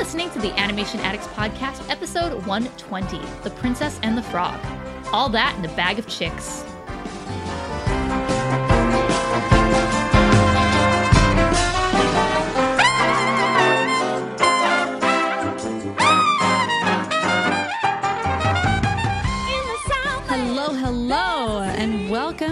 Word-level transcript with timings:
listening 0.00 0.30
to 0.30 0.38
the 0.38 0.58
Animation 0.58 0.98
Addicts 1.00 1.26
Podcast, 1.26 1.86
episode 1.90 2.32
120 2.46 3.18
The 3.42 3.50
Princess 3.50 4.00
and 4.02 4.16
the 4.16 4.22
Frog. 4.22 4.58
All 5.12 5.28
that 5.28 5.54
in 5.58 5.64
a 5.70 5.76
bag 5.76 5.98
of 5.98 6.06
chicks. 6.06 6.64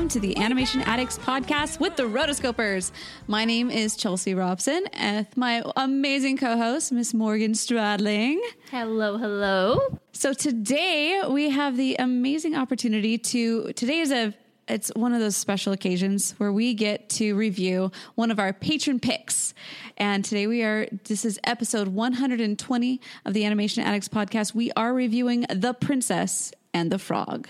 Welcome 0.08 0.22
to 0.22 0.26
the 0.26 0.42
Animation 0.42 0.80
Addicts 0.82 1.18
podcast 1.18 1.80
with 1.80 1.96
the 1.96 2.04
Rotoscopers. 2.04 2.92
My 3.26 3.44
name 3.44 3.70
is 3.70 3.94
Chelsea 3.94 4.34
Robson, 4.34 4.86
and 4.94 5.26
my 5.36 5.62
amazing 5.76 6.38
co-host, 6.38 6.92
Miss 6.92 7.12
Morgan 7.12 7.52
Stradling. 7.52 8.38
Hello, 8.70 9.18
hello. 9.18 9.98
So 10.12 10.32
today 10.32 11.20
we 11.28 11.50
have 11.50 11.76
the 11.76 11.96
amazing 11.98 12.56
opportunity 12.56 13.18
to. 13.18 13.74
Today 13.74 13.98
is 13.98 14.10
a. 14.10 14.32
It's 14.66 14.90
one 14.96 15.12
of 15.12 15.20
those 15.20 15.36
special 15.36 15.74
occasions 15.74 16.34
where 16.38 16.52
we 16.52 16.72
get 16.72 17.10
to 17.10 17.34
review 17.34 17.92
one 18.14 18.30
of 18.30 18.38
our 18.38 18.54
patron 18.54 19.00
picks. 19.00 19.52
And 19.98 20.24
today 20.24 20.46
we 20.46 20.62
are, 20.62 20.86
this 21.04 21.24
is 21.24 21.40
episode 21.44 21.88
120 21.88 23.00
of 23.24 23.34
the 23.34 23.46
Animation 23.46 23.82
Addicts 23.82 24.08
podcast. 24.08 24.54
We 24.54 24.70
are 24.72 24.92
reviewing 24.92 25.46
The 25.50 25.72
Princess 25.72 26.52
and 26.74 26.92
the 26.92 26.98
Frog. 26.98 27.48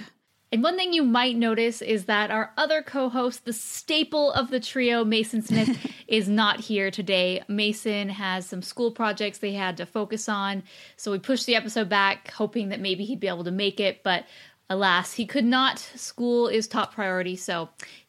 And 0.50 0.62
one 0.62 0.76
thing 0.76 0.94
you 0.94 1.02
might 1.02 1.36
notice 1.36 1.82
is 1.82 2.06
that 2.06 2.30
our 2.30 2.52
other 2.56 2.82
co 2.82 3.10
host, 3.10 3.44
the 3.44 3.52
staple 3.52 4.32
of 4.32 4.50
the 4.50 4.60
trio, 4.60 5.04
Mason 5.04 5.42
Smith, 5.42 5.78
is 6.08 6.28
not 6.28 6.60
here 6.60 6.90
today. 6.90 7.42
Mason 7.48 8.08
has 8.08 8.46
some 8.46 8.62
school 8.62 8.90
projects 8.90 9.38
they 9.38 9.52
had 9.52 9.76
to 9.76 9.84
focus 9.84 10.28
on. 10.28 10.62
So 10.96 11.12
we 11.12 11.18
pushed 11.18 11.44
the 11.44 11.56
episode 11.56 11.90
back, 11.90 12.30
hoping 12.30 12.70
that 12.70 12.80
maybe 12.80 13.04
he'd 13.04 13.20
be 13.20 13.28
able 13.28 13.44
to 13.44 13.50
make 13.50 13.78
it. 13.78 14.02
But 14.02 14.24
alas, 14.70 15.12
he 15.12 15.26
could 15.26 15.44
not. 15.44 15.78
School 15.78 16.48
is 16.48 16.66
top 16.66 16.94
priority. 16.94 17.36
So 17.36 17.68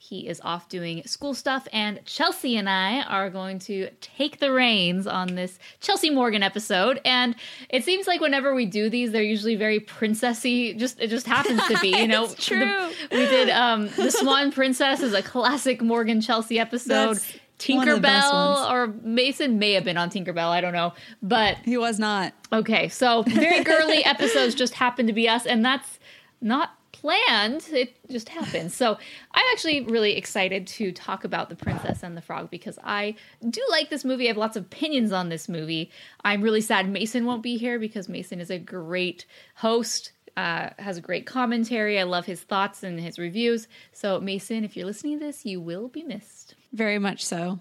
he 0.10 0.28
is 0.28 0.42
off 0.44 0.68
doing 0.70 1.04
school 1.06 1.34
stuff. 1.34 1.68
And 1.72 2.00
Chelsea 2.06 2.58
and 2.58 2.68
I 2.70 3.02
are 3.04 3.30
going 3.30 3.60
to 3.60 3.90
take 4.02 4.40
the 4.40 4.52
reins 4.52 5.06
on 5.06 5.36
this 5.36 5.60
Chelsea 5.82 6.10
Morgan 6.10 6.42
episode. 6.42 7.00
And 7.06 7.36
it 7.70 7.84
seems 7.84 8.08
like 8.08 8.20
whenever 8.20 8.56
we 8.56 8.66
do 8.66 8.90
these, 8.90 9.12
they're 9.12 9.22
usually 9.22 9.56
very 9.56 9.80
princessy. 9.80 10.76
Just 10.78 11.00
it 11.00 11.10
just 11.10 11.28
happens 11.28 11.62
to 11.68 11.78
be, 11.80 11.90
you 11.90 12.08
know. 12.14 12.28
True. 12.34 12.60
The- 12.60 12.94
we 13.12 13.26
did 13.28 13.50
um 13.50 13.88
the 13.96 14.10
Swan 14.12 14.52
Princess 14.52 15.02
is 15.02 15.14
a 15.14 15.22
classic 15.22 15.82
Morgan 15.82 16.22
Chelsea 16.22 16.58
episode. 16.60 17.16
That's 17.18 17.34
one 17.68 17.88
of 17.90 17.96
the 17.96 18.02
best 18.02 18.32
Tinkerbell 18.32 18.72
or 18.72 18.88
Mason 19.04 19.60
may 19.60 19.74
have 19.74 19.84
been 19.84 19.98
on 19.98 20.10
Tinkerbell, 20.10 20.48
I 20.50 20.62
don't 20.62 20.74
know. 20.74 20.94
But 21.22 21.58
He 21.66 21.78
was 21.78 22.00
not. 22.00 22.34
okay, 22.54 22.88
so 22.88 23.24
very 23.24 23.64
girly 23.66 24.04
episodes 24.06 24.56
just 24.56 24.74
happen 24.74 25.08
to 25.08 25.14
be 25.14 25.28
us, 25.28 25.46
and 25.46 25.64
that's 25.64 26.00
not 26.42 26.72
planned. 27.00 27.68
It 27.72 27.96
just 28.10 28.30
happens. 28.30 28.76
So 28.76 28.98
I'm 29.34 29.46
actually 29.52 29.82
really 29.82 30.18
excited 30.18 30.68
to 30.68 30.92
talk 30.92 31.24
about 31.24 31.50
The 31.50 31.56
Princess 31.56 32.04
and 32.04 32.16
the 32.16 32.22
Frog 32.22 32.50
because 32.50 32.78
I 32.84 33.16
do 33.48 33.62
like 33.70 33.90
this 33.90 34.04
movie. 34.04 34.26
I 34.26 34.28
have 34.28 34.38
lots 34.38 34.58
of 34.58 34.66
opinions 34.66 35.12
on 35.12 35.30
this 35.30 35.48
movie. 35.48 35.92
I'm 36.24 36.42
really 36.42 36.62
sad 36.62 36.90
Mason 36.90 37.26
won't 37.26 37.44
be 37.44 37.58
here 37.58 37.80
because 37.80 38.10
Mason 38.10 38.40
is 38.40 38.50
a 38.50 38.60
great 38.60 39.26
host. 39.56 40.12
Uh, 40.38 40.70
has 40.78 40.98
a 40.98 41.02
great 41.02 41.26
commentary. 41.26 42.00
I 42.00 42.04
love 42.04 42.26
his 42.26 42.42
thoughts 42.42 42.84
and 42.84 42.98
his 43.00 43.20
reviews. 43.20 43.68
So, 43.92 44.22
Mason, 44.22 44.64
if 44.64 44.78
you're 44.78 44.86
listening 44.86 45.20
to 45.20 45.26
this, 45.26 45.46
you 45.46 45.60
will 45.60 45.90
be 45.90 46.04
missed. 46.04 46.56
Very 46.72 46.98
much 46.98 47.26
so. 47.26 47.60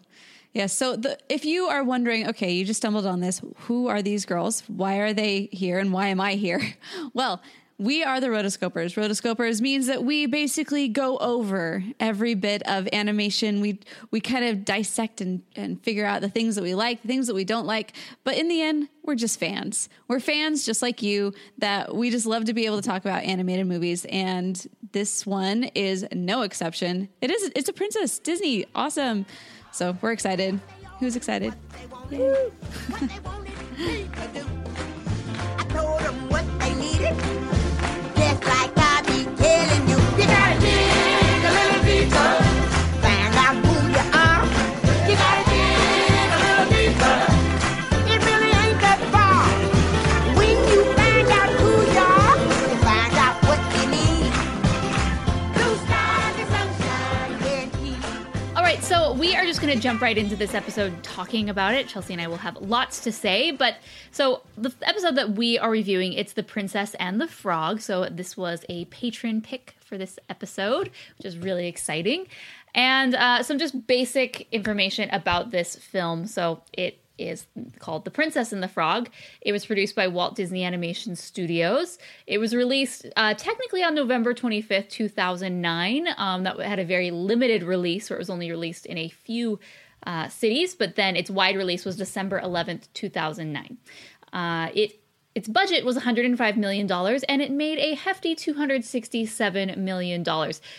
Yes. 0.53 0.73
so 0.73 0.97
the, 0.97 1.19
if 1.29 1.45
you 1.45 1.65
are 1.65 1.83
wondering, 1.83 2.29
okay, 2.29 2.53
you 2.53 2.65
just 2.65 2.79
stumbled 2.79 3.07
on 3.07 3.21
this. 3.21 3.41
Who 3.61 3.89
are 3.89 4.03
these 4.03 4.25
girls? 4.27 4.63
Why 4.69 4.97
are 4.97 5.13
they 5.13 5.49
here? 5.53 5.79
And 5.79 5.93
why 5.93 6.09
am 6.09 6.21
I 6.21 6.35
here? 6.35 6.61
Well, 7.15 7.43
we 7.79 8.03
are 8.03 8.21
the 8.21 8.27
rotoscopers. 8.27 8.97
Rotoscopers 8.97 9.61
means 9.61 9.87
that 9.87 10.03
we 10.03 10.27
basically 10.27 10.89
go 10.89 11.17
over 11.19 11.85
every 12.01 12.35
bit 12.35 12.63
of 12.67 12.89
animation. 12.93 13.61
We 13.61 13.79
we 14.11 14.21
kind 14.21 14.45
of 14.45 14.65
dissect 14.65 15.21
and, 15.21 15.43
and 15.55 15.81
figure 15.85 16.05
out 16.05 16.21
the 16.21 16.29
things 16.29 16.57
that 16.57 16.63
we 16.63 16.75
like, 16.75 17.03
the 17.03 17.09
things 17.09 17.29
that 17.29 17.35
we 17.35 17.45
don't 17.45 17.67
like. 17.67 17.93
But 18.25 18.37
in 18.37 18.49
the 18.49 18.61
end, 18.61 18.89
we're 19.05 19.15
just 19.15 19.39
fans. 19.39 19.89
We're 20.09 20.19
fans 20.19 20.67
just 20.67 20.83
like 20.83 21.03
you 21.03 21.33
that 21.59 21.95
we 21.95 22.11
just 22.11 22.27
love 22.27 22.47
to 22.47 22.53
be 22.53 22.67
able 22.67 22.83
to 22.83 22.89
talk 22.89 23.05
about 23.05 23.23
animated 23.23 23.69
movies. 23.69 24.05
And 24.07 24.67
this 24.91 25.25
one 25.25 25.65
is 25.75 26.05
no 26.13 26.43
exception. 26.43 27.09
It 27.21 27.31
is 27.31 27.53
it's 27.55 27.69
a 27.69 27.73
princess. 27.73 28.19
Disney. 28.19 28.67
Awesome. 28.75 29.25
So 29.71 29.97
we're 30.03 30.13
excited. 30.13 30.59
Who's 30.99 31.15
excited? 31.15 31.55
going 59.69 59.79
to 59.79 59.83
jump 59.83 60.01
right 60.01 60.17
into 60.17 60.35
this 60.35 60.55
episode 60.55 61.03
talking 61.03 61.51
about 61.51 61.75
it. 61.75 61.87
Chelsea 61.87 62.15
and 62.15 62.23
I 62.23 62.27
will 62.27 62.39
have 62.39 62.57
lots 62.57 63.01
to 63.01 63.13
say, 63.13 63.51
but 63.51 63.75
so 64.11 64.41
the 64.57 64.73
episode 64.81 65.15
that 65.17 65.33
we 65.33 65.59
are 65.59 65.71
reviewing, 65.71 66.15
it's 66.15 66.33
The 66.33 66.43
Princess 66.43 66.95
and 66.95 67.21
the 67.21 67.29
Frog. 67.29 67.83
So 67.83 68.07
this 68.07 68.35
was 68.35 68.65
a 68.71 68.87
patron 68.87 69.43
pick 69.43 69.75
for 69.85 69.99
this 69.99 70.19
episode, 70.31 70.91
which 71.19 71.27
is 71.27 71.37
really 71.37 71.67
exciting. 71.67 72.29
And 72.75 73.15
uh, 73.15 73.43
some 73.43 73.59
just 73.59 73.87
basic 73.87 74.49
information 74.53 75.11
about 75.11 75.51
this 75.51 75.77
film. 75.77 76.27
So 76.27 76.63
it 76.73 76.99
is 77.19 77.47
called 77.79 78.05
The 78.05 78.11
Princess 78.11 78.53
and 78.53 78.63
the 78.63 78.69
Frog. 78.69 79.11
It 79.41 79.53
was 79.53 79.67
produced 79.67 79.95
by 79.95 80.09
Walt 80.09 80.37
Disney 80.37 80.65
Animation 80.65 81.17
Studios. 81.17 81.99
It 82.27 82.39
was 82.39 82.55
released 82.55 83.07
uh, 83.17 83.35
technically 83.35 83.83
on 83.83 83.95
November 83.95 84.35
25th, 84.35 84.89
2009. 84.89 86.09
Um, 86.17 86.45
that 86.45 86.59
had 86.61 86.79
a 86.79 86.85
very 86.85 87.11
limited 87.11 87.63
release 87.63 88.09
where 88.09 88.17
it 88.17 88.21
was 88.21 88.31
only 88.31 88.51
released 88.51 88.87
in 88.87 88.99
a 88.99 89.09
few 89.09 89.59
uh, 90.07 90.29
cities, 90.29 90.75
but 90.75 90.97
then 90.97 91.17
its 91.17 91.31
wide 91.31 91.57
release 91.57 91.85
was 91.85 91.97
December 91.97 92.41
11th, 92.41 92.89
2009. 92.95 93.79
Uh, 94.33 94.69
it 94.75 95.01
its 95.39 95.47
budget 95.47 95.85
was 95.85 95.97
$105 95.97 96.57
million 96.57 96.91
and 96.91 97.41
it 97.41 97.53
made 97.53 97.79
a 97.79 97.95
hefty 97.95 98.35
$267 98.35 99.77
million. 99.77 100.25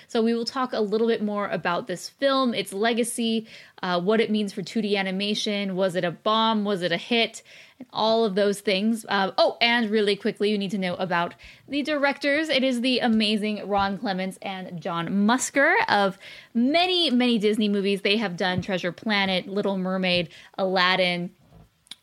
So, 0.09 0.22
we 0.22 0.34
will 0.34 0.44
talk 0.44 0.74
a 0.74 0.81
little 0.81 1.08
bit 1.08 1.24
more 1.24 1.47
about 1.47 1.88
this 1.88 2.09
film, 2.09 2.53
its 2.53 2.74
legacy, 2.74 3.48
uh, 3.81 4.02
what 4.02 4.19
it 4.19 4.30
means 4.30 4.52
for 4.52 4.62
2D 4.62 4.98
animation. 4.98 5.78
Was 5.78 5.96
it 5.96 6.03
a 6.03 6.12
bomb? 6.12 6.66
Was 6.66 6.81
it 6.81 6.92
a 6.92 6.98
hit? 6.98 7.42
And 7.78 7.88
all 7.94 8.25
of 8.25 8.36
those 8.36 8.59
things. 8.59 9.06
Uh, 9.08 9.31
oh, 9.38 9.56
and 9.62 9.90
really 9.90 10.18
quickly, 10.18 10.52
you 10.52 10.58
need 10.58 10.72
to 10.72 10.78
know 10.78 10.96
about 10.96 11.36
the 11.69 11.81
directors. 11.81 12.50
It 12.50 12.62
is 12.62 12.81
the 12.81 13.00
amazing 13.00 13.66
Ron 13.66 13.98
Clements 13.98 14.38
and 14.42 14.81
John 14.81 15.08
Musker 15.08 15.74
of 15.88 16.18
many, 16.53 17.09
many 17.12 17.40
Disney 17.40 17.69
movies. 17.69 18.02
They 18.02 18.18
have 18.18 18.36
done 18.36 18.62
Treasure 18.62 18.92
Planet, 18.92 19.48
Little 19.48 19.78
Mermaid, 19.78 20.28
Aladdin. 20.58 21.31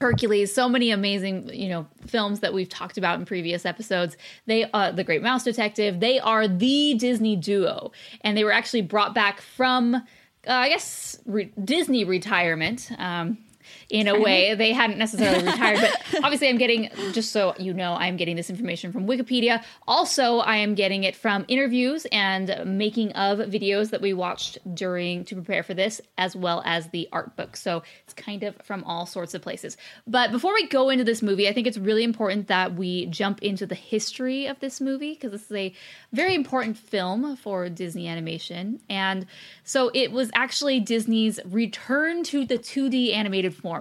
Hercules, 0.00 0.54
so 0.54 0.68
many 0.68 0.90
amazing, 0.90 1.48
you 1.52 1.68
know, 1.68 1.86
films 2.06 2.40
that 2.40 2.52
we've 2.52 2.68
talked 2.68 2.98
about 2.98 3.18
in 3.18 3.24
previous 3.24 3.64
episodes. 3.64 4.16
They 4.46 4.70
uh 4.72 4.92
The 4.92 5.04
Great 5.04 5.22
Mouse 5.22 5.44
Detective, 5.44 6.00
they 6.00 6.20
are 6.20 6.46
the 6.46 6.94
Disney 6.94 7.36
duo 7.36 7.92
and 8.20 8.36
they 8.36 8.44
were 8.44 8.52
actually 8.52 8.82
brought 8.82 9.14
back 9.14 9.40
from 9.40 9.94
uh, 9.94 10.00
I 10.46 10.68
guess 10.68 11.18
re- 11.26 11.52
Disney 11.64 12.04
retirement. 12.04 12.90
Um 12.98 13.38
in 13.88 14.08
a 14.08 14.18
way, 14.26 14.54
they 14.54 14.72
hadn't 14.72 14.98
necessarily 14.98 15.44
retired, 15.44 15.80
but 15.80 16.24
obviously, 16.24 16.48
I'm 16.48 16.58
getting 16.58 16.90
just 17.12 17.32
so 17.32 17.54
you 17.58 17.72
know, 17.72 17.94
I'm 17.94 18.16
getting 18.16 18.36
this 18.36 18.50
information 18.50 18.92
from 18.92 19.06
Wikipedia. 19.06 19.62
Also, 19.86 20.38
I 20.38 20.56
am 20.56 20.74
getting 20.74 21.04
it 21.04 21.14
from 21.14 21.44
interviews 21.48 22.06
and 22.12 22.62
making 22.64 23.12
of 23.12 23.38
videos 23.38 23.90
that 23.90 24.00
we 24.00 24.12
watched 24.12 24.58
during 24.74 25.24
to 25.26 25.34
prepare 25.34 25.62
for 25.62 25.74
this, 25.74 26.00
as 26.18 26.34
well 26.36 26.62
as 26.64 26.88
the 26.88 27.08
art 27.12 27.36
book. 27.36 27.56
So 27.56 27.82
it's 28.04 28.14
kind 28.14 28.42
of 28.42 28.56
from 28.62 28.84
all 28.84 29.06
sorts 29.06 29.34
of 29.34 29.42
places. 29.42 29.76
But 30.06 30.30
before 30.30 30.54
we 30.54 30.66
go 30.66 30.90
into 30.90 31.04
this 31.04 31.22
movie, 31.22 31.48
I 31.48 31.52
think 31.52 31.66
it's 31.66 31.78
really 31.78 32.04
important 32.04 32.48
that 32.48 32.74
we 32.74 33.06
jump 33.06 33.42
into 33.42 33.66
the 33.66 33.74
history 33.74 34.46
of 34.46 34.58
this 34.60 34.80
movie 34.80 35.14
because 35.14 35.32
this 35.32 35.46
is 35.50 35.52
a 35.52 35.74
very 36.12 36.34
important 36.34 36.76
film 36.76 37.36
for 37.36 37.68
Disney 37.68 38.08
animation. 38.08 38.80
And 38.88 39.26
so 39.64 39.90
it 39.94 40.12
was 40.12 40.30
actually 40.34 40.80
Disney's 40.80 41.40
return 41.44 42.22
to 42.24 42.44
the 42.44 42.58
2D 42.58 43.14
animated 43.14 43.54
form. 43.54 43.75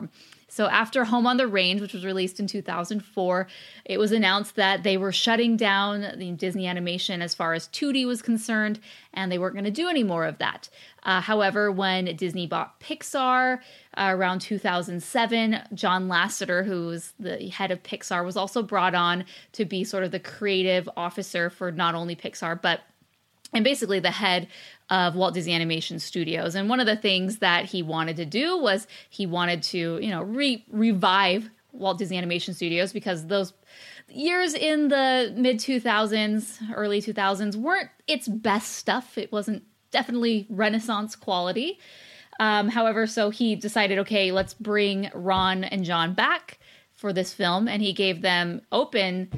So 0.56 0.68
after 0.68 1.04
Home 1.04 1.28
on 1.28 1.36
the 1.36 1.48
Range, 1.48 1.82
which 1.82 1.92
was 1.92 2.06
released 2.06 2.40
in 2.40 2.48
2004, 2.48 3.48
it 3.84 3.98
was 3.98 4.14
announced 4.14 4.56
that 4.56 4.84
they 4.84 4.96
were 4.96 5.12
shutting 5.12 5.58
down 5.58 6.14
the 6.18 6.32
Disney 6.32 6.66
animation 6.66 7.22
as 7.22 7.36
far 7.36 7.54
as 7.54 7.68
2D 7.68 8.08
was 8.08 8.22
concerned, 8.22 8.80
and 9.14 9.30
they 9.30 9.38
weren't 9.38 9.56
going 9.56 9.66
to 9.66 9.72
do 9.72 9.90
any 9.90 10.04
more 10.04 10.24
of 10.24 10.38
that. 10.38 10.70
Uh, 11.04 11.20
however, 11.20 11.70
when 11.72 12.16
Disney 12.16 12.48
bought 12.48 12.80
Pixar 12.80 13.60
uh, 13.98 14.08
around 14.12 14.40
2007, 14.40 15.62
John 15.74 16.08
Lasseter, 16.08 16.66
who 16.66 16.88
was 16.88 17.14
the 17.20 17.50
head 17.50 17.72
of 17.72 17.84
Pixar, 17.84 18.24
was 18.24 18.38
also 18.38 18.64
brought 18.64 18.96
on 18.96 19.26
to 19.52 19.66
be 19.66 19.84
sort 19.84 20.06
of 20.06 20.12
the 20.12 20.22
creative 20.22 20.88
officer 20.96 21.50
for 21.50 21.70
not 21.70 21.96
only 21.96 22.16
Pixar, 22.16 22.62
but 22.62 22.80
and 23.54 23.64
basically 23.64 24.00
the 24.00 24.12
head 24.12 24.48
of 24.90 25.16
Walt 25.16 25.34
Disney 25.34 25.54
Animation 25.54 26.00
Studios. 26.00 26.56
And 26.56 26.70
one 26.70 26.80
of 26.80 26.86
the 26.86 26.96
things 26.96 27.40
that 27.40 27.66
he 27.66 27.82
wanted 27.82 28.18
to 28.18 28.26
do 28.26 28.58
was 28.58 28.88
he 29.10 29.26
wanted 29.26 29.64
to, 29.64 30.00
you 30.02 30.10
know, 30.10 30.22
re- 30.22 30.64
revive 30.70 31.50
Walt 31.72 31.98
Disney 31.98 32.18
Animation 32.18 32.54
Studios 32.54 32.94
because 32.94 33.28
those 33.28 33.54
years 34.08 34.54
in 34.54 34.90
the 34.90 35.34
mid 35.36 35.58
2000s, 35.58 36.60
early 36.74 37.02
2000s 37.02 37.56
weren't 37.56 37.90
its 38.08 38.28
best 38.28 38.74
stuff. 38.74 39.18
It 39.18 39.32
wasn't 39.32 39.64
definitely 39.92 40.46
Renaissance 40.50 41.16
quality. 41.16 41.80
Um, 42.40 42.68
however, 42.68 43.08
so 43.08 43.30
he 43.30 43.56
decided, 43.56 44.00
okay, 44.00 44.32
let's 44.32 44.54
bring 44.54 45.10
Ron 45.14 45.64
and 45.64 45.86
John 45.86 46.14
back 46.14 46.60
for 46.94 47.14
this 47.14 47.34
film, 47.34 47.68
and 47.68 47.82
he 47.82 47.94
gave 47.94 48.22
them 48.22 48.62
open 48.72 49.30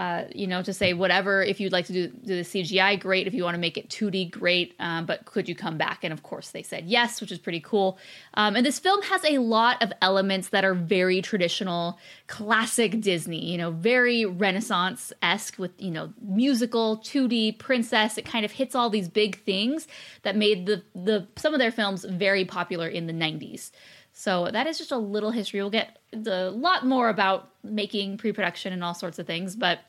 uh, 0.00 0.24
you 0.34 0.46
know, 0.46 0.62
to 0.62 0.72
say 0.72 0.94
whatever. 0.94 1.42
If 1.42 1.60
you'd 1.60 1.72
like 1.72 1.84
to 1.84 1.92
do, 1.92 2.08
do 2.08 2.36
the 2.36 2.40
CGI, 2.42 2.98
great. 2.98 3.26
If 3.26 3.34
you 3.34 3.44
want 3.44 3.54
to 3.54 3.60
make 3.60 3.76
it 3.76 3.90
2D, 3.90 4.30
great. 4.30 4.74
Um, 4.78 5.04
but 5.04 5.26
could 5.26 5.46
you 5.46 5.54
come 5.54 5.76
back? 5.76 6.02
And 6.04 6.10
of 6.10 6.22
course, 6.22 6.52
they 6.52 6.62
said 6.62 6.86
yes, 6.86 7.20
which 7.20 7.30
is 7.30 7.38
pretty 7.38 7.60
cool. 7.60 7.98
Um, 8.32 8.56
and 8.56 8.64
this 8.64 8.78
film 8.78 9.02
has 9.02 9.22
a 9.26 9.36
lot 9.36 9.82
of 9.82 9.92
elements 10.00 10.48
that 10.48 10.64
are 10.64 10.72
very 10.72 11.20
traditional, 11.20 11.98
classic 12.28 13.02
Disney. 13.02 13.44
You 13.44 13.58
know, 13.58 13.72
very 13.72 14.24
Renaissance 14.24 15.12
esque 15.20 15.58
with 15.58 15.72
you 15.76 15.90
know 15.90 16.14
musical, 16.22 16.96
2D, 17.04 17.58
princess. 17.58 18.16
It 18.16 18.24
kind 18.24 18.46
of 18.46 18.52
hits 18.52 18.74
all 18.74 18.88
these 18.88 19.10
big 19.10 19.38
things 19.44 19.86
that 20.22 20.34
made 20.34 20.64
the 20.64 20.82
the 20.94 21.26
some 21.36 21.52
of 21.52 21.58
their 21.58 21.72
films 21.72 22.06
very 22.06 22.46
popular 22.46 22.88
in 22.88 23.06
the 23.06 23.12
90s. 23.12 23.70
So 24.12 24.48
that 24.50 24.66
is 24.66 24.78
just 24.78 24.92
a 24.92 24.98
little 24.98 25.30
history. 25.30 25.60
We'll 25.60 25.70
get 25.70 25.98
a 26.12 26.50
lot 26.50 26.86
more 26.86 27.08
about 27.08 27.50
making 27.62 28.18
pre-production 28.18 28.72
and 28.72 28.82
all 28.82 28.94
sorts 28.94 29.18
of 29.18 29.26
things. 29.26 29.54
But 29.54 29.80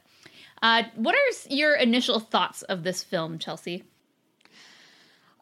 uh, 0.61 0.83
what 0.95 1.15
are 1.15 1.53
your 1.53 1.75
initial 1.75 2.19
thoughts 2.19 2.61
of 2.63 2.83
this 2.83 3.03
film, 3.03 3.39
Chelsea? 3.39 3.83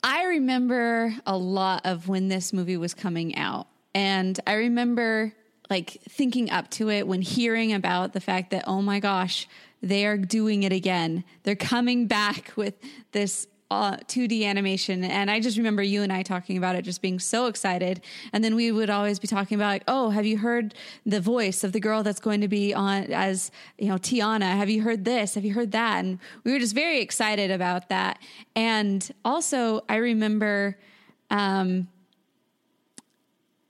I 0.01 0.25
remember 0.25 1.13
a 1.25 1.37
lot 1.37 1.85
of 1.85 2.07
when 2.07 2.29
this 2.29 2.53
movie 2.53 2.77
was 2.77 2.93
coming 2.93 3.35
out. 3.35 3.67
And 3.93 4.39
I 4.47 4.53
remember 4.53 5.33
like 5.69 6.01
thinking 6.09 6.49
up 6.49 6.69
to 6.71 6.89
it 6.89 7.05
when 7.05 7.21
hearing 7.21 7.73
about 7.73 8.13
the 8.13 8.21
fact 8.21 8.51
that, 8.51 8.63
oh 8.65 8.81
my 8.81 8.99
gosh, 8.99 9.47
they 9.81 10.05
are 10.05 10.17
doing 10.17 10.63
it 10.63 10.71
again. 10.71 11.23
They're 11.43 11.55
coming 11.55 12.07
back 12.07 12.53
with 12.55 12.75
this 13.11 13.47
uh, 13.71 13.97
2D 14.07 14.45
animation. 14.45 15.03
And 15.03 15.29
I 15.29 15.39
just 15.39 15.57
remember 15.57 15.83
you 15.83 16.01
and 16.01 16.11
I 16.11 16.23
talking 16.23 16.57
about 16.57 16.75
it, 16.75 16.81
just 16.81 17.01
being 17.01 17.19
so 17.19 17.45
excited. 17.45 18.01
And 18.33 18.43
then 18.43 18.55
we 18.55 18.71
would 18.71 18.89
always 18.89 19.19
be 19.19 19.27
talking 19.27 19.55
about, 19.55 19.67
like, 19.67 19.83
oh, 19.87 20.09
have 20.09 20.25
you 20.25 20.39
heard 20.39 20.73
the 21.05 21.21
voice 21.21 21.63
of 21.63 21.71
the 21.71 21.79
girl 21.79 22.01
that's 22.01 22.19
going 22.19 22.41
to 22.41 22.47
be 22.47 22.73
on 22.73 23.03
as, 23.11 23.51
you 23.77 23.87
know, 23.87 23.97
Tiana? 23.97 24.55
Have 24.57 24.69
you 24.69 24.81
heard 24.81 25.05
this? 25.05 25.35
Have 25.35 25.45
you 25.45 25.53
heard 25.53 25.71
that? 25.73 25.99
And 25.99 26.19
we 26.43 26.51
were 26.51 26.59
just 26.59 26.73
very 26.73 26.99
excited 26.99 27.51
about 27.51 27.89
that. 27.89 28.19
And 28.55 29.07
also, 29.23 29.83
I 29.87 29.97
remember, 29.97 30.77
um, 31.29 31.87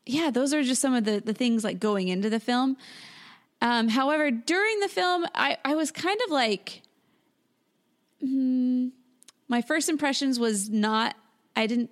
yeah, 0.06 0.32
those 0.32 0.54
are 0.54 0.64
just 0.64 0.82
some 0.82 0.94
of 0.94 1.04
the, 1.04 1.20
the 1.20 1.34
things 1.34 1.64
like 1.64 1.80
going 1.80 2.08
into 2.08 2.30
the 2.30 2.40
film. 2.40 2.78
Um, 3.62 3.90
however, 3.90 4.32
during 4.32 4.80
the 4.80 4.88
film, 4.88 5.26
I, 5.36 5.58
I 5.66 5.76
was 5.76 5.92
kind 5.92 6.20
of 6.26 6.32
like, 6.32 6.84
hmm, 8.22 8.88
my 9.50 9.62
first 9.62 9.90
impressions 9.90 10.40
was 10.40 10.70
not 10.70 11.16
I 11.56 11.68
didn't 11.68 11.90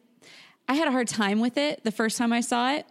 I 0.69 0.75
had 0.75 0.87
a 0.87 0.91
hard 0.91 1.07
time 1.07 1.41
with 1.41 1.57
it 1.57 1.83
the 1.83 1.91
first 1.91 2.17
time 2.17 2.31
I 2.31 2.41
saw 2.41 2.71
it. 2.73 2.85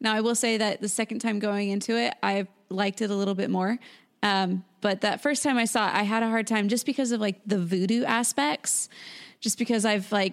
Now 0.00 0.14
I 0.14 0.20
will 0.20 0.34
say 0.34 0.56
that 0.56 0.80
the 0.80 0.88
second 0.88 1.20
time 1.20 1.38
going 1.38 1.70
into 1.70 1.96
it, 1.96 2.14
I 2.22 2.46
liked 2.68 3.00
it 3.00 3.10
a 3.10 3.14
little 3.14 3.34
bit 3.34 3.50
more. 3.50 3.78
Um, 4.22 4.64
but 4.80 5.02
that 5.02 5.20
first 5.20 5.42
time 5.42 5.56
I 5.58 5.64
saw 5.66 5.88
it, 5.88 5.94
I 5.94 6.02
had 6.02 6.22
a 6.22 6.28
hard 6.28 6.46
time 6.46 6.68
just 6.68 6.86
because 6.86 7.12
of 7.12 7.20
like 7.20 7.40
the 7.46 7.58
voodoo 7.58 8.04
aspects. 8.04 8.88
Just 9.40 9.58
because 9.58 9.84
I've 9.84 10.10
like 10.10 10.32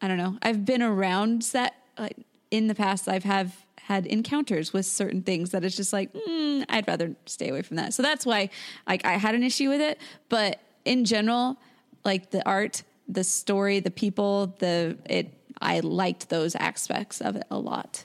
I 0.00 0.08
don't 0.08 0.18
know, 0.18 0.38
I've 0.42 0.64
been 0.64 0.82
around 0.82 1.42
that 1.52 1.74
like, 1.98 2.16
in 2.50 2.66
the 2.66 2.74
past. 2.74 3.08
I've 3.08 3.24
have 3.24 3.64
had 3.80 4.04
encounters 4.06 4.72
with 4.72 4.84
certain 4.84 5.22
things 5.22 5.50
that 5.50 5.64
it's 5.64 5.76
just 5.76 5.92
like 5.92 6.12
mm, 6.12 6.64
I'd 6.68 6.88
rather 6.88 7.14
stay 7.26 7.50
away 7.50 7.62
from 7.62 7.76
that. 7.76 7.94
So 7.94 8.02
that's 8.02 8.24
why 8.26 8.50
like 8.86 9.04
I 9.04 9.12
had 9.12 9.34
an 9.34 9.42
issue 9.42 9.68
with 9.68 9.80
it. 9.80 9.98
But 10.28 10.60
in 10.84 11.04
general, 11.04 11.58
like 12.06 12.30
the 12.30 12.46
art, 12.48 12.82
the 13.06 13.24
story, 13.24 13.80
the 13.80 13.90
people, 13.90 14.54
the 14.58 14.96
it 15.04 15.34
I 15.60 15.80
liked 15.80 16.28
those 16.28 16.54
aspects 16.54 17.20
of 17.20 17.36
it 17.36 17.44
a 17.50 17.58
lot. 17.58 18.04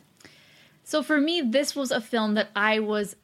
So 0.83 1.01
for 1.03 1.21
me, 1.21 1.39
this 1.39 1.74
was 1.74 1.92
a 1.92 2.01
film 2.01 2.33
that 2.33 2.50
I 2.53 2.80
was 2.80 3.15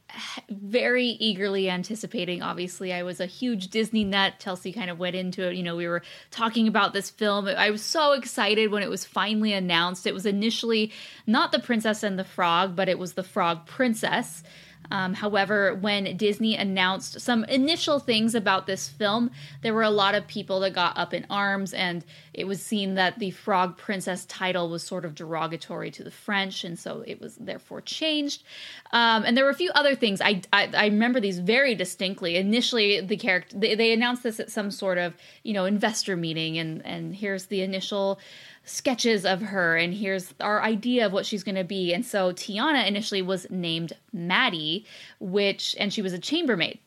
very 0.49 1.07
eagerly 1.07 1.69
anticipating. 1.69 2.41
Obviously, 2.41 2.93
I 2.93 3.03
was 3.03 3.19
a 3.19 3.25
huge 3.25 3.67
Disney 3.67 4.05
nut. 4.05 4.35
Chelsea 4.39 4.71
kind 4.71 4.89
of 4.89 4.99
went 4.99 5.17
into 5.17 5.45
it. 5.49 5.55
You 5.55 5.63
know, 5.63 5.75
we 5.75 5.87
were 5.87 6.01
talking 6.31 6.69
about 6.69 6.93
this 6.93 7.09
film. 7.09 7.45
I 7.47 7.69
was 7.71 7.81
so 7.81 8.13
excited 8.13 8.71
when 8.71 8.83
it 8.83 8.89
was 8.89 9.03
finally 9.03 9.51
announced. 9.51 10.07
It 10.07 10.13
was 10.13 10.25
initially 10.25 10.93
not 11.25 11.51
The 11.51 11.59
Princess 11.59 12.03
and 12.03 12.17
the 12.17 12.23
Frog, 12.23 12.73
but 12.73 12.87
it 12.87 12.99
was 12.99 13.13
The 13.13 13.23
Frog 13.23 13.65
Princess. 13.65 14.43
Um, 14.91 15.13
however, 15.13 15.75
when 15.75 16.17
Disney 16.17 16.55
announced 16.55 17.19
some 17.21 17.43
initial 17.45 17.99
things 17.99 18.35
about 18.35 18.67
this 18.67 18.87
film, 18.87 19.31
there 19.61 19.73
were 19.73 19.83
a 19.83 19.89
lot 19.89 20.15
of 20.15 20.27
people 20.27 20.59
that 20.61 20.73
got 20.73 20.97
up 20.97 21.13
in 21.13 21.25
arms, 21.29 21.73
and 21.73 22.05
it 22.33 22.47
was 22.47 22.61
seen 22.61 22.95
that 22.95 23.19
the 23.19 23.31
Frog 23.31 23.77
Princess 23.77 24.25
title 24.25 24.69
was 24.69 24.83
sort 24.83 25.05
of 25.05 25.15
derogatory 25.15 25.91
to 25.91 26.03
the 26.03 26.11
French, 26.11 26.63
and 26.63 26.77
so 26.77 27.03
it 27.05 27.19
was 27.19 27.35
therefore 27.35 27.81
changed. 27.81 28.43
Um, 28.91 29.23
and 29.25 29.35
there 29.35 29.43
were 29.43 29.49
a 29.49 29.55
few 29.55 29.71
other 29.75 29.95
things. 29.95 30.21
I, 30.21 30.41
I, 30.53 30.69
I 30.73 30.85
remember 30.85 31.19
these 31.19 31.39
very 31.39 31.75
distinctly. 31.75 32.35
Initially, 32.35 33.01
the 33.01 33.17
character 33.17 33.57
they, 33.57 33.75
they 33.75 33.93
announced 33.93 34.23
this 34.23 34.39
at 34.39 34.51
some 34.51 34.71
sort 34.71 34.97
of 34.97 35.13
you 35.43 35.53
know 35.53 35.65
investor 35.65 36.15
meeting, 36.15 36.57
and 36.57 36.85
and 36.85 37.15
here's 37.15 37.45
the 37.47 37.61
initial 37.61 38.19
sketches 38.67 39.25
of 39.25 39.41
her 39.41 39.77
and 39.77 39.93
here's 39.93 40.33
our 40.41 40.61
idea 40.61 41.05
of 41.05 41.13
what 41.13 41.25
she's 41.25 41.43
going 41.43 41.55
to 41.55 41.63
be. 41.63 41.93
And 41.93 42.05
so 42.05 42.33
tiana 42.33 42.85
initially 42.85 43.21
was 43.21 43.49
named 43.49 43.93
maddie 44.11 44.85
which 45.19 45.75
and 45.79 45.91
she 45.93 46.01
was 46.01 46.13
a 46.13 46.19
chambermaid. 46.19 46.79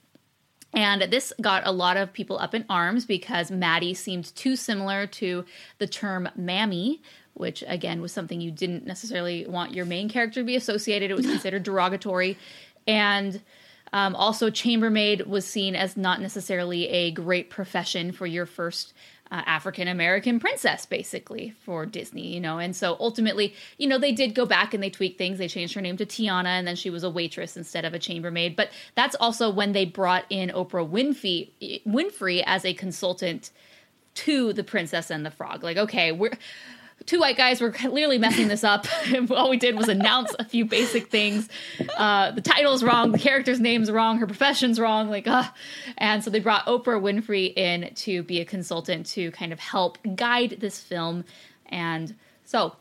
And 0.72 1.02
this 1.10 1.32
got 1.40 1.66
a 1.66 1.72
lot 1.72 1.96
of 1.96 2.12
people 2.12 2.38
up 2.38 2.54
in 2.54 2.64
arms 2.68 3.06
because 3.06 3.50
maddie 3.50 3.94
seemed 3.94 4.34
too 4.36 4.56
similar 4.56 5.06
to 5.06 5.44
the 5.78 5.86
term 5.86 6.28
mammy 6.36 7.02
which 7.34 7.64
again 7.66 8.02
was 8.02 8.12
something 8.12 8.40
you 8.40 8.50
didn't 8.50 8.86
necessarily 8.86 9.46
want 9.46 9.72
your 9.72 9.86
main 9.86 10.08
character 10.08 10.40
to 10.40 10.44
be 10.44 10.56
associated 10.56 11.10
it 11.10 11.16
was 11.16 11.26
considered 11.34 11.62
derogatory. 11.62 12.36
And 12.86 13.40
um, 13.92 14.14
also 14.14 14.50
chambermaid 14.50 15.26
was 15.26 15.46
seen 15.46 15.74
as 15.74 15.96
not 15.96 16.20
necessarily 16.20 16.88
a 16.88 17.10
great 17.10 17.50
profession 17.50 18.12
for 18.12 18.26
your 18.26 18.46
first 18.46 18.92
uh, 19.30 19.42
African 19.46 19.86
American 19.88 20.40
princess, 20.40 20.86
basically, 20.86 21.54
for 21.64 21.86
Disney, 21.86 22.34
you 22.34 22.40
know. 22.40 22.58
And 22.58 22.74
so 22.74 22.96
ultimately, 22.98 23.54
you 23.78 23.86
know, 23.86 23.98
they 23.98 24.12
did 24.12 24.34
go 24.34 24.44
back 24.44 24.74
and 24.74 24.82
they 24.82 24.90
tweaked 24.90 25.18
things. 25.18 25.38
They 25.38 25.48
changed 25.48 25.74
her 25.74 25.80
name 25.80 25.96
to 25.98 26.06
Tiana, 26.06 26.46
and 26.46 26.66
then 26.66 26.76
she 26.76 26.90
was 26.90 27.04
a 27.04 27.10
waitress 27.10 27.56
instead 27.56 27.84
of 27.84 27.94
a 27.94 27.98
chambermaid. 27.98 28.56
But 28.56 28.70
that's 28.94 29.16
also 29.20 29.50
when 29.50 29.72
they 29.72 29.84
brought 29.84 30.24
in 30.30 30.50
Oprah 30.50 30.88
Winfrey, 30.88 31.82
Winfrey 31.86 32.42
as 32.44 32.64
a 32.64 32.74
consultant 32.74 33.50
to 34.14 34.52
The 34.52 34.64
Princess 34.64 35.10
and 35.10 35.24
the 35.24 35.30
Frog. 35.30 35.62
Like, 35.62 35.76
okay, 35.76 36.12
we're 36.12 36.32
two 37.06 37.20
white 37.20 37.36
guys 37.36 37.60
were 37.60 37.70
clearly 37.72 38.18
messing 38.18 38.48
this 38.48 38.64
up. 38.64 38.86
All 39.30 39.50
we 39.50 39.56
did 39.56 39.76
was 39.76 39.88
announce 39.88 40.34
a 40.38 40.44
few 40.44 40.64
basic 40.64 41.10
things. 41.10 41.48
Uh, 41.96 42.30
the 42.32 42.40
title's 42.40 42.82
wrong, 42.82 43.12
the 43.12 43.18
character's 43.18 43.60
name's 43.60 43.90
wrong, 43.90 44.18
her 44.18 44.26
profession's 44.26 44.78
wrong. 44.78 45.10
Like, 45.10 45.26
uh, 45.26 45.44
and 45.98 46.22
so 46.22 46.30
they 46.30 46.40
brought 46.40 46.66
Oprah 46.66 47.00
Winfrey 47.00 47.56
in 47.56 47.94
to 47.96 48.22
be 48.22 48.40
a 48.40 48.44
consultant 48.44 49.06
to 49.06 49.30
kind 49.32 49.52
of 49.52 49.60
help 49.60 49.98
guide 50.14 50.56
this 50.60 50.80
film. 50.80 51.24
And 51.66 52.14
so 52.44 52.76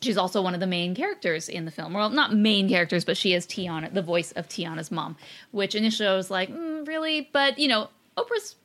she's 0.00 0.16
also 0.16 0.42
one 0.42 0.54
of 0.54 0.60
the 0.60 0.66
main 0.66 0.94
characters 0.94 1.48
in 1.48 1.64
the 1.64 1.70
film. 1.70 1.94
Well, 1.94 2.10
not 2.10 2.34
main 2.34 2.68
characters, 2.68 3.04
but 3.04 3.16
she 3.16 3.32
is 3.32 3.46
Tiana, 3.46 3.92
the 3.92 4.02
voice 4.02 4.32
of 4.32 4.48
Tiana's 4.48 4.90
mom. 4.90 5.16
Which 5.50 5.74
initially 5.74 6.08
I 6.08 6.14
was 6.14 6.30
like, 6.30 6.50
mm, 6.50 6.86
really? 6.86 7.28
But 7.32 7.58
you 7.58 7.68
know, 7.68 7.88
Oprah's 8.16 8.56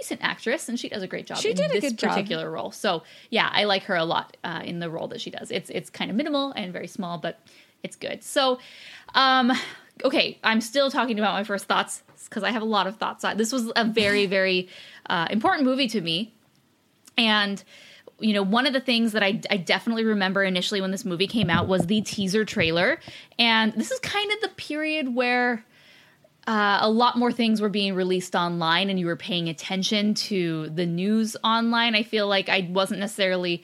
decent 0.00 0.22
actress 0.22 0.68
and 0.68 0.78
she 0.78 0.88
does 0.88 1.02
a 1.02 1.06
great 1.06 1.26
job 1.26 1.38
she 1.38 1.50
in 1.50 1.56
did 1.56 1.70
a 1.70 1.74
this 1.74 1.80
good 1.90 1.98
job. 1.98 2.10
particular 2.10 2.50
role. 2.50 2.70
So 2.70 3.02
yeah, 3.30 3.48
I 3.52 3.64
like 3.64 3.84
her 3.84 3.96
a 3.96 4.04
lot 4.04 4.36
uh, 4.44 4.62
in 4.64 4.78
the 4.78 4.90
role 4.90 5.08
that 5.08 5.20
she 5.20 5.30
does. 5.30 5.50
It's 5.50 5.70
it's 5.70 5.90
kind 5.90 6.10
of 6.10 6.16
minimal 6.16 6.52
and 6.52 6.72
very 6.72 6.86
small, 6.86 7.18
but 7.18 7.40
it's 7.82 7.96
good. 7.96 8.22
So 8.22 8.58
um 9.14 9.52
okay, 10.04 10.38
I'm 10.44 10.60
still 10.60 10.90
talking 10.90 11.18
about 11.18 11.34
my 11.34 11.44
first 11.44 11.66
thoughts 11.66 12.02
because 12.24 12.42
I 12.44 12.50
have 12.50 12.62
a 12.62 12.66
lot 12.66 12.86
of 12.86 12.96
thoughts. 12.96 13.24
This 13.36 13.52
was 13.52 13.72
a 13.76 13.84
very 13.84 14.26
very 14.26 14.68
uh, 15.08 15.26
important 15.30 15.66
movie 15.66 15.88
to 15.88 16.00
me, 16.00 16.32
and 17.16 17.62
you 18.20 18.34
know, 18.34 18.42
one 18.42 18.66
of 18.66 18.72
the 18.72 18.80
things 18.80 19.12
that 19.12 19.22
I, 19.22 19.40
I 19.50 19.56
definitely 19.58 20.04
remember 20.04 20.42
initially 20.42 20.80
when 20.80 20.90
this 20.90 21.04
movie 21.04 21.28
came 21.28 21.48
out 21.50 21.68
was 21.68 21.86
the 21.86 22.00
teaser 22.00 22.44
trailer. 22.44 22.98
And 23.38 23.72
this 23.74 23.92
is 23.92 24.00
kind 24.00 24.32
of 24.32 24.40
the 24.40 24.48
period 24.48 25.14
where 25.14 25.64
uh, 26.48 26.78
a 26.80 26.88
lot 26.88 27.18
more 27.18 27.30
things 27.30 27.60
were 27.60 27.68
being 27.68 27.94
released 27.94 28.34
online 28.34 28.88
and 28.88 28.98
you 28.98 29.04
were 29.04 29.16
paying 29.16 29.50
attention 29.50 30.14
to 30.14 30.70
the 30.70 30.86
news 30.86 31.36
online. 31.44 31.94
I 31.94 32.02
feel 32.02 32.26
like 32.26 32.48
I 32.48 32.66
wasn't 32.72 33.00
necessarily. 33.00 33.62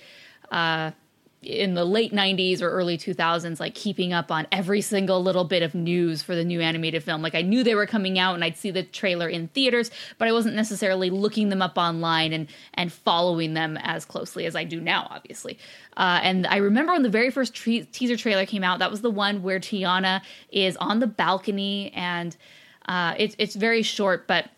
Uh, 0.51 0.91
in 1.43 1.75
the 1.75 1.85
late 1.85 2.11
90s 2.11 2.63
or 2.63 2.71
early 2.71 2.97
2000s 2.97 3.61
like 3.61 3.75
keeping 3.75 4.15
up 4.15 4.33
on 4.33 4.47
every 4.51 4.81
single 4.81 5.23
little 5.23 5.45
bit 5.45 5.63
of 5.63 5.75
news 5.75 6.23
for 6.23 6.35
the 6.35 6.43
new 6.43 6.59
animated 6.59 7.03
film 7.03 7.21
like 7.21 7.35
i 7.35 7.43
knew 7.43 7.63
they 7.63 7.75
were 7.75 7.85
coming 7.85 8.19
out 8.19 8.35
and 8.35 8.43
i'd 8.43 8.57
see 8.57 8.71
the 8.71 8.83
trailer 8.83 9.29
in 9.29 9.49
theaters 9.49 9.91
but 10.17 10.27
i 10.27 10.33
wasn't 10.33 10.55
necessarily 10.55 11.11
looking 11.11 11.51
them 11.51 11.61
up 11.61 11.77
online 11.77 12.33
and 12.33 12.49
and 12.73 12.91
following 12.91 13.53
them 13.53 13.77
as 13.83 14.07
closely 14.07 14.47
as 14.47 14.57
i 14.57 14.65
do 14.65 14.81
now 14.81 15.07
obviously 15.11 15.59
uh, 15.99 16.19
and 16.23 16.47
i 16.47 16.57
remember 16.57 16.95
when 16.95 17.03
the 17.03 17.11
very 17.11 17.31
first 17.31 17.55
tre- 17.55 17.87
teaser 17.93 18.17
trailer 18.17 18.47
came 18.47 18.65
out 18.65 18.79
that 18.79 18.91
was 18.91 19.03
the 19.03 19.11
one 19.11 19.43
where 19.43 19.61
tiana 19.61 20.23
is 20.51 20.79
on 20.79 20.99
the 21.01 21.07
balcony 21.07 21.93
and 21.95 22.39
uh, 22.87 23.15
it's 23.19 23.35
it's 23.39 23.55
very 23.55 23.83
short 23.83 24.27
but 24.27 24.51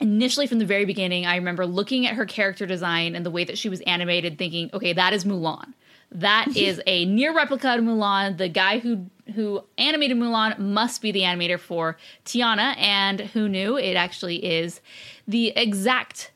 initially 0.00 0.46
from 0.46 0.58
the 0.58 0.66
very 0.66 0.84
beginning 0.84 1.26
i 1.26 1.36
remember 1.36 1.66
looking 1.66 2.06
at 2.06 2.14
her 2.14 2.26
character 2.26 2.66
design 2.66 3.14
and 3.14 3.24
the 3.24 3.30
way 3.30 3.44
that 3.44 3.56
she 3.56 3.68
was 3.68 3.80
animated 3.82 4.38
thinking 4.38 4.70
okay 4.72 4.92
that 4.92 5.12
is 5.12 5.24
mulan 5.24 5.72
that 6.14 6.48
is 6.56 6.80
a 6.86 7.04
near 7.06 7.34
replica 7.34 7.74
of 7.74 7.80
Mulan. 7.80 8.36
The 8.36 8.48
guy 8.48 8.78
who 8.78 9.06
who 9.34 9.64
animated 9.78 10.16
Mulan 10.16 10.58
must 10.58 11.00
be 11.00 11.12
the 11.12 11.20
animator 11.20 11.58
for 11.58 11.96
Tiana, 12.24 12.76
and 12.76 13.20
who 13.20 13.48
knew 13.48 13.76
it 13.78 13.94
actually 13.94 14.44
is 14.44 14.80
the 15.26 15.48
exact 15.56 16.31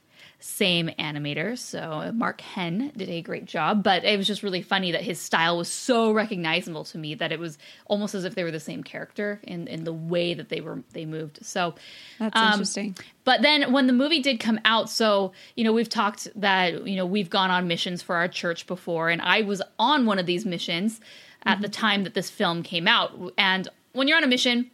same 0.56 0.88
animator. 0.98 1.58
So 1.58 2.10
Mark 2.14 2.40
Henn 2.40 2.90
did 2.96 3.10
a 3.10 3.20
great 3.20 3.44
job, 3.44 3.82
but 3.82 4.04
it 4.04 4.16
was 4.16 4.26
just 4.26 4.42
really 4.42 4.62
funny 4.62 4.92
that 4.92 5.02
his 5.02 5.20
style 5.20 5.58
was 5.58 5.68
so 5.68 6.12
recognizable 6.12 6.84
to 6.84 6.98
me 6.98 7.14
that 7.14 7.30
it 7.30 7.38
was 7.38 7.58
almost 7.86 8.14
as 8.14 8.25
if 8.25 8.34
they 8.34 8.42
were 8.42 8.50
the 8.50 8.58
same 8.58 8.82
character 8.82 9.38
in, 9.42 9.68
in 9.68 9.84
the 9.84 9.92
way 9.92 10.32
that 10.32 10.48
they 10.48 10.62
were 10.62 10.82
they 10.92 11.04
moved. 11.04 11.44
So 11.44 11.75
That's 12.18 12.40
um, 12.40 12.52
interesting. 12.52 12.96
But 13.25 13.42
then 13.42 13.72
when 13.72 13.86
the 13.86 13.92
movie 13.92 14.22
did 14.22 14.40
come 14.40 14.58
out, 14.64 14.88
so 14.88 15.32
you 15.56 15.64
know 15.64 15.75
we've 15.75 15.90
talked 15.90 16.28
that 16.36 16.86
you 16.86 16.96
know 16.96 17.04
we've 17.04 17.28
gone 17.28 17.50
on 17.50 17.68
missions 17.68 18.00
for 18.00 18.16
our 18.16 18.28
church 18.28 18.66
before, 18.66 19.10
and 19.10 19.20
I 19.20 19.42
was 19.42 19.60
on 19.78 20.06
one 20.06 20.18
of 20.18 20.25
these 20.25 20.46
missions 20.46 21.00
at 21.44 21.60
the 21.60 21.68
time 21.68 22.04
that 22.04 22.14
this 22.14 22.30
film 22.30 22.62
came 22.62 22.88
out. 22.88 23.12
And 23.36 23.68
when 23.92 24.08
you're 24.08 24.16
on 24.16 24.25
a 24.25 24.28
mission, 24.28 24.70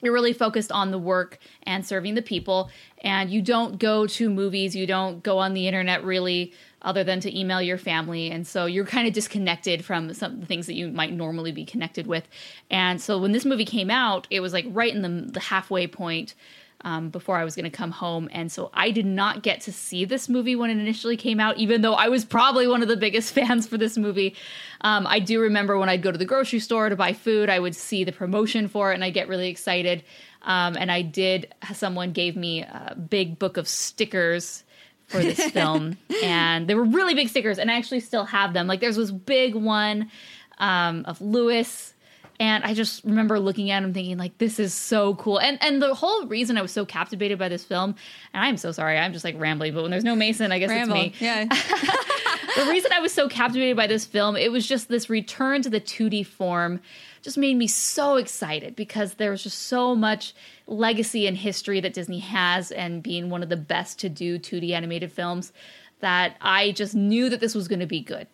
you're 0.00 0.12
really 0.12 0.32
focused 0.32 0.70
on 0.70 0.90
the 0.90 0.98
work 0.98 1.38
and 1.64 1.84
serving 1.84 2.14
the 2.14 2.22
people 2.22 2.70
and 3.02 3.30
you 3.30 3.42
don't 3.42 3.78
go 3.78 4.06
to 4.06 4.30
movies 4.30 4.74
you 4.74 4.86
don't 4.86 5.22
go 5.22 5.38
on 5.38 5.54
the 5.54 5.66
internet 5.66 6.04
really 6.04 6.52
other 6.82 7.02
than 7.02 7.20
to 7.20 7.38
email 7.38 7.60
your 7.60 7.78
family 7.78 8.30
and 8.30 8.46
so 8.46 8.66
you're 8.66 8.84
kind 8.84 9.08
of 9.08 9.14
disconnected 9.14 9.84
from 9.84 10.12
some 10.14 10.34
of 10.34 10.40
the 10.40 10.46
things 10.46 10.66
that 10.66 10.74
you 10.74 10.88
might 10.88 11.12
normally 11.12 11.50
be 11.50 11.64
connected 11.64 12.06
with. 12.06 12.28
And 12.70 13.00
so 13.00 13.18
when 13.18 13.32
this 13.32 13.44
movie 13.44 13.64
came 13.64 13.90
out 13.90 14.26
it 14.30 14.40
was 14.40 14.52
like 14.52 14.66
right 14.68 14.94
in 14.94 15.02
the, 15.02 15.32
the 15.32 15.40
halfway 15.40 15.86
point 15.86 16.34
um, 16.82 17.10
before 17.10 17.36
I 17.36 17.44
was 17.44 17.54
going 17.54 17.64
to 17.64 17.76
come 17.76 17.90
home. 17.90 18.28
And 18.32 18.50
so 18.50 18.70
I 18.72 18.90
did 18.90 19.06
not 19.06 19.42
get 19.42 19.62
to 19.62 19.72
see 19.72 20.04
this 20.04 20.28
movie 20.28 20.54
when 20.54 20.70
it 20.70 20.78
initially 20.78 21.16
came 21.16 21.40
out, 21.40 21.56
even 21.58 21.80
though 21.80 21.94
I 21.94 22.08
was 22.08 22.24
probably 22.24 22.66
one 22.66 22.82
of 22.82 22.88
the 22.88 22.96
biggest 22.96 23.34
fans 23.34 23.66
for 23.66 23.76
this 23.76 23.98
movie. 23.98 24.36
Um, 24.82 25.06
I 25.06 25.18
do 25.18 25.40
remember 25.40 25.78
when 25.78 25.88
I'd 25.88 26.02
go 26.02 26.12
to 26.12 26.18
the 26.18 26.24
grocery 26.24 26.60
store 26.60 26.88
to 26.88 26.96
buy 26.96 27.12
food, 27.12 27.50
I 27.50 27.58
would 27.58 27.74
see 27.74 28.04
the 28.04 28.12
promotion 28.12 28.68
for 28.68 28.92
it 28.92 28.94
and 28.94 29.04
I 29.04 29.10
get 29.10 29.28
really 29.28 29.48
excited. 29.48 30.04
Um, 30.42 30.76
and 30.78 30.90
I 30.90 31.02
did, 31.02 31.52
someone 31.74 32.12
gave 32.12 32.36
me 32.36 32.62
a 32.62 32.94
big 32.94 33.38
book 33.38 33.56
of 33.56 33.66
stickers 33.66 34.62
for 35.08 35.18
this 35.18 35.40
film. 35.50 35.98
and 36.22 36.68
they 36.68 36.74
were 36.74 36.84
really 36.84 37.14
big 37.14 37.28
stickers, 37.28 37.58
and 37.58 37.70
I 37.70 37.74
actually 37.74 38.00
still 38.00 38.24
have 38.24 38.52
them. 38.52 38.66
Like 38.66 38.80
there's 38.80 38.96
this 38.96 39.10
big 39.10 39.54
one 39.54 40.10
um, 40.58 41.04
of 41.06 41.20
Louis 41.20 41.94
and 42.40 42.62
I 42.64 42.74
just 42.74 43.04
remember 43.04 43.40
looking 43.40 43.70
at 43.70 43.82
him 43.82 43.92
thinking 43.92 44.16
like 44.16 44.38
this 44.38 44.60
is 44.60 44.72
so 44.72 45.14
cool. 45.16 45.38
And 45.38 45.58
and 45.62 45.82
the 45.82 45.94
whole 45.94 46.26
reason 46.26 46.56
I 46.56 46.62
was 46.62 46.70
so 46.70 46.84
captivated 46.84 47.38
by 47.38 47.48
this 47.48 47.64
film, 47.64 47.94
and 48.32 48.44
I'm 48.44 48.56
so 48.56 48.72
sorry, 48.72 48.96
I'm 48.96 49.12
just 49.12 49.24
like 49.24 49.38
rambling, 49.38 49.74
but 49.74 49.82
when 49.82 49.90
there's 49.90 50.04
no 50.04 50.14
Mason, 50.14 50.52
I 50.52 50.58
guess 50.58 50.70
Ramble. 50.70 50.96
it's 50.96 51.20
me. 51.20 51.26
Yeah. 51.26 51.44
the 52.56 52.70
reason 52.70 52.92
I 52.92 53.00
was 53.00 53.12
so 53.12 53.28
captivated 53.28 53.76
by 53.76 53.86
this 53.86 54.04
film, 54.04 54.36
it 54.36 54.52
was 54.52 54.66
just 54.66 54.88
this 54.88 55.10
return 55.10 55.62
to 55.62 55.70
the 55.70 55.80
2D 55.80 56.26
form 56.26 56.80
just 57.22 57.36
made 57.36 57.56
me 57.56 57.66
so 57.66 58.16
excited 58.16 58.76
because 58.76 59.14
there 59.14 59.30
was 59.30 59.42
just 59.42 59.58
so 59.64 59.96
much 59.96 60.34
legacy 60.66 61.26
and 61.26 61.36
history 61.36 61.80
that 61.80 61.92
Disney 61.92 62.20
has 62.20 62.70
and 62.70 63.02
being 63.02 63.30
one 63.30 63.42
of 63.42 63.48
the 63.48 63.56
best 63.56 63.98
to 64.00 64.08
do 64.08 64.38
2D 64.38 64.70
animated 64.70 65.10
films 65.10 65.52
that 66.00 66.36
I 66.40 66.70
just 66.72 66.94
knew 66.94 67.28
that 67.28 67.40
this 67.40 67.54
was 67.54 67.66
going 67.66 67.80
to 67.80 67.86
be 67.86 68.00
good. 68.00 68.28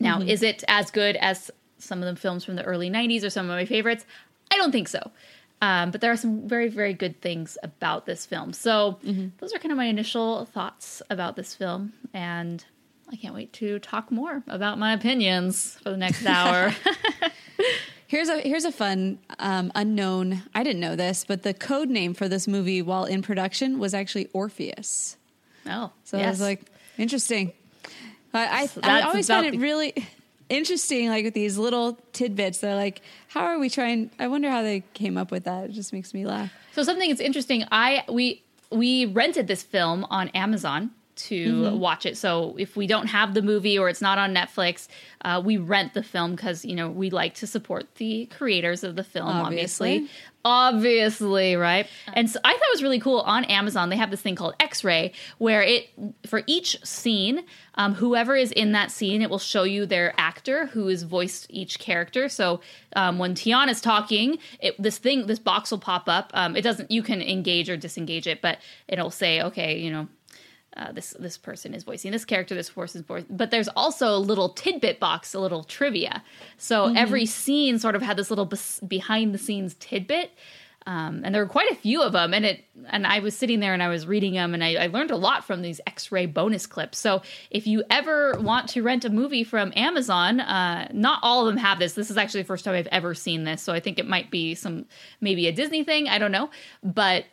Now, 0.00 0.18
mm-hmm. 0.18 0.28
is 0.28 0.42
it 0.42 0.64
as 0.66 0.90
good 0.90 1.16
as 1.16 1.52
some 1.84 2.02
of 2.02 2.12
the 2.14 2.20
films 2.20 2.44
from 2.44 2.56
the 2.56 2.64
early 2.64 2.90
90s 2.90 3.22
are 3.24 3.30
some 3.30 3.46
of 3.48 3.50
my 3.56 3.64
favorites? 3.64 4.04
I 4.50 4.56
don't 4.56 4.72
think 4.72 4.88
so. 4.88 5.10
Um, 5.62 5.90
but 5.90 6.00
there 6.00 6.10
are 6.12 6.16
some 6.16 6.46
very, 6.48 6.68
very 6.68 6.92
good 6.94 7.20
things 7.20 7.56
about 7.62 8.04
this 8.06 8.26
film. 8.26 8.52
So, 8.52 8.98
those 9.38 9.54
are 9.54 9.58
kind 9.58 9.72
of 9.72 9.78
my 9.78 9.86
initial 9.86 10.44
thoughts 10.46 11.00
about 11.08 11.36
this 11.36 11.54
film. 11.54 11.92
And 12.12 12.62
I 13.10 13.16
can't 13.16 13.34
wait 13.34 13.52
to 13.54 13.78
talk 13.78 14.10
more 14.10 14.42
about 14.48 14.78
my 14.78 14.92
opinions 14.92 15.78
for 15.82 15.90
the 15.90 15.96
next 15.96 16.26
hour. 16.26 16.74
Here's 18.06 18.28
a 18.28 18.38
here's 18.40 18.64
a 18.64 18.70
fun 18.70 19.18
um, 19.38 19.72
unknown. 19.74 20.42
I 20.54 20.62
didn't 20.62 20.80
know 20.80 20.94
this, 20.94 21.24
but 21.26 21.42
the 21.42 21.54
code 21.54 21.88
name 21.88 22.14
for 22.14 22.28
this 22.28 22.46
movie 22.46 22.82
while 22.82 23.04
in 23.06 23.22
production 23.22 23.78
was 23.78 23.94
actually 23.94 24.26
Orpheus. 24.32 25.16
oh, 25.66 25.90
So 26.04 26.18
I 26.18 26.28
was 26.28 26.40
like, 26.40 26.60
interesting. 26.98 27.52
I 28.32 28.68
I, 28.82 28.98
I 29.00 29.00
always 29.02 29.26
find 29.26 29.46
it 29.46 29.52
the- 29.52 29.58
really 29.58 30.06
interesting, 30.48 31.08
like 31.08 31.24
with 31.24 31.34
these 31.34 31.58
little 31.58 31.98
tidbits. 32.12 32.58
They're 32.58 32.74
like, 32.74 33.02
how 33.28 33.44
are 33.44 33.58
we 33.58 33.70
trying? 33.70 34.10
I 34.18 34.28
wonder 34.28 34.50
how 34.50 34.62
they 34.62 34.82
came 34.94 35.16
up 35.16 35.30
with 35.30 35.44
that. 35.44 35.70
It 35.70 35.72
just 35.72 35.92
makes 35.92 36.14
me 36.14 36.26
laugh. 36.26 36.52
So 36.72 36.82
something 36.82 37.08
that's 37.08 37.20
interesting, 37.20 37.64
I 37.70 38.04
we 38.08 38.42
we 38.70 39.06
rented 39.06 39.46
this 39.46 39.62
film 39.62 40.04
on 40.10 40.28
Amazon 40.30 40.90
to 41.28 41.76
watch 41.76 42.06
it. 42.06 42.16
So 42.16 42.54
if 42.58 42.76
we 42.76 42.86
don't 42.86 43.06
have 43.06 43.34
the 43.34 43.42
movie 43.42 43.78
or 43.78 43.88
it's 43.88 44.00
not 44.02 44.18
on 44.18 44.34
Netflix, 44.34 44.88
uh, 45.24 45.40
we 45.44 45.56
rent 45.56 45.94
the 45.94 46.02
film 46.02 46.34
because 46.34 46.64
you 46.64 46.74
know 46.74 46.90
we 46.90 47.10
like 47.10 47.34
to 47.34 47.46
support 47.46 47.94
the 47.96 48.26
creators 48.26 48.84
of 48.84 48.96
the 48.96 49.04
film. 49.04 49.28
Obviously, 49.28 49.94
Obviously. 49.96 50.10
obviously, 50.44 51.56
right? 51.56 51.86
And 52.12 52.30
so 52.30 52.38
I 52.44 52.52
thought 52.52 52.60
it 52.60 52.74
was 52.74 52.82
really 52.82 53.00
cool. 53.00 53.20
On 53.20 53.44
Amazon, 53.44 53.88
they 53.88 53.96
have 53.96 54.10
this 54.10 54.20
thing 54.20 54.34
called 54.34 54.54
X-ray, 54.60 55.12
where 55.38 55.62
it 55.62 55.88
for 56.26 56.42
each 56.46 56.76
scene, 56.84 57.44
um, 57.76 57.94
whoever 57.94 58.36
is 58.36 58.52
in 58.52 58.72
that 58.72 58.90
scene, 58.90 59.22
it 59.22 59.30
will 59.30 59.38
show 59.38 59.62
you 59.62 59.86
their 59.86 60.12
actor 60.18 60.66
who 60.66 60.88
has 60.88 61.02
voiced 61.02 61.46
each 61.48 61.78
character. 61.78 62.28
So 62.28 62.60
um, 62.96 63.18
when 63.18 63.34
Tiana's 63.34 63.80
talking, 63.80 64.38
it, 64.60 64.80
this 64.80 64.98
thing, 64.98 65.26
this 65.26 65.38
box 65.38 65.70
will 65.70 65.78
pop 65.78 66.08
up. 66.08 66.30
Um, 66.34 66.56
it 66.56 66.62
doesn't. 66.62 66.90
You 66.90 67.02
can 67.02 67.22
engage 67.22 67.70
or 67.70 67.76
disengage 67.76 68.26
it, 68.26 68.42
but 68.42 68.58
it'll 68.88 69.10
say, 69.10 69.40
okay, 69.42 69.78
you 69.78 69.90
know, 69.90 70.08
uh, 70.76 70.92
this 70.92 71.14
this 71.18 71.38
person 71.38 71.74
is 71.74 71.84
voicing 71.84 72.12
this 72.12 72.24
character, 72.24 72.54
this 72.54 72.70
person 72.70 73.00
is 73.00 73.06
voicing. 73.06 73.36
But 73.36 73.50
there's 73.50 73.68
also 73.68 74.08
a 74.08 74.18
little 74.18 74.50
tidbit 74.50 75.00
box, 75.00 75.34
a 75.34 75.40
little 75.40 75.64
trivia. 75.64 76.22
So 76.58 76.94
every 76.94 77.26
scene 77.26 77.78
sort 77.78 77.94
of 77.94 78.02
had 78.02 78.16
this 78.16 78.30
little 78.30 78.46
bes- 78.46 78.80
behind 78.80 79.34
the 79.34 79.38
scenes 79.38 79.74
tidbit. 79.74 80.32
Um, 80.86 81.22
and 81.24 81.34
there 81.34 81.42
were 81.42 81.48
quite 81.48 81.70
a 81.70 81.74
few 81.74 82.02
of 82.02 82.12
them, 82.12 82.34
and 82.34 82.44
it 82.44 82.62
and 82.88 83.06
I 83.06 83.20
was 83.20 83.34
sitting 83.34 83.60
there 83.60 83.72
and 83.72 83.82
I 83.82 83.88
was 83.88 84.06
reading 84.06 84.34
them, 84.34 84.52
and 84.52 84.62
I, 84.62 84.74
I 84.74 84.86
learned 84.88 85.10
a 85.10 85.16
lot 85.16 85.42
from 85.42 85.62
these 85.62 85.80
X-ray 85.86 86.26
bonus 86.26 86.66
clips. 86.66 86.98
So 86.98 87.22
if 87.50 87.66
you 87.66 87.82
ever 87.88 88.38
want 88.40 88.68
to 88.70 88.82
rent 88.82 89.06
a 89.06 89.08
movie 89.10 89.44
from 89.44 89.72
Amazon, 89.76 90.40
uh, 90.40 90.88
not 90.92 91.20
all 91.22 91.40
of 91.40 91.46
them 91.46 91.56
have 91.56 91.78
this. 91.78 91.94
This 91.94 92.10
is 92.10 92.18
actually 92.18 92.42
the 92.42 92.48
first 92.48 92.66
time 92.66 92.74
I've 92.74 92.86
ever 92.88 93.14
seen 93.14 93.44
this, 93.44 93.62
so 93.62 93.72
I 93.72 93.80
think 93.80 93.98
it 93.98 94.06
might 94.06 94.30
be 94.30 94.54
some 94.54 94.84
maybe 95.22 95.46
a 95.46 95.52
Disney 95.52 95.84
thing. 95.84 96.06
I 96.06 96.18
don't 96.18 96.32
know, 96.32 96.50
but 96.82 97.24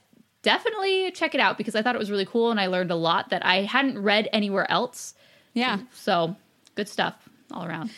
definitely 0.41 1.11
check 1.11 1.35
it 1.35 1.41
out 1.41 1.57
because 1.57 1.75
I 1.75 1.81
thought 1.81 1.95
it 1.95 1.99
was 1.99 2.11
really 2.11 2.25
cool 2.25 2.51
and 2.51 2.59
I 2.59 2.67
learned 2.67 2.91
a 2.91 2.95
lot 2.95 3.29
that 3.29 3.45
I 3.45 3.63
hadn't 3.63 4.01
read 4.01 4.27
anywhere 4.33 4.69
else. 4.71 5.13
Yeah. 5.53 5.79
So 5.93 6.35
good 6.75 6.87
stuff 6.87 7.15
all 7.51 7.65
around. 7.65 7.91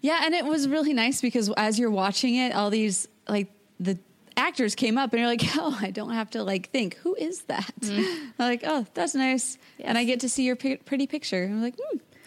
Yeah, 0.00 0.22
and 0.24 0.34
it 0.34 0.44
was 0.44 0.68
really 0.68 0.92
nice 0.92 1.20
because 1.20 1.50
as 1.56 1.78
you're 1.78 1.90
watching 1.90 2.34
it, 2.34 2.54
all 2.54 2.70
these 2.70 3.08
like 3.28 3.52
the 3.78 3.98
actors 4.36 4.74
came 4.74 4.98
up 4.98 5.12
and 5.12 5.20
you're 5.20 5.28
like, 5.28 5.42
oh, 5.56 5.78
I 5.80 5.90
don't 5.90 6.12
have 6.12 6.30
to 6.30 6.42
like 6.42 6.70
think 6.70 6.96
who 6.96 7.14
is 7.14 7.42
that. 7.42 7.70
I'm 7.88 8.32
like, 8.38 8.62
oh, 8.64 8.84
that's 8.94 9.14
nice, 9.14 9.58
and 9.78 9.96
I 9.96 10.04
get 10.04 10.20
to 10.20 10.28
see 10.28 10.44
your 10.44 10.56
pi- 10.56 10.80
pretty 10.84 11.06
picture. 11.06 11.44
I'm 11.44 11.62
like, 11.62 11.76
hmm, 11.80 11.98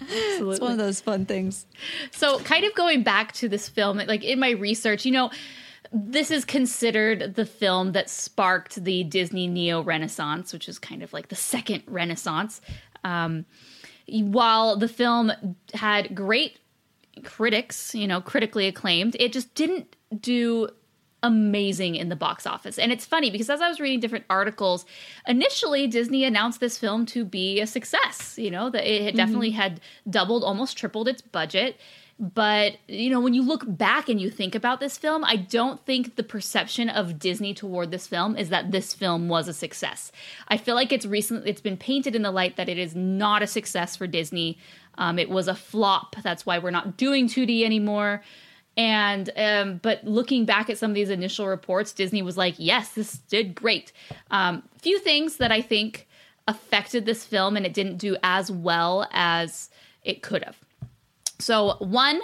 it's 0.00 0.60
one 0.60 0.72
of 0.72 0.78
those 0.78 1.00
fun 1.00 1.26
things. 1.26 1.66
So, 2.12 2.38
kind 2.40 2.64
of 2.64 2.74
going 2.74 3.02
back 3.02 3.32
to 3.32 3.48
this 3.48 3.68
film, 3.68 3.98
like 3.98 4.22
in 4.22 4.38
my 4.38 4.50
research, 4.50 5.04
you 5.04 5.12
know, 5.12 5.30
this 5.92 6.30
is 6.30 6.44
considered 6.44 7.34
the 7.34 7.46
film 7.46 7.92
that 7.92 8.10
sparked 8.10 8.84
the 8.84 9.04
Disney 9.04 9.46
Neo 9.46 9.82
Renaissance, 9.82 10.52
which 10.52 10.68
is 10.68 10.78
kind 10.78 11.02
of 11.02 11.12
like 11.12 11.28
the 11.28 11.36
second 11.36 11.82
Renaissance. 11.86 12.60
Um, 13.04 13.46
while 14.06 14.76
the 14.76 14.88
film 14.88 15.32
had 15.74 16.14
great 16.14 16.58
critics, 17.24 17.94
you 17.94 18.06
know, 18.06 18.20
critically 18.20 18.66
acclaimed, 18.66 19.16
it 19.18 19.32
just 19.32 19.54
didn't 19.54 19.96
do 20.20 20.68
amazing 21.22 21.96
in 21.96 22.08
the 22.08 22.16
box 22.16 22.46
office. 22.46 22.78
And 22.78 22.92
it's 22.92 23.04
funny 23.04 23.30
because 23.30 23.50
as 23.50 23.60
I 23.60 23.68
was 23.68 23.80
reading 23.80 24.00
different 24.00 24.24
articles, 24.30 24.86
initially 25.26 25.86
Disney 25.86 26.24
announced 26.24 26.60
this 26.60 26.78
film 26.78 27.06
to 27.06 27.24
be 27.24 27.60
a 27.60 27.66
success. 27.66 28.38
You 28.38 28.50
know, 28.50 28.70
that 28.70 28.84
it 28.84 29.02
had 29.02 29.16
definitely 29.16 29.50
had 29.50 29.80
doubled, 30.08 30.44
almost 30.44 30.76
tripled 30.78 31.08
its 31.08 31.22
budget. 31.22 31.76
But, 32.20 32.78
you 32.88 33.10
know, 33.10 33.20
when 33.20 33.34
you 33.34 33.42
look 33.42 33.62
back 33.64 34.08
and 34.08 34.20
you 34.20 34.28
think 34.28 34.56
about 34.56 34.80
this 34.80 34.98
film, 34.98 35.22
I 35.24 35.36
don't 35.36 35.84
think 35.86 36.16
the 36.16 36.24
perception 36.24 36.88
of 36.88 37.20
Disney 37.20 37.54
toward 37.54 37.92
this 37.92 38.08
film 38.08 38.36
is 38.36 38.48
that 38.48 38.72
this 38.72 38.92
film 38.92 39.28
was 39.28 39.46
a 39.46 39.52
success. 39.52 40.10
I 40.48 40.56
feel 40.56 40.74
like 40.74 40.92
it's 40.92 41.06
recently 41.06 41.48
it's 41.48 41.60
been 41.60 41.76
painted 41.76 42.16
in 42.16 42.22
the 42.22 42.32
light 42.32 42.56
that 42.56 42.68
it 42.68 42.76
is 42.76 42.96
not 42.96 43.42
a 43.42 43.46
success 43.46 43.94
for 43.94 44.08
Disney. 44.08 44.58
Um, 44.96 45.20
it 45.20 45.30
was 45.30 45.46
a 45.46 45.54
flop. 45.54 46.16
That's 46.24 46.44
why 46.44 46.58
we're 46.58 46.72
not 46.72 46.96
doing 46.96 47.28
2D 47.28 47.62
anymore. 47.62 48.22
And 48.76 49.30
um, 49.36 49.78
but 49.82 50.04
looking 50.04 50.44
back 50.44 50.70
at 50.70 50.78
some 50.78 50.90
of 50.90 50.94
these 50.96 51.10
initial 51.10 51.46
reports, 51.46 51.92
Disney 51.92 52.22
was 52.22 52.36
like, 52.36 52.54
"Yes, 52.58 52.90
this 52.90 53.18
did 53.18 53.56
great." 53.56 53.90
Um, 54.30 54.62
few 54.80 55.00
things 55.00 55.38
that 55.38 55.50
I 55.50 55.62
think 55.62 56.06
affected 56.46 57.04
this 57.04 57.24
film, 57.24 57.56
and 57.56 57.66
it 57.66 57.74
didn't 57.74 57.96
do 57.96 58.16
as 58.22 58.52
well 58.52 59.08
as 59.10 59.68
it 60.04 60.22
could 60.22 60.44
have. 60.44 60.67
So 61.38 61.76
one 61.78 62.20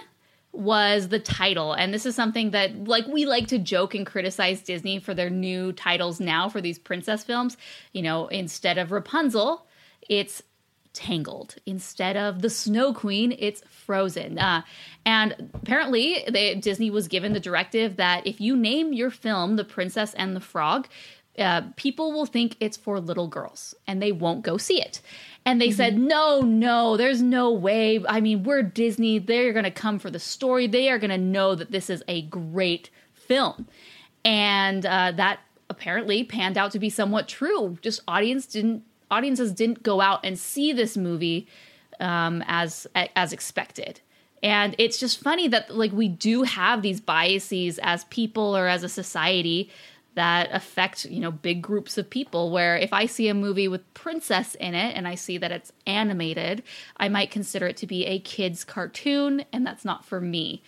was 0.53 1.09
the 1.09 1.19
title, 1.19 1.73
and 1.73 1.93
this 1.93 2.07
is 2.07 2.15
something 2.15 2.51
that 2.53 2.85
like 2.85 3.07
we 3.07 3.27
like 3.27 3.49
to 3.49 3.59
joke 3.59 3.95
and 3.95 4.07
criticize 4.07 4.63
Disney 4.63 5.01
for 5.01 5.15
their 5.15 5.31
new 5.31 5.73
titles 5.73 6.21
now 6.21 6.49
for 6.49 6.61
these 6.61 6.79
princess 6.79 7.25
films. 7.25 7.57
You 7.93 8.03
know, 8.03 8.29
instead 8.29 8.79
of 8.79 8.93
Rapunzel, 8.93 9.67
it's 10.09 10.43
Tangled. 10.95 11.57
Instead 11.67 12.17
of 12.17 12.41
the 12.41 12.49
Snow 12.49 12.95
Queen, 12.95 13.35
it's 13.37 13.63
Frozen. 13.69 14.39
Uh, 14.39 14.63
and 15.05 15.51
apparently, 15.53 16.23
they, 16.31 16.55
Disney 16.55 16.89
was 16.89 17.09
given 17.09 17.33
the 17.33 17.41
directive 17.41 17.97
that 17.97 18.25
if 18.25 18.41
you 18.41 18.57
name 18.57 18.93
your 18.93 19.11
film 19.11 19.57
The 19.57 19.65
Princess 19.65 20.15
and 20.15 20.37
the 20.37 20.41
Frog, 20.41 20.87
uh, 21.37 21.63
people 21.75 22.13
will 22.13 22.27
think 22.27 22.57
it's 22.61 22.77
for 22.77 23.01
little 23.01 23.27
girls 23.27 23.75
and 23.89 24.01
they 24.01 24.13
won't 24.13 24.43
go 24.43 24.57
see 24.57 24.81
it. 24.81 25.01
And 25.47 25.61
they 25.61 25.71
said, 25.71 25.99
no, 25.99 26.41
no, 26.41 26.97
there's 26.97 27.21
no 27.21 27.53
way. 27.53 28.03
I 28.09 28.21
mean, 28.21 28.45
we're 28.45 28.63
Disney. 28.63 29.19
They're 29.19 29.53
going 29.53 29.65
to 29.65 29.71
come 29.71 29.99
for 29.99 30.11
the 30.11 30.19
story. 30.19 30.67
They 30.67 30.89
are 30.89 30.99
going 30.99 31.11
to 31.11 31.19
know 31.19 31.55
that 31.55 31.71
this 31.71 31.91
is 31.91 32.03
a 32.09 32.23
great 32.23 32.89
film. 33.13 33.69
And 34.25 34.87
uh, 34.87 35.13
that 35.17 35.41
apparently 35.69 36.25
panned 36.25 36.57
out 36.57 36.73
to 36.73 36.79
be 36.79 36.89
somewhat 36.89 37.29
true. 37.29 37.77
Just 37.83 38.01
audience 38.09 38.47
didn't 38.47 38.85
audiences 39.11 39.53
didn't 39.53 39.83
go 39.83 40.01
out 40.01 40.25
and 40.25 40.39
see 40.39 40.73
this 40.73 40.97
movie 40.97 41.47
um, 42.01 42.43
as 42.47 42.87
as 42.95 43.33
expected. 43.33 44.01
And 44.43 44.75
it's 44.79 44.99
just 44.99 45.23
funny 45.23 45.49
that 45.49 45.75
like 45.75 45.93
we 45.93 46.09
do 46.09 46.43
have 46.43 46.83
these 46.83 47.01
biases 47.01 47.79
as 47.83 48.05
people 48.05 48.57
or 48.57 48.67
as 48.67 48.83
a 48.83 48.89
society 48.89 49.71
that 50.15 50.49
affect 50.53 51.05
you 51.07 51.21
know 51.21 51.31
big 51.31 51.61
groups 51.61 51.99
of 51.99 52.09
people 52.09 52.51
where 52.51 52.77
if 52.77 52.93
i 52.93 53.07
see 53.07 53.29
a 53.29 53.35
movie 53.35 53.69
with 53.69 53.95
princess 53.95 54.55
in 54.57 54.75
it 54.75 54.97
and 54.97 55.07
i 55.09 55.15
see 55.15 55.39
that 55.39 55.53
it's 55.53 55.73
animated 55.87 56.63
i 56.97 57.09
might 57.09 57.31
consider 57.31 57.67
it 57.67 57.77
to 57.77 57.87
be 57.87 58.07
a 58.07 58.19
kids 58.21 58.65
cartoon 58.65 59.45
and 59.53 59.67
that's 59.67 59.85
not 59.85 60.05
for 60.05 60.21
me. 60.21 60.63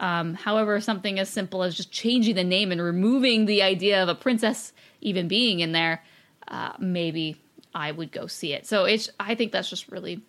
Um, 0.00 0.34
however 0.34 0.80
something 0.80 1.20
as 1.20 1.28
simple 1.28 1.62
as 1.62 1.76
just 1.76 1.92
changing 1.92 2.34
the 2.34 2.42
name 2.42 2.72
and 2.72 2.82
removing 2.82 3.46
the 3.46 3.62
idea 3.62 4.02
of 4.02 4.08
a 4.08 4.16
princess 4.16 4.72
even 5.00 5.28
being 5.28 5.60
in 5.60 5.72
there 5.72 6.02
uh, 6.48 6.72
maybe 6.78 7.36
i 7.74 7.92
would 7.92 8.10
go 8.10 8.26
see 8.26 8.52
it. 8.52 8.66
So 8.66 8.84
it's 8.84 9.10
i 9.20 9.34
think 9.34 9.52
that's 9.52 9.70
just 9.70 9.88
really 9.88 10.22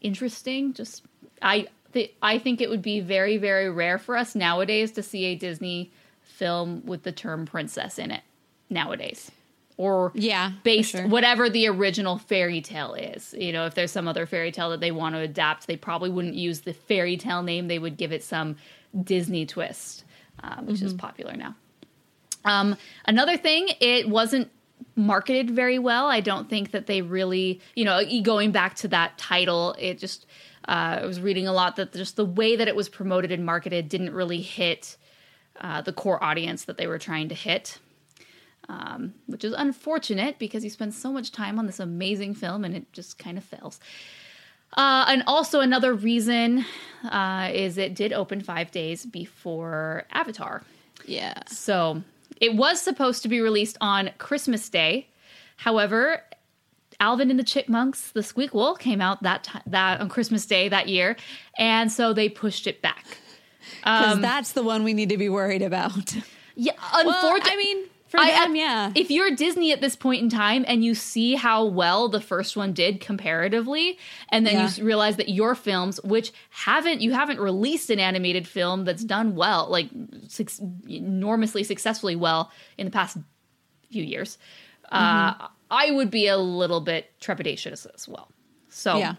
interesting. 0.00 0.74
Just 0.74 1.04
i 1.42 1.66
th- 1.92 2.14
i 2.22 2.38
think 2.38 2.60
it 2.60 2.70
would 2.70 2.82
be 2.82 3.00
very 3.00 3.36
very 3.36 3.70
rare 3.70 3.98
for 3.98 4.16
us 4.16 4.34
nowadays 4.34 4.92
to 4.92 5.02
see 5.02 5.24
a 5.26 5.34
disney 5.34 5.90
film 6.28 6.84
with 6.86 7.02
the 7.02 7.12
term 7.12 7.46
princess 7.46 7.98
in 7.98 8.10
it 8.10 8.22
nowadays. 8.70 9.30
Or 9.76 10.10
Yeah, 10.14 10.52
based 10.64 10.90
sure. 10.92 11.06
whatever 11.06 11.48
the 11.48 11.68
original 11.68 12.18
fairy 12.18 12.60
tale 12.60 12.94
is. 12.94 13.34
You 13.38 13.52
know 13.52 13.66
if 13.66 13.74
there's 13.74 13.92
some 13.92 14.08
other 14.08 14.26
fairy 14.26 14.50
tale 14.52 14.70
that 14.70 14.80
they 14.80 14.90
want 14.90 15.14
to 15.14 15.20
adapt 15.20 15.66
they 15.66 15.76
probably 15.76 16.10
wouldn't 16.10 16.34
use 16.34 16.60
the 16.60 16.72
fairy 16.72 17.16
tale 17.16 17.42
name. 17.42 17.68
They 17.68 17.78
would 17.78 17.96
give 17.96 18.12
it 18.12 18.22
some 18.24 18.56
disney 19.04 19.46
twist 19.46 20.04
um, 20.42 20.66
which 20.66 20.82
is 20.82 20.94
popular 20.94 21.36
now. 21.36 21.54
Um, 22.44 22.76
another 23.04 23.36
thing 23.36 23.68
it 23.80 24.08
wasn't 24.08 24.50
marketed 24.96 25.50
very 25.50 25.78
well. 25.78 26.06
I 26.06 26.20
don't 26.20 26.48
think 26.48 26.70
that 26.72 26.86
they 26.86 27.02
really 27.02 27.60
you 27.74 27.84
know 27.84 28.00
going 28.22 28.52
back 28.52 28.74
to 28.76 28.88
that 28.88 29.18
title 29.18 29.74
it 29.78 29.98
just 29.98 30.26
uh, 30.66 30.98
i 31.02 31.06
was 31.06 31.20
reading 31.20 31.46
a 31.48 31.52
lot 31.52 31.76
that 31.76 31.92
just 31.92 32.16
the 32.16 32.24
way 32.24 32.56
that 32.56 32.68
it 32.68 32.76
was 32.76 32.88
promoted 32.88 33.32
and 33.32 33.44
marketed 33.44 33.88
didn't 33.88 34.12
really 34.12 34.40
hit 34.40 34.96
uh, 35.60 35.82
the 35.82 35.92
core 35.92 36.22
audience 36.22 36.64
that 36.64 36.76
they 36.76 36.86
were 36.86 36.98
trying 36.98 37.28
to 37.28 37.34
hit, 37.34 37.78
um, 38.68 39.14
which 39.26 39.44
is 39.44 39.52
unfortunate 39.52 40.38
because 40.38 40.64
you 40.64 40.70
spend 40.70 40.94
so 40.94 41.12
much 41.12 41.32
time 41.32 41.58
on 41.58 41.66
this 41.66 41.80
amazing 41.80 42.34
film 42.34 42.64
and 42.64 42.76
it 42.76 42.92
just 42.92 43.18
kind 43.18 43.38
of 43.38 43.44
fails. 43.44 43.80
Uh, 44.76 45.06
and 45.08 45.22
also, 45.26 45.60
another 45.60 45.94
reason 45.94 46.64
uh, 47.10 47.50
is 47.52 47.78
it 47.78 47.94
did 47.94 48.12
open 48.12 48.40
five 48.40 48.70
days 48.70 49.06
before 49.06 50.04
Avatar. 50.12 50.62
Yeah. 51.06 51.42
So 51.46 52.02
it 52.40 52.54
was 52.54 52.80
supposed 52.80 53.22
to 53.22 53.28
be 53.28 53.40
released 53.40 53.78
on 53.80 54.10
Christmas 54.18 54.68
Day. 54.68 55.08
However, 55.56 56.22
Alvin 57.00 57.30
and 57.30 57.38
the 57.38 57.44
Chipmunks, 57.44 58.10
the 58.10 58.20
Squeakquel, 58.20 58.78
came 58.78 59.00
out 59.00 59.22
that 59.22 59.44
ti 59.44 59.58
that 59.66 60.00
on 60.00 60.08
Christmas 60.08 60.44
Day 60.46 60.68
that 60.68 60.88
year, 60.88 61.16
and 61.56 61.90
so 61.90 62.12
they 62.12 62.28
pushed 62.28 62.66
it 62.66 62.82
back. 62.82 63.04
Because 63.80 64.14
Um, 64.14 64.20
that's 64.22 64.52
the 64.52 64.62
one 64.62 64.84
we 64.84 64.94
need 64.94 65.08
to 65.10 65.16
be 65.18 65.28
worried 65.28 65.62
about. 65.62 66.14
Yeah, 66.60 66.72
Well, 66.92 67.06
unfortunately, 67.14 67.52
I 67.52 67.56
mean, 67.56 67.84
for 68.08 68.18
I- 68.18 68.30
them, 68.32 68.56
yeah. 68.56 68.90
If 68.96 69.12
you're 69.12 69.30
Disney 69.36 69.70
at 69.70 69.80
this 69.80 69.94
point 69.94 70.22
in 70.24 70.28
time 70.28 70.64
and 70.66 70.82
you 70.84 70.96
see 70.96 71.36
how 71.36 71.66
well 71.66 72.08
the 72.08 72.20
first 72.20 72.56
one 72.56 72.72
did 72.72 73.00
comparatively, 73.00 73.96
and 74.30 74.44
then 74.44 74.54
you 74.54 74.58
Yeah. 74.62 74.64
s- 74.64 74.80
realize 74.80 75.16
that 75.18 75.28
your 75.28 75.54
films, 75.54 76.00
which 76.02 76.32
haven't 76.50 77.00
you 77.00 77.12
haven't 77.12 77.38
released 77.38 77.90
an 77.90 78.00
animated 78.00 78.48
film 78.48 78.84
that's 78.84 79.04
done 79.04 79.36
well, 79.36 79.68
like 79.70 79.88
suc- 80.26 80.50
enormously 80.88 81.62
successfully 81.62 82.16
well 82.16 82.50
in 82.76 82.86
the 82.86 82.90
past 82.90 83.18
few 83.92 84.02
years, 84.02 84.36
uh, 84.90 85.34
Mm-hmm. 85.34 85.46
I 85.70 85.90
would 85.92 86.10
be 86.10 86.26
a 86.26 86.38
little 86.38 86.80
bit 86.80 87.12
trepidatious 87.20 87.86
as 87.94 88.08
well. 88.08 88.28
So 88.68 88.98
yeah. 88.98 89.14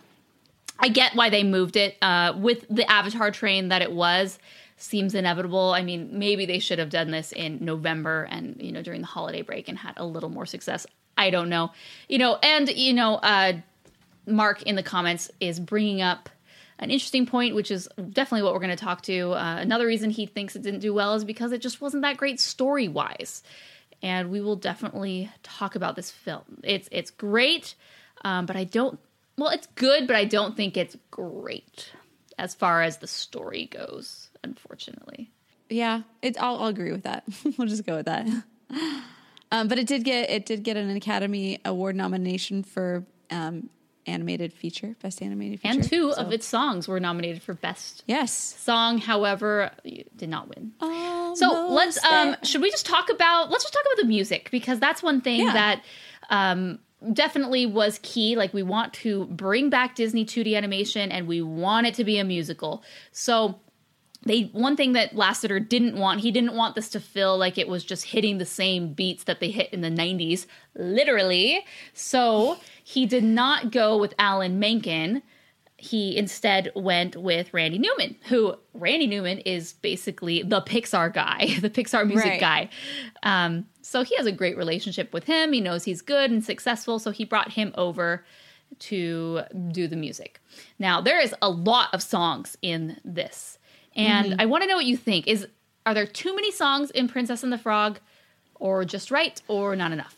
I 0.80 0.88
get 0.88 1.16
why 1.16 1.30
they 1.30 1.44
moved 1.44 1.76
it. 1.76 1.98
Uh, 2.02 2.34
with 2.38 2.66
the 2.70 2.90
Avatar 2.90 3.32
train 3.32 3.68
that 3.68 3.82
it 3.82 3.92
was, 3.92 4.40
seems 4.78 5.14
inevitable. 5.14 5.74
I 5.74 5.84
mean, 5.84 6.18
maybe 6.18 6.46
they 6.46 6.60
should 6.60 6.80
have 6.80 6.90
done 6.90 7.12
this 7.12 7.32
in 7.32 7.64
November 7.64 8.24
and 8.24 8.56
you 8.62 8.72
know 8.72 8.82
during 8.82 9.02
the 9.02 9.08
holiday 9.08 9.42
break 9.42 9.68
and 9.68 9.78
had 9.78 9.94
a 9.98 10.06
little 10.06 10.30
more 10.30 10.46
success. 10.46 10.88
I 11.18 11.32
don't 11.32 11.50
know, 11.50 11.72
you 12.08 12.18
know, 12.18 12.38
and 12.42 12.70
you 12.70 12.94
know, 12.94 13.16
uh, 13.16 13.54
Mark 14.26 14.64
in 14.64 14.76
the 14.76 14.84
comments 14.84 15.30
is 15.42 15.60
bringing 15.60 16.02
up 16.02 16.30
an 16.80 16.92
interesting 16.92 17.26
point, 17.26 17.56
which 17.56 17.72
is 17.72 17.90
definitely 17.98 18.44
what 18.44 18.54
we're 18.54 18.60
going 18.60 18.70
to 18.70 18.84
talk 18.84 19.02
to. 19.02 19.32
Uh, 19.32 19.58
another 19.60 19.86
reason 19.86 20.10
he 20.10 20.26
thinks 20.26 20.56
it 20.56 20.62
didn't 20.62 20.80
do 20.80 20.94
well 20.94 21.16
is 21.16 21.26
because 21.26 21.52
it 21.52 21.62
just 21.62 21.82
wasn't 21.82 22.04
that 22.04 22.16
great 22.16 22.40
story 22.40 22.88
wise, 22.88 23.44
and 24.02 24.32
we 24.32 24.40
will 24.40 24.56
definitely 24.56 25.30
talk 25.44 25.76
about 25.76 25.98
this 25.98 26.10
film. 26.10 26.62
It's 26.64 26.88
it's 26.90 27.12
great, 27.12 27.76
um, 28.24 28.46
but 28.46 28.56
I 28.56 28.64
don't. 28.64 28.98
Well, 29.40 29.50
it's 29.50 29.68
good, 29.76 30.06
but 30.08 30.16
I 30.16 30.26
don't 30.26 30.56
think 30.58 30.76
it's 30.78 30.98
great 31.12 31.92
as 32.38 32.54
far 32.54 32.82
as 32.82 32.98
the 32.98 33.08
story 33.08 33.66
goes. 33.72 34.30
Unfortunately, 34.44 35.32
Yeah, 35.70 36.02
it, 36.22 36.38
I'll, 36.42 36.58
I'll 36.58 36.68
agree 36.68 36.92
with 36.92 37.04
that. 37.04 37.24
we'll 37.58 37.68
just 37.68 37.86
go 37.86 37.98
with 37.98 38.06
that. 38.06 38.28
Um, 39.52 39.68
but 39.68 39.80
it 39.80 39.88
did 39.88 40.04
get 40.04 40.30
it 40.30 40.46
did 40.46 40.62
get 40.62 40.78
an 40.78 40.92
Academy 40.96 41.60
Award 41.66 41.96
nomination 41.96 42.62
for 42.62 43.04
um, 43.32 43.68
animated 44.06 44.54
feature, 44.54 44.96
best 45.02 45.24
animated 45.24 45.60
feature, 45.62 45.74
and 45.74 45.84
two 45.84 46.14
So- 46.14 46.22
of 46.22 46.32
its 46.32 46.46
songs 46.46 46.88
were 46.88 47.00
nominated 47.00 47.42
for 47.42 47.56
best 47.56 48.04
Yes. 48.06 48.32
song. 48.32 49.00
However, 49.00 49.72
did 50.16 50.30
not 50.30 50.50
win. 50.56 50.74
So 51.36 51.68
let's 51.68 51.98
um 52.06 52.36
should 52.44 52.62
we 52.62 52.70
just 52.70 52.86
talk 52.86 53.10
about 53.10 53.50
let's 53.50 53.64
just 53.64 53.74
talk 53.74 53.82
about 53.92 54.04
the 54.04 54.08
music 54.08 54.50
because 54.52 54.80
that's 54.80 55.02
one 55.02 55.20
thing 55.20 55.40
Yeah. 55.40 55.54
that 55.54 55.84
um 56.30 56.78
definitely 57.14 57.66
was 57.66 58.00
key 58.04 58.36
like 58.36 58.54
we 58.54 58.64
want 58.64 58.94
to 58.94 59.26
bring 59.26 59.70
back 59.70 59.96
Disney 59.96 60.26
2D 60.26 60.56
animation 60.56 61.12
and 61.12 61.28
we 61.28 61.42
want 61.42 61.88
it 61.88 61.94
to 61.96 62.04
be 62.04 62.18
a 62.20 62.24
musical. 62.24 62.84
So 63.12 63.60
they 64.26 64.44
one 64.52 64.76
thing 64.76 64.92
that 64.94 65.14
Lasseter 65.16 65.66
didn't 65.66 65.96
want, 65.98 66.20
he 66.20 66.30
didn't 66.32 66.54
want 66.54 66.76
this 66.76 66.90
to 66.90 67.00
feel 67.00 67.38
like 67.38 67.58
it 67.58 67.70
was 67.70 67.86
just 67.86 68.04
hitting 68.06 68.38
the 68.38 68.46
same 68.46 68.92
beats 68.94 69.24
that 69.24 69.40
they 69.40 69.50
hit 69.50 69.72
in 69.72 69.80
the 69.80 69.90
90s, 69.90 70.46
literally. 70.76 71.66
So 71.94 72.58
he 72.84 73.06
did 73.06 73.24
not 73.24 73.72
go 73.72 73.98
with 73.98 74.14
Alan 74.20 74.60
Menken. 74.60 75.22
He 75.78 76.18
instead 76.18 76.74
went 76.76 77.16
with 77.16 77.54
Randy 77.54 77.78
Newman, 77.78 78.18
who 78.28 78.56
Randy 78.74 79.08
Newman 79.08 79.38
is 79.40 79.72
basically 79.72 80.44
the 80.44 80.62
Pixar 80.62 81.14
guy, 81.14 81.56
the 81.62 81.70
Pixar 81.70 82.06
music 82.06 82.42
Right. 82.42 82.42
guy. 82.42 82.70
Um, 83.24 83.68
so 83.90 84.04
he 84.04 84.16
has 84.18 84.28
a 84.28 84.32
great 84.32 84.56
relationship 84.56 85.12
with 85.14 85.24
him. 85.24 85.52
He 85.52 85.62
knows 85.62 85.84
he's 85.84 86.04
good 86.04 86.30
and 86.30 86.46
successful. 86.46 87.00
So 87.00 87.10
he 87.10 87.26
brought 87.26 87.54
him 87.54 87.74
over 87.76 88.24
to 88.78 89.42
do 89.72 89.88
the 89.88 89.96
music. 89.96 90.40
Now, 90.78 91.02
there 91.02 91.20
is 91.20 91.34
a 91.42 91.50
lot 91.50 91.90
of 91.92 92.04
songs 92.04 92.56
in 92.62 92.98
this. 93.04 93.58
And 93.96 94.28
mm-hmm. 94.28 94.42
I 94.42 94.46
want 94.46 94.62
to 94.62 94.70
know 94.70 94.76
what 94.76 94.86
you 94.86 94.96
think. 94.96 95.28
Is 95.28 95.48
are 95.88 95.96
there 95.96 96.06
too 96.06 96.36
many 96.36 96.52
songs 96.52 96.92
in 96.92 97.08
Princess 97.08 97.42
and 97.42 97.52
the 97.52 97.58
Frog, 97.58 98.00
or 98.60 98.86
just 98.86 99.10
right, 99.10 99.42
or 99.48 99.76
not 99.76 99.92
enough? 99.92 100.16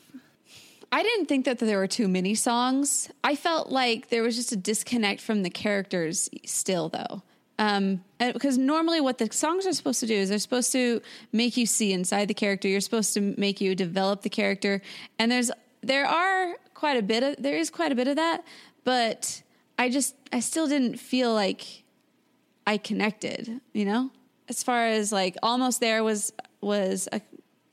I 0.92 1.02
didn't 1.02 1.28
think 1.28 1.46
that 1.46 1.60
there 1.60 1.78
were 1.78 1.88
too 1.88 2.10
many 2.10 2.36
songs. 2.36 3.10
I 3.24 3.38
felt 3.38 3.70
like 3.70 4.10
there 4.10 4.22
was 4.22 4.36
just 4.36 4.52
a 4.52 4.58
disconnect 4.58 5.22
from 5.22 5.44
the 5.44 5.50
characters 5.50 6.30
still, 6.46 6.90
though. 6.90 7.24
Um, 7.62 8.04
because 8.18 8.58
normally 8.58 9.02
what 9.02 9.20
the 9.20 9.32
songs 9.32 9.68
are 9.68 9.74
supposed 9.74 10.00
to 10.00 10.08
do 10.08 10.16
is 10.16 10.30
they're 10.30 10.40
supposed 10.40 10.72
to 10.72 11.00
make 11.32 11.58
you 11.58 11.68
see 11.68 11.94
inside 11.94 12.28
the 12.28 12.34
character. 12.34 12.68
You're 12.68 12.82
supposed 12.82 13.14
to 13.14 13.36
make 13.38 13.62
you 13.62 13.76
develop 13.76 14.24
the 14.24 14.30
character, 14.30 14.82
and 15.20 15.32
there's 15.32 15.52
there 15.82 16.08
are 16.08 16.56
quite 16.74 16.98
a 16.98 17.04
bit 17.04 17.22
of 17.22 17.36
there 17.38 17.56
is 17.56 17.70
quite 17.70 17.92
a 17.92 17.96
bit 17.96 18.08
of 18.08 18.16
that, 18.16 18.44
but 18.84 19.44
I 19.78 19.90
just 19.90 20.16
I 20.34 20.40
still 20.40 20.68
didn't 20.68 20.98
feel 20.98 21.36
like 21.36 21.84
I 22.66 22.78
connected. 22.78 23.62
You 23.74 23.86
know, 23.86 24.10
as 24.50 24.64
far 24.64 24.88
as 24.88 25.12
like 25.12 25.38
almost 25.44 25.82
there 25.82 26.04
was 26.04 26.34
was 26.62 27.08
a, 27.12 27.22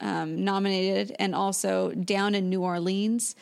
um, 0.01 0.45
nominated, 0.45 1.17
and 1.19 1.35
also 1.35 1.93
Down 1.93 2.35
in 2.35 2.51
New 2.51 2.63
Orleans 2.63 3.35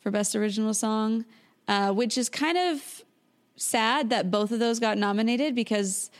for 0.00 0.10
best 0.10 0.34
original 0.34 0.74
song, 0.74 1.26
uh, 1.68 1.92
which 1.92 2.18
is 2.18 2.28
kind 2.28 2.58
of 2.58 3.04
sad 3.56 4.10
that 4.10 4.30
both 4.30 4.50
of 4.52 4.58
those 4.58 4.78
got 4.80 4.98
nominated 4.98 5.54
because 5.54 6.10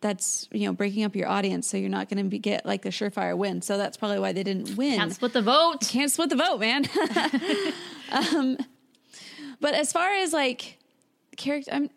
that's 0.00 0.48
you 0.50 0.66
know 0.66 0.72
breaking 0.72 1.04
up 1.04 1.14
your 1.14 1.28
audience 1.28 1.66
so 1.66 1.76
you're 1.76 1.90
not 1.90 2.08
going 2.08 2.30
to 2.30 2.38
get 2.38 2.64
like 2.64 2.82
the 2.82 2.88
surefire 2.88 3.36
win 3.36 3.60
so 3.60 3.76
that's 3.76 3.96
probably 3.98 4.18
why 4.18 4.32
they 4.32 4.42
didn't 4.42 4.74
win 4.76 4.96
Can't 4.96 5.12
split 5.12 5.32
the 5.34 5.42
vote. 5.42 5.80
can't 5.82 6.10
split 6.10 6.30
the 6.30 6.36
vote, 6.36 6.58
man. 6.58 6.86
um, 8.12 8.56
but 9.60 9.74
as 9.74 9.92
far 9.92 10.10
as 10.14 10.32
like 10.32 10.78
character, 11.36 11.70
I'm, 11.72 11.90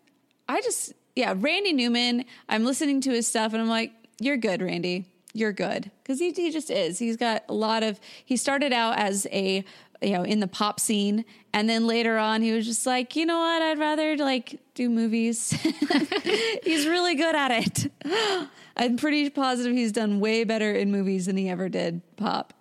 I 0.48 0.60
just, 0.60 0.92
yeah, 1.16 1.34
Randy 1.36 1.72
Newman, 1.72 2.24
I'm 2.48 2.64
listening 2.64 3.00
to 3.02 3.10
his 3.10 3.26
stuff 3.26 3.52
and 3.54 3.62
I'm 3.62 3.68
like, 3.68 3.92
you're 4.20 4.36
good, 4.36 4.60
Randy. 4.60 5.06
You're 5.32 5.52
good. 5.52 5.90
Cause 6.04 6.18
he, 6.18 6.30
he 6.32 6.50
just 6.50 6.70
is. 6.70 6.98
He's 6.98 7.16
got 7.16 7.44
a 7.48 7.54
lot 7.54 7.82
of, 7.82 7.98
he 8.24 8.36
started 8.36 8.72
out 8.72 8.98
as 8.98 9.26
a, 9.32 9.64
you 10.02 10.10
know, 10.10 10.22
in 10.22 10.40
the 10.40 10.46
pop 10.48 10.80
scene. 10.80 11.24
And 11.52 11.68
then 11.68 11.86
later 11.86 12.18
on, 12.18 12.42
he 12.42 12.52
was 12.52 12.66
just 12.66 12.86
like, 12.86 13.16
you 13.16 13.26
know 13.26 13.38
what? 13.38 13.62
I'd 13.62 13.78
rather 13.78 14.16
like 14.16 14.60
do 14.74 14.88
movies. 14.90 15.50
he's 16.64 16.86
really 16.86 17.14
good 17.14 17.34
at 17.34 17.50
it. 17.50 17.92
I'm 18.76 18.96
pretty 18.96 19.30
positive 19.30 19.72
he's 19.72 19.92
done 19.92 20.18
way 20.20 20.44
better 20.44 20.72
in 20.72 20.90
movies 20.90 21.26
than 21.26 21.36
he 21.36 21.48
ever 21.48 21.68
did 21.68 22.00
pop. 22.16 22.52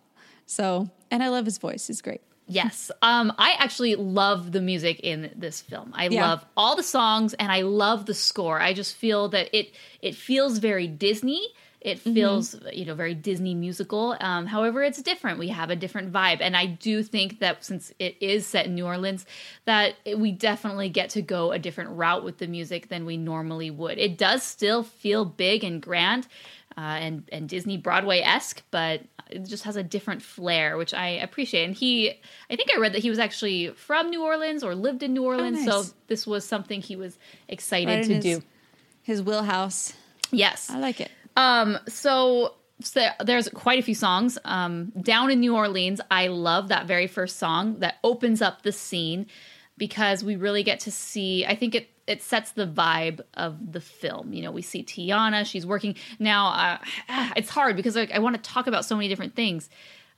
So, 0.46 0.90
and 1.10 1.24
I 1.24 1.30
love 1.30 1.46
his 1.46 1.58
voice. 1.58 1.88
he's 1.88 2.02
great. 2.02 2.22
Yes. 2.46 2.92
Um, 3.02 3.32
I 3.38 3.56
actually 3.58 3.96
love 3.96 4.52
the 4.52 4.62
music 4.62 5.00
in 5.00 5.32
this 5.36 5.62
film. 5.62 5.92
I 5.96 6.10
Yeah. 6.10 6.28
love 6.30 6.46
all 6.58 6.76
the 6.76 6.84
songs 6.84 7.34
and 7.34 7.52
I 7.52 7.62
love 7.62 8.06
the 8.06 8.14
score. 8.14 8.60
I 8.60 8.74
just 8.74 8.96
feel 8.96 9.30
that 9.30 9.50
it 9.58 9.74
it 10.02 10.14
feels 10.16 10.58
very 10.60 10.88
Disney. 10.88 11.48
It 11.84 12.00
feels, 12.00 12.56
you 12.72 12.86
know, 12.86 12.96
very 12.96 13.14
Disney 13.14 13.54
musical. 13.56 14.16
Um, 14.22 14.46
however, 14.46 14.82
it's 14.84 15.02
different. 15.02 15.38
We 15.38 15.50
have 15.50 15.70
a 15.70 15.76
different 15.76 16.14
vibe, 16.14 16.38
and 16.40 16.56
I 16.56 16.66
do 16.66 17.04
think 17.04 17.40
that 17.40 17.64
since 17.66 17.92
it 18.00 18.16
is 18.22 18.48
set 18.48 18.66
in 18.68 18.76
New 18.76 18.86
Orleans, 18.86 19.26
that 19.66 19.96
it- 20.06 20.18
we 20.18 20.32
definitely 20.32 20.88
get 20.88 21.10
to 21.12 21.22
go 21.22 21.52
a 21.52 21.60
different 21.60 21.90
route 21.92 22.24
with 22.24 22.38
the 22.38 22.48
music 22.48 22.88
than 22.88 23.06
we 23.06 23.18
normally 23.18 23.70
would. 23.70 23.98
It 23.98 24.18
does 24.18 24.44
still 24.44 24.84
feel 24.84 25.26
big 25.26 25.64
and 25.66 25.82
grand, 25.82 26.26
uh, 26.78 26.82
and 26.82 27.24
and 27.34 27.50
Disney 27.50 27.76
Broadway 27.78 28.22
esque, 28.22 28.64
but 28.72 29.02
it 29.30 29.46
just 29.46 29.64
has 29.66 29.76
a 29.76 29.84
different 29.84 30.22
flair, 30.22 30.78
which 30.78 30.94
I 30.94 31.10
appreciate. 31.10 31.66
And 31.66 31.76
he, 31.76 32.12
I 32.50 32.56
think 32.56 32.70
I 32.74 32.80
read 32.80 32.94
that 32.94 33.02
he 33.02 33.10
was 33.10 33.20
actually 33.20 33.70
from 33.70 34.10
New 34.10 34.24
Orleans 34.24 34.64
or 34.64 34.74
lived 34.74 35.04
in 35.04 35.14
New 35.14 35.24
Orleans, 35.26 35.66
nice. 35.66 35.88
so 35.88 35.94
this 36.08 36.26
was 36.26 36.46
something 36.46 36.82
he 36.82 36.96
was 36.96 37.18
excited 37.50 37.88
Right 37.90 38.04
to 38.06 38.14
his- 38.16 38.24
do. 38.24 38.42
His 39.02 39.22
wheelhouse. 39.22 39.94
Yes. 40.32 40.70
I 40.70 40.78
like 40.80 41.02
it. 41.02 41.12
Um, 41.36 41.78
so, 41.88 42.56
so 42.82 43.08
there's 43.24 43.50
quite 43.50 43.80
a 43.80 43.82
few 43.82 43.96
songs. 43.96 44.38
Um, 44.46 44.92
Down 45.02 45.32
in 45.32 45.40
New 45.40 45.56
Orleans, 45.56 46.02
I 46.12 46.28
love 46.28 46.70
that 46.70 46.86
very 46.86 47.08
first 47.08 47.38
song 47.38 47.80
that 47.80 47.96
opens 48.04 48.42
up 48.42 48.64
the 48.64 48.72
scene 48.72 49.28
because 49.78 50.24
we 50.24 50.36
really 50.36 50.64
get 50.64 50.82
to 50.82 50.92
see. 50.92 51.46
I 51.46 51.56
think 51.56 51.76
it 51.76 51.90
it 52.06 52.22
sets 52.22 52.52
the 52.52 52.68
vibe 52.68 53.22
of 53.34 53.72
the 53.72 53.80
film. 53.80 54.34
You 54.34 54.44
know, 54.44 54.52
we 54.52 54.62
see 54.62 54.84
Tiana; 54.84 55.46
she's 55.46 55.66
working 55.66 55.96
now. 56.20 56.80
Uh, 57.10 57.30
it's 57.36 57.50
hard 57.50 57.76
because 57.76 57.96
like, 57.96 58.12
I 58.12 58.20
want 58.20 58.36
to 58.36 58.42
talk 58.42 58.68
about 58.68 58.86
so 58.86 58.96
many 58.96 59.08
different 59.08 59.36
things. 59.36 59.70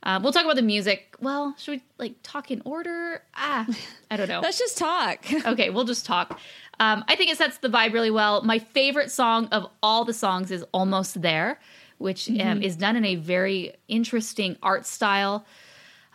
Uh, 0.04 0.20
we'll 0.22 0.32
talk 0.32 0.44
about 0.44 0.56
the 0.56 0.62
music. 0.62 1.16
Well, 1.20 1.56
should 1.58 1.72
we 1.72 1.84
like 1.98 2.16
talk 2.22 2.52
in 2.52 2.62
order? 2.64 3.24
Ah, 3.36 3.66
I 4.12 4.18
don't 4.18 4.28
know. 4.28 4.40
Let's 4.44 4.60
just 4.60 4.78
talk. 4.78 5.26
Okay, 5.46 5.70
we'll 5.70 5.86
just 5.86 6.06
talk. 6.06 6.40
Um, 6.80 7.04
I 7.08 7.16
think 7.16 7.32
it 7.32 7.38
sets 7.38 7.58
the 7.60 7.70
vibe 7.70 7.94
really 7.94 8.12
well. 8.12 8.42
My 8.42 8.60
favorite 8.60 9.12
song 9.12 9.48
of 9.48 9.70
all 9.82 10.06
the 10.06 10.14
songs 10.14 10.52
is 10.52 10.64
Almost 10.72 11.22
There, 11.22 11.60
which 11.98 12.30
um, 12.30 12.62
is 12.62 12.76
done 12.76 12.96
in 12.96 13.06
a 13.06 13.16
very 13.16 13.74
interesting 13.88 14.58
art 14.62 14.86
style. 14.86 15.46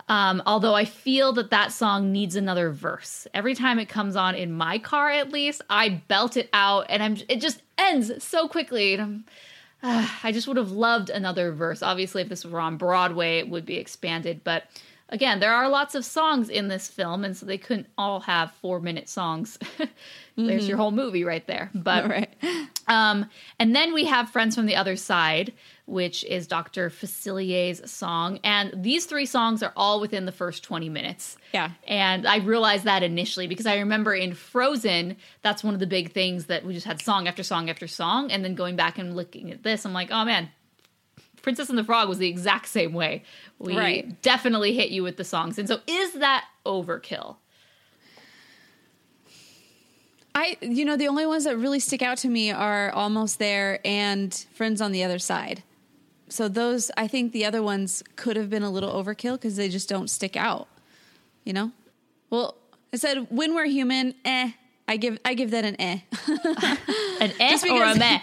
Um, 0.08 0.42
although 0.44 0.74
I 0.74 0.86
feel 0.86 1.32
that 1.34 1.50
that 1.50 1.72
song 1.72 2.10
needs 2.10 2.34
another 2.34 2.70
verse. 2.70 3.28
Every 3.32 3.54
time 3.54 3.78
it 3.78 3.88
comes 3.88 4.16
on 4.16 4.34
in 4.34 4.52
my 4.52 4.78
car, 4.78 5.08
at 5.08 5.30
least, 5.30 5.62
I 5.70 6.02
belt 6.08 6.36
it 6.36 6.48
out, 6.52 6.86
and 6.88 7.00
I'm 7.00 7.16
it 7.28 7.40
just 7.40 7.62
ends 7.78 8.10
so 8.22 8.48
quickly. 8.48 8.94
And 8.94 9.22
ah, 9.84 10.20
I 10.24 10.32
just 10.32 10.48
would 10.48 10.56
have 10.56 10.72
loved 10.72 11.10
another 11.10 11.52
verse. 11.52 11.80
Obviously, 11.80 12.22
if 12.22 12.28
this 12.28 12.44
were 12.44 12.60
on 12.60 12.76
Broadway, 12.76 13.38
it 13.38 13.48
would 13.48 13.64
be 13.64 13.76
expanded. 13.76 14.42
But 14.42 14.64
again, 15.10 15.40
there 15.40 15.52
are 15.52 15.68
lots 15.68 15.94
of 15.94 16.04
songs 16.04 16.48
in 16.48 16.68
this 16.68 16.88
film, 16.88 17.24
and 17.24 17.36
so 17.36 17.44
they 17.44 17.58
couldn't 17.58 17.88
all 17.98 18.20
have 18.20 18.52
four 18.52 18.80
minute 18.80 19.08
songs. 19.08 19.58
There's 20.36 20.66
your 20.66 20.78
whole 20.78 20.90
movie 20.90 21.24
right 21.24 21.46
there. 21.46 21.70
But 21.74 22.08
right. 22.08 22.34
um, 22.88 23.28
and 23.58 23.76
then 23.76 23.92
we 23.92 24.06
have 24.06 24.30
Friends 24.30 24.54
from 24.54 24.66
the 24.66 24.76
Other 24.76 24.96
Side, 24.96 25.52
which 25.84 26.24
is 26.24 26.46
Dr. 26.46 26.88
Facilier's 26.88 27.90
song. 27.90 28.38
And 28.42 28.72
these 28.74 29.04
three 29.04 29.26
songs 29.26 29.62
are 29.62 29.72
all 29.76 30.00
within 30.00 30.24
the 30.24 30.32
first 30.32 30.62
20 30.62 30.88
minutes. 30.88 31.36
Yeah. 31.52 31.72
And 31.86 32.26
I 32.26 32.38
realized 32.38 32.84
that 32.84 33.02
initially 33.02 33.48
because 33.48 33.66
I 33.66 33.78
remember 33.78 34.14
in 34.14 34.32
Frozen, 34.32 35.16
that's 35.42 35.62
one 35.62 35.74
of 35.74 35.80
the 35.80 35.86
big 35.86 36.12
things 36.12 36.46
that 36.46 36.64
we 36.64 36.72
just 36.72 36.86
had 36.86 37.02
song 37.02 37.28
after 37.28 37.42
song 37.42 37.68
after 37.68 37.86
song. 37.86 38.30
And 38.30 38.44
then 38.44 38.54
going 38.54 38.76
back 38.76 38.98
and 38.98 39.16
looking 39.16 39.50
at 39.50 39.62
this, 39.62 39.84
I'm 39.84 39.92
like, 39.92 40.10
oh 40.10 40.24
man, 40.24 40.48
Princess 41.42 41.68
and 41.68 41.78
the 41.78 41.84
Frog 41.84 42.08
was 42.08 42.18
the 42.18 42.28
exact 42.28 42.68
same 42.68 42.92
way. 42.92 43.22
We 43.58 43.76
Right. 43.76 44.20
definitely 44.22 44.74
hit 44.74 44.90
you 44.90 45.02
with 45.02 45.16
the 45.16 45.24
songs. 45.24 45.58
And 45.58 45.68
so 45.68 45.80
is 45.86 46.12
that 46.14 46.44
overkill? 46.66 47.36
I, 50.34 50.56
you 50.60 50.84
know, 50.84 50.96
the 50.96 51.08
only 51.08 51.26
ones 51.26 51.44
that 51.44 51.56
really 51.56 51.80
stick 51.80 52.02
out 52.02 52.18
to 52.18 52.28
me 52.28 52.50
are 52.52 52.90
Almost 52.92 53.38
There 53.38 53.80
and 53.84 54.32
Friends 54.54 54.80
on 54.80 54.92
the 54.92 55.02
Other 55.02 55.18
Side. 55.18 55.62
So 56.28 56.46
those, 56.46 56.90
I 56.96 57.08
think 57.08 57.32
the 57.32 57.44
other 57.44 57.62
ones 57.62 58.04
could 58.14 58.36
have 58.36 58.48
been 58.48 58.62
a 58.62 58.70
little 58.70 58.92
overkill 58.92 59.34
because 59.34 59.56
they 59.56 59.68
just 59.68 59.88
don't 59.88 60.08
stick 60.08 60.36
out. 60.36 60.68
You 61.44 61.52
know. 61.52 61.72
Well, 62.30 62.54
I 62.92 62.96
said 62.96 63.26
when 63.30 63.54
we're 63.54 63.64
human, 63.66 64.14
eh. 64.24 64.52
I 64.86 64.96
give 64.96 65.18
I 65.24 65.34
give 65.34 65.50
that 65.52 65.64
an 65.64 65.76
eh. 65.80 66.00
An 67.20 67.32
eh 67.40 67.58
or 67.70 67.84
a 67.84 67.94
meh? 67.96 68.20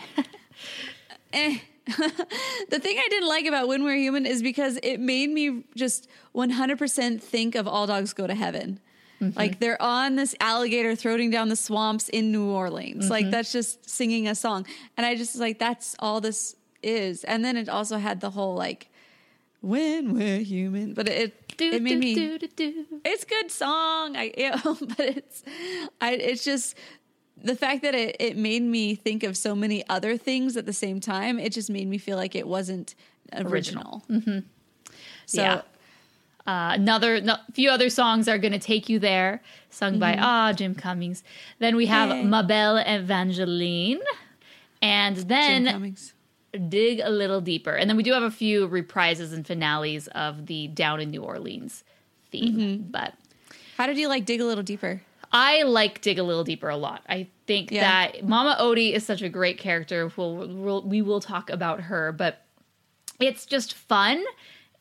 eh. 1.33 1.57
the 2.69 2.79
thing 2.79 2.97
I 2.97 3.07
didn't 3.09 3.29
like 3.29 3.45
about 3.45 3.67
When 3.67 3.83
We're 3.83 3.95
Human 3.95 4.25
is 4.25 4.41
because 4.41 4.77
it 4.83 4.99
made 4.99 5.29
me 5.29 5.63
just 5.75 6.07
100% 6.35 7.21
think 7.21 7.55
of 7.55 7.67
All 7.67 7.87
Dogs 7.87 8.13
Go 8.13 8.27
to 8.27 8.35
Heaven. 8.35 8.79
Mm-hmm. 9.21 9.37
Like 9.37 9.59
they're 9.59 9.81
on 9.81 10.15
this 10.15 10.35
alligator 10.39 10.91
throating 10.91 11.31
down 11.31 11.49
the 11.49 11.55
swamps 11.55 12.09
in 12.09 12.31
New 12.31 12.45
Orleans. 12.45 13.09
Like 13.09 13.25
mm-hmm. 13.25 13.31
that's 13.31 13.51
just 13.51 13.89
singing 13.89 14.27
a 14.27 14.35
song. 14.35 14.65
And 14.95 15.05
I 15.05 15.15
just 15.15 15.35
like, 15.37 15.59
that's 15.59 15.95
all 15.99 16.21
this 16.21 16.55
is. 16.83 17.23
And 17.23 17.43
then 17.43 17.57
it 17.57 17.69
also 17.69 17.97
had 17.97 18.19
the 18.19 18.29
whole 18.29 18.55
like, 18.55 18.89
when 19.61 20.13
we're 20.13 20.39
human, 20.39 20.93
but 20.93 21.07
it, 21.09 21.57
Do, 21.57 21.71
it 21.71 21.81
made 21.81 21.89
do, 21.89 21.97
me, 21.97 22.37
do, 22.47 22.85
it's 23.03 23.23
good 23.23 23.49
song. 23.49 24.15
I, 24.15 24.31
you 24.37 24.51
but 24.63 24.99
it's, 24.99 25.43
I, 25.99 26.13
it's 26.13 26.43
just 26.43 26.75
the 27.43 27.55
fact 27.55 27.81
that 27.83 27.93
it, 27.95 28.15
it 28.19 28.37
made 28.37 28.63
me 28.63 28.95
think 28.95 29.23
of 29.23 29.37
so 29.37 29.55
many 29.55 29.87
other 29.89 30.17
things 30.17 30.57
at 30.57 30.65
the 30.65 30.73
same 30.73 30.99
time. 30.99 31.39
It 31.39 31.51
just 31.51 31.69
made 31.69 31.87
me 31.87 31.97
feel 31.97 32.17
like 32.17 32.35
it 32.35 32.47
wasn't 32.47 32.95
original. 33.33 34.03
Mm-hmm. 34.09 34.39
So 35.25 35.41
Yeah. 35.41 35.61
Uh, 36.45 36.71
another 36.75 37.19
no, 37.19 37.35
few 37.53 37.69
other 37.69 37.89
songs 37.89 38.29
are 38.29 38.37
going 38.37 38.53
to 38.53 38.59
take 38.59 38.87
you 38.87 38.99
there, 38.99 39.41
sung 39.69 39.99
by 39.99 40.15
ah 40.17 40.53
Jim 40.53 40.73
Cummings. 40.75 41.21
Then 41.59 41.75
we 41.75 41.87
have 41.87 42.09
Yay. 42.09 42.23
Ma 42.23 42.41
Belle 42.41 42.77
Evangeline, 42.77 43.99
and 44.81 45.17
Jim 45.17 45.27
then 45.27 45.65
Cummings. 45.65 46.13
dig 46.69 47.01
a 47.01 47.09
little 47.09 47.41
deeper. 47.41 47.73
And 47.75 47.89
then 47.89 47.97
we 47.97 48.03
do 48.03 48.13
have 48.13 48.23
a 48.23 48.31
few 48.31 48.65
reprises 48.69 49.33
and 49.33 49.45
finales 49.45 50.07
of 50.15 50.45
the 50.45 50.69
Down 50.69 51.01
in 51.01 51.09
New 51.11 51.21
Orleans 51.21 51.83
theme. 52.31 52.87
But 52.89 53.13
How 53.75 53.85
did 53.85 53.97
you 53.97 54.07
like 54.07 54.23
dig 54.25 54.39
a 54.39 54.45
little 54.45 54.63
deeper? 54.63 55.01
I 55.31 55.63
like 55.63 56.01
dig 56.01 56.19
a 56.19 56.23
little 56.23 56.43
deeper 56.43 56.69
a 56.69 56.77
lot. 56.77 57.01
I 57.09 57.27
think 57.45 57.71
Yeah. 57.71 57.81
that 58.11 58.25
Mama 58.27 58.57
Odie 58.59 58.93
is 58.93 59.05
such 59.05 59.21
a 59.21 59.29
great 59.29 59.57
character. 59.57 60.11
We'll, 60.15 60.35
we'll 60.47 60.81
we 60.83 61.01
will 61.01 61.19
talk 61.19 61.49
about 61.49 61.81
her, 61.81 62.11
but 62.11 62.43
it's 63.19 63.45
just 63.45 63.73
fun 63.73 64.23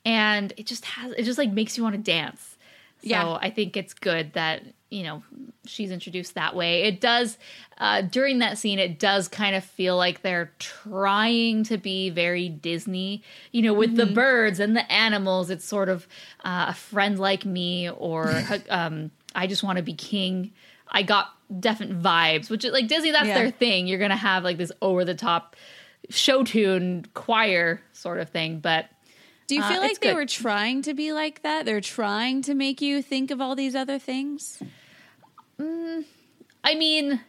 and 0.05 0.53
it 0.57 0.67
just 0.67 0.85
has 0.85 1.13
it 1.13 1.23
just 1.25 1.39
like 1.39 1.53
makes 1.53 1.77
you 1.77 1.83
want 1.83 1.95
to 1.97 2.01
dance. 2.03 2.57
So 3.03 3.09
Yeah. 3.09 3.39
I 3.41 3.51
think 3.51 3.77
it's 3.77 3.93
good 3.95 4.33
that 4.35 4.63
you 4.89 5.03
know 5.03 5.23
she's 5.67 5.91
introduced 5.91 6.35
that 6.35 6.55
way 6.55 6.85
it 6.85 7.01
does 7.01 7.39
uh, 7.79 8.03
during 8.03 8.39
that 8.39 8.57
scene 8.57 8.79
it 8.79 9.01
does 9.01 9.27
kind 9.27 9.57
of 9.57 9.65
feel 9.65 9.97
like 9.97 10.23
they're 10.23 10.53
trying 10.61 11.65
to 11.65 11.77
be 11.77 12.09
very 12.09 12.49
disney 12.49 13.21
you 13.51 13.63
know 13.63 13.75
with 13.75 13.97
the 13.97 14.07
birds 14.07 14.61
and 14.61 14.77
the 14.77 14.93
animals 14.93 15.51
it's 15.51 15.65
sort 15.65 15.89
of 15.89 16.07
uh, 16.45 16.67
a 16.69 16.73
friend 16.73 17.19
like 17.19 17.45
me 17.45 17.91
or 17.91 18.45
um, 18.71 19.11
i 19.37 19.47
just 19.47 19.63
want 19.63 19.77
to 19.77 19.83
be 19.83 19.95
king 19.95 20.53
i 20.89 21.03
got 21.03 21.29
definite 21.61 22.01
vibes 22.03 22.51
which 22.51 22.65
is 22.65 22.73
like 22.73 22.89
disney 22.89 23.11
that's 23.13 23.29
Yeah. 23.29 23.39
their 23.39 23.51
thing 23.53 23.87
you're 23.87 23.99
gonna 24.01 24.17
have 24.17 24.43
like 24.43 24.57
this 24.59 24.73
over 24.83 25.05
the 25.05 25.15
top 25.15 25.55
show 26.11 26.43
tune 26.43 27.07
choir 27.15 27.81
sort 27.93 28.19
of 28.19 28.31
thing 28.31 28.59
but 28.61 28.87
Do 29.49 29.55
you 29.55 29.63
Uh, 29.63 29.69
feel 29.69 29.83
it's 29.83 29.93
like 29.93 30.01
they 30.01 30.09
good. 30.09 30.17
were 30.17 30.27
trying 30.27 30.83
to 30.83 30.93
be 30.95 31.13
like 31.13 31.43
that? 31.43 31.67
They're 31.67 31.81
trying 31.81 32.43
to 32.43 32.55
make 32.55 32.81
you 32.81 33.01
think 33.01 33.31
of 33.31 33.41
all 33.41 33.55
these 33.55 33.77
other 33.77 33.97
things? 33.99 34.61
i 36.65 36.75
mean 36.75 37.21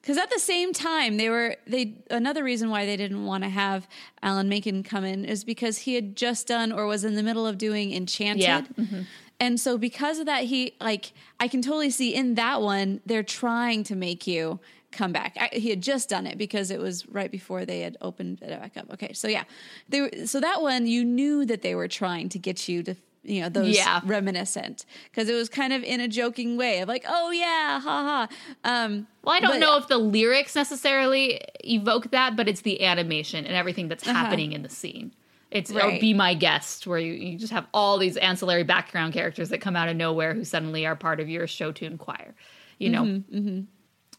Because 0.00 0.18
at 0.18 0.30
the 0.30 0.38
same 0.40 0.72
time, 0.72 1.16
they 1.16 1.28
were 1.30 1.56
they 1.66 1.94
another 2.10 2.42
reason 2.42 2.70
why 2.70 2.86
they 2.86 2.96
didn't 2.96 3.24
want 3.24 3.44
to 3.44 3.50
have 3.50 3.86
Alan 4.22 4.48
Menken 4.48 4.82
come 4.82 5.04
in 5.04 5.24
is 5.24 5.44
because 5.44 5.78
he 5.78 5.94
had 5.94 6.16
just 6.16 6.48
done 6.48 6.72
or 6.72 6.86
was 6.86 7.04
in 7.04 7.14
the 7.14 7.22
middle 7.22 7.46
of 7.46 7.56
doing 7.56 7.92
Enchanted. 7.92 8.42
Yeah. 8.42 8.62
Mm-hmm. 8.62 9.02
And 9.42 9.58
so 9.60 9.76
because 9.76 10.18
of 10.20 10.26
that, 10.26 10.44
he 10.44 10.74
like 10.80 11.12
I 11.40 11.48
can 11.48 11.60
totally 11.62 11.90
see 11.90 12.14
in 12.14 12.34
that 12.36 12.62
one 12.62 13.00
they're 13.04 13.22
trying 13.24 13.82
to 13.84 13.96
make 13.96 14.26
you 14.26 14.60
come 14.92 15.10
back. 15.12 15.36
I, 15.40 15.48
he 15.52 15.70
had 15.70 15.82
just 15.82 16.08
done 16.10 16.26
it 16.26 16.36
because 16.38 16.70
it 16.70 16.78
was 16.78 17.06
right 17.08 17.30
before 17.30 17.64
they 17.64 17.80
had 17.80 17.96
opened 18.00 18.40
it 18.42 18.50
back 18.60 18.76
up. 18.76 18.86
Okay, 18.94 19.12
so 19.14 19.26
yeah, 19.26 19.44
they 19.88 20.00
were, 20.02 20.10
so 20.26 20.38
that 20.40 20.62
one 20.62 20.86
you 20.86 21.04
knew 21.04 21.44
that 21.46 21.62
they 21.62 21.74
were 21.74 21.88
trying 21.88 22.28
to 22.30 22.38
get 22.38 22.68
you 22.68 22.82
to 22.84 22.94
you 23.24 23.40
know 23.40 23.48
those 23.48 23.74
Yeah. 23.76 24.00
reminiscent 24.04 24.84
because 25.10 25.28
it 25.28 25.34
was 25.34 25.48
kind 25.48 25.72
of 25.72 25.82
in 25.82 26.00
a 26.00 26.08
joking 26.08 26.56
way 26.56 26.80
of 26.80 26.88
like 26.88 27.04
oh 27.08 27.30
yeah 27.30 27.80
ha 27.80 27.96
ha. 28.10 28.28
Um, 28.64 29.06
Well, 29.24 29.34
I 29.36 29.40
don't 29.40 29.52
But- 29.52 29.60
know 29.60 29.76
if 29.76 29.86
the 29.88 29.98
lyrics 29.98 30.54
necessarily 30.56 31.40
evoke 31.64 32.10
that, 32.10 32.36
but 32.36 32.48
it's 32.48 32.62
the 32.62 32.84
animation 32.84 33.44
and 33.46 33.54
everything 33.56 33.88
that's 33.88 34.04
happening 34.06 34.52
in 34.52 34.62
the 34.62 34.68
scene. 34.68 35.12
It's. 35.52 35.70
Right. 35.70 36.00
be 36.00 36.14
my 36.14 36.34
guest, 36.34 36.86
where 36.86 36.98
you, 36.98 37.12
you 37.12 37.38
just 37.38 37.52
have 37.52 37.66
all 37.72 37.98
these 37.98 38.16
ancillary 38.16 38.64
background 38.64 39.12
characters 39.12 39.50
that 39.50 39.60
come 39.60 39.76
out 39.76 39.88
of 39.88 39.96
nowhere 39.96 40.34
who 40.34 40.44
suddenly 40.44 40.86
are 40.86 40.96
part 40.96 41.20
of 41.20 41.28
your 41.28 41.46
show 41.46 41.72
tune 41.72 41.98
choir. 41.98 42.34
You 42.78 42.90
know, 42.90 43.04
Mm-hmm, 43.04 43.60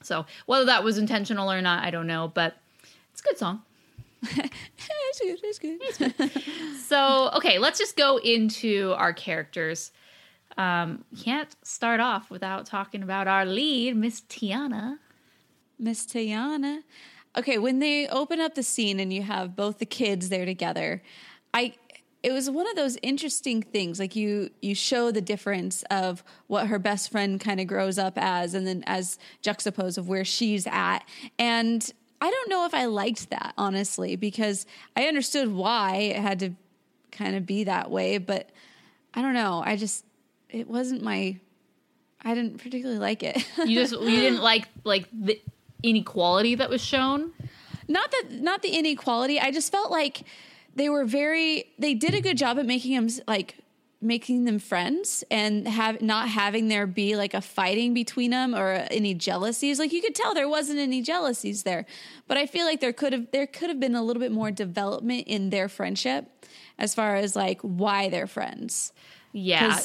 so 0.02 0.26
whether 0.46 0.66
that 0.66 0.84
was 0.84 0.98
intentional 0.98 1.52
or 1.52 1.62
not, 1.62 1.84
I 1.84 1.92
don't 1.92 2.08
know, 2.08 2.32
but 2.34 2.56
it's 3.12 3.22
a 3.22 3.24
good 3.24 3.38
song. 3.38 3.62
it's 4.24 5.60
good, 5.60 5.80
it's 5.82 5.98
good. 5.98 6.32
So 6.80 7.32
okay, 7.36 7.58
let's 7.60 7.80
just 7.80 7.98
go 7.98 8.18
into 8.18 8.94
our 8.98 9.12
characters. 9.14 9.92
Um, 10.58 11.04
can't 11.24 11.54
start 11.64 12.00
off 12.00 12.30
without 12.30 12.66
talking 12.66 13.02
about 13.02 13.28
our 13.28 13.46
lead, 13.46 13.96
Miss 13.98 14.22
Tiana. 14.22 15.00
Miss 15.80 16.06
Tiana. 16.06 16.84
Okay, 17.36 17.58
when 17.58 17.80
they 17.80 18.08
open 18.08 18.40
up 18.40 18.56
the 18.56 18.64
scene 18.64 19.00
and 19.00 19.12
you 19.12 19.24
have 19.24 19.56
both 19.56 19.80
the 19.80 19.86
kids 19.86 20.30
there 20.30 20.46
together, 20.46 21.02
I 21.54 21.74
it 22.24 22.32
was 22.32 22.50
one 22.50 22.68
of 22.70 22.76
those 22.76 22.98
interesting 23.02 23.62
things. 23.62 24.00
Like 24.00 24.16
you 24.16 24.50
you 24.62 24.76
show 24.76 25.12
the 25.12 25.22
difference 25.22 25.84
of 25.92 26.24
what 26.48 26.68
her 26.68 26.80
best 26.80 27.12
friend 27.12 27.40
kind 27.40 27.60
of 27.60 27.68
grows 27.68 27.98
up 27.98 28.14
as 28.18 28.54
and 28.54 28.66
then 28.66 28.84
as 28.88 29.20
juxtapose 29.44 29.98
of 29.98 30.08
where 30.08 30.24
she's 30.24 30.66
at. 30.68 31.00
And 31.38 31.92
I 32.22 32.32
don't 32.32 32.50
know 32.50 32.66
if 32.66 32.74
I 32.74 32.86
liked 32.86 33.30
that, 33.32 33.54
honestly, 33.58 34.16
because 34.16 34.66
I 34.96 35.08
understood 35.08 35.52
why 35.52 35.96
it 35.98 36.16
had 36.16 36.40
to 36.40 36.52
kind 37.12 37.36
of 37.36 37.46
be 37.46 37.66
that 37.66 37.92
way, 37.92 38.18
but 38.18 38.50
I 39.14 39.22
don't 39.22 39.34
know. 39.34 39.62
I 39.64 39.76
just 39.76 40.06
it 40.50 40.70
wasn't 40.70 41.04
my 41.04 41.38
I 42.24 42.36
didn't 42.36 42.60
particularly 42.60 43.00
like 43.00 43.22
it. 43.22 43.46
You 43.66 43.76
just 43.80 43.92
you 43.92 44.16
didn't 44.16 44.42
like 44.52 44.68
like 44.86 45.08
the 45.12 45.42
inequality 45.84 46.56
that 46.56 46.70
was 46.70 46.82
shown. 46.84 47.32
not 47.88 48.10
that 48.12 48.32
not 48.32 48.62
the 48.62 48.70
inequality 48.70 49.40
i 49.40 49.52
just 49.52 49.72
felt 49.72 49.92
like 49.92 50.24
they 50.76 50.90
were 50.90 51.06
very 51.06 51.66
they 51.78 51.94
did 51.94 52.14
a 52.16 52.22
good 52.22 52.38
job 52.38 52.58
at 52.58 52.66
making 52.66 52.96
them 52.96 53.08
like 53.28 53.56
making 54.02 54.44
them 54.46 54.60
friends 54.60 55.24
and 55.32 55.66
have 55.68 56.02
not 56.02 56.28
having 56.28 56.68
there 56.68 56.86
be 56.88 57.16
like 57.16 57.34
a 57.34 57.40
fighting 57.42 57.94
between 57.94 58.32
them 58.32 58.54
or 58.56 58.86
any 58.92 59.14
jealousies 59.14 59.80
like 59.80 59.94
you 59.94 60.02
could 60.02 60.16
tell 60.16 60.34
there 60.34 60.50
wasn't 60.50 60.78
any 60.80 61.02
jealousies 61.02 61.64
there 61.64 61.86
but 62.28 62.38
i 62.38 62.46
feel 62.46 62.66
like 62.66 62.80
there 62.82 62.92
could 62.94 63.14
have 63.14 63.28
there 63.32 63.48
could 63.48 63.70
have 63.70 63.80
been 63.80 63.96
a 63.96 64.04
little 64.04 64.20
bit 64.22 64.32
more 64.32 64.52
development 64.52 65.24
in 65.28 65.50
their 65.52 65.70
friendship 65.70 66.26
as 66.78 66.94
far 66.96 67.16
as 67.16 67.36
like 67.36 67.60
why 67.62 68.10
they're 68.10 68.28
friends 68.28 68.92
Yeah. 69.32 69.80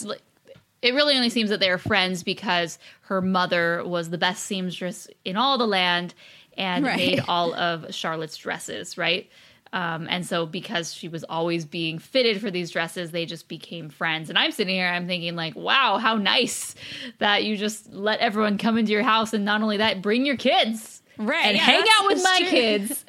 It 0.82 0.94
really 0.94 1.14
only 1.16 1.30
seems 1.30 1.50
that 1.50 1.60
they 1.60 1.70
are 1.70 1.78
friends 1.78 2.22
because 2.22 2.78
her 3.02 3.20
mother 3.20 3.82
was 3.84 4.10
the 4.10 4.18
best 4.18 4.44
seamstress 4.44 5.08
in 5.24 5.36
all 5.36 5.58
the 5.58 5.66
land 5.66 6.14
and 6.56 6.84
Right. 6.84 6.96
made 6.96 7.20
all 7.28 7.54
of 7.54 7.92
Charlotte's 7.94 8.36
dresses, 8.36 8.96
right? 8.96 9.28
Um, 9.72 10.06
and 10.08 10.24
so 10.24 10.46
because 10.46 10.94
she 10.94 11.08
was 11.08 11.24
always 11.24 11.66
being 11.66 11.98
fitted 11.98 12.40
for 12.40 12.50
these 12.50 12.70
dresses, 12.70 13.10
they 13.10 13.26
just 13.26 13.48
became 13.48 13.90
friends. 13.90 14.30
And 14.30 14.38
I'm 14.38 14.50
sitting 14.50 14.74
here, 14.74 14.88
I'm 14.88 15.06
thinking 15.06 15.36
like, 15.36 15.54
wow, 15.56 15.98
how 15.98 16.14
nice 16.16 16.74
that 17.18 17.44
you 17.44 17.56
just 17.56 17.92
let 17.92 18.18
everyone 18.20 18.56
come 18.56 18.78
into 18.78 18.92
your 18.92 19.02
house 19.02 19.34
and 19.34 19.44
not 19.44 19.60
only 19.62 19.76
that, 19.76 20.00
bring 20.00 20.24
your 20.24 20.36
kids. 20.36 21.02
Right, 21.18 21.44
And 21.46 21.56
yeah, 21.56 21.62
hang 21.64 21.84
out 21.98 22.06
with 22.06 22.22
my 22.22 22.38
true. 22.38 22.48
kids. 22.50 23.04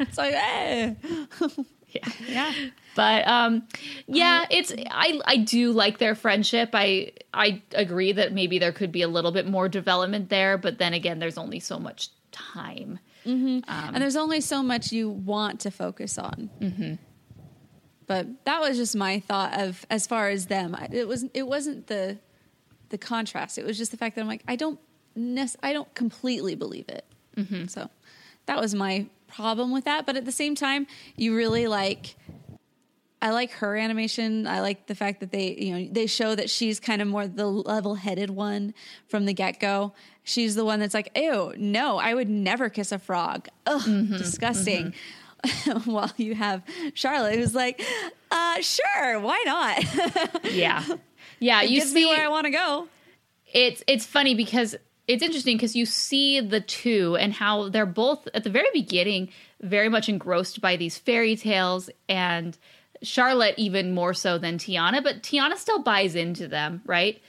it's 0.00 0.18
like 0.18 0.34
eh. 0.34 0.94
yeah. 2.02 2.12
yeah 2.28 2.52
But 2.96 3.28
um, 3.28 3.68
yeah, 4.06 4.46
it's 4.50 4.72
I 4.90 5.20
I 5.26 5.36
do 5.36 5.72
like 5.72 5.98
their 5.98 6.14
friendship. 6.14 6.70
I 6.72 7.12
I 7.32 7.62
agree 7.72 8.12
that 8.12 8.32
maybe 8.32 8.58
there 8.58 8.72
could 8.72 8.90
be 8.90 9.02
a 9.02 9.08
little 9.08 9.32
bit 9.32 9.46
more 9.46 9.68
development 9.68 10.30
there, 10.30 10.56
but 10.56 10.78
then 10.78 10.94
again, 10.94 11.18
there's 11.18 11.36
only 11.36 11.60
so 11.60 11.78
much 11.78 12.08
time. 12.32 12.98
and 13.92 14.02
there's 14.02 14.16
only 14.16 14.40
so 14.40 14.62
much 14.62 14.92
you 14.92 15.10
want 15.10 15.60
to 15.60 15.70
focus 15.70 16.16
on. 16.16 16.48
Mm-hmm. 16.60 16.94
But 18.06 18.44
that 18.44 18.60
was 18.60 18.76
just 18.78 18.96
my 18.96 19.20
thought 19.20 19.60
of 19.60 19.84
as 19.90 20.06
far 20.06 20.28
as 20.28 20.46
them. 20.46 20.74
It 20.92 21.06
was 21.06 21.26
it 21.34 21.46
wasn't 21.46 21.88
the 21.88 22.18
the 22.88 22.98
contrast. 22.98 23.58
It 23.58 23.66
was 23.66 23.76
just 23.76 23.90
the 23.90 23.96
fact 23.98 24.14
that 24.14 24.22
I'm 24.22 24.28
like 24.28 24.44
I 24.48 24.56
don't 24.56 24.80
nec- 25.14 25.56
I 25.62 25.72
don't 25.74 25.92
completely 25.94 26.54
believe 26.54 26.88
it. 26.88 27.04
So 27.68 27.90
that 28.46 28.58
was 28.58 28.74
my 28.74 29.06
problem 29.28 29.72
with 29.72 29.84
that. 29.84 30.06
But 30.06 30.16
at 30.16 30.24
the 30.24 30.32
same 30.32 30.54
time, 30.54 30.86
you 31.16 31.34
really 31.36 31.66
like. 31.66 32.16
I 33.22 33.30
like 33.30 33.50
her 33.52 33.76
animation. 33.76 34.46
I 34.46 34.60
like 34.60 34.86
the 34.86 34.94
fact 34.94 35.20
that 35.20 35.32
they, 35.32 35.54
you 35.54 35.74
know, 35.74 35.88
they 35.90 36.06
show 36.06 36.34
that 36.34 36.50
she's 36.50 36.78
kind 36.78 37.00
of 37.00 37.08
more 37.08 37.26
the 37.26 37.46
level-headed 37.46 38.28
one 38.28 38.74
from 39.08 39.24
the 39.24 39.32
get-go. 39.32 39.94
She's 40.22 40.54
the 40.54 40.66
one 40.66 40.80
that's 40.80 40.92
like, 40.92 41.10
"Ew, 41.16 41.54
no, 41.56 41.96
I 41.96 42.12
would 42.14 42.28
never 42.28 42.68
kiss 42.68 42.92
a 42.92 42.98
frog. 42.98 43.48
Ugh, 43.64 44.08
disgusting." 44.10 44.92
While 45.84 46.12
you 46.16 46.34
have 46.34 46.62
Charlotte, 46.94 47.36
who's 47.36 47.54
like, 47.54 47.82
"Uh, 48.30 48.60
sure, 48.60 49.20
why 49.20 49.42
not? 49.46 50.42
Yeah, 50.52 50.84
yeah. 51.38 51.62
it 51.62 51.70
you 51.70 51.80
see, 51.80 52.06
where 52.06 52.24
I 52.24 52.28
want 52.28 52.44
to 52.44 52.50
go." 52.50 52.88
it's 53.52 53.82
it's 53.86 54.04
funny 54.04 54.34
because 54.34 54.76
it's 55.08 55.22
interesting 55.22 55.56
because 55.56 55.76
you 55.76 55.86
see 55.86 56.40
the 56.40 56.60
two 56.60 57.16
and 57.16 57.32
how 57.32 57.68
they're 57.68 57.86
both 57.86 58.28
at 58.34 58.44
the 58.44 58.50
very 58.50 58.68
beginning 58.72 59.28
very 59.60 59.88
much 59.88 60.08
engrossed 60.08 60.60
by 60.60 60.76
these 60.76 60.98
fairy 60.98 61.36
tales 61.36 61.88
and 62.08 62.58
Charlotte 63.02 63.54
even 63.56 63.94
more 63.94 64.14
so 64.14 64.38
than 64.38 64.58
Tiana, 64.58 65.02
but 65.02 65.22
Tiana 65.22 65.56
still 65.56 65.82
buys 65.82 66.14
into 66.14 66.48
them, 66.48 66.82
right? 66.86 67.20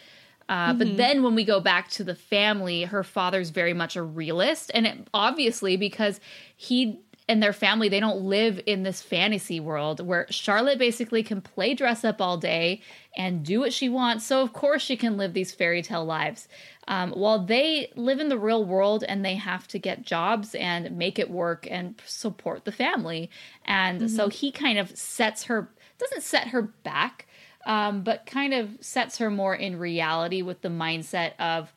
Uh, 0.49 0.73
But 0.73 0.95
then 0.95 1.23
when 1.23 1.35
we 1.35 1.43
go 1.43 1.59
back 1.59 1.89
to 1.89 2.05
the 2.05 2.15
family, 2.15 2.83
her 2.83 3.03
father's 3.03 3.49
very 3.49 3.73
much 3.73 3.97
a 3.97 4.01
realist, 4.01 4.71
and 4.73 4.87
it, 4.87 5.07
obviously 5.13 5.75
because 5.75 6.21
he 6.55 6.99
and 7.29 7.43
their 7.43 7.53
family 7.53 7.89
they 7.89 7.99
don't 7.99 8.21
live 8.21 8.59
in 8.65 8.83
this 8.83 9.01
fantasy 9.01 9.59
world 9.59 10.05
where 10.05 10.25
Charlotte 10.29 10.79
basically 10.79 11.23
can 11.23 11.41
play 11.41 11.73
dress 11.73 12.03
up 12.05 12.21
all 12.21 12.37
day 12.37 12.81
and 13.15 13.43
do 13.43 13.59
what 13.59 13.73
she 13.73 13.89
wants. 13.89 14.25
So 14.25 14.41
of 14.41 14.53
course 14.53 14.81
she 14.81 14.95
can 14.95 15.17
live 15.17 15.33
these 15.33 15.51
fairy 15.51 15.81
tale 15.81 16.05
lives, 16.05 16.47
um, 16.87 17.11
while 17.11 17.43
they 17.43 17.91
live 17.95 18.19
in 18.19 18.29
the 18.29 18.37
real 18.37 18.63
world 18.63 19.03
and 19.07 19.25
they 19.25 19.35
have 19.35 19.67
to 19.69 19.79
get 19.79 20.03
jobs 20.03 20.55
and 20.55 20.97
make 20.97 21.19
it 21.19 21.29
work 21.29 21.67
and 21.69 22.01
support 22.05 22.65
the 22.65 22.71
family. 22.71 23.29
And 23.65 24.09
so 24.09 24.29
he 24.29 24.51
kind 24.51 24.77
of 24.79 24.95
sets 24.97 25.43
her 25.43 25.69
doesn't 25.99 26.21
set 26.21 26.49
her 26.49 26.61
back 26.61 27.27
um, 27.67 28.01
but 28.01 28.25
kind 28.25 28.53
of 28.53 28.69
sets 28.79 29.17
her 29.17 29.29
more 29.29 29.53
in 29.53 29.77
reality 29.77 30.41
with 30.41 30.61
the 30.61 30.69
mindset 30.69 31.33
of 31.37 31.73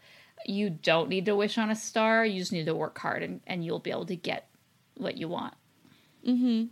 you 0.46 0.70
don't 0.70 1.08
need 1.08 1.26
to 1.26 1.36
wish 1.36 1.58
on 1.58 1.70
a 1.70 1.76
star, 1.76 2.24
you 2.24 2.38
just 2.38 2.52
need 2.52 2.66
to 2.66 2.74
work 2.74 2.96
hard 2.98 3.22
and, 3.22 3.40
and 3.46 3.64
you'll 3.64 3.80
be 3.80 3.90
able 3.90 4.06
to 4.06 4.16
get 4.16 4.46
what 5.00 5.16
you 5.16 5.28
want. 5.28 5.54
Mm-hmm. 6.26 6.64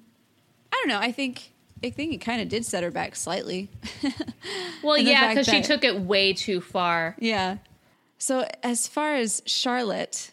I 0.73 0.77
don't 0.77 0.89
know. 0.89 0.99
I 1.01 1.13
think 1.13 1.53
I 1.83 1.91
think 1.91 2.13
it 2.13 2.19
kind 2.19 2.41
of 2.43 2.49
did 2.49 2.65
set 2.65 2.83
her 2.83 2.91
back 2.91 3.17
slightly. 3.17 3.69
Well, 4.83 4.97
yeah, 4.97 5.31
because 5.31 5.49
she 5.49 5.61
took 5.61 5.83
it 5.83 6.01
way 6.01 6.33
too 6.33 6.61
far. 6.61 7.17
yeah. 7.19 7.59
So 8.19 8.47
as 8.63 8.87
far 8.87 9.17
as 9.17 9.43
Charlotte, 9.45 10.31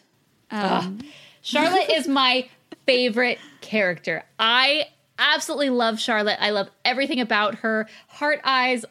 um, 0.52 1.00
Charlotte 1.42 1.90
is 1.90 2.06
my 2.22 2.48
favorite 2.86 3.38
character. 3.60 4.22
I 4.38 4.86
absolutely 5.18 5.70
love 5.70 5.98
Charlotte. 5.98 6.38
I 6.40 6.50
love 6.50 6.70
everything 6.84 7.20
about 7.20 7.56
her. 7.56 7.88
Heart 8.06 8.40
eyes 8.44 8.84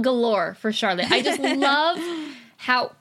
galore 0.00 0.54
for 0.54 0.72
Charlotte. 0.72 1.10
I 1.10 1.20
just 1.22 1.40
love 1.40 1.98
how 2.56 2.92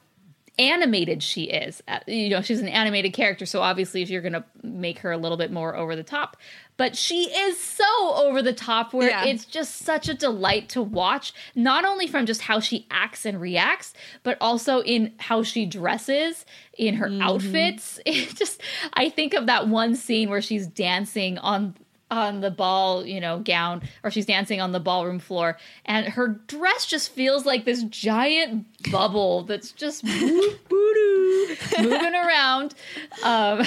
animated 0.58 1.22
she 1.24 1.44
is. 1.44 1.82
Uh, 1.88 2.00
You 2.08 2.30
know, 2.30 2.42
she's 2.42 2.60
an 2.62 2.68
animated 2.68 3.14
character, 3.14 3.46
so 3.46 3.62
obviously 3.62 4.02
if 4.02 4.10
you're 4.10 4.22
going 4.22 4.34
to 4.34 4.44
make 4.64 5.00
her 5.00 5.12
a 5.12 5.18
little 5.18 5.38
bit 5.38 5.52
more 5.52 5.76
over 5.76 5.96
the 5.96 6.04
top, 6.04 6.38
but 6.78 6.96
she 6.96 7.24
is 7.32 7.60
so 7.60 7.86
over 8.16 8.42
the 8.42 8.54
top 8.54 8.94
where 8.94 9.10
Yeah. 9.10 9.26
it's 9.26 9.46
just 9.46 9.76
such 9.78 10.10
a 10.10 10.14
delight 10.14 10.70
to 10.70 10.82
watch, 10.82 11.34
not 11.56 11.86
only 11.86 12.08
from 12.08 12.26
just 12.26 12.42
how 12.42 12.60
she 12.60 12.86
acts 12.92 13.26
and 13.26 13.40
reacts, 13.40 13.94
but 14.24 14.38
also 14.42 14.82
in 14.82 15.14
how 15.18 15.44
she 15.44 15.66
dresses, 15.66 16.46
in 16.78 16.96
her 16.96 17.10
outfits. 17.22 18.00
It 18.06 18.36
just 18.36 18.62
I 18.94 19.10
think 19.10 19.34
of 19.34 19.46
that 19.48 19.68
one 19.68 19.96
scene 19.96 20.30
where 20.30 20.42
she's 20.42 20.68
dancing 20.68 21.38
on 21.38 21.76
on 22.16 22.42
the 22.42 22.52
ball, 22.52 23.06
you 23.06 23.20
know, 23.20 23.40
gown, 23.40 23.82
or 24.04 24.12
she's 24.12 24.26
dancing 24.26 24.62
on 24.62 24.72
the 24.72 24.80
ballroom 24.80 25.20
floor, 25.20 25.58
and 25.86 26.08
her 26.08 26.28
dress 26.28 26.86
just 26.86 27.12
feels 27.12 27.46
like 27.46 27.66
this 27.66 27.84
giant 27.84 28.66
bubble 28.92 29.44
that's 29.44 29.72
just 29.72 30.04
moving 31.80 32.16
around. 32.16 32.76
Um, 33.24 33.64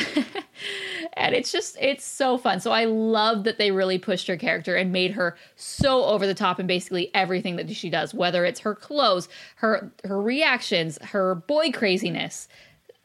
and 1.14 1.34
it's 1.34 1.52
just 1.52 1.76
it's 1.80 2.04
so 2.04 2.38
fun. 2.38 2.60
So 2.60 2.70
I 2.70 2.84
love 2.84 3.44
that 3.44 3.58
they 3.58 3.70
really 3.70 3.98
pushed 3.98 4.26
her 4.26 4.36
character 4.36 4.76
and 4.76 4.92
made 4.92 5.12
her 5.12 5.36
so 5.56 6.04
over 6.04 6.26
the 6.26 6.34
top 6.34 6.60
in 6.60 6.66
basically 6.66 7.10
everything 7.14 7.56
that 7.56 7.70
she 7.74 7.90
does, 7.90 8.14
whether 8.14 8.44
it's 8.44 8.60
her 8.60 8.74
clothes, 8.74 9.28
her 9.56 9.90
her 10.04 10.20
reactions, 10.20 10.98
her 11.02 11.34
boy 11.34 11.70
craziness. 11.70 12.48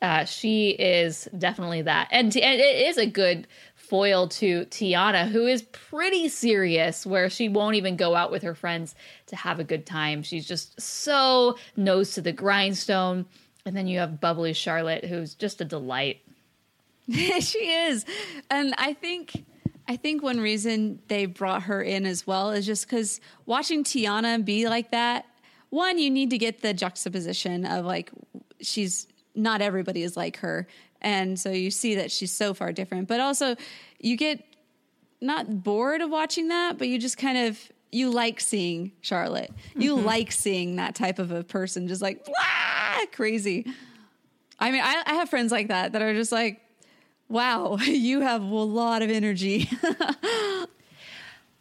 Uh, 0.02 0.26
she 0.26 0.72
is 0.72 1.30
definitely 1.38 1.82
that, 1.82 2.10
and, 2.12 2.36
and 2.36 2.60
it 2.60 2.88
is 2.88 2.98
a 2.98 3.06
good 3.06 3.48
foil 3.94 4.28
to 4.28 4.66
Tiana, 4.72 5.30
who 5.30 5.46
is 5.46 5.62
pretty 5.62 6.28
serious, 6.28 7.06
where 7.06 7.30
she 7.30 7.48
won't 7.48 7.76
even 7.76 7.96
go 7.96 8.16
out 8.16 8.32
with 8.32 8.42
her 8.42 8.56
friends 8.56 8.96
to 9.28 9.36
have 9.36 9.60
a 9.60 9.64
good 9.64 9.86
time. 9.86 10.24
She's 10.24 10.48
just 10.48 10.82
so 10.82 11.60
nose 11.78 12.16
to 12.16 12.22
the 12.22 12.32
grindstone. 12.32 13.28
And 13.68 13.78
then 13.78 13.86
you 13.86 14.00
have 14.00 14.20
bubbly 14.20 14.54
Charlotte, 14.54 15.06
who's 15.06 15.36
just 15.36 15.62
a 15.62 15.66
delight. 15.66 16.22
she 17.08 17.60
is, 17.60 18.04
and 18.50 18.74
I 18.80 18.94
think 18.94 19.46
I 19.88 19.96
think 19.96 20.24
one 20.24 20.40
reason 20.40 21.00
they 21.08 21.28
brought 21.28 21.62
her 21.64 21.80
in 21.80 22.08
as 22.08 22.26
well 22.26 22.50
is 22.50 22.66
just 22.66 22.88
because 22.88 23.22
watching 23.46 23.84
Tiana 23.84 24.44
be 24.44 24.68
like 24.68 24.90
that. 24.90 25.26
One, 25.70 26.00
you 26.00 26.10
need 26.10 26.32
to 26.32 26.40
get 26.40 26.64
the 26.64 26.74
juxtaposition 26.74 27.64
of 27.68 27.86
like 27.86 28.10
she's 28.60 29.06
not 29.36 29.62
everybody 29.62 30.02
is 30.02 30.18
like 30.18 30.38
her, 30.38 30.68
and 31.04 31.40
so 31.40 31.52
you 31.52 31.72
see 31.72 31.96
that 31.96 32.12
she's 32.12 32.32
so 32.32 32.54
far 32.54 32.72
different. 32.72 33.08
But 33.08 33.20
also, 33.20 33.56
you 34.00 34.18
get 34.18 34.44
not 35.22 35.64
bored 35.64 36.02
of 36.02 36.10
watching 36.10 36.50
that, 36.50 36.78
but 36.78 36.88
you 36.88 37.00
just 37.00 37.18
kind 37.18 37.38
of 37.38 37.60
you 37.92 38.10
like 38.10 38.40
seeing 38.40 38.92
Charlotte. 39.02 39.52
You 39.76 39.96
like 39.96 40.32
seeing 40.32 40.78
that 40.78 40.96
type 40.96 41.20
of 41.20 41.32
a 41.32 41.44
person, 41.44 41.88
just 41.88 42.02
like 42.02 42.28
"Wah!" 42.28 43.06
crazy. 43.12 43.66
I 44.60 44.72
mean, 44.72 44.82
I, 44.82 45.04
I 45.06 45.14
have 45.16 45.30
friends 45.30 45.52
like 45.52 45.68
that 45.68 45.92
that 45.92 46.02
are 46.02 46.14
just 46.14 46.32
like, 46.32 46.62
wow, 47.28 47.78
you 47.82 48.22
have 48.22 48.42
a 48.42 48.46
lot 48.46 49.02
of 49.02 49.10
energy. 49.10 49.70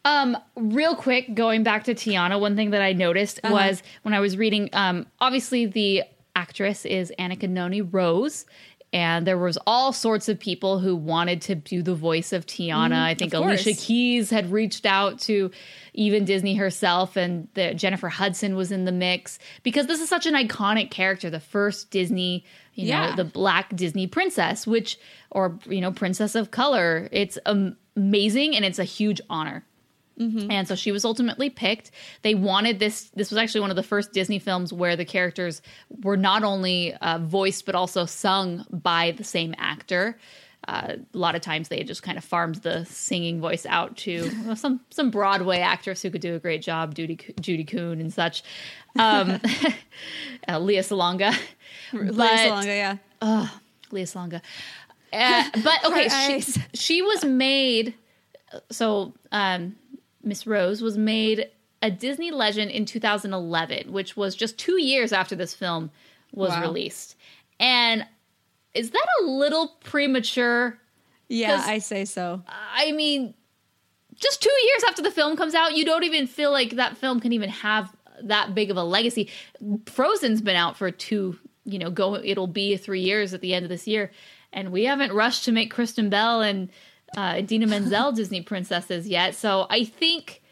Um, 0.04 0.36
real 0.56 0.96
quick, 0.96 1.34
going 1.34 1.62
back 1.62 1.84
to 1.84 1.94
Tiana, 1.94 2.40
one 2.40 2.56
thing 2.56 2.70
that 2.70 2.82
I 2.82 2.92
noticed 2.92 3.38
was 3.44 3.82
when 4.02 4.14
I 4.14 4.20
was 4.20 4.36
reading, 4.36 4.68
um, 4.72 5.06
obviously 5.20 5.66
the 5.66 6.02
actress 6.34 6.84
is 6.84 7.12
Anika 7.18 7.48
Noni 7.48 7.82
Rose. 7.82 8.46
And 8.92 9.26
there 9.26 9.38
was 9.38 9.56
all 9.66 9.92
sorts 9.92 10.28
of 10.28 10.38
people 10.38 10.78
who 10.78 10.94
wanted 10.94 11.40
to 11.42 11.54
do 11.54 11.82
the 11.82 11.94
voice 11.94 12.32
of 12.32 12.44
Tiana. 12.44 12.90
Mm-hmm. 12.90 12.92
I 12.94 13.14
think. 13.14 13.34
Alicia 13.34 13.72
Keys 13.72 14.28
had 14.28 14.52
reached 14.52 14.84
out 14.84 15.18
to 15.20 15.50
even 15.94 16.24
Disney 16.24 16.54
herself, 16.54 17.16
and 17.16 17.48
the, 17.54 17.72
Jennifer 17.74 18.08
Hudson 18.08 18.54
was 18.54 18.70
in 18.70 18.84
the 18.84 18.92
mix 18.92 19.38
because 19.62 19.86
this 19.86 20.00
is 20.00 20.08
such 20.08 20.26
an 20.26 20.34
iconic 20.34 20.90
character, 20.90 21.30
the 21.30 21.40
first 21.40 21.90
Disney, 21.90 22.44
you 22.74 22.92
know, 22.92 23.16
the 23.16 23.24
black 23.24 23.74
Disney 23.74 24.06
princess, 24.06 24.66
which 24.66 24.98
or 25.30 25.58
you 25.66 25.80
know, 25.80 25.92
princess 25.92 26.34
of 26.34 26.50
color. 26.50 27.08
It's 27.12 27.38
amazing 27.46 28.56
and 28.56 28.64
it's 28.64 28.78
a 28.78 28.84
huge 28.84 29.20
honor. 29.30 29.64
And 30.50 30.68
so 30.68 30.74
she 30.74 30.92
was 30.92 31.04
ultimately 31.04 31.50
picked. 31.50 31.90
They 32.22 32.34
wanted 32.34 32.78
this. 32.78 33.10
This 33.14 33.30
was 33.30 33.38
actually 33.38 33.62
one 33.62 33.70
of 33.70 33.76
the 33.76 33.82
first 33.82 34.12
Disney 34.12 34.38
films 34.38 34.72
where 34.72 34.96
the 34.96 35.04
characters 35.04 35.62
were 36.02 36.16
not 36.16 36.42
only 36.42 36.94
uh, 36.94 37.18
voiced 37.18 37.66
but 37.66 37.74
also 37.74 38.04
sung 38.04 38.66
by 38.70 39.12
the 39.12 39.24
same 39.24 39.54
actor. 39.58 40.18
Uh, 40.68 40.94
a 41.12 41.18
lot 41.18 41.34
of 41.34 41.40
times 41.40 41.68
they 41.68 41.82
just 41.82 42.04
kind 42.04 42.16
of 42.16 42.22
farmed 42.22 42.54
the 42.56 42.84
singing 42.84 43.40
voice 43.40 43.66
out 43.66 43.96
to 43.96 44.30
well, 44.46 44.54
some 44.54 44.80
some 44.90 45.10
Broadway 45.10 45.58
actress 45.58 46.02
who 46.02 46.10
could 46.10 46.20
do 46.20 46.36
a 46.36 46.38
great 46.38 46.62
job, 46.62 46.94
Judy 46.94 47.18
Judy 47.40 47.64
Kuhn 47.64 48.00
and 48.00 48.12
such. 48.12 48.44
Um, 48.96 49.40
uh, 50.48 50.58
Lea 50.58 50.78
Salonga, 50.78 51.36
Lea 51.92 52.10
Salonga, 52.12 52.98
yeah. 53.22 53.48
Lea 53.90 54.04
Salonga. 54.04 54.40
Uh, 55.12 55.44
but 55.62 55.84
okay, 55.84 56.08
she, 56.08 56.60
she 56.74 57.02
was 57.02 57.24
made. 57.24 57.94
So 58.70 59.14
um, 59.30 59.76
Miss 60.22 60.46
Rose 60.46 60.82
was 60.82 60.96
made 60.98 61.48
a 61.80 61.90
Disney 61.90 62.30
legend 62.30 62.70
in 62.70 62.84
2011, 62.84 63.92
which 63.92 64.16
was 64.16 64.36
just 64.36 64.56
two 64.58 64.80
years 64.80 65.12
after 65.12 65.34
this 65.34 65.52
film 65.54 65.90
was 66.32 66.50
Wow. 66.50 66.62
released. 66.62 67.16
And 67.58 68.06
is 68.74 68.90
that 68.90 69.06
a 69.20 69.24
little 69.24 69.68
premature? 69.84 70.78
Yeah, 71.28 71.62
I 71.66 71.78
say 71.78 72.04
so. 72.04 72.42
I 72.46 72.92
mean, 72.92 73.34
just 74.14 74.42
two 74.42 74.50
years 74.50 74.84
after 74.88 75.02
the 75.02 75.10
film 75.10 75.36
comes 75.36 75.54
out, 75.54 75.76
you 75.76 75.84
don't 75.84 76.04
even 76.04 76.26
feel 76.26 76.52
like 76.52 76.70
that 76.76 76.96
film 76.96 77.20
can 77.20 77.32
even 77.32 77.48
have 77.50 77.94
that 78.22 78.54
big 78.54 78.70
of 78.70 78.76
a 78.76 78.84
legacy. 78.84 79.28
Frozen's 79.86 80.40
been 80.42 80.56
out 80.56 80.76
for 80.76 80.90
two, 80.90 81.38
you 81.64 81.78
know, 81.78 81.90
go. 81.90 82.14
It'll 82.16 82.46
be 82.46 82.76
three 82.76 83.00
years 83.00 83.34
at 83.34 83.40
the 83.40 83.54
end 83.54 83.64
of 83.64 83.68
this 83.70 83.86
year, 83.88 84.12
and 84.52 84.70
we 84.70 84.84
haven't 84.84 85.12
rushed 85.12 85.44
to 85.46 85.52
make 85.52 85.70
Kristen 85.72 86.08
Bell 86.10 86.40
and 86.42 86.68
uh, 87.16 87.40
Dina 87.42 87.66
Menzel 87.66 88.12
Disney 88.16 88.40
princesses 88.42 89.06
yet. 89.08 89.34
So 89.34 89.66
I 89.70 89.84
think 89.84 90.42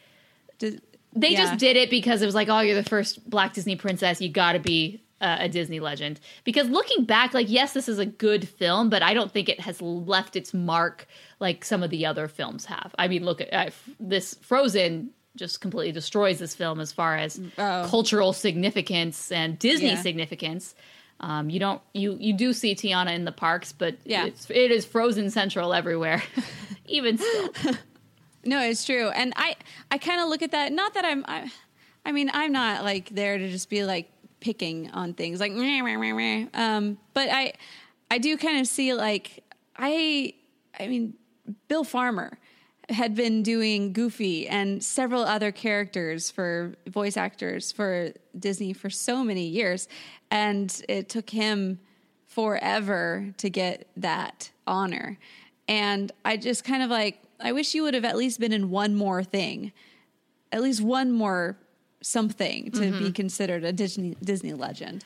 they 0.59 1.29
yeah. 1.29 1.37
just 1.37 1.57
did 1.57 1.75
it 1.77 1.89
because 1.89 2.21
it 2.21 2.25
was 2.25 2.35
like, 2.35 2.49
oh, 2.49 2.59
you're 2.59 2.81
the 2.81 2.89
first 2.89 3.29
Black 3.29 3.53
Disney 3.53 3.75
princess. 3.75 4.21
You 4.21 4.29
got 4.29 4.53
to 4.53 4.59
be 4.59 5.01
uh, 5.19 5.37
a 5.41 5.49
Disney 5.49 5.79
legend. 5.79 6.19
Because 6.43 6.69
looking 6.69 7.05
back, 7.05 7.33
like, 7.33 7.49
yes, 7.49 7.73
this 7.73 7.87
is 7.89 7.99
a 7.99 8.05
good 8.05 8.47
film, 8.47 8.89
but 8.89 9.03
I 9.03 9.13
don't 9.13 9.31
think 9.31 9.49
it 9.49 9.59
has 9.59 9.81
left 9.81 10.35
its 10.35 10.53
mark 10.53 11.07
like 11.39 11.65
some 11.65 11.83
of 11.83 11.89
the 11.89 12.05
other 12.05 12.27
films 12.27 12.65
have. 12.65 12.93
I 12.97 13.07
mean, 13.07 13.23
look 13.25 13.41
at 13.41 13.53
uh, 13.53 13.57
f- 13.67 13.89
this 13.99 14.35
Frozen 14.41 15.11
just 15.35 15.61
completely 15.61 15.91
destroys 15.91 16.39
this 16.39 16.53
film 16.55 16.79
as 16.79 16.91
far 16.91 17.15
as 17.17 17.39
Oh. 17.57 17.87
cultural 17.89 18.33
significance 18.33 19.31
and 19.31 19.57
Disney 19.59 19.87
Yeah. 19.89 20.01
significance. 20.01 20.75
Um, 21.21 21.49
you 21.49 21.59
don't 21.59 21.81
you 21.93 22.17
you 22.19 22.33
do 22.33 22.51
see 22.51 22.73
Tiana 22.75 23.13
in 23.15 23.25
the 23.25 23.31
parks, 23.31 23.71
but 23.71 23.95
Yeah. 24.03 24.25
it's, 24.25 24.49
it 24.49 24.71
is 24.71 24.85
Frozen 24.85 25.29
Central 25.31 25.73
everywhere. 25.73 26.21
Even 26.87 27.17
still, 27.17 27.49
No, 28.43 28.59
it's 28.59 28.83
true, 28.85 29.09
and 29.09 29.31
I 29.35 29.55
I 29.91 29.97
kind 29.99 30.19
of 30.19 30.27
look 30.29 30.41
at 30.41 30.51
that. 30.51 30.71
Not 30.71 30.95
that 30.95 31.05
I'm, 31.05 31.23
I, 31.27 31.51
I 32.05 32.11
mean, 32.11 32.31
I'm 32.33 32.51
not 32.51 32.83
like 32.83 33.09
there 33.09 33.37
to 33.37 33.49
just 33.49 33.69
be 33.69 33.85
like 33.85 34.09
picking 34.39 34.89
on 34.91 35.13
things 35.13 35.39
like, 35.39 35.51
meh, 35.51 35.81
meh, 35.83 35.95
meh, 35.97 36.13
meh. 36.13 36.47
um, 36.55 36.97
but 37.13 37.29
I 37.31 37.53
I 38.09 38.17
do 38.17 38.35
kind 38.37 38.59
of 38.59 38.67
see 38.67 38.93
like 38.95 39.43
I 39.77 40.33
I 40.79 40.87
mean, 40.87 41.13
Bill 41.67 41.83
Farmer 41.83 42.39
had 42.91 43.15
been 43.15 43.43
doing 43.43 43.93
Goofy 43.93 44.47
and 44.47 44.83
several 44.83 45.23
other 45.23 45.51
characters 45.51 46.29
for 46.29 46.75
voice 46.87 47.17
actors 47.17 47.71
for 47.71 48.13
Disney 48.37 48.73
for 48.73 48.89
so 48.89 49.23
many 49.23 49.45
years, 49.47 49.87
and 50.29 50.81
it 50.87 51.09
took 51.09 51.29
him 51.29 51.79
forever 52.27 53.33
to 53.37 53.49
get 53.49 53.87
that 53.97 54.51
honor. 54.67 55.17
And 55.67 56.11
I 56.23 56.37
just 56.37 56.63
kind 56.63 56.83
of 56.83 56.89
like, 56.89 57.21
I 57.39 57.51
wish 57.51 57.73
you 57.73 57.83
would 57.83 57.93
have 57.93 58.05
at 58.05 58.17
least 58.17 58.39
been 58.39 58.53
in 58.53 58.69
one 58.69 58.95
more 58.95 59.23
thing, 59.23 59.71
at 60.51 60.61
least 60.61 60.81
one 60.81 61.11
more 61.11 61.57
something 62.01 62.71
to 62.71 62.79
be 62.79 62.87
mm-hmm. 62.87 63.11
considered 63.11 63.63
a 63.63 63.71
Disney 63.71 64.15
Disney 64.23 64.53
legend. 64.53 65.05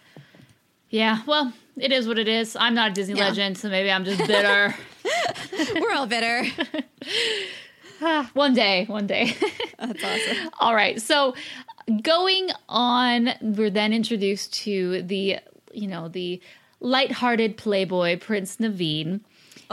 yeah. 0.89 1.21
Well, 1.25 1.53
it 1.77 1.91
is 1.91 2.07
what 2.07 2.17
it 2.17 2.27
is. 2.27 2.55
I'm 2.55 2.73
not 2.73 2.91
a 2.91 2.93
Disney 2.93 3.17
Yeah. 3.17 3.27
legend, 3.27 3.57
so 3.57 3.69
maybe 3.69 3.91
I'm 3.91 4.05
just 4.05 4.25
bitter. 4.25 4.73
We're 5.79 5.93
all 5.93 6.07
bitter. 6.07 6.45
one 8.33 8.53
day, 8.53 8.85
one 8.85 9.07
day. 9.07 9.35
That's 9.79 10.03
awesome. 10.03 10.49
All 10.59 10.75
right. 10.75 11.01
So 11.01 11.35
going 12.01 12.49
on, 12.69 13.29
we're 13.41 13.69
then 13.69 13.93
introduced 13.93 14.53
to 14.53 15.01
the, 15.03 15.39
you 15.71 15.87
know, 15.87 16.07
the 16.07 16.41
lighthearted 16.79 17.57
playboy 17.57 18.19
Prince 18.19 18.57
Naveen. 18.57 19.21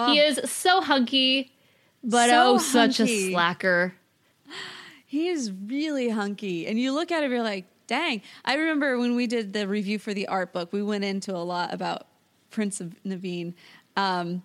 He 0.07 0.19
is 0.19 0.41
so 0.51 0.81
hunky, 0.81 1.53
but 2.03 2.31
So 2.31 2.55
oh, 2.55 2.59
such 2.59 3.01
a 3.01 3.07
slacker. 3.07 3.95
He 5.07 5.29
is 5.29 5.53
really 5.67 6.09
hunky. 6.09 6.67
And 6.67 6.79
you 6.79 6.93
look 6.93 7.13
at 7.13 7.23
him, 7.23 7.31
you're 7.31 7.43
like, 7.43 7.67
dang. 7.87 8.23
I 8.47 8.55
remember 8.55 8.99
when 8.99 9.15
we 9.15 9.27
did 9.27 9.53
the 9.53 9.69
review 9.69 9.99
for 9.99 10.15
the 10.15 10.27
art 10.29 10.55
book, 10.55 10.73
we 10.73 10.83
went 10.83 11.05
into 11.05 11.37
a 11.37 11.45
lot 11.45 11.75
about 11.75 12.07
Prince 12.51 12.81
of 12.81 12.95
Naveen. 13.05 13.53
Um, 13.95 14.43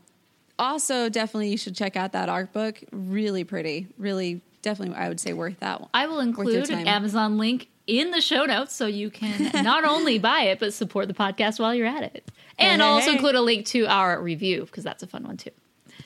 also, 0.59 1.09
definitely 1.09 1.49
you 1.49 1.57
should 1.57 1.75
check 1.75 1.95
out 1.95 2.13
that 2.13 2.29
art 2.29 2.51
book. 2.53 2.79
Really 2.91 3.43
pretty. 3.43 3.87
Really, 3.97 4.41
definitely, 4.61 4.95
I 4.95 5.07
would 5.09 5.19
say 5.19 5.33
worth 5.33 5.59
that 5.59 5.81
one. 5.81 5.89
I 5.93 6.07
will 6.07 6.19
include 6.19 6.69
an. 6.69 6.87
Amazon 6.87 7.37
link 7.37 7.67
in 7.85 8.11
the 8.11 8.21
show 8.21 8.45
notes 8.45 8.73
so 8.73 8.85
you 8.87 9.09
can 9.09 9.51
not 9.63 9.83
only 9.85 10.19
buy 10.19 10.41
it, 10.43 10.59
but 10.59 10.73
support 10.73 11.07
the 11.07 11.13
podcast 11.13 11.59
while 11.59 11.73
you're 11.73 11.87
at 11.87 12.03
it. 12.03 12.29
And 12.59 12.81
I'll 12.81 12.93
also 12.93 13.11
Hey. 13.11 13.13
include 13.17 13.35
a 13.35 13.41
link 13.41 13.65
to 13.67 13.85
our 13.85 14.19
review 14.21 14.65
because 14.65 14.83
that's 14.83 15.03
a 15.03 15.07
fun 15.07 15.23
one 15.23 15.37
too. 15.37 15.51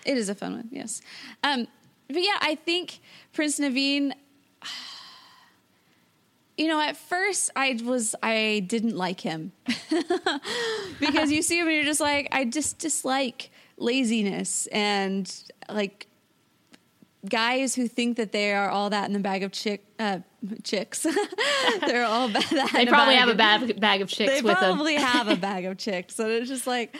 It 0.05 0.17
is 0.17 0.29
a 0.29 0.35
fun 0.35 0.53
one, 0.53 0.67
yes. 0.71 1.01
Um, 1.43 1.67
but 2.07 2.21
yeah, 2.21 2.37
I 2.41 2.55
think 2.55 2.99
Prince 3.33 3.59
Naveen. 3.59 4.11
You 6.57 6.67
know, 6.67 6.79
at 6.79 6.95
first 6.95 7.49
I 7.55 7.79
was 7.83 8.13
I 8.21 8.63
didn't 8.67 8.95
like 8.95 9.21
him 9.21 9.51
because 10.99 11.31
you 11.31 11.41
see 11.41 11.57
him 11.59 11.65
and 11.67 11.75
you're 11.75 11.85
just 11.85 12.01
like 12.01 12.27
I 12.31 12.45
just 12.45 12.77
dislike 12.77 13.49
laziness 13.81 14.67
and 14.67 15.43
like 15.69 16.07
guys 17.27 17.75
who 17.75 17.87
think 17.87 18.17
that 18.17 18.31
they 18.31 18.53
are 18.53 18.69
all 18.69 18.89
that 18.89 19.05
in 19.05 19.13
the 19.13 19.19
bag 19.19 19.43
of 19.43 19.51
chick 19.51 19.85
uh, 19.99 20.19
chicks. 20.63 21.05
They're 21.81 22.05
all 22.05 22.27
ba- 22.27 22.41
that. 22.51 22.71
They 22.73 22.85
probably 22.87 23.15
have 23.15 23.29
a 23.29 23.35
bag, 23.35 23.79
bag 23.79 24.01
of 24.01 24.09
chicks 24.09 24.31
they 24.31 24.41
with 24.41 24.59
them. 24.59 24.73
probably 24.73 24.95
have 24.95 25.27
a 25.27 25.35
bag 25.35 25.65
of 25.65 25.77
chicks. 25.77 26.15
So 26.15 26.27
it's 26.27 26.49
just 26.49 26.65
like, 26.65 26.95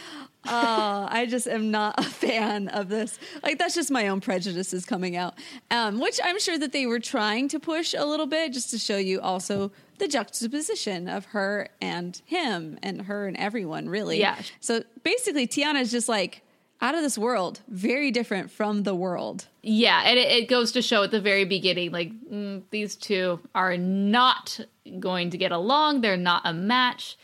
oh, 0.46 1.08
I 1.10 1.26
just 1.28 1.48
am 1.48 1.72
not 1.72 2.00
a 2.00 2.04
fan 2.04 2.68
of 2.68 2.90
this. 2.90 3.18
Like 3.42 3.58
that's 3.58 3.74
just 3.74 3.90
my 3.90 4.08
own 4.10 4.22
prejudices 4.22 4.86
coming 4.86 5.16
out, 5.16 5.36
um, 5.72 6.00
which 6.00 6.20
I'm 6.24 6.40
sure 6.40 6.58
that 6.60 6.72
they 6.72 6.86
were 6.86 7.00
trying 7.00 7.48
to 7.50 7.60
push 7.60 7.96
a 7.98 8.06
little 8.06 8.28
bit 8.28 8.54
just 8.54 8.70
to 8.72 8.78
show 8.78 8.98
you 8.98 9.20
also 9.22 9.72
the 9.98 10.08
juxtaposition 10.08 11.08
of 11.08 11.26
her 11.26 11.70
and 11.82 12.22
him 12.26 12.78
and 12.84 13.04
her 13.04 13.28
and 13.28 13.38
everyone 13.38 13.90
really. 13.90 14.20
Yeah. 14.20 14.40
So 14.60 14.84
basically, 15.04 15.48
Tiana 15.48 15.82
is 15.82 15.92
just 15.92 16.10
like 16.10 16.44
out 16.82 16.96
of 16.96 17.02
this 17.02 17.18
world, 17.18 17.62
very 17.68 18.10
different 18.12 18.50
from 18.52 18.84
the 18.84 18.96
world. 18.96 19.48
Yeah, 19.62 20.02
and 20.06 20.18
it, 20.18 20.28
it 20.32 20.50
goes 20.50 20.72
to 20.74 20.82
show 20.82 21.04
at 21.04 21.12
the 21.12 21.22
very 21.22 21.46
beginning, 21.46 21.92
like 21.92 22.12
mm, 22.30 22.64
these 22.72 22.96
two 22.96 23.40
are 23.54 23.78
not 23.78 24.60
going 25.00 25.30
to 25.30 25.38
get 25.38 25.52
along. 25.52 26.02
They're 26.02 26.18
not 26.18 26.42
a 26.46 26.54
match. 26.54 27.18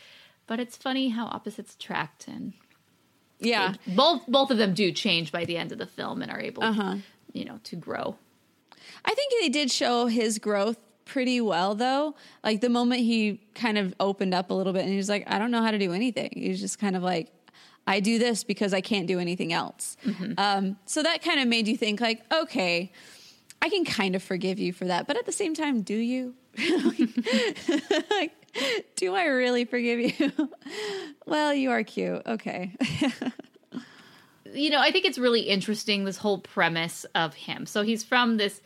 But 0.46 0.60
it's 0.60 0.76
funny 0.76 1.10
how 1.10 1.26
opposites 1.26 1.74
attract, 1.74 2.26
and 2.28 2.54
Yeah. 3.38 3.74
both 3.86 4.22
both 4.28 4.50
of 4.50 4.56
them 4.58 4.72
do 4.74 4.92
change 4.92 5.30
by 5.32 5.44
the 5.44 5.56
end 5.58 5.72
of 5.72 5.78
the 5.78 5.86
film 5.86 6.22
and 6.22 6.30
are 6.30 6.40
able, 6.40 6.62
Uh-huh. 6.64 6.96
you 7.34 7.44
know, 7.44 7.58
to 7.64 7.76
grow. 7.76 8.16
I 9.04 9.14
think 9.14 9.32
they 9.42 9.48
did 9.50 9.70
show 9.70 10.06
his 10.06 10.38
growth 10.38 10.78
pretty 11.04 11.40
well, 11.40 11.74
though. 11.74 12.14
Like 12.42 12.60
the 12.62 12.68
moment 12.70 13.00
he 13.02 13.40
kind 13.54 13.76
of 13.78 13.94
opened 14.00 14.32
up 14.34 14.50
a 14.50 14.54
little 14.54 14.72
bit 14.72 14.82
and 14.82 14.90
he 14.90 14.96
was 14.96 15.08
like, 15.08 15.24
I 15.30 15.38
don't 15.38 15.50
know 15.50 15.62
how 15.62 15.70
to 15.70 15.78
do 15.78 15.92
anything. 15.92 16.30
He 16.34 16.48
was 16.48 16.60
just 16.60 16.78
kind 16.78 16.96
of 16.96 17.02
like, 17.02 17.30
I 17.88 18.00
do 18.00 18.18
this 18.18 18.44
because 18.44 18.74
I 18.74 18.82
can't 18.82 19.06
do 19.06 19.18
anything 19.18 19.50
else. 19.50 19.96
Um, 20.36 20.76
so 20.84 21.02
that 21.02 21.22
kind 21.22 21.40
of 21.40 21.48
made 21.48 21.66
you 21.66 21.76
think, 21.76 22.02
like, 22.02 22.22
okay, 22.30 22.92
I 23.62 23.70
can 23.70 23.86
kind 23.86 24.14
of 24.14 24.22
forgive 24.22 24.58
you 24.58 24.74
for 24.74 24.84
that. 24.84 25.06
But 25.06 25.16
at 25.16 25.24
the 25.24 25.32
same 25.32 25.54
time, 25.54 25.80
do 25.80 25.94
you? 25.94 26.34
like, 28.10 28.32
do 28.94 29.14
I 29.14 29.24
really 29.24 29.64
forgive 29.64 30.00
you? 30.00 30.50
well, 31.26 31.54
you 31.54 31.70
are 31.70 31.82
cute. 31.82 32.22
Okay. 32.26 32.72
you 34.52 34.68
know, 34.68 34.80
I 34.80 34.92
think 34.92 35.06
it's 35.06 35.18
really 35.18 35.40
interesting 35.40 36.04
this 36.04 36.18
whole 36.18 36.40
premise 36.40 37.06
of 37.14 37.32
him. 37.32 37.64
So 37.64 37.82
he's 37.82 38.04
from 38.04 38.36
this 38.36 38.60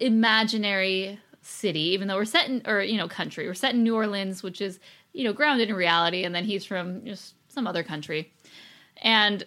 imaginary 0.00 1.20
city, 1.42 1.90
even 1.90 2.08
though 2.08 2.16
we're 2.16 2.24
set 2.24 2.48
in, 2.48 2.62
or 2.64 2.80
you 2.80 2.96
know, 2.96 3.06
country. 3.06 3.46
We're 3.46 3.52
set 3.52 3.74
in 3.74 3.82
New 3.82 3.94
Orleans, 3.94 4.42
which 4.42 4.62
is 4.62 4.80
you 5.12 5.24
know 5.24 5.34
grounded 5.34 5.68
in 5.68 5.76
reality, 5.76 6.24
and 6.24 6.34
then 6.34 6.46
he's 6.46 6.64
from 6.64 7.04
just 7.04 7.34
some 7.48 7.66
other 7.66 7.82
country, 7.82 8.32
and 9.06 9.46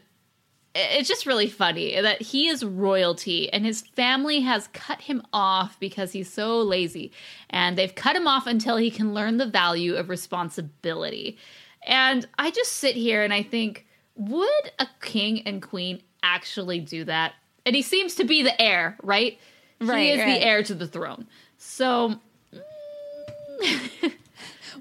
it's 0.73 1.09
just 1.09 1.25
really 1.25 1.49
funny 1.49 1.99
that 1.99 2.21
he 2.21 2.47
is 2.47 2.63
royalty 2.63 3.51
and 3.51 3.65
his 3.65 3.81
family 3.81 4.39
has 4.39 4.69
cut 4.69 5.01
him 5.01 5.21
off 5.33 5.77
because 5.81 6.13
he's 6.13 6.31
so 6.31 6.61
lazy. 6.61 7.11
And 7.49 7.77
they've 7.77 7.93
cut 7.93 8.15
him 8.15 8.25
off 8.25 8.47
until 8.47 8.77
he 8.77 8.89
can 8.89 9.13
learn 9.13 9.35
the 9.35 9.45
value 9.45 9.95
of 9.95 10.07
responsibility. 10.07 11.37
And 11.85 12.25
i 12.37 12.51
just 12.51 12.73
sit 12.73 12.95
here 12.95 13.23
and 13.23 13.33
i 13.33 13.41
think 13.41 13.85
would 14.15 14.71
a 14.79 14.87
king 15.01 15.41
and 15.45 15.61
queen 15.61 16.01
actually 16.23 16.79
do 16.79 17.03
that? 17.05 17.33
And 17.65 17.75
he 17.75 17.81
seems 17.81 18.15
to 18.15 18.23
be 18.23 18.41
the 18.41 18.61
heir 18.61 18.97
right? 19.03 19.37
Right. 19.81 19.99
he 19.99 20.09
is 20.11 20.19
right. 20.19 20.39
the 20.39 20.45
heir 20.45 20.63
to 20.63 20.73
the 20.73 20.87
throne. 20.87 21.27
So 21.57 22.19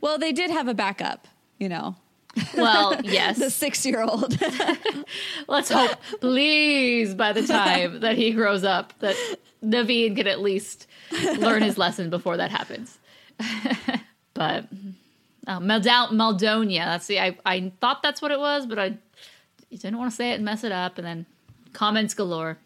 well, 0.01 0.18
they 0.18 0.33
did 0.33 0.51
have 0.51 0.68
a 0.68 0.74
backup, 0.74 1.26
you 1.59 1.68
know, 1.68 1.97
well 2.57 3.01
yes 3.05 3.39
the 3.39 3.51
six 3.51 3.85
year 3.85 4.03
old. 4.03 4.39
Let's 5.49 5.70
hope, 5.70 5.97
please, 6.20 7.14
by 7.14 7.33
the 7.33 7.47
time 7.47 8.01
that 8.01 8.16
he 8.16 8.33
grows 8.33 8.64
up, 8.64 8.93
that 9.01 9.16
Naveen 9.64 10.16
can 10.16 10.26
at 10.26 10.41
least 10.41 10.87
learn 11.39 11.62
his 11.62 11.79
lesson 11.79 12.11
before 12.11 12.37
that 12.37 12.51
happens. 12.51 12.99
but 14.35 14.66
uh, 15.47 15.61
Maldal- 15.61 16.11
Maldonia, 16.11 16.85
that's 16.85 17.07
the 17.07 17.20
I, 17.20 17.37
I 17.45 17.72
thought 17.81 18.03
that's 18.03 18.20
what 18.20 18.31
it 18.31 18.39
was, 18.39 18.66
but 18.66 18.79
I 18.79 18.95
didn't 19.70 19.99
want 19.99 20.11
to 20.11 20.16
say 20.16 20.33
it 20.33 20.35
and 20.35 20.45
mess 20.45 20.64
it 20.64 20.72
up, 20.72 20.99
and 20.99 21.07
then 21.07 21.26
comments 21.72 22.14
galore. 22.14 22.59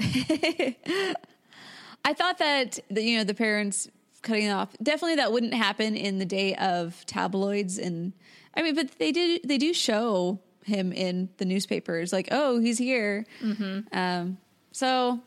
I 0.00 0.74
thought 2.14 2.38
that 2.38 2.78
the, 2.90 3.02
you 3.02 3.18
know 3.18 3.24
the 3.24 3.34
parents 3.34 3.88
cutting 4.22 4.46
it 4.46 4.50
off 4.50 4.76
definitely 4.82 5.16
that 5.16 5.32
wouldn't 5.32 5.54
happen 5.54 5.96
in 5.96 6.18
the 6.18 6.24
day 6.24 6.54
of 6.56 7.04
tabloids 7.06 7.78
and 7.78 8.12
I 8.56 8.62
mean 8.62 8.74
but 8.74 8.90
they 8.98 9.12
did 9.12 9.42
they 9.44 9.58
do 9.58 9.72
show 9.74 10.40
him 10.64 10.92
in 10.92 11.28
the 11.36 11.44
newspapers 11.44 12.12
like 12.12 12.28
oh 12.30 12.58
he's 12.58 12.78
here. 12.78 13.26
Um 13.92 14.38
so 14.72 15.20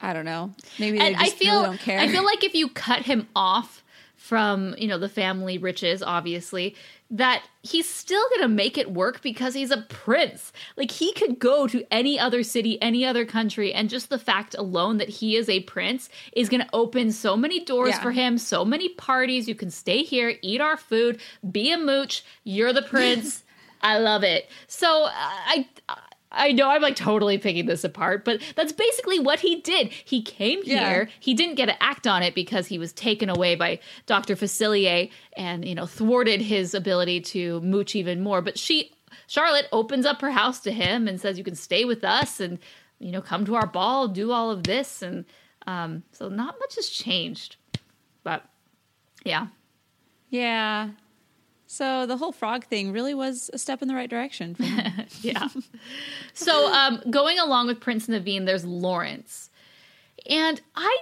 I 0.00 0.12
don't 0.12 0.24
know. 0.24 0.52
Maybe 0.78 0.98
they 0.98 1.06
and 1.06 1.16
just 1.16 1.34
I 1.34 1.36
feel 1.36 1.54
really 1.54 1.66
don't 1.66 1.80
care. 1.80 1.98
I 2.00 2.08
feel 2.08 2.24
like 2.24 2.42
if 2.42 2.54
you 2.54 2.68
cut 2.68 3.02
him 3.02 3.28
off 3.36 3.84
from 4.22 4.74
you 4.78 4.86
know 4.86 4.98
the 4.98 5.08
family 5.08 5.58
riches, 5.58 6.00
obviously, 6.00 6.76
that 7.10 7.42
he's 7.62 7.88
still 7.88 8.22
gonna 8.30 8.48
make 8.48 8.78
it 8.78 8.92
work 8.92 9.20
because 9.20 9.52
he's 9.52 9.72
a 9.72 9.82
prince. 9.88 10.52
Like 10.76 10.92
he 10.92 11.12
could 11.12 11.40
go 11.40 11.66
to 11.66 11.84
any 11.90 12.20
other 12.20 12.44
city, 12.44 12.80
any 12.80 13.04
other 13.04 13.24
country, 13.24 13.74
and 13.74 13.90
just 13.90 14.10
the 14.10 14.18
fact 14.20 14.54
alone 14.56 14.98
that 14.98 15.08
he 15.08 15.34
is 15.36 15.48
a 15.48 15.60
prince 15.60 16.08
is 16.34 16.48
gonna 16.48 16.68
open 16.72 17.10
so 17.10 17.36
many 17.36 17.64
doors 17.64 17.90
Yeah. 17.90 18.02
for 18.02 18.12
him, 18.12 18.38
so 18.38 18.64
many 18.64 18.90
parties. 18.90 19.48
You 19.48 19.56
can 19.56 19.70
stay 19.70 20.04
here, 20.04 20.36
eat 20.40 20.60
our 20.60 20.76
food, 20.76 21.20
be 21.50 21.72
a 21.72 21.76
mooch. 21.76 22.24
You're 22.44 22.72
the 22.72 22.82
prince. 22.82 23.42
I 23.82 23.98
love 23.98 24.22
it. 24.22 24.48
So 24.68 25.06
uh, 25.06 25.10
I. 25.12 25.66
I 26.34 26.52
know 26.52 26.70
I'm 26.70 26.80
like 26.82 26.96
totally 26.96 27.36
picking 27.38 27.66
this 27.66 27.84
apart, 27.84 28.24
but 28.24 28.40
that's 28.56 28.72
basically 28.72 29.20
what 29.20 29.40
he 29.40 29.60
did. 29.60 29.88
He 29.88 30.22
came 30.22 30.60
Yeah. 30.64 30.88
here. 30.88 31.08
He 31.20 31.34
didn't 31.34 31.56
get 31.56 31.66
to 31.66 31.82
act 31.82 32.06
on 32.06 32.22
it 32.22 32.34
because 32.34 32.66
he 32.66 32.78
was 32.78 32.92
taken 32.92 33.28
away 33.28 33.54
by 33.54 33.80
Dr. 34.06 34.34
Facilier 34.34 35.10
and, 35.36 35.66
you 35.66 35.74
know, 35.74 35.86
thwarted 35.86 36.40
his 36.40 36.74
ability 36.74 37.20
to 37.20 37.60
mooch 37.60 37.94
even 37.94 38.22
more. 38.22 38.40
But 38.40 38.58
she, 38.58 38.92
Charlotte, 39.26 39.68
opens 39.72 40.06
up 40.06 40.20
her 40.22 40.30
house 40.30 40.60
to 40.60 40.72
him 40.72 41.06
and 41.06 41.20
says, 41.20 41.36
You 41.36 41.44
can 41.44 41.54
stay 41.54 41.84
with 41.84 42.02
us 42.02 42.40
and, 42.40 42.58
you 42.98 43.12
know, 43.12 43.20
come 43.20 43.44
to 43.44 43.54
our 43.54 43.66
ball, 43.66 44.08
do 44.08 44.32
all 44.32 44.50
of 44.50 44.64
this. 44.64 45.02
And 45.02 45.26
um, 45.66 46.02
so 46.12 46.28
not 46.28 46.56
much 46.60 46.76
has 46.76 46.88
changed. 46.88 47.56
But 48.24 48.44
yeah. 49.24 49.48
yeah 50.30 50.90
so 51.72 52.04
the 52.04 52.18
whole 52.18 52.32
frog 52.32 52.66
thing 52.66 52.92
really 52.92 53.14
was 53.14 53.48
a 53.54 53.58
step 53.58 53.80
in 53.80 53.88
the 53.88 53.94
right 53.94 54.10
direction 54.10 54.56
yeah. 55.22 55.48
So, 56.34 56.70
um, 56.72 57.02
going 57.10 57.38
along 57.38 57.66
with 57.66 57.80
Prince 57.80 58.06
Naveen, 58.08 58.44
there's 58.44 58.64
Lawrence. 58.64 59.50
And 60.28 60.60
I 60.74 60.98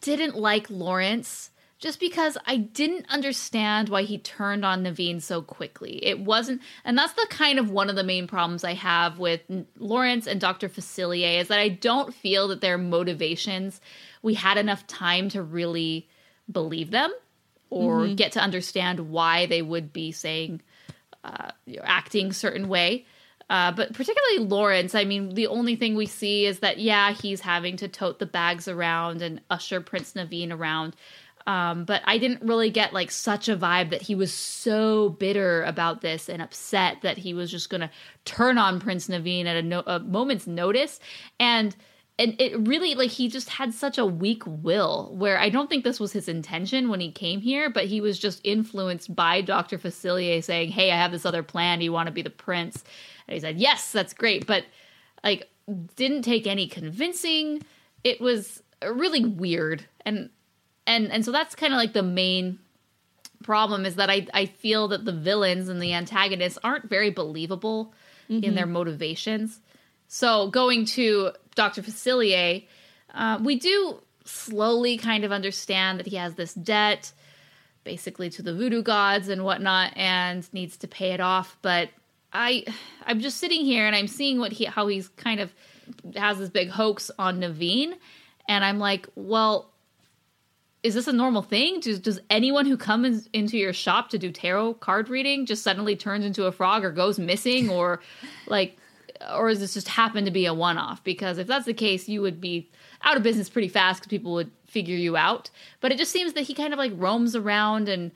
didn't 0.00 0.36
like 0.36 0.70
Lawrence 0.70 1.50
just 1.78 2.00
because 2.00 2.38
I 2.46 2.56
didn't 2.56 3.06
understand 3.10 3.90
why 3.90 4.02
he 4.02 4.16
turned 4.16 4.64
on 4.64 4.84
Naveen 4.84 5.20
so 5.20 5.42
quickly. 5.42 6.02
It 6.04 6.20
wasn't, 6.20 6.62
and 6.84 6.96
that's 6.96 7.12
the 7.12 7.26
kind 7.28 7.58
of 7.58 7.70
one 7.70 7.90
of 7.90 7.96
the 7.96 8.02
main 8.02 8.26
problems 8.26 8.64
I 8.64 8.72
have 8.72 9.18
with 9.18 9.42
Lawrence 9.78 10.26
and 10.26 10.40
Dr. 10.40 10.70
Facilier 10.70 11.40
is 11.40 11.48
that 11.48 11.58
I 11.58 11.68
don't 11.68 12.14
feel 12.14 12.48
that 12.48 12.62
their 12.62 12.78
motivations, 12.78 13.80
we 14.22 14.34
had 14.34 14.56
enough 14.56 14.86
time 14.86 15.28
to 15.30 15.42
really 15.42 16.08
believe 16.50 16.90
them 16.90 17.12
or 17.70 18.08
get 18.08 18.32
to 18.32 18.40
understand 18.40 19.10
why 19.10 19.46
they 19.46 19.62
would 19.62 19.92
be 19.92 20.12
saying 20.12 20.62
uh, 21.24 21.50
acting 21.82 22.32
certain 22.32 22.68
way. 22.68 23.06
Uh, 23.48 23.70
but 23.72 23.92
particularly 23.92 24.38
Lawrence, 24.48 24.94
I 24.94 25.04
mean, 25.04 25.34
the 25.34 25.46
only 25.46 25.76
thing 25.76 25.94
we 25.94 26.06
see 26.06 26.46
is 26.46 26.60
that, 26.60 26.78
yeah, 26.78 27.12
he's 27.12 27.40
having 27.40 27.76
to 27.76 27.88
tote 27.88 28.18
the 28.18 28.26
bags 28.26 28.66
around 28.66 29.22
and 29.22 29.40
usher 29.50 29.80
Prince 29.80 30.14
Naveen 30.14 30.52
around. 30.52 30.96
Um, 31.46 31.84
but 31.84 32.02
I 32.04 32.18
didn't 32.18 32.42
really 32.42 32.70
get 32.70 32.92
like 32.92 33.12
such 33.12 33.48
a 33.48 33.56
vibe 33.56 33.90
that 33.90 34.02
he 34.02 34.16
was 34.16 34.32
so 34.32 35.10
bitter 35.10 35.62
about 35.62 36.00
this 36.00 36.28
and 36.28 36.42
upset 36.42 37.02
that 37.02 37.18
he 37.18 37.34
was 37.34 37.52
just 37.52 37.70
going 37.70 37.82
to 37.82 37.90
turn 38.24 38.58
on 38.58 38.80
Prince 38.80 39.06
Naveen 39.06 39.46
at 39.46 39.56
a, 39.56 39.62
no- 39.62 39.84
a 39.86 40.00
moment's 40.00 40.48
notice. 40.48 40.98
And 41.38 41.76
and 42.18 42.34
it 42.40 42.58
really 42.66 42.94
like 42.94 43.10
he 43.10 43.28
just 43.28 43.50
had 43.50 43.74
such 43.74 43.98
a 43.98 44.06
weak 44.06 44.42
will 44.46 45.12
where 45.14 45.38
I 45.38 45.50
don't 45.50 45.68
think 45.68 45.84
this 45.84 46.00
was 46.00 46.12
his 46.12 46.28
intention 46.28 46.88
when 46.88 47.00
he 47.00 47.10
came 47.10 47.40
here, 47.40 47.68
but 47.68 47.86
he 47.86 48.00
was 48.00 48.18
just 48.18 48.40
influenced 48.42 49.14
by 49.14 49.42
Dr. 49.42 49.76
Facilier 49.78 50.42
saying, 50.42 50.70
Hey, 50.70 50.90
I 50.90 50.96
have 50.96 51.12
this 51.12 51.26
other 51.26 51.42
plan. 51.42 51.78
Do 51.78 51.84
you 51.84 51.92
want 51.92 52.06
to 52.06 52.12
be 52.12 52.22
the 52.22 52.30
prince? 52.30 52.84
And 53.28 53.34
he 53.34 53.40
said, 53.40 53.58
Yes, 53.58 53.92
that's 53.92 54.14
great. 54.14 54.46
But 54.46 54.64
like 55.22 55.50
didn't 55.96 56.22
take 56.22 56.46
any 56.46 56.66
convincing. 56.66 57.62
It 58.02 58.20
was 58.20 58.62
really 58.82 59.24
weird. 59.24 59.84
And 60.06 60.30
and 60.86 61.12
and 61.12 61.22
so 61.22 61.32
that's 61.32 61.54
kind 61.54 61.74
of 61.74 61.76
like 61.76 61.92
the 61.92 62.02
main 62.02 62.58
problem 63.42 63.84
is 63.84 63.96
that 63.96 64.08
I, 64.08 64.26
I 64.32 64.46
feel 64.46 64.88
that 64.88 65.04
the 65.04 65.12
villains 65.12 65.68
and 65.68 65.82
the 65.82 65.92
antagonists 65.92 66.58
aren't 66.64 66.88
very 66.88 67.10
believable 67.10 67.92
in 68.28 68.40
mm-hmm. 68.40 68.54
their 68.54 68.66
motivations. 68.66 69.60
So 70.08 70.48
going 70.48 70.84
to 70.86 71.32
Dr. 71.54 71.82
Facilier, 71.82 72.64
uh, 73.14 73.38
we 73.42 73.58
do 73.58 74.00
slowly 74.24 74.98
kind 74.98 75.24
of 75.24 75.32
understand 75.32 75.98
that 75.98 76.06
he 76.06 76.16
has 76.16 76.34
this 76.34 76.54
debt 76.54 77.12
basically 77.84 78.28
to 78.28 78.42
the 78.42 78.52
voodoo 78.52 78.82
gods 78.82 79.28
and 79.28 79.44
whatnot 79.44 79.96
and 79.96 80.52
needs 80.52 80.76
to 80.78 80.88
pay 80.88 81.12
it 81.12 81.20
off. 81.20 81.56
But 81.62 81.90
I 82.32 82.66
I'm 83.06 83.20
just 83.20 83.38
sitting 83.38 83.64
here 83.64 83.86
and 83.86 83.94
I'm 83.94 84.08
seeing 84.08 84.38
what 84.38 84.52
he 84.52 84.64
how 84.64 84.88
he's 84.88 85.08
kind 85.08 85.40
of 85.40 85.54
has 86.16 86.38
this 86.38 86.50
big 86.50 86.68
hoax 86.68 87.10
on 87.18 87.40
Naveen 87.40 87.94
and 88.48 88.64
I'm 88.64 88.78
like, 88.78 89.06
well, 89.14 89.70
is 90.82 90.94
this 90.94 91.08
a 91.08 91.12
normal 91.12 91.42
thing? 91.42 91.80
Does, 91.80 91.98
does 91.98 92.20
anyone 92.30 92.66
who 92.66 92.76
comes 92.76 93.28
into 93.32 93.56
your 93.56 93.72
shop 93.72 94.10
to 94.10 94.18
do 94.18 94.30
tarot 94.30 94.74
card 94.74 95.08
reading 95.08 95.46
just 95.46 95.62
suddenly 95.62 95.96
turns 95.96 96.24
into 96.24 96.44
a 96.44 96.52
frog 96.52 96.84
or 96.84 96.90
goes 96.90 97.18
missing 97.18 97.70
or 97.70 98.00
like 98.46 98.76
or 99.34 99.48
does 99.48 99.60
this 99.60 99.74
just 99.74 99.88
happen 99.88 100.24
to 100.24 100.30
be 100.30 100.46
a 100.46 100.54
one-off? 100.54 101.02
Because 101.04 101.38
if 101.38 101.46
that's 101.46 101.66
the 101.66 101.74
case, 101.74 102.08
you 102.08 102.22
would 102.22 102.40
be 102.40 102.70
out 103.02 103.16
of 103.16 103.22
business 103.22 103.48
pretty 103.48 103.68
fast 103.68 104.00
because 104.00 104.10
people 104.10 104.32
would 104.34 104.50
figure 104.66 104.96
you 104.96 105.16
out. 105.16 105.50
But 105.80 105.92
it 105.92 105.98
just 105.98 106.12
seems 106.12 106.34
that 106.34 106.42
he 106.42 106.54
kind 106.54 106.72
of 106.72 106.78
like 106.78 106.92
roams 106.96 107.34
around 107.34 107.88
and 107.88 108.12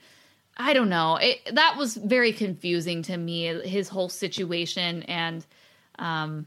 I 0.57 0.73
don't 0.73 0.89
know. 0.89 1.15
It, 1.15 1.39
that 1.53 1.77
was 1.77 1.95
very 1.95 2.33
confusing 2.33 3.01
to 3.03 3.17
me. 3.17 3.45
His 3.67 3.89
whole 3.89 4.09
situation 4.09 5.03
and 5.03 5.45
um, 5.97 6.45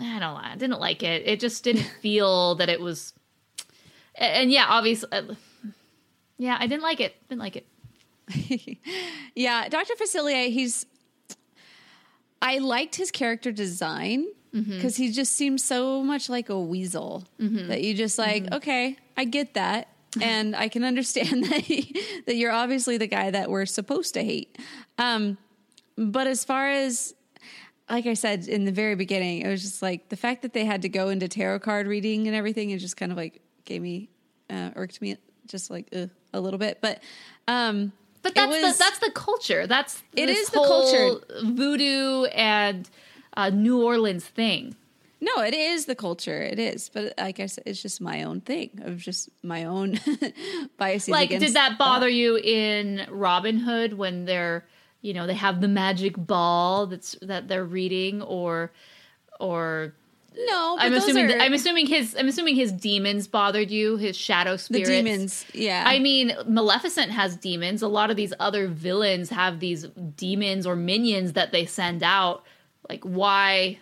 I 0.00 0.04
don't 0.04 0.20
know. 0.20 0.38
I 0.40 0.56
didn't 0.56 0.80
like 0.80 1.02
it. 1.02 1.26
It 1.26 1.40
just 1.40 1.64
didn't 1.64 1.90
feel 2.00 2.56
that 2.56 2.68
it 2.68 2.80
was. 2.80 3.12
And 4.16 4.50
yeah, 4.50 4.66
obviously, 4.68 5.08
uh, 5.12 5.34
yeah, 6.38 6.56
I 6.58 6.66
didn't 6.66 6.82
like 6.82 7.00
it. 7.00 7.14
Didn't 7.28 7.40
like 7.40 7.56
it. 7.56 7.66
yeah, 9.34 9.68
Dr. 9.68 9.94
Facilier, 9.94 10.50
he's. 10.50 10.86
I 12.44 12.58
liked 12.58 12.94
his 12.94 13.10
character 13.10 13.50
design 13.50 14.26
because 14.52 14.94
he 14.96 15.10
just 15.10 15.32
seems 15.32 15.64
so 15.64 16.02
much 16.04 16.28
like 16.28 16.48
a 16.48 16.60
weasel 16.60 17.24
that 17.66 17.82
you 17.82 17.94
just 17.94 18.18
like, 18.18 18.44
okay, 18.52 18.96
I 19.16 19.24
get 19.24 19.54
that. 19.54 19.88
And 20.22 20.54
I 20.54 20.68
can 20.68 20.84
understand 20.84 21.42
that 21.50 21.62
he, 21.62 22.00
that 22.26 22.36
you're 22.36 22.52
obviously 22.52 22.98
the 22.98 23.08
guy 23.08 23.32
that 23.32 23.50
we're 23.50 23.66
supposed 23.66 24.14
to 24.14 24.22
hate. 24.22 24.56
Um, 24.96 25.38
but 25.98 26.28
as 26.28 26.44
far 26.44 26.70
as 26.70 27.14
like 27.90 28.06
I 28.06 28.14
said 28.14 28.46
in 28.46 28.64
the 28.64 28.70
very 28.70 28.94
beginning, 28.94 29.40
it 29.42 29.48
was 29.48 29.62
just 29.62 29.82
like 29.82 30.08
the 30.10 30.16
fact 30.16 30.42
that 30.42 30.52
they 30.52 30.64
had 30.64 30.82
to 30.82 30.88
go 30.88 31.08
into 31.08 31.26
tarot 31.26 31.58
card 31.60 31.88
reading 31.88 32.28
and 32.28 32.36
everything. 32.36 32.70
It 32.70 32.78
just 32.78 32.96
kind 32.96 33.10
of 33.10 33.18
like 33.18 33.40
gave 33.64 33.82
me 33.82 34.08
uh, 34.48 34.70
irked 34.76 35.02
me 35.02 35.16
just 35.48 35.68
like 35.68 35.88
uh, 35.92 36.06
a 36.32 36.40
little 36.40 36.58
bit. 36.58 36.78
But 36.80 37.02
um, 37.48 37.92
But 38.24 38.34
that's 38.34 38.50
was- 38.50 38.76
the 38.76 38.84
that's 38.84 38.98
the 38.98 39.12
culture. 39.12 39.66
That's 39.68 40.02
It 40.16 40.26
this 40.26 40.38
is 40.40 40.48
the 40.50 40.58
whole 40.58 40.90
culture. 41.20 41.20
voodoo 41.44 42.24
and 42.34 42.90
uh, 43.36 43.50
New 43.50 43.80
Orleans 43.82 44.24
thing. 44.24 44.74
no, 45.20 45.42
it 45.42 45.54
is 45.54 45.86
the 45.86 45.94
culture. 45.94 46.42
It 46.42 46.58
is, 46.58 46.88
but 46.92 47.14
like 47.18 47.38
I 47.40 47.46
said, 47.46 47.64
it's 47.66 47.80
just 47.80 48.00
my 48.00 48.24
own 48.24 48.40
thing 48.40 48.70
of 48.82 48.96
just 48.98 49.28
my 49.42 49.64
own 49.64 50.00
biases. 50.78 51.08
Like, 51.10 51.30
did 51.30 51.54
that 51.54 51.78
bother 51.78 52.08
you 52.08 52.36
in 52.36 53.06
Robin 53.10 53.58
Hood 53.58 53.92
when 53.94 54.24
they're 54.24 54.64
you 55.02 55.12
know 55.14 55.26
they 55.26 55.34
have 55.34 55.60
the 55.60 55.68
magic 55.68 56.14
ball 56.16 56.86
that's 56.86 57.16
that 57.22 57.46
they're 57.48 57.64
reading 57.64 58.22
or 58.22 58.72
or 59.40 59.94
No, 60.36 60.76
but 60.76 60.84
I'm 60.86 60.94
assuming 60.94 61.30
are 61.30 61.38
I'm 61.38 61.52
assuming 61.52 61.86
his 61.86 62.16
I'm 62.18 62.26
assuming 62.28 62.56
his 62.56 62.72
demons 62.72 63.28
bothered 63.28 63.70
you, 63.70 63.96
his 63.96 64.16
shadow 64.16 64.56
spirits. 64.56 64.88
the 64.88 64.94
demons. 65.02 65.44
Yeah, 65.54 65.84
I 65.86 65.98
mean, 66.00 66.32
Maleficent 66.46 67.12
has 67.12 67.36
demons. 67.36 67.82
A 67.82 67.88
lot 67.88 68.10
of 68.10 68.16
these 68.16 68.32
other 68.40 68.66
villains 68.66 69.30
have 69.30 69.60
these 69.60 69.84
demons 70.16 70.66
or 70.66 70.74
minions 70.76 71.34
that 71.34 71.52
they 71.52 71.66
send 71.66 72.02
out. 72.02 72.44
Like, 72.88 73.04
why 73.04 73.78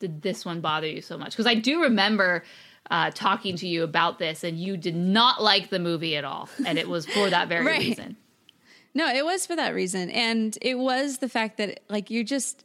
did 0.00 0.22
this 0.22 0.44
one 0.44 0.60
bother 0.60 0.88
you 0.88 1.00
so 1.00 1.16
much? 1.16 1.30
Because 1.30 1.46
I 1.46 1.54
do 1.54 1.82
remember 1.82 2.42
uh, 2.90 3.10
talking 3.14 3.56
to 3.56 3.68
you 3.68 3.84
about 3.84 4.18
this, 4.18 4.42
and 4.42 4.58
you 4.58 4.76
did 4.76 4.96
not 4.96 5.42
like 5.42 5.70
the 5.70 5.78
movie 5.78 6.16
at 6.16 6.24
all, 6.24 6.48
and 6.66 6.76
it 6.78 6.88
was 6.88 7.06
for 7.06 7.30
that 7.30 7.48
very 7.54 7.64
Right. 7.64 7.78
reason. 7.78 8.16
No, 8.96 9.06
it 9.08 9.24
was 9.24 9.46
for 9.46 9.56
that 9.56 9.74
reason. 9.74 10.10
And 10.10 10.56
it 10.60 10.78
was 10.78 11.18
the 11.18 11.28
fact 11.28 11.56
that, 11.56 11.80
like, 11.88 12.10
you're 12.10 12.22
just, 12.22 12.62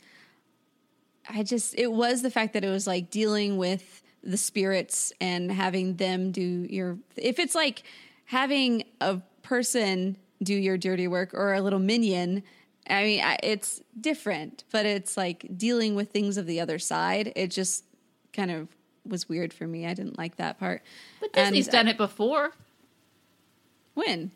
I 1.30 1.44
just, 1.44 1.76
it 1.78 1.92
was 1.92 2.22
the 2.24 2.32
fact 2.32 2.54
that 2.54 2.64
it 2.64 2.70
was 2.70 2.88
like 2.88 3.10
dealing 3.10 3.58
with 3.58 4.02
the 4.24 4.36
spirits 4.38 5.14
and 5.22 5.52
having 5.52 5.96
them 5.96 6.32
do 6.32 6.42
your, 6.70 6.98
if 7.16 7.40
it's 7.40 7.56
like 7.56 7.84
having 8.26 8.84
a 9.00 9.22
person 9.44 10.18
do 10.42 10.54
your 10.56 10.78
dirty 10.78 11.08
work 11.08 11.34
or 11.34 11.54
a 11.54 11.62
little 11.62 11.80
minion, 11.80 12.44
I 12.90 13.04
mean, 13.04 13.22
I- 13.22 13.38
it's 13.44 13.82
different, 14.00 14.64
but 14.72 14.86
it's 14.86 15.16
like 15.18 15.46
dealing 15.56 15.96
with 15.96 16.10
things 16.12 16.38
of 16.38 16.48
the 16.48 16.60
other 16.60 16.80
side. 16.80 17.32
It 17.36 17.48
just 17.52 17.84
kind 18.34 18.50
of 18.52 18.68
was 19.06 19.30
weird 19.30 19.54
for 19.54 19.68
me. 19.68 19.86
I 19.86 19.94
didn't 19.94 20.18
like 20.18 20.38
that 20.38 20.60
part. 20.60 20.82
But 21.22 21.34
Disney's 21.34 21.68
And 21.68 21.72
done 21.72 21.88
I- 21.88 21.92
it 21.92 21.98
before. 21.98 22.52
When? 23.94 24.32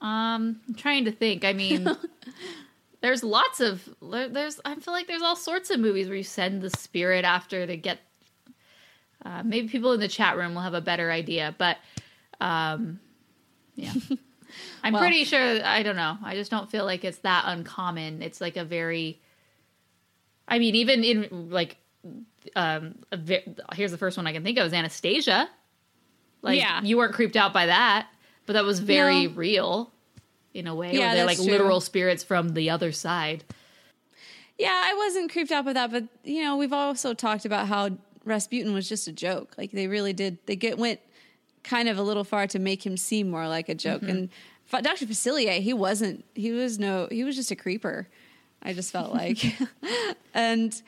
Um, 0.00 0.60
I'm 0.68 0.74
trying 0.76 1.04
to 1.06 1.12
think. 1.12 1.44
I 1.44 1.52
mean, 1.52 1.88
there's 3.06 3.22
lots 3.22 3.60
of 3.60 3.88
there's. 4.02 4.60
I 4.64 4.74
feel 4.74 4.92
like 4.92 5.06
there's 5.06 5.22
all 5.22 5.36
sorts 5.36 5.70
of 5.70 5.78
movies 5.78 6.08
where 6.08 6.16
you 6.16 6.24
send 6.24 6.60
the 6.60 6.70
spirit 6.70 7.24
after 7.24 7.64
to 7.64 7.76
get. 7.76 8.00
Uh, 9.24 9.42
maybe 9.44 9.68
people 9.68 9.92
in 9.92 10.00
the 10.00 10.08
chat 10.08 10.36
room 10.36 10.54
will 10.56 10.62
have 10.62 10.74
a 10.74 10.80
better 10.80 11.10
idea, 11.12 11.54
but 11.56 11.76
um, 12.40 12.98
yeah, 13.76 13.92
I'm 14.82 14.92
Well- 14.92 15.02
pretty 15.02 15.22
sure. 15.22 15.64
I 15.64 15.84
don't 15.84 15.94
know. 15.94 16.18
I 16.24 16.34
just 16.34 16.50
don't 16.50 16.68
feel 16.68 16.84
like 16.84 17.04
it's 17.04 17.18
that 17.18 17.44
uncommon. 17.46 18.22
It's 18.22 18.40
like 18.40 18.56
a 18.56 18.64
very. 18.64 19.20
I 20.48 20.58
mean, 20.58 20.74
even 20.74 21.04
in 21.04 21.50
like, 21.50 21.76
um, 22.56 22.96
here's 23.74 23.92
the 23.92 23.98
first 23.98 24.16
one 24.16 24.26
I 24.26 24.32
can 24.32 24.42
think 24.42 24.58
of 24.58 24.66
is 24.66 24.72
Anastasia. 24.72 25.48
Like 26.42 26.58
Yeah. 26.58 26.82
you 26.82 26.96
weren't 26.96 27.14
creeped 27.14 27.36
out 27.36 27.52
by 27.52 27.66
that, 27.66 28.08
but 28.46 28.54
that 28.54 28.64
was 28.64 28.80
very 28.80 29.26
No. 29.28 29.34
real 29.34 29.92
in 30.56 30.66
a 30.66 30.74
way. 30.74 30.96
Yeah, 30.96 31.14
they're 31.14 31.26
like 31.26 31.36
true. 31.36 31.46
literal 31.46 31.80
spirits 31.80 32.24
from 32.24 32.54
the 32.54 32.70
other 32.70 32.92
side. 32.92 33.44
Yeah, 34.58 34.82
I 34.84 34.94
wasn't 34.94 35.30
creeped 35.30 35.52
out 35.52 35.66
by 35.66 35.74
that, 35.74 35.90
but 35.90 36.04
you 36.24 36.42
know, 36.42 36.56
we've 36.56 36.72
also 36.72 37.12
talked 37.12 37.44
about 37.44 37.68
how 37.68 37.90
Rasputin 38.24 38.72
was 38.72 38.88
just 38.88 39.06
a 39.06 39.12
joke. 39.12 39.54
Like 39.58 39.72
they 39.72 39.86
really 39.86 40.12
did, 40.12 40.38
they 40.46 40.56
get 40.56 40.78
went 40.78 41.00
kind 41.62 41.88
of 41.88 41.98
a 41.98 42.02
little 42.02 42.24
far 42.24 42.46
to 42.46 42.58
make 42.58 42.86
him 42.86 42.96
seem 42.96 43.28
more 43.28 43.48
like 43.48 43.68
a 43.68 43.74
joke. 43.74 44.02
Mm-hmm. 44.02 44.28
And 44.70 44.84
Dr. 44.84 45.06
Facilier, 45.06 45.60
he 45.60 45.72
wasn't. 45.74 46.24
He 46.34 46.52
was 46.52 46.78
no. 46.78 47.08
He 47.10 47.22
was 47.24 47.36
just 47.36 47.50
a 47.50 47.56
creeper. 47.56 48.08
I 48.62 48.72
just 48.72 48.90
felt 48.90 49.12
like, 49.12 49.44
and 50.34 50.82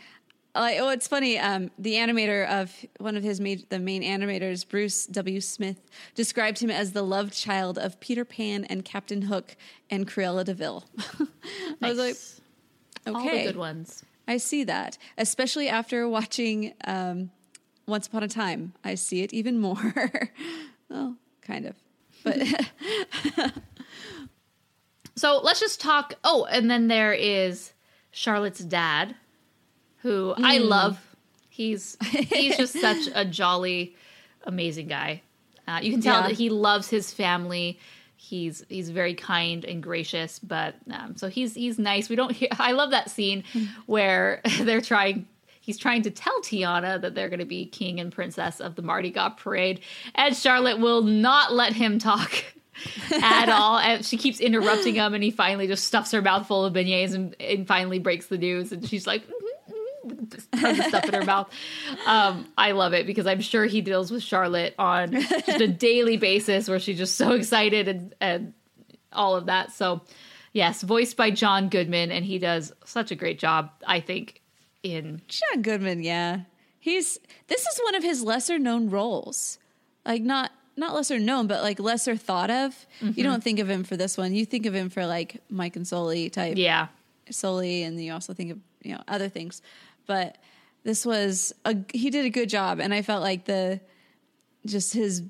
like, 0.55 0.79
oh, 0.81 0.91
it's 0.91 1.07
funny. 1.07 1.39
Um, 1.39 1.71
the 1.79 1.95
animator 1.95 2.47
of 2.49 2.75
one 2.99 3.17
of 3.17 3.23
his 3.23 3.41
ma- 3.41 3.55
the 3.69 3.79
main 3.79 4.03
animators, 4.03 4.69
Bruce 4.69 5.07
W. 5.07 5.41
Smith, 5.41 5.81
described 6.15 6.59
him 6.59 6.71
as 6.71 6.93
the 6.93 7.03
love 7.03 7.31
child 7.31 7.79
of 7.79 8.01
Peter 8.01 8.25
Pan 8.25 8.65
and 8.65 8.85
Captain 8.85 9.23
Hook 9.23 9.57
and 9.91 10.07
Cruella 10.07 10.45
de 10.45 10.55
Vil. 10.55 10.85
I 11.83 11.89
was 11.89 11.99
like, 11.99 12.17
okay, 13.07 13.29
all 13.29 13.37
the 13.37 13.45
good 13.45 13.57
ones. 13.57 14.05
I 14.27 14.37
see 14.37 14.65
that, 14.65 14.99
especially 15.17 15.69
after 15.69 16.09
watching 16.09 16.75
um, 16.85 17.31
Once 17.87 18.07
Upon 18.07 18.23
a 18.23 18.29
Time. 18.29 18.75
I 18.85 18.95
see 18.95 19.23
it 19.23 19.33
even 19.33 19.59
more. 19.59 19.95
well, 20.91 21.17
kind 21.43 21.67
of, 21.67 21.77
but 22.25 22.37
So 25.19 25.41
let's 25.43 25.59
just 25.59 25.81
talk. 25.81 26.15
Oh, 26.23 26.47
and 26.49 26.71
then 26.71 26.87
there 26.87 27.13
is 27.13 27.73
Charlotte's 28.13 28.61
dad, 28.61 29.17
who 30.03 30.35
I 30.37 30.59
love. 30.59 30.99
He's 31.49 31.97
he's 32.11 32.57
just 32.57 32.73
such 32.81 33.09
a 33.15 33.25
jolly, 33.25 33.97
amazing 34.45 34.89
guy. 34.89 35.23
Uh, 35.67 35.81
you 35.83 35.91
can 35.93 36.01
tell 36.01 36.23
Yeah. 36.23 36.29
that 36.29 36.37
he 36.37 36.51
loves 36.51 36.89
his 36.89 37.13
family. 37.13 37.79
He's 38.17 38.65
he's 38.69 38.91
very 38.91 39.15
kind 39.15 39.65
and 39.65 39.83
gracious, 39.83 40.39
but 40.39 40.75
um, 40.91 41.17
so 41.17 41.29
he's 41.29 41.55
he's 41.55 41.79
nice. 41.79 42.09
We 42.09 42.17
don't. 42.17 42.33
Hear, 42.33 42.49
I 42.59 42.73
love 42.73 42.91
that 42.91 43.11
scene 43.11 43.45
where 43.87 44.41
they're 44.61 44.81
trying. 44.81 45.27
He's 45.61 45.79
trying 45.79 46.03
to 46.03 46.11
tell 46.11 46.41
Tiana 46.41 47.01
that 47.01 47.15
they're 47.15 47.29
going 47.29 47.41
to 47.41 47.45
be 47.45 47.67
king 47.67 48.01
and 48.01 48.11
princess 48.11 48.59
of 48.61 48.75
the 48.75 48.83
Mardi 48.83 49.11
Gras 49.11 49.31
parade, 49.31 49.81
and 50.15 50.35
Charlotte 50.35 50.79
will 50.81 51.03
not 51.03 51.53
let 51.53 51.75
him 51.75 51.99
talk 51.99 52.45
at 53.13 53.49
all. 53.51 53.79
And 53.79 54.05
she 54.05 54.17
keeps 54.17 54.41
interrupting 54.41 54.95
him, 54.95 55.13
and 55.15 55.23
he 55.23 55.31
finally 55.31 55.67
just 55.67 55.85
stuffs 55.85 56.11
her 56.13 56.23
mouth 56.23 56.47
full 56.47 56.65
of 56.65 56.73
beignets 56.73 57.13
and, 57.15 57.37
and 57.41 57.67
finally 57.69 57.99
breaks 57.99 58.27
the 58.27 58.39
news. 58.39 58.73
And 58.73 58.89
she's 58.89 59.07
like, 59.07 59.23
"Mhm, 59.27 59.31
mhm," 59.31 59.33
just 59.33 59.58
tons 60.09 60.79
of 60.79 60.85
stuff 60.87 61.05
in 61.05 61.15
her 61.15 61.25
mouth. 61.25 61.51
Um, 62.07 62.49
I 62.57 62.73
love 62.73 62.93
it 62.95 63.07
because 63.07 63.27
I'm 63.27 63.41
sure 63.41 63.67
he 63.67 63.81
deals 63.81 64.11
with 64.11 64.23
Charlotte 64.23 64.75
on 64.79 65.13
just 65.13 65.61
a 65.61 65.69
daily 65.69 66.17
basis 66.17 66.69
where 66.69 66.79
she's 66.79 66.99
just 66.99 67.17
so 67.17 67.33
excited 67.33 67.89
and, 67.89 68.15
and 68.21 68.53
all 69.13 69.37
of 69.37 69.47
that. 69.47 69.73
So, 69.73 70.03
yes, 70.53 70.83
voiced 70.83 71.17
by 71.17 71.31
John 71.31 71.69
Goodman, 71.69 72.11
and 72.11 72.25
he 72.25 72.39
does 72.39 72.73
such 72.85 73.11
a 73.11 73.15
great 73.15 73.39
job, 73.39 73.71
I 73.87 74.01
think, 74.01 74.43
in 74.83 75.23
John 75.29 75.63
Goodman, 75.63 76.03
yeah, 76.03 76.41
he's 76.79 77.19
this 77.49 77.67
is 77.67 77.81
one 77.85 77.95
of 77.95 78.03
his 78.03 78.23
lesser 78.23 78.59
known 78.59 78.91
roles. 78.91 79.59
Like 80.05 80.23
not 80.23 80.53
not 80.77 80.95
lesser 80.95 81.19
known, 81.19 81.47
but 81.47 81.63
like 81.63 81.81
lesser 81.81 82.17
thought 82.17 82.51
of. 82.51 82.87
Mm-hmm. 83.01 83.13
You 83.17 83.25
don't 83.25 83.43
think 83.43 83.59
of 83.59 83.69
him 83.69 83.85
for 83.85 83.97
this 83.97 84.17
one. 84.17 84.35
You 84.35 84.45
think 84.47 84.67
of 84.67 84.75
him 84.75 84.89
for 84.89 85.07
like 85.07 85.43
Mike 85.51 85.77
and 85.77 85.87
Sully 85.87 86.31
type. 86.31 86.57
Yeah. 86.57 86.89
Sully, 87.31 87.83
and 87.83 88.03
you 88.03 88.13
also 88.13 88.33
think 88.33 88.53
of 88.53 88.59
you 88.83 88.95
know 88.95 89.03
other 89.09 89.29
things. 89.29 89.61
But 90.09 90.39
this 90.83 91.07
was 91.07 91.55
a 91.65 91.77
he 91.95 92.11
did 92.11 92.25
a 92.25 92.31
good 92.31 92.49
job, 92.49 92.81
and 92.81 92.93
I 92.93 93.03
felt 93.03 93.23
like 93.23 93.45
the 93.45 93.81
just 94.67 94.93
his 94.95 95.23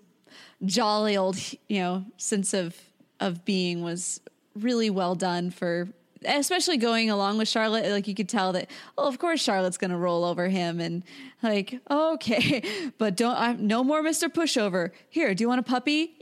jolly 0.64 1.16
old 1.16 1.36
you 1.68 1.80
know 1.80 2.04
sense 2.16 2.54
of 2.54 2.74
of 3.20 3.44
being 3.44 3.82
was 3.82 4.20
really 4.54 4.88
well 4.90 5.14
done 5.14 5.50
for 5.50 5.88
especially 6.24 6.76
going 6.78 7.10
along 7.10 7.38
with 7.38 7.48
Charlotte. 7.48 7.90
Like 7.90 8.08
you 8.08 8.14
could 8.14 8.28
tell 8.28 8.52
that 8.52 8.70
oh 8.96 9.06
of 9.08 9.18
course 9.18 9.40
Charlotte's 9.42 9.76
going 9.78 9.90
to 9.92 9.96
roll 9.96 10.24
over 10.24 10.48
him 10.48 10.80
and 10.80 11.02
like 11.42 11.78
okay 11.90 12.90
but 12.98 13.16
don't 13.16 13.36
I, 13.36 13.52
no 13.54 13.84
more 13.84 14.02
Mr. 14.02 14.28
Pushover. 14.28 14.90
Here 15.10 15.34
do 15.34 15.42
you 15.44 15.48
want 15.48 15.60
a 15.60 15.62
puppy? 15.64 16.16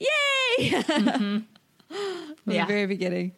Yay! 0.59 0.83
From 0.83 1.47
Yeah. 2.47 2.65
the 2.65 2.69
very 2.73 2.87
beginning. 2.87 3.33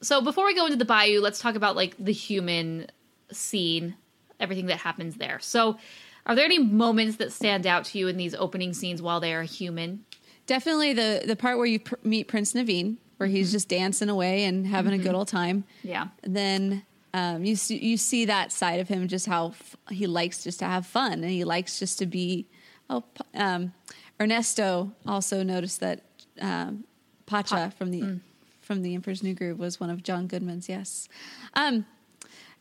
So 0.00 0.20
before 0.20 0.46
we 0.46 0.54
go 0.54 0.64
into 0.66 0.76
the 0.78 0.84
bayou, 0.84 1.20
let's 1.20 1.40
talk 1.40 1.56
about 1.56 1.74
like 1.76 1.94
the 1.98 2.12
human 2.12 2.86
scene, 3.32 3.94
everything 4.40 4.66
that 4.66 4.78
happens 4.78 5.16
there. 5.16 5.38
So, 5.40 5.78
are 6.26 6.34
there 6.34 6.44
any 6.44 6.58
moments 6.58 7.16
that 7.16 7.32
stand 7.32 7.66
out 7.66 7.84
to 7.86 7.98
you 7.98 8.08
in 8.08 8.16
these 8.16 8.34
opening 8.34 8.74
scenes 8.74 9.00
while 9.00 9.20
they 9.20 9.32
are 9.32 9.42
human? 9.44 10.04
Definitely 10.46 10.92
the 10.92 11.22
the 11.26 11.36
part 11.36 11.56
where 11.56 11.66
you 11.66 11.80
pr- 11.80 11.94
meet 12.02 12.28
Prince 12.28 12.52
Naveen, 12.52 12.96
where 13.16 13.28
he's 13.28 13.50
just 13.52 13.68
dancing 13.68 14.08
away 14.08 14.44
and 14.44 14.66
having 14.66 14.92
a 14.92 14.98
good 14.98 15.14
old 15.14 15.28
time. 15.28 15.64
Yeah. 15.82 16.08
Then 16.22 16.84
um, 17.14 17.44
you 17.44 17.56
see 17.56 17.78
you 17.78 17.96
see 17.96 18.26
that 18.26 18.52
side 18.52 18.80
of 18.80 18.88
him, 18.88 19.08
just 19.08 19.26
how 19.26 19.48
f- 19.48 19.76
he 19.90 20.06
likes 20.06 20.44
just 20.44 20.58
to 20.60 20.66
have 20.66 20.86
fun, 20.86 21.12
and 21.12 21.30
he 21.30 21.44
likes 21.44 21.78
just 21.78 21.98
to 21.98 22.06
be. 22.06 22.46
Oh, 22.90 23.04
um, 23.34 23.72
Ernesto 24.20 24.92
also 25.06 25.42
noticed 25.42 25.80
that 25.80 26.02
um, 26.40 26.84
Pacha 27.26 27.72
from 27.76 27.90
the 27.90 28.20
from 28.60 28.82
the 28.82 28.94
Emperor's 28.94 29.22
New 29.22 29.34
Groove 29.34 29.58
was 29.58 29.80
one 29.80 29.90
of 29.90 30.02
John 30.02 30.26
Goodman's. 30.26 30.68
Yes. 30.68 31.08
Um, 31.54 31.86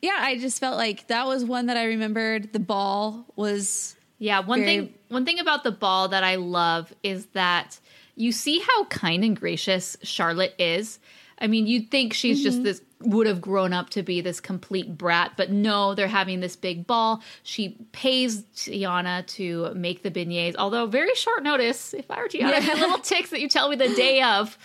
yeah, 0.01 0.17
I 0.19 0.37
just 0.37 0.59
felt 0.59 0.77
like 0.77 1.07
that 1.07 1.27
was 1.27 1.43
one 1.43 1.67
that 1.67 1.77
I 1.77 1.85
remembered. 1.85 2.53
The 2.53 2.59
ball 2.59 3.25
was 3.35 3.95
Yeah, 4.19 4.39
one 4.39 4.59
Very- 4.59 4.77
thing 4.77 4.93
one 5.09 5.25
thing 5.25 5.39
about 5.39 5.63
the 5.63 5.71
ball 5.71 6.09
that 6.09 6.23
I 6.23 6.35
love 6.35 6.93
is 7.03 7.27
that 7.27 7.79
you 8.15 8.31
see 8.31 8.59
how 8.59 8.83
kind 8.85 9.23
and 9.23 9.35
gracious 9.39 9.95
Charlotte 10.03 10.55
is. 10.57 10.99
I 11.39 11.47
mean, 11.47 11.67
you'd 11.67 11.91
think 11.91 12.13
she's 12.13 12.41
just 12.41 12.63
this 12.63 12.81
would 13.01 13.27
have 13.27 13.39
grown 13.39 13.73
up 13.73 13.91
to 13.91 14.01
be 14.01 14.21
this 14.21 14.39
complete 14.39 14.97
brat, 14.97 15.33
but 15.37 15.51
no, 15.51 15.93
they're 15.93 16.07
having 16.07 16.39
this 16.39 16.55
big 16.55 16.87
ball. 16.87 17.21
She 17.43 17.77
pays 17.91 18.41
Tiana 18.55 19.25
to 19.27 19.71
make 19.75 20.01
the 20.01 20.09
beignets, 20.09 20.55
although 20.57 20.87
very 20.87 21.13
short 21.13 21.43
notice. 21.43 21.93
If 21.93 22.09
I 22.09 22.19
were 22.19 22.27
Tiana, 22.27 22.53
I'd 22.53 22.65
get 22.65 22.77
little 22.79 22.97
ticks 22.97 23.29
that 23.29 23.39
you 23.39 23.47
tell 23.49 23.69
me 23.69 23.75
the 23.75 23.93
day 23.93 24.23
of. 24.23 24.57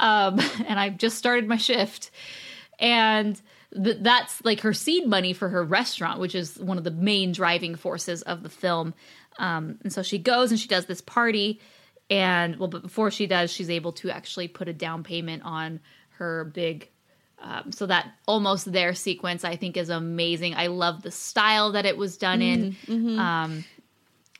Um, 0.00 0.38
and 0.66 0.78
I've 0.78 0.98
just 0.98 1.16
started 1.16 1.48
my 1.48 1.56
shift. 1.56 2.10
And 2.78 3.40
th- 3.74 3.98
that's 4.00 4.44
like 4.44 4.60
her 4.60 4.72
seed 4.72 5.06
money 5.06 5.32
for 5.32 5.48
her 5.48 5.62
restaurant, 5.64 6.20
which 6.20 6.34
is 6.34 6.58
one 6.58 6.78
of 6.78 6.84
the 6.84 6.90
main 6.90 7.32
driving 7.32 7.74
forces 7.74 8.22
of 8.22 8.42
the 8.42 8.48
film. 8.48 8.94
Um, 9.38 9.78
and 9.82 9.92
so 9.92 10.02
she 10.02 10.18
goes 10.18 10.50
and 10.50 10.60
she 10.60 10.68
does 10.68 10.86
this 10.86 11.00
party. 11.00 11.60
And 12.10 12.56
well, 12.56 12.68
but 12.68 12.82
before 12.82 13.10
she 13.10 13.26
does, 13.26 13.50
she's 13.50 13.70
able 13.70 13.92
to 13.92 14.10
actually 14.10 14.48
put 14.48 14.68
a 14.68 14.72
down 14.72 15.02
payment 15.02 15.42
on 15.44 15.80
her 16.18 16.44
big. 16.44 16.88
Um, 17.38 17.72
so 17.72 17.86
that 17.86 18.12
almost 18.28 18.70
there 18.70 18.94
sequence 18.94 19.44
I 19.44 19.56
think 19.56 19.76
is 19.76 19.88
amazing. 19.88 20.54
I 20.54 20.68
love 20.68 21.02
the 21.02 21.10
style 21.10 21.72
that 21.72 21.86
it 21.86 21.96
was 21.96 22.16
done 22.16 22.40
in. 22.40 22.76
Um, 23.18 23.64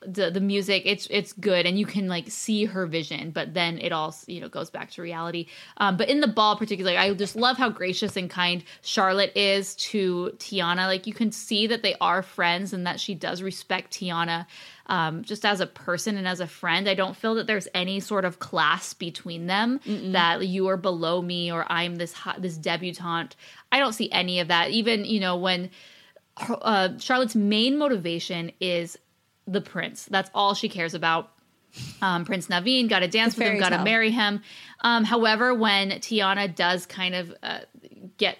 the 0.07 0.30
the 0.30 0.40
music 0.40 0.82
it's 0.84 1.07
it's 1.11 1.32
good 1.32 1.66
and 1.66 1.78
you 1.78 1.86
can 1.86 2.09
like 2.09 2.30
see 2.30 2.64
her 2.64 2.86
vision 2.86 3.30
but 3.30 3.55
then 3.55 3.78
it 3.78 3.92
all 3.92 4.14
you 4.26 4.40
know 4.40 4.48
goes 4.48 4.70
back 4.70 4.90
to 4.90 5.03
reality. 5.03 5.46
Um, 5.76 5.96
but 5.96 6.09
in 6.09 6.20
the 6.20 6.26
ball 6.26 6.57
particularly 6.57 6.96
i 6.96 7.12
just 7.14 7.36
love 7.36 7.57
how 7.57 7.70
gracious 7.70 8.16
and 8.16 8.28
kind 8.28 8.64
charlotte 8.82 9.32
is 9.36 9.74
to 9.76 10.32
tiana. 10.38 10.86
Like 10.86 11.07
you 11.07 11.14
can 11.14 11.32
see 11.32 11.66
that 11.66 11.82
they 11.82 11.94
are 12.00 12.22
friends 12.22 12.72
and 12.72 12.86
that 12.86 13.00
she 13.00 13.14
does 13.14 13.42
respect 13.42 13.92
tiana 13.92 14.46
um, 14.86 15.22
just 15.22 15.44
as 15.44 15.61
a 15.61 15.66
person 15.66 16.16
and 16.16 16.26
as 16.26 16.40
a 16.40 16.46
friend. 16.46 16.88
I 16.88 16.94
don't 16.94 17.16
feel 17.16 17.34
that 17.36 17.46
there's 17.46 17.68
any 17.72 18.00
sort 18.00 18.24
of 18.24 18.40
class 18.40 18.94
between 18.94 19.46
them 19.46 19.80
that 20.12 20.46
you 20.46 20.68
are 20.68 20.76
below 20.76 21.22
me 21.22 21.53
or 21.53 21.64
i'm 21.70 21.96
this 21.96 22.12
hot, 22.12 22.42
this 22.42 22.59
debutante. 22.59 23.36
I 23.70 23.78
don't 23.78 23.92
see 23.92 24.11
any 24.11 24.40
of 24.40 24.48
that. 24.48 24.70
Even 24.70 25.05
you 25.05 25.20
know 25.20 25.36
when 25.36 25.70
uh, 26.36 26.90
Charlotte's 26.98 27.36
main 27.36 27.78
motivation 27.78 28.53
is 28.61 28.98
the 29.47 29.61
prince. 29.61 30.07
That's 30.11 30.30
all 30.34 30.55
she 30.55 30.68
cares 30.68 30.95
about. 30.95 31.30
Um, 32.03 32.24
prince 32.24 32.49
Naveen 32.49 32.88
got 32.88 33.01
to 33.01 33.09
dance 33.09 33.36
with 33.36 33.47
him, 33.47 33.59
got 33.59 33.70
to 33.70 33.82
marry 33.82 34.11
him. 34.11 34.43
Um, 34.82 35.05
however, 35.05 35.55
when 35.55 35.90
Tiana 35.90 36.55
does 36.55 36.84
kind 36.84 37.14
of 37.14 37.34
uh, 37.43 37.61
get 38.18 38.36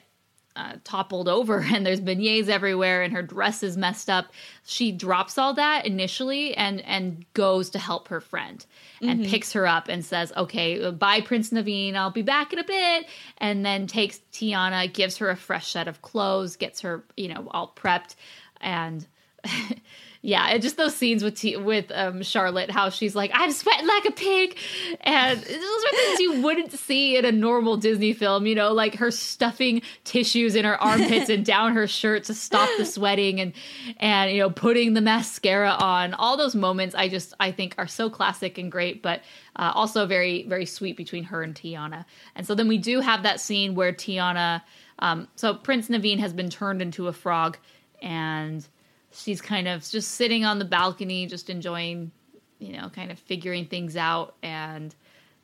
uh, 0.55 0.75
toppled 0.85 1.29
over 1.29 1.61
and 1.73 1.87
there's 1.87 2.01
beignets 2.01 2.49
everywhere 2.49 3.03
and 3.03 3.15
her 3.15 3.23
dress 3.23 3.63
is 3.63 3.77
messed 3.77 4.11
up, 4.11 4.33
she 4.65 4.93
drops 4.93 5.39
all 5.39 5.55
that 5.55 5.87
initially 5.87 6.55
and 6.55 6.81
and 6.83 7.25
goes 7.33 7.71
to 7.71 7.79
help 7.79 8.09
her 8.09 8.21
friend 8.21 8.67
and 9.01 9.25
picks 9.25 9.53
her 9.53 9.67
up 9.67 9.89
and 9.89 10.05
says, 10.05 10.33
"Okay, 10.37 10.91
bye, 10.91 11.21
Prince 11.21 11.51
Naveen. 11.51 11.95
I'll 11.95 12.11
be 12.11 12.23
back 12.23 12.53
in 12.53 12.59
a 12.59 12.65
bit." 12.65 13.07
And 13.39 13.65
then 13.65 13.87
takes 13.87 14.21
Tiana, 14.33 14.93
gives 14.93 15.17
her 15.19 15.31
a 15.31 15.37
fresh 15.37 15.73
set 15.73 15.89
of 15.89 16.03
clothes, 16.03 16.57
gets 16.57 16.83
her 16.83 17.03
you 17.17 17.29
know 17.29 17.49
all 17.51 17.73
prepped, 17.75 18.15
and 18.61 19.07
yeah, 20.25 20.47
and 20.51 20.63
just 20.63 20.77
those 20.77 20.95
scenes 20.95 21.25
with 21.25 21.35
T- 21.35 21.57
with 21.57 21.91
um, 21.93 22.23
Charlotte, 22.23 22.71
how 22.71 22.91
she's 22.91 23.17
like, 23.17 23.33
"I'm 23.35 23.51
sweating 23.51 23.89
like 23.89 24.05
a 24.05 24.13
pig," 24.13 24.57
and 25.01 25.37
those 25.37 25.49
are 25.49 25.97
things 25.97 26.21
you 26.21 26.41
wouldn't 26.41 26.71
see 26.71 27.17
in 27.17 27.25
a 27.25 27.33
normal 27.33 27.77
Disney 27.77 28.13
film. 28.13 28.47
You 28.47 28.55
know, 28.55 28.73
like 28.73 28.95
her 28.95 29.11
stuffing 29.11 29.83
tissues 30.05 30.55
in 30.55 30.65
her 30.65 30.81
armpits 30.81 31.29
and 31.29 31.45
down 31.45 31.75
her 31.75 31.89
shirt 31.89 32.23
to 32.25 32.35
stop 32.35 32.69
the 32.79 32.85
sweating, 32.87 33.41
and 33.41 33.53
and 33.97 34.31
you 34.31 34.39
know, 34.39 34.49
putting 34.49 34.95
the 34.95 35.01
mascara 35.01 35.71
on. 35.71 36.15
All 36.15 36.37
those 36.37 36.55
moments, 36.55 36.95
I 36.95 37.09
just 37.09 37.35
I 37.41 37.51
think 37.51 37.75
are 37.77 37.89
so 37.89 38.09
classic 38.09 38.59
and 38.59 38.71
great, 38.71 39.03
but 39.03 39.23
uh, 39.57 39.73
also 39.75 40.07
very 40.07 40.45
very 40.45 40.67
sweet 40.67 40.97
between 40.97 41.25
her 41.25 41.43
and 41.43 41.53
Tiana. 41.53 42.05
And 42.37 42.47
so 42.47 42.55
then 42.55 42.69
we 42.69 42.79
do 42.79 43.01
have 43.01 43.25
that 43.25 43.41
scene 43.41 43.75
where 43.75 43.93
Tiana, 43.93 44.63
um, 45.01 45.27
so 45.35 45.53
Prince 45.53 45.89
Naveen 45.89 46.21
has 46.21 46.33
been 46.33 46.49
turned 46.49 46.81
into 46.81 47.09
a 47.09 47.13
frog, 47.13 47.59
and 48.01 48.65
she's 49.13 49.41
kind 49.41 49.69
of 49.69 49.89
just 49.89 50.13
sitting 50.13 50.45
on 50.45 50.59
the 50.59 50.65
balcony, 50.65 51.27
just 51.27 51.51
enjoying, 51.51 52.11
you 52.59 52.73
know, 52.73 52.89
kind 52.89 53.11
of 53.11 53.19
figuring 53.19 53.67
things 53.67 53.97
out, 53.97 54.35
and 54.43 54.95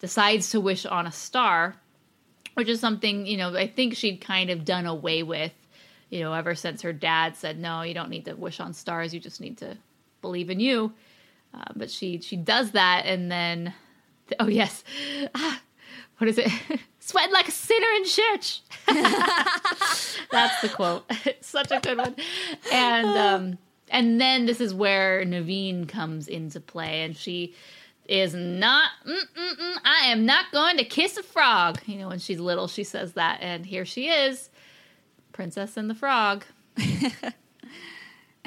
decides 0.00 0.50
to 0.50 0.60
wish 0.60 0.86
on 0.86 1.06
a 1.06 1.12
star, 1.12 1.76
which 2.54 2.68
is 2.68 2.80
something, 2.80 3.26
you 3.26 3.36
know, 3.36 3.56
I 3.56 3.66
think 3.66 3.94
she'd 3.94 4.20
kind 4.20 4.50
of 4.50 4.64
done 4.64 4.86
away 4.86 5.22
with, 5.22 5.52
you 6.10 6.20
know, 6.20 6.32
ever 6.32 6.54
since 6.54 6.82
her 6.82 6.92
dad 6.92 7.36
said, 7.36 7.58
no, 7.58 7.82
you 7.82 7.94
don't 7.94 8.10
need 8.10 8.24
to 8.26 8.34
wish 8.34 8.60
on 8.60 8.72
stars, 8.72 9.12
you 9.12 9.20
just 9.20 9.40
need 9.40 9.58
to 9.58 9.76
believe 10.22 10.50
in 10.50 10.60
you. 10.60 10.92
Uh, 11.54 11.64
but 11.74 11.90
she 11.90 12.20
she 12.20 12.36
does 12.36 12.72
that, 12.72 13.06
and 13.06 13.30
then, 13.30 13.72
oh 14.40 14.48
yes, 14.48 14.84
ah, 15.34 15.60
what 16.18 16.28
is 16.28 16.38
it? 16.38 16.50
Sweating 17.00 17.32
like 17.32 17.48
a 17.48 17.52
sinner 17.52 17.86
in 17.96 18.04
church. 18.04 18.60
That's 20.30 20.60
the 20.60 20.68
quote. 20.68 21.04
It's 21.24 21.48
such 21.48 21.70
a 21.70 21.80
good 21.80 21.98
one. 21.98 22.14
And 22.72 23.06
um, 23.06 23.58
and 23.88 24.20
then 24.20 24.46
this 24.46 24.60
is 24.60 24.74
where 24.74 25.24
Naveen 25.24 25.88
comes 25.88 26.28
into 26.28 26.60
play, 26.60 27.02
and 27.02 27.16
she 27.16 27.54
is 28.04 28.34
not. 28.34 28.90
I 29.84 30.06
am 30.06 30.26
not 30.26 30.52
going 30.52 30.76
to 30.76 30.84
kiss 30.84 31.16
a 31.16 31.22
frog. 31.22 31.80
You 31.86 31.98
know, 31.98 32.08
when 32.08 32.18
she's 32.18 32.40
little, 32.40 32.68
she 32.68 32.84
says 32.84 33.14
that, 33.14 33.38
and 33.40 33.64
here 33.64 33.84
she 33.84 34.08
is, 34.08 34.50
Princess 35.32 35.76
and 35.76 35.88
the 35.88 35.94
Frog. 35.94 36.44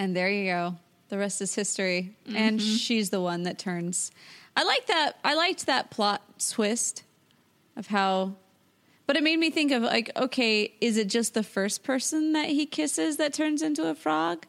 And 0.01 0.15
there 0.15 0.29
you 0.31 0.45
go. 0.51 0.75
The 1.09 1.17
rest 1.19 1.43
is 1.43 1.53
history. 1.53 2.15
And 2.33 2.59
she's 2.59 3.11
the 3.11 3.21
one 3.21 3.43
that 3.43 3.59
turns. 3.59 4.11
I 4.55 4.63
like 4.63 4.87
that. 4.87 5.19
I 5.23 5.35
liked 5.35 5.67
that 5.67 5.91
plot 5.91 6.23
twist 6.49 7.03
of 7.75 7.87
how. 7.87 8.33
But 9.07 9.17
it 9.17 9.23
made 9.23 9.37
me 9.39 9.49
think 9.49 9.71
of 9.71 9.83
like, 9.83 10.09
okay, 10.15 10.73
is 10.79 10.97
it 10.97 11.07
just 11.09 11.33
the 11.33 11.43
first 11.43 11.83
person 11.83 12.33
that 12.33 12.47
he 12.47 12.65
kisses 12.65 13.17
that 13.17 13.33
turns 13.33 13.61
into 13.61 13.89
a 13.89 13.95
frog? 13.95 14.45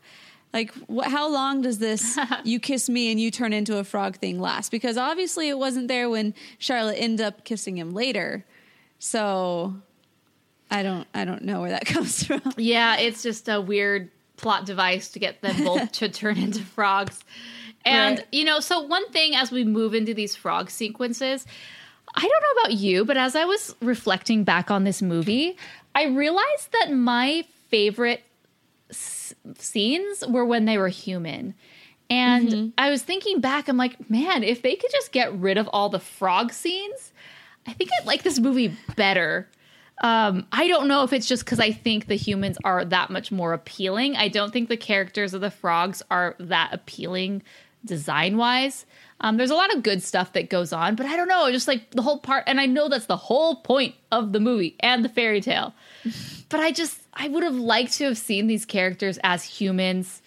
Like, 0.52 0.72
wh- 0.88 1.04
how 1.10 1.28
long 1.32 1.62
does 1.62 1.78
this 1.78 2.18
"you 2.44 2.60
kiss 2.60 2.88
me 2.88 3.10
and 3.10 3.18
you 3.18 3.30
turn 3.30 3.52
into 3.52 3.78
a 3.78 3.84
frog" 3.84 4.16
thing 4.18 4.38
last? 4.38 4.70
Because 4.70 4.96
obviously, 4.98 5.48
it 5.48 5.58
wasn't 5.58 5.88
there 5.88 6.08
when 6.10 6.34
Charlotte 6.58 6.96
ended 6.98 7.24
up 7.26 7.44
kissing 7.44 7.78
him 7.78 7.92
later. 7.92 8.44
So, 8.98 9.74
I 10.70 10.82
don't, 10.82 11.08
I 11.14 11.24
don't 11.24 11.42
know 11.42 11.60
where 11.62 11.70
that 11.70 11.86
comes 11.86 12.22
from. 12.24 12.42
Yeah, 12.56 12.96
it's 12.98 13.22
just 13.22 13.48
a 13.48 13.60
weird 13.60 14.10
plot 14.36 14.66
device 14.66 15.08
to 15.10 15.18
get 15.18 15.40
them 15.42 15.64
both 15.64 15.90
to 15.98 16.08
turn 16.08 16.36
into 16.38 16.62
frogs. 16.62 17.24
And, 17.84 18.18
Right. 18.18 18.26
you 18.30 18.44
know, 18.44 18.60
so 18.60 18.80
one 18.82 19.10
thing 19.10 19.34
as 19.34 19.50
we 19.50 19.64
move 19.64 19.94
into 19.94 20.14
these 20.14 20.36
frog 20.36 20.70
sequences, 20.70 21.46
I 22.14 22.20
don't 22.20 22.30
know 22.30 22.60
about 22.62 22.72
you, 22.74 23.04
but 23.04 23.16
as 23.16 23.34
I 23.34 23.44
was 23.44 23.74
reflecting 23.80 24.44
back 24.44 24.70
on 24.70 24.84
this 24.84 25.00
movie, 25.02 25.56
I 25.94 26.04
realized 26.06 26.72
that 26.72 26.92
my 26.92 27.44
favorite 27.68 28.22
s- 28.90 29.34
scenes 29.58 30.24
were 30.26 30.44
when 30.44 30.64
they 30.66 30.76
were 30.78 30.88
human. 30.88 31.54
And 32.10 32.72
I 32.76 32.90
was 32.90 33.02
thinking 33.02 33.40
back, 33.40 33.68
I'm 33.68 33.78
like, 33.78 34.10
man, 34.10 34.44
if 34.44 34.60
they 34.60 34.76
could 34.76 34.90
just 34.90 35.12
get 35.12 35.32
rid 35.34 35.56
of 35.56 35.68
all 35.72 35.88
the 35.88 35.98
frog 35.98 36.52
scenes, 36.52 37.12
I 37.66 37.72
think 37.72 37.90
I'd 37.98 38.06
like 38.06 38.22
this 38.22 38.38
movie 38.38 38.76
better. 38.96 39.48
Um, 40.02 40.46
I 40.52 40.66
don't 40.68 40.88
know 40.88 41.04
if 41.04 41.12
it's 41.14 41.26
just 41.26 41.44
because 41.44 41.60
I 41.60 41.70
think 41.72 42.06
the 42.08 42.16
humans 42.16 42.58
are 42.64 42.84
that 42.84 43.08
much 43.08 43.32
more 43.32 43.54
appealing. 43.54 44.16
I 44.16 44.28
don't 44.28 44.52
think 44.52 44.68
the 44.68 44.76
characters 44.76 45.32
of 45.32 45.40
the 45.40 45.50
frogs 45.50 46.02
are 46.10 46.34
that 46.38 46.70
appealing 46.72 47.42
design 47.84 48.36
wise. 48.36 48.86
Um, 49.20 49.36
there's 49.36 49.50
a 49.50 49.54
lot 49.54 49.72
of 49.74 49.82
good 49.82 50.02
stuff 50.02 50.32
that 50.32 50.50
goes 50.50 50.72
on, 50.72 50.96
but 50.96 51.06
I 51.06 51.16
don't 51.16 51.28
know, 51.28 51.50
just 51.52 51.68
like 51.68 51.90
the 51.92 52.02
whole 52.02 52.18
part, 52.18 52.44
and 52.48 52.60
I 52.60 52.66
know 52.66 52.88
that's 52.88 53.06
the 53.06 53.16
whole 53.16 53.56
point 53.56 53.94
of 54.10 54.32
the 54.32 54.40
movie 54.40 54.74
and 54.80 55.04
the 55.04 55.08
fairy 55.08 55.40
tale. 55.40 55.74
but 56.48 56.58
I 56.60 56.72
just, 56.72 57.00
I 57.14 57.28
would 57.28 57.44
have 57.44 57.54
liked 57.54 57.92
to 57.94 58.04
have 58.04 58.18
seen 58.18 58.48
these 58.48 58.64
characters 58.64 59.18
as 59.22 59.44
humans 59.44 60.22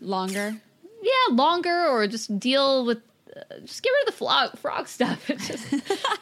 Longer. 0.00 0.56
yeah, 1.02 1.34
longer 1.34 1.86
or 1.86 2.06
just 2.06 2.38
deal 2.38 2.84
with 2.86 2.98
uh, 3.36 3.40
just 3.64 3.82
get 3.82 3.90
rid 3.90 4.08
of 4.08 4.14
the 4.14 4.18
frog, 4.18 4.58
frog 4.58 4.88
stuff. 4.88 5.28
It's 5.30 5.48
just 5.48 5.64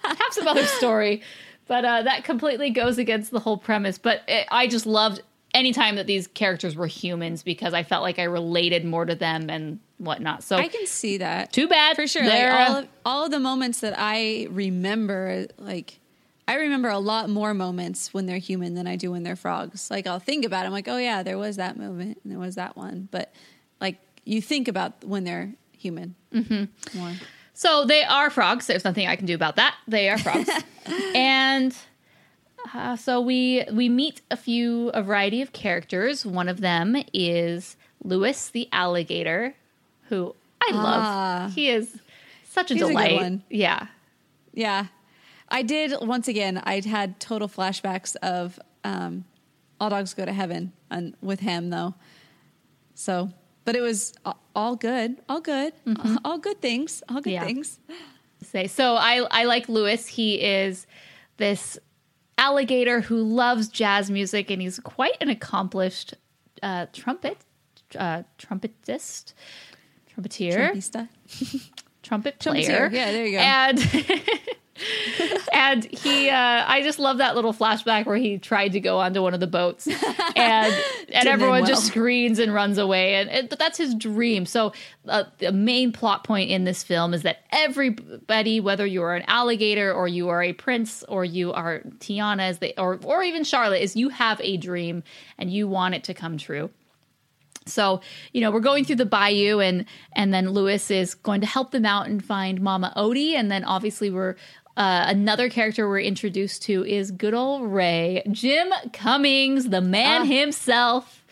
have 0.02 0.32
some 0.32 0.48
other 0.48 0.64
story. 0.64 1.22
But 1.68 1.84
uh, 1.84 2.02
that 2.02 2.24
completely 2.24 2.70
goes 2.70 2.98
against 2.98 3.30
the 3.30 3.38
whole 3.40 3.56
premise. 3.56 3.98
But 3.98 4.22
it, 4.28 4.46
I 4.50 4.66
just 4.66 4.86
loved 4.86 5.22
anytime 5.54 5.96
that 5.96 6.06
these 6.06 6.26
characters 6.28 6.76
were 6.76 6.86
humans 6.86 7.42
because 7.42 7.74
I 7.74 7.82
felt 7.82 8.02
like 8.02 8.18
I 8.18 8.24
related 8.24 8.84
more 8.84 9.04
to 9.04 9.14
them 9.14 9.50
and 9.50 9.78
whatnot. 9.98 10.42
So 10.42 10.56
I 10.56 10.68
can 10.68 10.86
see 10.86 11.18
that. 11.18 11.52
too 11.52 11.68
bad 11.68 11.96
for 11.96 12.06
sure. 12.06 12.24
Like 12.24 12.68
all 12.70 12.76
of, 12.76 12.88
all 13.04 13.24
of 13.26 13.30
the 13.30 13.40
moments 13.40 13.80
that 13.80 13.94
I 13.96 14.48
remember, 14.50 15.46
like 15.58 15.98
I 16.48 16.54
remember 16.56 16.88
a 16.88 16.98
lot 16.98 17.28
more 17.30 17.54
moments 17.54 18.12
when 18.12 18.26
they're 18.26 18.38
human 18.38 18.74
than 18.74 18.86
I 18.86 18.96
do 18.96 19.10
when 19.12 19.22
they're 19.22 19.36
frogs. 19.36 19.90
Like 19.90 20.06
I'll 20.06 20.18
think 20.18 20.44
about, 20.44 20.64
it, 20.64 20.66
I'm 20.66 20.72
like, 20.72 20.88
oh 20.88 20.96
yeah, 20.98 21.22
there 21.22 21.38
was 21.38 21.56
that 21.56 21.76
moment 21.76 22.18
and 22.24 22.32
there 22.32 22.38
was 22.40 22.54
that 22.56 22.76
one. 22.76 23.08
But 23.10 23.32
like 23.80 23.98
you 24.24 24.40
think 24.42 24.68
about 24.68 25.04
when 25.04 25.24
they're 25.24 25.52
human 25.76 26.14
Mm-hmm. 26.32 26.98
more. 26.98 27.12
So 27.54 27.84
they 27.84 28.02
are 28.02 28.30
frogs. 28.30 28.66
There's 28.66 28.84
nothing 28.84 29.06
I 29.06 29.16
can 29.16 29.26
do 29.26 29.34
about 29.34 29.56
that. 29.56 29.76
They 29.86 30.08
are 30.08 30.16
frogs, 30.16 30.48
and 31.14 31.76
uh, 32.74 32.96
so 32.96 33.20
we 33.20 33.64
we 33.72 33.88
meet 33.88 34.20
a 34.30 34.36
few 34.36 34.88
a 34.90 35.02
variety 35.02 35.42
of 35.42 35.52
characters. 35.52 36.24
One 36.26 36.48
of 36.48 36.60
them 36.60 36.96
is 37.12 37.76
Louis 38.04 38.48
the 38.50 38.68
alligator, 38.72 39.54
who 40.08 40.34
I 40.60 40.72
love. 40.72 41.02
Ah. 41.04 41.52
he 41.54 41.68
is 41.68 41.98
such 42.44 42.70
a 42.70 42.74
He's 42.74 42.82
a 42.82 42.86
delight. 42.88 43.14
one. 43.14 43.42
Yeah, 43.50 43.86
Yeah. 44.52 44.86
I 45.48 45.62
did 45.62 45.92
once 46.00 46.28
again. 46.28 46.62
I'd 46.64 46.86
had 46.86 47.20
total 47.20 47.46
flashbacks 47.46 48.16
of 48.16 48.58
um, 48.84 49.24
All 49.80 49.90
Dogs 49.90 50.14
Go 50.14 50.24
to 50.24 50.32
Heaven 50.32 50.72
and 50.90 51.14
with 51.20 51.40
him 51.40 51.68
though. 51.70 51.94
So, 52.94 53.30
but 53.64 53.76
it 53.76 53.80
was 53.82 54.14
all 54.54 54.76
good, 54.76 55.16
all 55.28 55.40
good, 55.40 55.72
all 56.24 56.38
good 56.38 56.60
things, 56.62 57.02
all 57.08 57.20
good 57.20 57.32
Mm-hmm. 57.32 57.34
Yeah. 57.34 57.44
things. 57.44 57.78
say 58.42 58.66
so. 58.66 58.94
I 58.94 59.26
I 59.30 59.44
like 59.44 59.68
Louis. 59.68 60.06
He 60.06 60.40
is 60.40 60.86
this 61.36 61.78
alligator 62.42 63.00
who 63.00 63.22
loves 63.22 63.68
jazz 63.68 64.10
music, 64.10 64.50
and 64.50 64.60
he's 64.60 64.80
quite 64.80 65.16
an 65.20 65.28
accomplished 65.28 66.14
uh, 66.62 66.86
trumpet 66.92 67.38
uh, 67.96 68.22
trumpetist, 68.38 69.34
trumpeter. 70.08 70.72
Trumpista. 70.72 71.08
trumpet 72.02 72.40
Trumpeter. 72.40 72.88
player. 72.88 72.90
Yeah, 72.92 73.12
there 73.12 73.26
you 73.26 73.32
go. 73.32 73.38
And 73.38 73.78
and 75.52 75.84
he, 75.84 76.30
uh, 76.30 76.64
I 76.66 76.80
just 76.82 76.98
love 76.98 77.18
that 77.18 77.34
little 77.34 77.52
flashback 77.52 78.06
where 78.06 78.16
he 78.16 78.38
tried 78.38 78.72
to 78.72 78.80
go 78.80 78.98
onto 78.98 79.20
one 79.22 79.34
of 79.34 79.40
the 79.40 79.46
boats, 79.46 79.86
and 79.86 80.74
and 81.12 81.28
everyone 81.28 81.58
end 81.58 81.66
just 81.66 81.86
screams 81.86 82.38
and 82.38 82.54
runs 82.54 82.78
away, 82.78 83.14
and 83.14 83.48
but 83.48 83.58
that's 83.58 83.76
his 83.76 83.94
dream. 83.94 84.46
So 84.46 84.72
uh, 85.08 85.24
the 85.38 85.52
main 85.52 85.92
plot 85.92 86.24
point 86.24 86.50
in 86.50 86.64
this 86.64 86.82
film 86.82 87.12
is 87.12 87.22
that 87.22 87.38
everybody, 87.52 88.60
whether 88.60 88.86
you 88.86 89.02
are 89.02 89.14
an 89.14 89.24
alligator 89.26 89.92
or 89.92 90.08
you 90.08 90.30
are 90.30 90.42
a 90.42 90.54
prince 90.54 91.04
or 91.04 91.24
you 91.24 91.52
are 91.52 91.80
Tiana, 91.98 92.42
as 92.42 92.58
they 92.58 92.72
or 92.78 92.98
or 93.04 93.22
even 93.22 93.44
Charlotte, 93.44 93.82
is 93.82 93.94
you 93.94 94.08
have 94.08 94.40
a 94.40 94.56
dream 94.56 95.02
and 95.38 95.52
you 95.52 95.68
want 95.68 95.94
it 95.94 96.04
to 96.04 96.14
come 96.14 96.38
true. 96.38 96.70
So, 97.66 98.00
you 98.32 98.40
know, 98.40 98.50
we're 98.50 98.60
going 98.60 98.84
through 98.84 98.96
the 98.96 99.06
bayou 99.06 99.60
and 99.60 99.84
and 100.14 100.32
then 100.32 100.50
Louis 100.50 100.90
is 100.90 101.14
going 101.14 101.40
to 101.42 101.46
help 101.46 101.70
them 101.70 101.84
out 101.84 102.08
and 102.08 102.24
find 102.24 102.60
Mama 102.60 102.92
Odie 102.96 103.34
and 103.34 103.50
then 103.50 103.64
obviously 103.64 104.10
we're 104.10 104.36
uh, 104.76 105.04
another 105.08 105.48
character 105.50 105.88
we're 105.88 106.00
introduced 106.00 106.62
to 106.62 106.84
is 106.84 107.10
good 107.10 107.34
old 107.34 107.70
Ray, 107.70 108.22
Jim 108.30 108.72
Cummings, 108.92 109.68
the 109.68 109.80
man 109.80 110.22
Ah. 110.22 110.24
himself. 110.24 111.24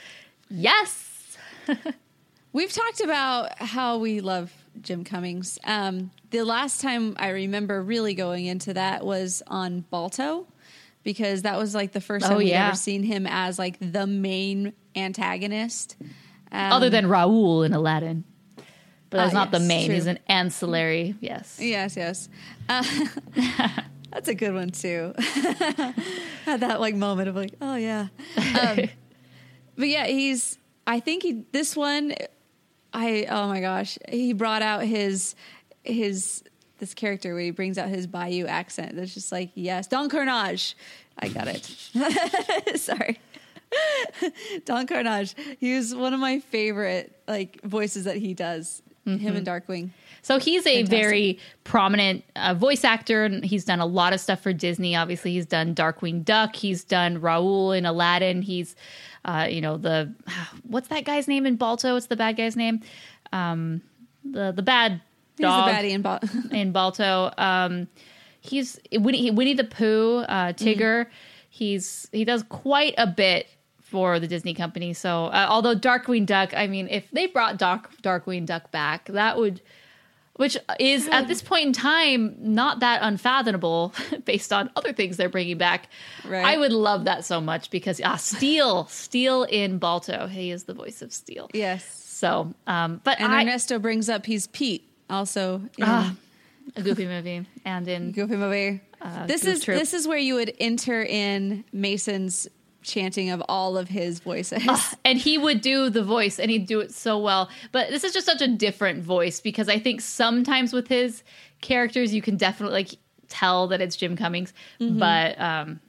Yes. 0.50 1.36
We've 2.52 2.72
talked 2.72 3.00
about 3.00 3.60
how 3.62 3.98
we 3.98 4.20
love 4.20 4.52
Jim 4.80 5.04
Cummings. 5.04 5.58
Um, 5.64 6.10
the 6.30 6.42
last 6.42 6.80
time 6.80 7.14
I 7.18 7.30
remember 7.30 7.80
really 7.82 8.14
going 8.14 8.46
into 8.46 8.74
that 8.74 9.04
was 9.04 9.42
on 9.46 9.84
Balto, 9.90 10.46
because 11.04 11.42
that 11.42 11.56
was 11.58 11.74
like 11.74 11.92
the 11.92 12.00
first 12.00 12.26
time 12.26 12.34
Oh, 12.34 12.38
we'd 12.38 12.48
yeah. 12.50 12.68
ever 12.68 12.76
seen 12.76 13.02
him 13.04 13.26
as 13.28 13.58
like 13.58 13.76
the 13.80 14.06
main 14.06 14.72
antagonist. 14.96 15.96
Um, 16.52 16.72
Other 16.72 16.90
than 16.90 17.06
Raoul 17.08 17.62
in 17.62 17.72
Aladdin. 17.72 18.24
But 19.10 19.18
that's 19.18 19.34
Ah, 19.34 19.38
not 19.38 19.50
the 19.50 19.60
main. 19.60 19.86
true. 19.86 19.94
He's 19.96 20.06
an 20.06 20.20
ancillary. 20.28 21.16
Yes. 21.20 21.58
Yes, 21.60 21.96
yes. 21.96 22.28
Uh, 22.68 22.84
that's 24.12 24.28
a 24.28 24.34
good 24.34 24.54
one 24.54 24.70
too. 24.70 25.12
Had 26.44 26.60
that 26.60 26.80
like 26.80 26.94
moment 26.94 27.28
of 27.28 27.34
like, 27.36 27.54
oh 27.60 27.74
yeah. 27.76 28.08
Um, 28.36 28.78
but 29.76 29.88
yeah, 29.88 30.06
he's. 30.06 30.58
I 30.86 31.00
think 31.00 31.22
he. 31.24 31.44
This 31.52 31.76
one, 31.76 32.14
I. 32.92 33.26
Oh 33.28 33.48
my 33.48 33.60
gosh, 33.60 33.98
he 34.08 34.32
brought 34.32 34.62
out 34.62 34.84
his 34.84 35.34
his 35.82 36.42
this 36.78 36.94
character 36.94 37.34
where 37.34 37.42
he 37.42 37.50
brings 37.50 37.78
out 37.78 37.88
his 37.88 38.06
Bayou 38.06 38.46
accent. 38.46 38.94
That's 38.96 39.12
just 39.12 39.32
like 39.32 39.50
yes, 39.54 39.86
Don 39.88 40.08
Karnage. 40.08 40.74
I 41.18 41.28
got 41.28 41.48
it. 41.48 42.78
Sorry. 42.80 43.18
Don 44.64 44.86
Karnage. 44.86 45.34
He 45.58 45.74
was 45.76 45.94
one 45.94 46.14
of 46.14 46.20
my 46.20 46.38
favorite 46.40 47.20
like 47.28 47.60
voices 47.62 48.04
that 48.04 48.16
he 48.16 48.34
does. 48.34 48.82
Him 49.18 49.36
and 49.36 49.46
Darkwing. 49.46 49.90
So 50.22 50.38
he's 50.38 50.66
a 50.66 50.76
Fantastic. 50.82 51.00
very 51.00 51.38
prominent 51.64 52.24
uh, 52.36 52.54
voice 52.54 52.84
actor, 52.84 53.24
and 53.24 53.44
he's 53.44 53.64
done 53.64 53.80
a 53.80 53.86
lot 53.86 54.12
of 54.12 54.20
stuff 54.20 54.40
for 54.42 54.52
Disney. 54.52 54.94
Obviously, 54.94 55.32
he's 55.32 55.46
done 55.46 55.74
Darkwing 55.74 56.24
Duck. 56.24 56.56
He's 56.56 56.84
done 56.84 57.20
Raoul 57.20 57.72
in 57.72 57.86
Aladdin. 57.86 58.42
He's, 58.42 58.76
uh, 59.24 59.46
you 59.50 59.60
know, 59.60 59.76
the 59.76 60.12
what's 60.62 60.88
that 60.88 61.04
guy's 61.04 61.26
name 61.26 61.46
in 61.46 61.56
Balto? 61.56 61.94
What's 61.94 62.06
the 62.06 62.16
bad 62.16 62.36
guy's 62.36 62.56
name? 62.56 62.80
Um, 63.32 63.82
the 64.24 64.52
the 64.52 64.62
bad 64.62 65.00
dog. 65.38 65.70
He's 65.70 65.92
the 65.92 66.04
baddie 66.04 66.50
in 66.50 66.52
in 66.56 66.72
Balto. 66.72 67.32
Um, 67.38 67.88
he's 68.40 68.78
Winnie, 68.92 69.30
Winnie 69.30 69.54
the 69.54 69.64
Pooh, 69.64 70.18
uh, 70.28 70.52
Tigger. 70.52 71.06
He's 71.48 72.08
he 72.12 72.24
does 72.24 72.42
quite 72.44 72.94
a 72.98 73.06
bit 73.06 73.46
for 73.90 74.18
the 74.20 74.26
Disney 74.26 74.54
company. 74.54 74.92
So 74.94 75.26
uh, 75.26 75.46
although 75.48 75.74
Darkwing 75.76 76.24
Duck, 76.26 76.54
I 76.56 76.66
mean, 76.66 76.88
if 76.90 77.10
they 77.10 77.26
brought 77.26 77.58
Dark 77.58 78.00
Darkwing 78.02 78.46
Duck 78.46 78.70
back, 78.70 79.06
that 79.06 79.36
would. 79.36 79.60
Which 80.36 80.56
is 80.78 81.06
at 81.08 81.28
this 81.28 81.42
point 81.42 81.66
in 81.66 81.72
time 81.74 82.34
not 82.38 82.80
that 82.80 83.00
unfathomable 83.02 83.92
based 84.24 84.54
on 84.54 84.70
other 84.74 84.94
things 84.94 85.18
they're 85.18 85.28
bringing 85.28 85.58
back. 85.58 85.90
Right. 86.24 86.42
I 86.46 86.56
would 86.56 86.72
love 86.72 87.04
that 87.04 87.26
so 87.26 87.42
much 87.42 87.68
because 87.68 88.00
ah, 88.02 88.16
Steel, 88.16 88.86
Steel 88.86 89.42
in 89.42 89.76
Balto, 89.76 90.28
he 90.28 90.50
is 90.50 90.64
the 90.64 90.72
voice 90.72 91.02
of 91.02 91.12
Steel. 91.12 91.50
Yes. 91.52 91.84
So, 91.84 92.54
um, 92.66 93.02
but 93.04 93.20
And 93.20 93.30
I, 93.30 93.42
Ernesto 93.42 93.78
brings 93.78 94.08
up 94.08 94.24
he's 94.24 94.46
Pete 94.46 94.88
also 95.10 95.56
in 95.76 95.84
Ah, 95.84 96.14
a 96.74 96.80
goofy 96.82 97.06
movie 97.06 97.44
and 97.66 97.86
in 97.86 98.12
Goof 98.12 98.30
Him 98.30 98.42
Away. 98.42 98.80
Uh, 99.02 99.26
this 99.26 99.42
Goof 99.42 99.54
is 99.56 99.64
Troop. 99.64 99.78
this 99.78 99.92
is 99.92 100.08
where 100.08 100.16
you 100.16 100.36
would 100.36 100.54
enter 100.58 101.02
in 101.02 101.64
Mason's 101.70 102.48
chanting 102.82 103.30
of 103.30 103.42
all 103.48 103.76
of 103.76 103.88
his 103.88 104.20
voices. 104.20 104.62
and 105.04 105.18
he 105.18 105.38
would 105.38 105.60
do 105.60 105.90
the 105.90 106.02
voice 106.02 106.38
and 106.38 106.50
he'd 106.50 106.66
do 106.66 106.80
it 106.80 106.92
so 106.92 107.18
well. 107.18 107.48
But 107.72 107.90
this 107.90 108.04
is 108.04 108.12
just 108.12 108.26
such 108.26 108.40
a 108.40 108.48
different 108.48 109.02
voice 109.02 109.40
because 109.40 109.68
i 109.68 109.78
think 109.78 110.00
sometimes 110.00 110.72
with 110.72 110.88
his 110.88 111.22
characters 111.60 112.14
you 112.14 112.22
can 112.22 112.36
definitely 112.36 112.74
like 112.74 112.98
tell 113.28 113.68
that 113.68 113.80
it's 113.80 113.96
jim 113.96 114.16
cummings. 114.16 114.52
But 114.78 115.40
um 115.40 115.80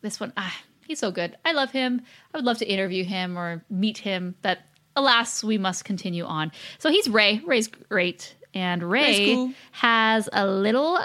this 0.00 0.18
one 0.18 0.32
ah, 0.36 0.56
he's 0.86 0.98
so 0.98 1.10
good. 1.10 1.36
I 1.44 1.52
love 1.52 1.70
him. 1.70 2.02
I 2.32 2.38
would 2.38 2.44
love 2.44 2.58
to 2.58 2.66
interview 2.66 3.04
him 3.04 3.38
or 3.38 3.64
meet 3.70 3.98
him 3.98 4.34
but 4.42 4.58
alas 4.96 5.42
we 5.44 5.58
must 5.58 5.84
continue 5.84 6.24
on. 6.24 6.52
So 6.78 6.90
he's 6.90 7.08
ray. 7.08 7.40
Ray's 7.44 7.68
great. 7.68 8.34
And 8.54 8.82
ray 8.82 9.34
cool. 9.34 9.52
has 9.72 10.28
a 10.32 10.46
little 10.46 10.98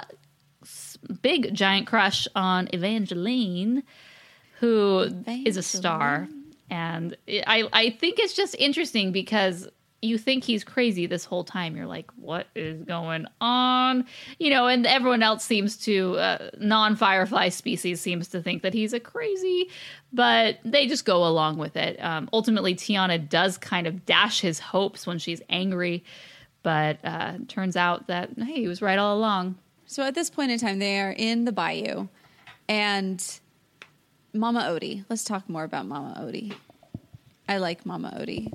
big 1.22 1.54
giant 1.54 1.86
crush 1.86 2.28
on 2.34 2.68
evangeline 2.72 3.82
who 4.60 5.08
is 5.44 5.56
a 5.56 5.62
star 5.62 6.28
and 6.70 7.16
I, 7.28 7.68
I 7.72 7.90
think 7.90 8.18
it's 8.18 8.34
just 8.34 8.54
interesting 8.58 9.12
because 9.12 9.68
you 10.00 10.16
think 10.16 10.44
he's 10.44 10.62
crazy 10.62 11.06
this 11.06 11.24
whole 11.24 11.42
time. 11.42 11.76
You're 11.76 11.86
like, 11.86 12.10
what 12.16 12.46
is 12.54 12.84
going 12.84 13.26
on? 13.40 14.06
You 14.38 14.50
know, 14.50 14.68
and 14.68 14.86
everyone 14.86 15.22
else 15.22 15.44
seems 15.44 15.76
to, 15.78 16.16
uh, 16.18 16.50
non 16.58 16.94
Firefly 16.94 17.48
species 17.48 18.00
seems 18.00 18.28
to 18.28 18.42
think 18.42 18.62
that 18.62 18.74
he's 18.74 18.92
a 18.92 19.00
crazy, 19.00 19.70
but 20.12 20.58
they 20.64 20.86
just 20.86 21.04
go 21.04 21.26
along 21.26 21.58
with 21.58 21.76
it. 21.76 21.96
Um, 22.02 22.28
ultimately, 22.32 22.74
Tiana 22.74 23.28
does 23.28 23.58
kind 23.58 23.86
of 23.86 24.06
dash 24.06 24.40
his 24.40 24.60
hopes 24.60 25.04
when 25.06 25.18
she's 25.18 25.42
angry, 25.48 26.04
but 26.62 26.98
uh, 27.02 27.38
turns 27.48 27.76
out 27.76 28.06
that, 28.06 28.30
hey, 28.36 28.60
he 28.60 28.68
was 28.68 28.80
right 28.80 28.98
all 28.98 29.16
along. 29.16 29.56
So 29.86 30.04
at 30.04 30.14
this 30.14 30.30
point 30.30 30.52
in 30.52 30.58
time, 30.58 30.78
they 30.78 31.00
are 31.00 31.10
in 31.10 31.44
the 31.44 31.52
bayou, 31.52 32.06
and 32.68 33.40
Mama 34.32 34.60
Odie. 34.70 35.04
Let's 35.08 35.24
talk 35.24 35.48
more 35.48 35.64
about 35.64 35.86
Mama 35.86 36.20
Odie. 36.20 36.54
I 37.48 37.58
like 37.58 37.86
Mama 37.86 38.16
Odie. 38.20 38.52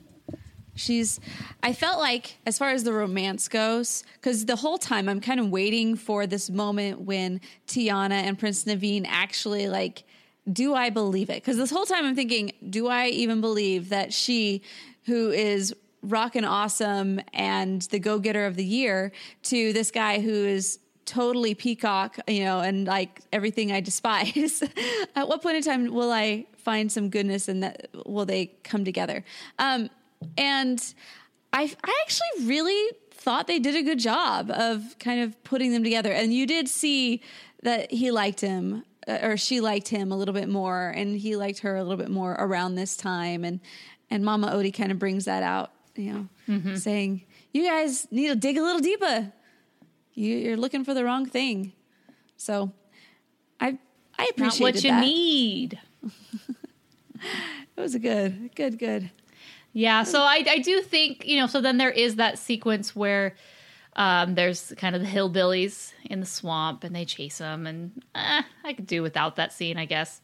She's, 0.75 1.19
I 1.61 1.73
felt 1.73 1.99
like, 1.99 2.37
as 2.45 2.57
far 2.57 2.69
as 2.69 2.83
the 2.83 2.93
romance 2.93 3.47
goes, 3.47 4.03
because 4.15 4.45
the 4.45 4.55
whole 4.55 4.77
time 4.77 5.07
I'm 5.07 5.21
kind 5.21 5.39
of 5.39 5.49
waiting 5.49 5.95
for 5.95 6.25
this 6.25 6.49
moment 6.49 7.01
when 7.01 7.41
Tiana 7.67 8.11
and 8.11 8.39
Prince 8.39 8.63
Naveen 8.65 9.05
actually 9.07 9.67
like, 9.67 10.03
do 10.51 10.73
I 10.73 10.89
believe 10.89 11.29
it? 11.29 11.35
Because 11.35 11.57
this 11.57 11.69
whole 11.69 11.85
time 11.85 12.05
I'm 12.05 12.15
thinking, 12.15 12.53
do 12.69 12.87
I 12.87 13.07
even 13.09 13.39
believe 13.39 13.89
that 13.89 14.13
she, 14.13 14.63
who 15.05 15.29
is 15.29 15.75
rockin' 16.01 16.43
awesome 16.43 17.21
and 17.33 17.83
the 17.83 17.99
go 17.99 18.19
getter 18.19 18.45
of 18.45 18.55
the 18.55 18.65
year, 18.65 19.11
to 19.43 19.73
this 19.73 19.91
guy 19.91 20.19
who 20.19 20.31
is 20.33 20.79
totally 21.05 21.55
peacock, 21.55 22.17
you 22.27 22.43
know, 22.43 22.59
and 22.59 22.85
like 22.87 23.21
everything 23.31 23.71
I 23.71 23.79
despise. 23.79 24.63
At 25.15 25.27
what 25.27 25.41
point 25.41 25.57
in 25.57 25.63
time 25.63 25.93
will 25.93 26.11
I 26.11 26.45
find 26.57 26.91
some 26.91 27.09
goodness 27.09 27.47
and 27.47 27.63
that 27.63 27.87
will 28.05 28.25
they 28.25 28.47
come 28.63 28.85
together? 28.85 29.23
Um, 29.59 29.89
and 30.37 30.93
I, 31.51 31.71
I 31.83 32.01
actually 32.05 32.47
really 32.47 32.91
thought 33.11 33.47
they 33.47 33.59
did 33.59 33.75
a 33.75 33.83
good 33.83 33.99
job 33.99 34.51
of 34.51 34.97
kind 34.99 35.21
of 35.21 35.41
putting 35.43 35.71
them 35.71 35.83
together. 35.83 36.11
And 36.11 36.33
you 36.33 36.45
did 36.45 36.67
see 36.67 37.21
that 37.63 37.91
he 37.91 38.11
liked 38.11 38.41
him 38.41 38.83
uh, 39.07 39.19
or 39.21 39.37
she 39.37 39.61
liked 39.61 39.87
him 39.87 40.11
a 40.11 40.17
little 40.17 40.33
bit 40.33 40.49
more 40.49 40.89
and 40.89 41.17
he 41.17 41.35
liked 41.35 41.59
her 41.59 41.75
a 41.75 41.83
little 41.83 41.97
bit 41.97 42.09
more 42.09 42.33
around 42.33 42.75
this 42.75 42.97
time. 42.97 43.43
And, 43.43 43.59
and 44.09 44.23
Mama 44.23 44.51
Odie 44.51 44.73
kind 44.73 44.91
of 44.91 44.99
brings 44.99 45.25
that 45.25 45.43
out, 45.43 45.71
you 45.95 46.13
know, 46.13 46.27
saying, 46.75 47.23
you 47.53 47.63
guys 47.63 48.07
need 48.11 48.29
to 48.29 48.35
dig 48.35 48.57
a 48.57 48.61
little 48.61 48.81
deeper 48.81 49.31
you're 50.13 50.57
looking 50.57 50.83
for 50.83 50.93
the 50.93 51.03
wrong 51.03 51.25
thing. 51.25 51.73
So 52.37 52.71
I 53.59 53.77
I 54.17 54.23
Not 54.23 54.31
appreciate 54.31 54.61
what 54.61 54.83
you 54.83 54.91
that. 54.91 55.01
need. 55.01 55.79
It 57.75 57.81
was 57.81 57.95
a 57.95 57.99
good, 57.99 58.51
good, 58.55 58.77
good. 58.77 59.09
Yeah, 59.71 60.03
so 60.03 60.21
I, 60.21 60.43
I 60.47 60.59
do 60.59 60.81
think, 60.81 61.25
you 61.25 61.39
know, 61.39 61.47
so 61.47 61.59
then 61.61 61.77
there 61.77 61.89
is 61.89 62.17
that 62.17 62.37
sequence 62.37 62.95
where 62.95 63.35
um, 63.95 64.35
there's 64.35 64.73
kind 64.77 64.95
of 64.95 65.01
the 65.01 65.07
hillbillies 65.07 65.93
in 66.05 66.19
the 66.19 66.25
swamp 66.25 66.83
and 66.83 66.95
they 66.95 67.05
chase 67.05 67.39
them, 67.39 67.65
and 67.65 68.03
eh, 68.13 68.43
I 68.63 68.73
could 68.73 68.85
do 68.85 69.01
without 69.01 69.37
that 69.37 69.51
scene, 69.53 69.77
I 69.77 69.85
guess. 69.85 70.21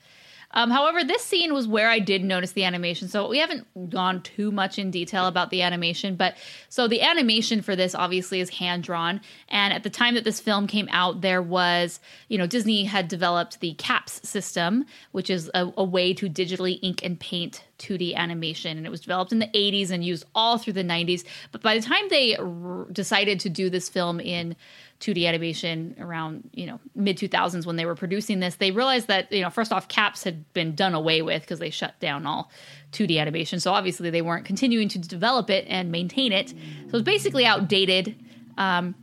Um, 0.51 0.71
however, 0.71 1.03
this 1.03 1.23
scene 1.23 1.53
was 1.53 1.67
where 1.67 1.89
I 1.89 1.99
did 1.99 2.23
notice 2.23 2.53
the 2.53 2.63
animation. 2.63 3.07
So 3.07 3.27
we 3.29 3.37
haven't 3.37 3.67
gone 3.89 4.21
too 4.23 4.51
much 4.51 4.79
in 4.79 4.89
detail 4.89 5.27
about 5.27 5.51
the 5.51 5.61
animation, 5.61 6.15
but 6.15 6.35
so 6.69 6.87
the 6.87 7.01
animation 7.01 7.61
for 7.61 7.75
this 7.75 7.93
obviously 7.93 8.39
is 8.39 8.49
hand 8.49 8.83
drawn. 8.83 9.21
And 9.49 9.73
at 9.73 9.83
the 9.83 9.89
time 9.89 10.15
that 10.15 10.23
this 10.23 10.39
film 10.39 10.65
came 10.65 10.89
out, 10.91 11.21
there 11.21 11.41
was, 11.41 11.99
you 12.29 12.37
know, 12.37 12.47
Disney 12.47 12.85
had 12.85 13.07
developed 13.07 13.59
the 13.59 13.73
CAPS 13.75 14.27
system, 14.27 14.85
which 15.11 15.29
is 15.29 15.51
a, 15.53 15.71
a 15.77 15.83
way 15.83 16.13
to 16.15 16.29
digitally 16.29 16.79
ink 16.81 17.01
and 17.03 17.19
paint 17.19 17.63
2D 17.77 18.15
animation. 18.15 18.77
And 18.77 18.85
it 18.85 18.89
was 18.89 19.01
developed 19.01 19.31
in 19.31 19.39
the 19.39 19.47
80s 19.47 19.91
and 19.91 20.03
used 20.03 20.25
all 20.33 20.57
through 20.57 20.73
the 20.73 20.83
90s. 20.83 21.23
But 21.51 21.61
by 21.61 21.77
the 21.77 21.85
time 21.85 22.09
they 22.09 22.35
r- 22.35 22.87
decided 22.91 23.39
to 23.41 23.49
do 23.49 23.69
this 23.69 23.87
film 23.87 24.19
in 24.19 24.55
2D 24.99 25.25
animation 25.27 25.95
around, 25.99 26.49
you 26.53 26.65
know, 26.65 26.79
mid 26.93 27.17
2000s 27.17 27.65
when 27.65 27.77
they 27.77 27.85
were 27.85 27.95
producing 27.95 28.39
this, 28.41 28.55
they 28.55 28.71
realized 28.71 29.07
that, 29.07 29.31
you 29.31 29.41
know, 29.41 29.49
first 29.49 29.71
off, 29.71 29.87
CAPS 29.87 30.23
had 30.23 30.51
been 30.53 30.75
done 30.75 30.93
away 30.93 31.21
with 31.21 31.41
because 31.41 31.59
they 31.59 31.69
shut 31.69 31.97
down 31.99 32.25
all 32.25 32.51
2D 32.91 33.17
animation. 33.19 33.59
So 33.59 33.71
obviously 33.71 34.09
they 34.09 34.21
weren't 34.21 34.45
continuing 34.45 34.89
to 34.89 34.99
develop 34.99 35.49
it 35.49 35.65
and 35.69 35.91
maintain 35.91 36.33
it. 36.33 36.49
So 36.89 36.97
it's 36.97 37.05
basically 37.05 37.45
outdated. 37.45 38.15
Um, 38.57 38.93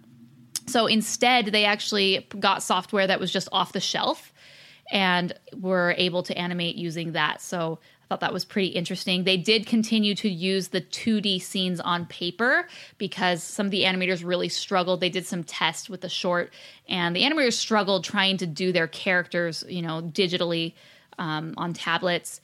so 0.66 0.86
instead, 0.86 1.46
they 1.46 1.64
actually 1.64 2.26
got 2.38 2.62
software 2.62 3.06
that 3.06 3.18
was 3.18 3.32
just 3.32 3.48
off 3.52 3.72
the 3.72 3.80
shelf 3.80 4.32
and 4.90 5.32
were 5.58 5.94
able 5.96 6.22
to 6.24 6.36
animate 6.36 6.76
using 6.76 7.12
that. 7.12 7.40
So 7.40 7.78
thought 8.08 8.20
that 8.20 8.32
was 8.32 8.44
pretty 8.44 8.68
interesting. 8.68 9.24
They 9.24 9.36
did 9.36 9.66
continue 9.66 10.14
to 10.16 10.28
use 10.28 10.68
the 10.68 10.80
2D 10.80 11.42
scenes 11.42 11.80
on 11.80 12.06
paper 12.06 12.68
because 12.98 13.42
some 13.42 13.66
of 13.66 13.72
the 13.72 13.82
animators 13.82 14.24
really 14.24 14.48
struggled. 14.48 15.00
They 15.00 15.10
did 15.10 15.26
some 15.26 15.42
tests 15.42 15.90
with 15.90 16.02
the 16.02 16.08
short, 16.08 16.52
and 16.88 17.16
the 17.16 17.22
animators 17.22 17.54
struggled 17.54 18.04
trying 18.04 18.36
to 18.38 18.46
do 18.46 18.72
their 18.72 18.86
characters, 18.86 19.64
you 19.68 19.82
know, 19.82 20.02
digitally 20.02 20.74
um, 21.18 21.54
on 21.56 21.72
tablets. 21.72 22.40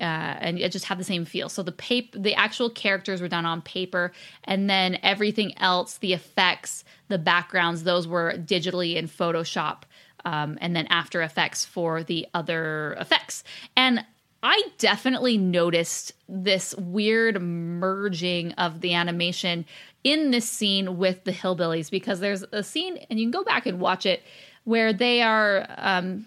Uh, 0.00 0.04
and 0.04 0.58
it 0.58 0.72
just 0.72 0.86
have 0.86 0.96
the 0.96 1.04
same 1.04 1.26
feel. 1.26 1.50
So 1.50 1.62
the 1.62 1.70
paper, 1.70 2.18
the 2.18 2.34
actual 2.34 2.70
characters 2.70 3.20
were 3.20 3.28
done 3.28 3.44
on 3.44 3.60
paper, 3.60 4.12
and 4.44 4.68
then 4.68 4.98
everything 5.02 5.56
else, 5.58 5.98
the 5.98 6.14
effects, 6.14 6.84
the 7.08 7.18
backgrounds, 7.18 7.84
those 7.84 8.08
were 8.08 8.32
digitally 8.32 8.96
in 8.96 9.06
Photoshop, 9.06 9.82
um, 10.24 10.56
and 10.60 10.74
then 10.74 10.86
After 10.86 11.20
Effects 11.20 11.66
for 11.66 12.02
the 12.02 12.26
other 12.32 12.96
effects. 12.98 13.44
And 13.76 14.04
I 14.42 14.60
definitely 14.78 15.38
noticed 15.38 16.12
this 16.28 16.74
weird 16.76 17.40
merging 17.40 18.52
of 18.52 18.80
the 18.80 18.94
animation 18.94 19.64
in 20.02 20.32
this 20.32 20.48
scene 20.48 20.98
with 20.98 21.22
the 21.22 21.32
hillbillies 21.32 21.90
because 21.90 22.18
there's 22.18 22.42
a 22.50 22.64
scene, 22.64 22.98
and 23.08 23.20
you 23.20 23.26
can 23.26 23.30
go 23.30 23.44
back 23.44 23.66
and 23.66 23.78
watch 23.78 24.04
it, 24.04 24.22
where 24.64 24.92
they 24.92 25.22
are 25.22 25.66
um, 25.78 26.26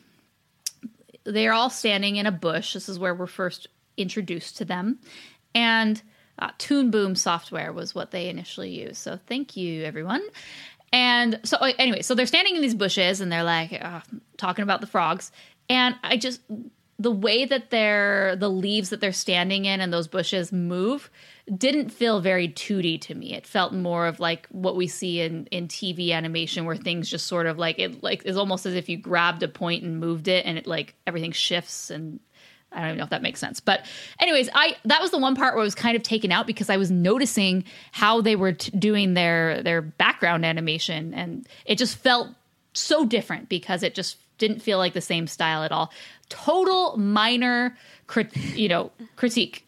they 1.26 1.47
are 1.47 1.53
all 1.53 1.70
standing 1.70 2.16
in 2.16 2.26
a 2.26 2.32
bush. 2.32 2.74
This 2.74 2.88
is 2.88 2.97
where 2.97 3.13
we're 3.13 3.28
first 3.28 3.68
introduced 3.97 4.57
to 4.57 4.66
them, 4.66 4.99
and 5.53 6.01
uh, 6.39 6.51
Toon 6.57 6.91
Boom 6.91 7.16
software 7.16 7.74
was 7.74 7.93
what 7.93 8.11
they 8.11 8.30
initially 8.30 8.70
used. 8.70 8.97
So 8.97 9.20
thank 9.28 9.57
you, 9.57 9.84
everyone. 9.84 10.22
And 10.93 11.41
so 11.43 11.57
uh, 11.57 11.74
anyway, 11.78 12.01
so 12.01 12.16
they're 12.16 12.26
standing 12.26 12.55
in 12.55 12.61
these 12.61 12.76
bushes 12.76 13.20
and 13.20 13.30
they're 13.30 13.43
like 13.43 13.74
uh, 13.74 14.01
talking 14.38 14.63
about 14.63 14.80
the 14.80 14.88
frogs, 14.88 15.34
and 15.68 15.95
I 16.01 16.16
just 16.16 16.39
the 16.98 17.12
way 17.12 17.46
that 17.46 17.72
they're 17.72 18.36
the 18.36 18.50
leaves 18.50 18.89
that 18.89 19.02
they're 19.02 19.12
standing 19.12 19.66
in 19.66 19.82
and 19.82 19.91
those 19.91 20.08
bushes 20.08 20.52
move 20.52 21.10
didn't 21.58 21.89
feel 21.89 22.22
very 22.22 22.48
2D 22.48 23.02
to 23.02 23.14
me. 23.14 23.34
It 23.34 23.46
felt 23.46 23.74
more 23.74 24.08
of 24.08 24.20
like 24.20 24.48
what 24.48 24.76
we 24.76 24.88
see 24.88 25.22
in 25.22 25.46
in 25.48 25.68
TV 25.68 26.12
animation 26.12 26.66
where 26.66 26.76
things 26.76 27.10
just 27.10 27.28
sort 27.28 27.48
of 27.48 27.58
like 27.58 27.80
it 27.80 28.02
like 28.02 28.26
is 28.26 28.38
almost 28.38 28.66
as 28.66 28.76
if 28.76 28.88
you 28.88 28.98
grabbed 28.98 29.43
a 29.43 29.48
point 29.48 29.84
and 29.84 30.00
moved 30.00 30.28
it 30.28 30.46
and 30.46 30.58
it 30.58 30.66
like 30.66 30.96
everything 31.06 31.32
shifts 31.32 31.89
and 31.89 32.20
I 32.72 32.80
don't 32.80 32.88
even 32.89 32.98
know 32.98 33.04
if 33.06 33.10
that 33.12 33.22
makes 33.22 33.39
sense. 33.39 33.60
But 33.60 33.86
anyways, 34.20 34.50
I 34.54 34.78
that 34.86 35.02
was 35.02 35.12
the 35.12 35.18
one 35.18 35.36
part 35.36 35.54
where 35.54 35.62
I 35.62 35.66
was 35.66 35.76
kind 35.76 35.98
of 35.98 36.04
taken 36.04 36.32
out 36.32 36.48
because 36.48 36.70
I 36.70 36.78
was 36.78 36.91
noticing 36.91 37.66
how 37.91 38.22
they 38.22 38.36
were 38.36 38.54
t- 38.54 38.72
doing 38.78 39.16
their 39.16 39.62
their 39.64 39.82
background 39.82 40.46
animation 40.46 41.14
and 41.14 41.48
it 41.66 41.78
just 41.78 41.98
felt 41.98 42.30
so 42.74 43.06
different 43.06 43.50
because 43.50 43.84
it 43.84 43.96
just 43.96 44.18
didn't 44.38 44.62
feel 44.62 44.78
like 44.78 44.94
the 44.94 45.02
same 45.02 45.28
style 45.28 45.64
at 45.64 45.72
all. 45.72 45.92
Total 46.30 46.98
minor, 46.98 47.78
crit, 48.08 48.36
you 48.56 48.68
know, 48.68 48.92
critique. 49.16 49.64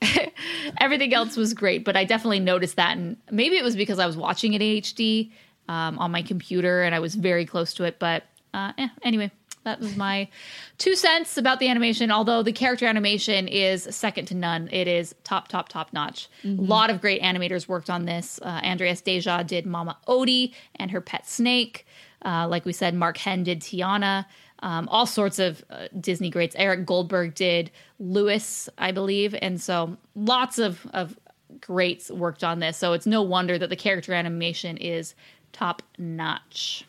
Everything 0.81 1.13
else 1.13 1.37
was 1.37 1.53
great, 1.53 1.83
but 1.85 1.95
I 1.95 2.03
definitely 2.03 2.39
noticed 2.39 2.75
that, 2.75 2.97
and 2.97 3.17
maybe 3.31 3.57
it 3.57 3.63
was 3.63 3.75
because 3.75 3.99
I 3.99 4.05
was 4.05 4.17
watching 4.17 4.53
it 4.53 4.61
in 4.61 4.81
HD 4.81 5.31
um, 5.69 5.99
on 5.99 6.11
my 6.11 6.21
computer 6.21 6.81
and 6.83 6.95
I 6.95 6.99
was 6.99 7.15
very 7.15 7.45
close 7.45 7.73
to 7.75 7.83
it. 7.83 7.99
But 7.99 8.23
uh, 8.53 8.73
eh, 8.77 8.87
anyway, 9.03 9.31
that 9.63 9.79
was 9.79 9.97
my 9.97 10.29
two 10.77 10.95
cents 10.95 11.37
about 11.37 11.59
the 11.59 11.67
animation. 11.67 12.09
Although 12.09 12.41
the 12.41 12.53
character 12.53 12.85
animation 12.85 13.47
is 13.47 13.83
second 13.91 14.25
to 14.27 14.35
none, 14.35 14.69
it 14.71 14.87
is 14.87 15.13
top, 15.23 15.49
top, 15.49 15.69
top 15.69 15.91
notch. 15.93 16.29
A 16.45 16.61
lot 16.61 16.89
of 16.89 17.01
great 17.01 17.21
animators 17.21 17.67
worked 17.67 17.89
on 17.89 18.05
this. 18.05 18.39
Uh, 18.41 18.61
Andreas 18.63 19.01
Deja 19.01 19.43
did 19.43 19.65
Mama 19.65 19.97
Odie 20.07 20.53
and 20.75 20.91
her 20.91 21.01
pet 21.01 21.27
snake. 21.27 21.85
Uh, 22.23 22.47
like 22.47 22.65
we 22.65 22.73
said, 22.73 22.95
Mark 22.95 23.17
Henn 23.17 23.43
did 23.43 23.59
Tiana. 23.59 24.25
Um, 24.59 24.87
all 24.89 25.05
sorts 25.05 25.37
of 25.39 25.63
uh, 25.69 25.87
Disney 25.99 26.29
greats. 26.31 26.55
Eric 26.57 26.85
Goldberg 26.85 27.35
did 27.35 27.69
Louis, 27.99 28.67
I 28.77 28.91
believe, 28.91 29.35
and 29.39 29.61
so 29.61 29.97
lots 30.15 30.57
of 30.57 30.85
of 30.93 31.15
greats 31.61 32.09
worked 32.09 32.43
on 32.43 32.59
this. 32.59 32.77
So 32.77 32.93
it's 32.93 33.05
no 33.05 33.21
wonder 33.21 33.57
that 33.57 33.69
the 33.69 33.75
character 33.75 34.13
animation 34.13 34.77
is 34.77 35.13
top 35.53 35.81
notch. 35.97 36.85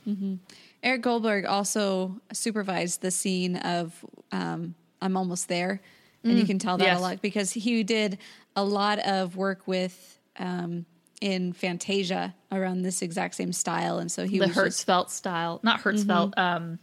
Eric 0.83 1.03
Goldberg 1.03 1.45
also 1.45 2.21
supervised 2.33 3.03
the 3.03 3.11
scene 3.11 3.57
of 3.57 4.05
um, 4.33 4.75
"I'm 5.03 5.17
Almost 5.17 5.49
There," 5.49 5.81
and 6.25 6.39
you 6.39 6.47
can 6.47 6.59
tell 6.59 6.79
that 6.79 6.85
yes. 6.85 6.99
a 6.99 7.03
lot 7.03 7.21
because 7.23 7.53
he 7.53 7.83
did 7.83 8.19
a 8.57 8.65
lot 8.65 8.99
of 9.01 9.37
work 9.37 9.67
with 9.67 10.19
um, 10.39 10.87
in 11.21 11.53
Fantasia 11.53 12.35
around 12.51 12.83
this 12.83 13.03
exact 13.03 13.35
same 13.35 13.53
style, 13.53 13.99
and 13.99 14.11
so 14.11 14.25
he 14.27 14.39
The 14.39 14.47
was 14.47 14.55
just- 14.55 14.87
Hertzfeld 14.87 15.11
style, 15.11 15.61
not 15.63 15.81
Hertzfeld. 15.81 16.37
Um, 16.39 16.79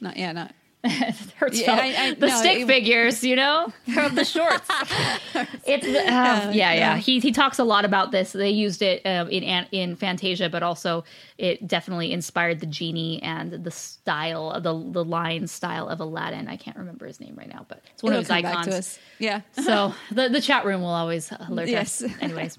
not 0.00 0.16
yeah 0.16 0.32
not 0.32 0.52
it 0.84 1.14
hurts 1.36 1.60
Yeah. 1.60 1.72
I- 1.74 1.94
I- 2.08 2.14
the 2.14 2.28
no, 2.28 2.36
stick 2.40 2.60
it- 2.60 2.66
figures, 2.66 3.22
you 3.22 3.36
know, 3.36 3.70
the 3.86 4.24
shorts. 4.24 4.66
it's 5.66 5.84
the, 5.84 5.98
uh, 6.10 6.50
yeah, 6.54 6.72
yeah. 6.72 6.96
He 6.96 7.20
he 7.20 7.32
talks 7.32 7.58
a 7.58 7.64
lot 7.64 7.84
about 7.84 8.12
this. 8.12 8.32
They 8.32 8.48
used 8.48 8.80
it 8.80 9.04
um, 9.04 9.28
in 9.28 9.42
in 9.72 9.94
Fantasia, 9.94 10.48
but 10.48 10.62
also 10.62 11.04
it 11.36 11.68
definitely 11.68 12.12
inspired 12.12 12.60
the 12.60 12.66
genie 12.66 13.22
and 13.22 13.62
the 13.62 13.70
style, 13.70 14.58
the 14.58 14.72
the 14.90 15.04
line 15.04 15.46
style 15.48 15.86
of 15.86 16.00
Aladdin. 16.00 16.48
I 16.48 16.56
can't 16.56 16.78
remember 16.78 17.06
his 17.06 17.20
name 17.20 17.34
right 17.36 17.52
now, 17.52 17.66
but 17.68 17.84
it's 17.92 18.02
one 18.02 18.14
It'll 18.14 18.20
of 18.20 18.26
his 18.28 18.30
icons. 18.44 18.98
Yeah. 19.18 19.42
so 19.62 19.92
the 20.10 20.30
the 20.30 20.40
chat 20.40 20.64
room 20.64 20.80
will 20.80 20.88
always 20.88 21.30
alert 21.46 21.68
Yes. 21.68 22.02
us. 22.02 22.10
Anyways, 22.22 22.56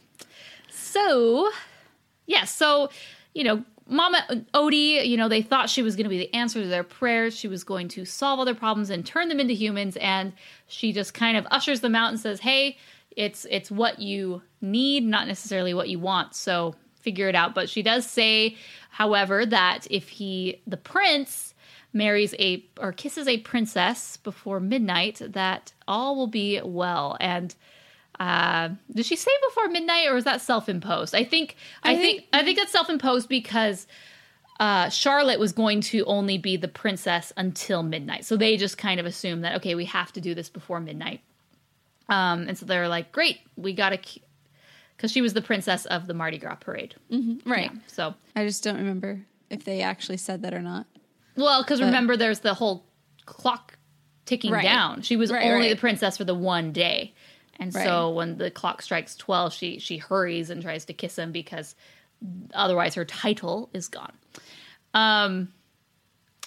so 0.69 1.49
yes, 2.27 2.55
so 2.55 2.89
you 3.33 3.43
know, 3.45 3.63
Mama 3.87 4.45
Odie, 4.53 5.05
you 5.07 5.17
know, 5.17 5.27
they 5.27 5.41
thought 5.41 5.69
she 5.69 5.81
was 5.81 5.95
going 5.95 6.05
to 6.05 6.09
be 6.09 6.17
the 6.17 6.33
answer 6.33 6.61
to 6.61 6.67
their 6.67 6.83
prayers. 6.83 7.35
She 7.35 7.47
was 7.47 7.63
going 7.63 7.87
to 7.89 8.05
solve 8.05 8.39
all 8.39 8.45
their 8.45 8.55
problems 8.55 8.89
and 8.89 9.05
turn 9.05 9.27
them 9.27 9.39
into 9.39 9.53
humans, 9.53 9.97
and 9.97 10.33
she 10.67 10.93
just 10.93 11.13
kind 11.13 11.37
of 11.37 11.47
ushers 11.51 11.81
them 11.81 11.95
out 11.95 12.09
and 12.09 12.19
says, 12.19 12.39
"Hey, 12.39 12.77
it's 13.15 13.45
it's 13.49 13.69
what 13.71 13.99
you 13.99 14.41
need, 14.61 15.03
not 15.03 15.27
necessarily 15.27 15.73
what 15.73 15.89
you 15.89 15.99
want. 15.99 16.35
So 16.35 16.75
figure 16.95 17.27
it 17.27 17.35
out." 17.35 17.53
But 17.53 17.69
she 17.69 17.81
does 17.81 18.05
say, 18.05 18.55
however, 18.89 19.45
that 19.45 19.87
if 19.89 20.09
he, 20.09 20.61
the 20.67 20.77
prince, 20.77 21.53
marries 21.93 22.33
a 22.39 22.65
or 22.79 22.91
kisses 22.91 23.27
a 23.27 23.39
princess 23.39 24.17
before 24.17 24.59
midnight, 24.59 25.21
that 25.25 25.73
all 25.87 26.15
will 26.15 26.27
be 26.27 26.61
well. 26.61 27.17
And 27.19 27.53
uh, 28.21 28.69
did 28.93 29.05
she 29.05 29.15
say 29.15 29.31
before 29.49 29.67
midnight, 29.69 30.07
or 30.07 30.15
is 30.17 30.25
that 30.25 30.41
self-imposed? 30.41 31.15
I 31.15 31.23
think 31.23 31.55
I, 31.83 31.91
I 31.91 31.95
think, 31.97 32.17
think- 32.19 32.29
I 32.33 32.43
think 32.43 32.57
that's 32.59 32.71
self-imposed 32.71 33.27
because 33.29 33.87
uh, 34.59 34.89
Charlotte 34.89 35.39
was 35.39 35.51
going 35.53 35.81
to 35.81 36.05
only 36.05 36.37
be 36.37 36.55
the 36.55 36.67
princess 36.67 37.33
until 37.35 37.81
midnight, 37.83 38.25
so 38.25 38.37
they 38.37 38.57
just 38.57 38.77
kind 38.77 38.99
of 38.99 39.05
assumed 39.05 39.43
that 39.43 39.55
okay, 39.57 39.73
we 39.75 39.85
have 39.85 40.11
to 40.13 40.21
do 40.21 40.35
this 40.35 40.49
before 40.49 40.79
midnight. 40.79 41.21
Um, 42.09 42.47
and 42.47 42.57
so 42.57 42.65
they're 42.65 42.89
like, 42.89 43.11
great, 43.13 43.39
we 43.55 43.71
got 43.73 43.89
to, 43.91 44.19
because 44.97 45.11
she 45.11 45.21
was 45.21 45.33
the 45.33 45.41
princess 45.41 45.85
of 45.85 46.07
the 46.07 46.13
Mardi 46.13 46.37
Gras 46.37 46.55
parade, 46.55 46.93
Right. 47.45 47.71
Yeah, 47.73 47.79
so 47.87 48.13
I 48.35 48.45
just 48.45 48.63
don't 48.63 48.75
remember 48.77 49.21
if 49.49 49.63
they 49.63 49.81
actually 49.81 50.17
said 50.17 50.41
that 50.43 50.53
or 50.53 50.61
not. 50.61 50.85
Well, 51.37 51.63
because 51.63 51.79
remember, 51.81 52.17
there's 52.17 52.39
the 52.39 52.53
whole 52.53 52.83
clock 53.25 53.77
ticking 54.25 54.51
Right. 54.51 54.63
down. 54.63 55.01
She 55.03 55.15
was 55.15 55.31
Right, 55.31 55.45
only 55.51 55.67
right. 55.67 55.75
the 55.75 55.79
princess 55.79 56.17
for 56.17 56.25
the 56.25 56.35
one 56.35 56.71
day, 56.73 57.13
and 57.61 57.73
Right. 57.73 57.85
so 57.85 58.09
when 58.09 58.37
the 58.37 58.51
clock 58.51 58.81
strikes 58.81 59.15
twelve, 59.15 59.53
she 59.53 59.79
she 59.79 59.97
hurries 59.97 60.49
and 60.49 60.61
tries 60.61 60.83
to 60.85 60.93
kiss 60.93 61.17
him 61.17 61.31
because 61.31 61.75
otherwise 62.53 62.95
her 62.95 63.05
title 63.05 63.69
is 63.73 63.87
gone. 63.87 64.13
Um. 64.93 65.53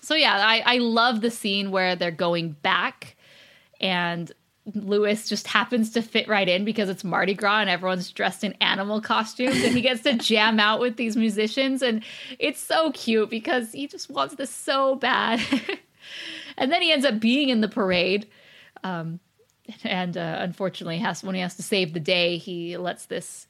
So 0.03 0.15
yeah, 0.15 0.37
I 0.37 0.63
I 0.67 0.79
love 0.79 1.23
the 1.23 1.31
scene 1.31 1.71
where 1.71 1.97
they're 1.97 2.11
going 2.11 2.51
back, 2.63 3.17
and 3.81 4.31
Louis 4.75 5.29
just 5.29 5.47
happens 5.47 5.91
to 5.93 6.03
fit 6.03 6.27
right 6.27 6.49
in 6.49 6.65
because 6.65 6.89
it's 6.89 7.05
Mardi 7.05 7.35
Gras 7.35 7.61
and 7.61 7.71
everyone's 7.71 8.11
dressed 8.11 8.43
in 8.45 8.55
animal 8.61 9.01
costumes 9.01 9.63
and 9.63 9.75
he 9.75 9.83
gets 9.83 10.03
to 10.03 10.15
jam 10.19 10.59
out 10.59 10.81
with 10.81 10.97
these 10.97 11.17
musicians 11.17 11.83
and 11.83 12.03
it's 12.39 12.61
so 12.61 12.91
cute 12.93 13.29
because 13.29 13.73
he 13.73 13.87
just 13.87 14.09
wants 14.11 14.37
this 14.37 14.49
so 14.51 14.95
bad. 14.97 15.39
and 16.57 16.73
then 16.73 16.81
he 16.81 16.93
ends 16.93 17.05
up 17.05 17.21
being 17.21 17.51
in 17.51 17.61
the 17.61 17.69
parade. 17.69 18.27
Um, 18.83 19.21
and 19.85 20.17
uh, 20.17 20.37
unfortunately 20.41 20.99
has 20.99 21.23
when 21.23 21.35
he 21.35 21.41
has 21.41 21.57
to 21.57 21.63
save 21.63 21.93
the 21.93 22.01
day, 22.01 22.39
he 22.39 22.77
lets 22.77 23.07
this 23.07 23.47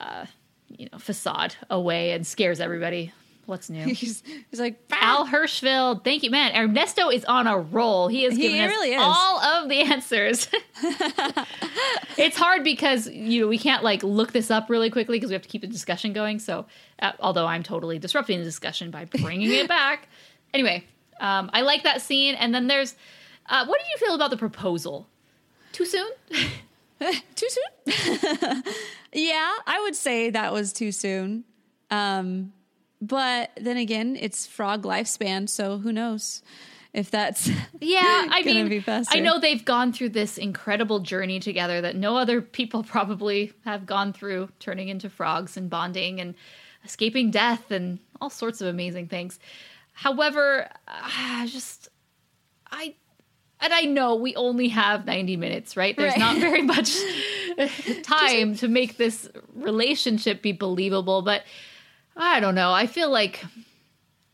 uh, 0.00 0.26
you 0.68 0.88
know 0.90 0.98
facade 0.98 1.54
away 1.70 2.12
and 2.12 2.26
scares 2.26 2.60
everybody. 2.60 3.12
What's 3.46 3.70
new? 3.70 3.86
He's, 3.94 4.22
he's 4.50 4.60
like, 4.60 4.78
Al 4.90 5.26
Hirschfeld, 5.26 6.04
thank 6.04 6.22
you, 6.22 6.30
man. 6.30 6.54
Ernesto 6.54 7.08
is 7.08 7.24
on 7.24 7.46
a 7.46 7.58
roll. 7.58 8.08
He 8.08 8.26
is 8.26 8.36
He 8.36 8.42
giving 8.42 8.60
us 8.60 8.84
is. 8.84 8.96
all 8.98 9.40
of 9.40 9.70
the 9.70 9.80
answers. 9.80 10.48
it's 12.18 12.36
hard 12.36 12.62
because 12.62 13.08
you 13.08 13.40
know 13.40 13.48
we 13.48 13.56
can't 13.56 13.82
like 13.82 14.02
look 14.02 14.32
this 14.32 14.50
up 14.50 14.68
really 14.68 14.90
quickly 14.90 15.16
because 15.16 15.30
we 15.30 15.32
have 15.32 15.40
to 15.40 15.48
keep 15.48 15.62
the 15.62 15.66
discussion 15.66 16.12
going. 16.12 16.40
So, 16.40 16.66
uh, 17.00 17.12
although 17.20 17.46
I'm 17.46 17.62
totally 17.62 17.98
disrupting 17.98 18.38
the 18.38 18.44
discussion 18.44 18.90
by 18.90 19.06
bringing 19.06 19.50
it 19.50 19.66
back, 19.66 20.08
anyway, 20.52 20.84
um, 21.18 21.48
I 21.54 21.62
like 21.62 21.84
that 21.84 22.02
scene. 22.02 22.34
And 22.34 22.54
then 22.54 22.66
there's, 22.66 22.94
uh, 23.46 23.64
what 23.64 23.78
did 23.80 23.88
you 23.92 24.06
feel 24.06 24.14
about 24.14 24.30
the 24.30 24.36
proposal? 24.36 25.08
Too 25.72 25.84
soon? 25.84 26.08
too 27.34 27.48
soon? 27.48 28.62
yeah, 29.12 29.52
I 29.66 29.80
would 29.82 29.94
say 29.94 30.30
that 30.30 30.52
was 30.52 30.72
too 30.72 30.92
soon. 30.92 31.44
Um, 31.90 32.52
but 33.00 33.50
then 33.60 33.76
again, 33.76 34.16
it's 34.20 34.46
frog 34.46 34.82
lifespan, 34.82 35.48
so 35.48 35.78
who 35.78 35.92
knows 35.92 36.42
if 36.92 37.10
that's 37.10 37.48
Yeah, 37.80 38.26
I 38.30 38.42
mean, 38.42 38.68
be. 38.68 38.84
I 38.86 39.20
know 39.20 39.38
they've 39.38 39.64
gone 39.64 39.92
through 39.92 40.10
this 40.10 40.38
incredible 40.38 41.00
journey 41.00 41.40
together 41.40 41.80
that 41.80 41.96
no 41.96 42.16
other 42.16 42.40
people 42.42 42.82
probably 42.82 43.52
have 43.64 43.86
gone 43.86 44.12
through, 44.12 44.48
turning 44.58 44.88
into 44.88 45.08
frogs 45.08 45.56
and 45.56 45.70
bonding 45.70 46.20
and 46.20 46.34
escaping 46.84 47.30
death 47.30 47.70
and 47.70 47.98
all 48.20 48.30
sorts 48.30 48.60
of 48.60 48.68
amazing 48.68 49.08
things. 49.08 49.38
However, 49.92 50.68
I 50.86 51.46
just 51.50 51.88
I 52.70 52.94
and 53.60 53.72
I 53.72 53.82
know 53.82 54.14
we 54.16 54.34
only 54.36 54.68
have 54.68 55.04
90 55.06 55.36
minutes, 55.36 55.76
right? 55.76 55.96
There's 55.96 56.12
Right. 56.12 56.18
not 56.18 56.38
very 56.38 56.62
much 56.62 56.96
time 58.02 58.56
to 58.56 58.68
make 58.68 58.96
this 58.96 59.28
relationship 59.54 60.42
be 60.42 60.52
believable, 60.52 61.22
but 61.22 61.42
I 62.16 62.40
don't 62.40 62.54
know. 62.54 62.72
I 62.72 62.86
feel 62.86 63.10
like 63.10 63.44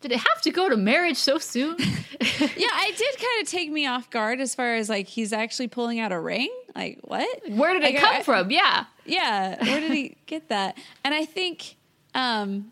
did 0.01 0.13
it 0.13 0.19
have 0.19 0.43
to 0.43 0.51
go 0.51 0.69
to 0.69 0.77
marriage 0.77 1.17
so 1.17 1.39
soon? 1.39 1.77
yeah, 1.79 1.87
it 2.21 2.97
did 2.99 3.17
kind 3.17 3.43
of 3.43 3.49
take 3.49 3.71
me 3.71 3.87
off 3.87 4.11
guard 4.11 4.41
as 4.41 4.55
far 4.55 4.75
as 4.75 4.89
like 4.91 5.07
he's 5.07 5.33
actually 5.33 5.69
pulling 5.69 5.99
out 6.01 6.13
a 6.13 6.21
ring. 6.21 6.51
Like 6.75 6.99
what? 7.03 7.27
Where 7.49 7.73
did 7.73 7.83
it 7.85 7.95
Like, 7.95 8.03
come 8.03 8.17
I- 8.17 8.23
from? 8.23 8.51
Yeah. 8.51 8.85
Yeah, 9.07 9.63
where 9.65 9.81
did 9.81 9.93
he 9.93 10.17
get 10.27 10.49
that? 10.49 10.79
And 11.05 11.13
I 11.15 11.25
think, 11.27 11.77
um, 12.15 12.71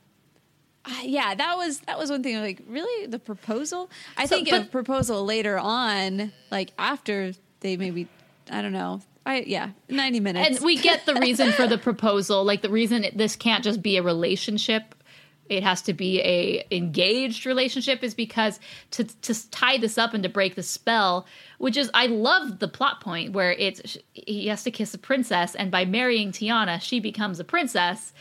yeah, 1.02 1.34
that 1.34 1.56
was 1.56 1.80
that 1.80 1.98
was 1.98 2.10
one 2.10 2.22
thing. 2.22 2.40
Like, 2.40 2.62
really, 2.66 3.06
the 3.06 3.18
proposal? 3.18 3.90
I 4.16 4.26
So, 4.26 4.36
think 4.36 4.50
but- 4.50 4.60
of 4.62 4.70
proposal 4.70 5.24
later 5.24 5.58
on, 5.58 6.32
like 6.50 6.72
after 6.78 7.32
they 7.60 7.76
maybe, 7.76 8.08
I 8.50 8.62
don't 8.62 8.72
know. 8.72 9.00
I 9.24 9.40
yeah, 9.46 9.70
ninety 9.88 10.18
minutes. 10.20 10.48
And 10.56 10.64
we 10.64 10.76
get 10.76 11.06
the 11.06 11.14
reason 11.14 11.52
for 11.52 11.66
the 11.68 11.78
proposal. 11.78 12.44
Like 12.44 12.62
the 12.62 12.70
reason 12.70 13.04
it- 13.04 13.16
this 13.16 13.36
can't 13.36 13.62
just 13.62 13.80
be 13.82 13.96
a 13.96 14.02
relationship. 14.02 14.94
It 15.48 15.62
has 15.64 15.82
to 15.82 15.92
be 15.92 16.20
a 16.22 16.64
engaged 16.70 17.46
relationship 17.46 18.02
is 18.02 18.14
because 18.14 18.58
to 18.92 19.04
to 19.04 19.50
tie 19.50 19.76
this 19.76 19.98
up 19.98 20.14
and 20.14 20.22
to 20.24 20.28
break 20.28 20.54
the 20.56 20.62
spell, 20.62 21.26
which 21.58 21.76
is 21.76 21.90
I 21.94 22.06
love 22.06 22.58
the 22.58 22.68
plot 22.68 23.00
point 23.00 23.32
where 23.32 23.52
it's 23.52 23.96
he 24.14 24.48
has 24.48 24.64
to 24.64 24.70
kiss 24.72 24.94
a 24.94 24.98
princess 24.98 25.54
and 25.54 25.70
by 25.70 25.84
marrying 25.84 26.32
Tiana, 26.32 26.80
she 26.80 26.98
becomes 27.00 27.38
a 27.38 27.44
princess 27.44 28.12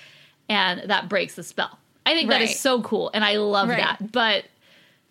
and 0.49 0.82
that 0.89 1.09
breaks 1.09 1.36
the 1.36 1.43
spell. 1.43 1.80
I 2.06 2.14
think 2.14 2.30
that 2.30 2.38
Right. 2.41 2.49
is 2.49 2.60
so 2.60 2.82
cool 2.82 3.12
and 3.14 3.24
I 3.24 3.38
love 3.38 3.70
Right. 3.70 3.78
that. 3.80 4.12
But 4.12 4.45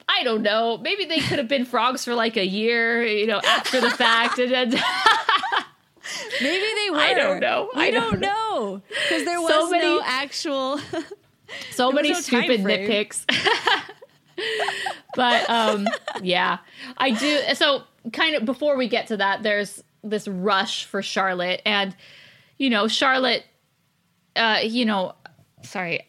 I 0.09 0.25
don't 0.25 0.43
know. 0.43 0.77
Maybe 0.79 1.05
they 1.05 1.21
could 1.21 1.39
have 1.39 1.47
been 1.49 1.65
frogs 1.65 2.05
for 2.05 2.15
like 2.15 2.37
a 2.37 2.45
year, 2.45 3.05
you 3.07 3.27
know, 3.27 3.41
after 3.47 3.81
the 3.81 3.91
fact, 3.91 4.39
and 4.39 4.51
then 4.51 4.71
maybe 6.41 6.67
they 6.75 6.91
were. 6.91 6.97
I 7.01 7.15
don't 7.15 7.41
know. 7.41 7.71
I 7.75 7.91
don't, 7.91 8.21
don't 8.21 8.21
know 8.21 8.83
because 8.89 9.25
there 9.25 9.41
was 9.41 9.51
So 9.55 9.71
many- 9.71 9.85
no 9.85 10.03
actual. 10.05 10.81
so 11.71 11.93
many 11.93 12.11
no 12.11 12.21
stupid 12.21 12.61
nitpicks. 12.63 13.25
but 15.15 15.49
um 15.51 15.87
yeah. 16.23 16.59
I 16.97 17.11
do 17.11 17.41
so 17.55 17.83
kind 18.13 18.35
of 18.37 18.45
before 18.45 18.77
we 18.77 18.89
get 18.89 19.09
to 19.09 19.17
that, 19.19 19.43
there's 19.43 19.83
this 20.03 20.27
rush 20.27 20.85
for 20.87 21.03
Charlotte 21.03 21.63
and 21.67 21.95
you 22.59 22.71
know, 22.71 22.89
Charlotte 22.89 23.45
uh, 24.37 24.59
you 24.63 24.85
know, 24.85 25.15
sorry, 25.63 26.07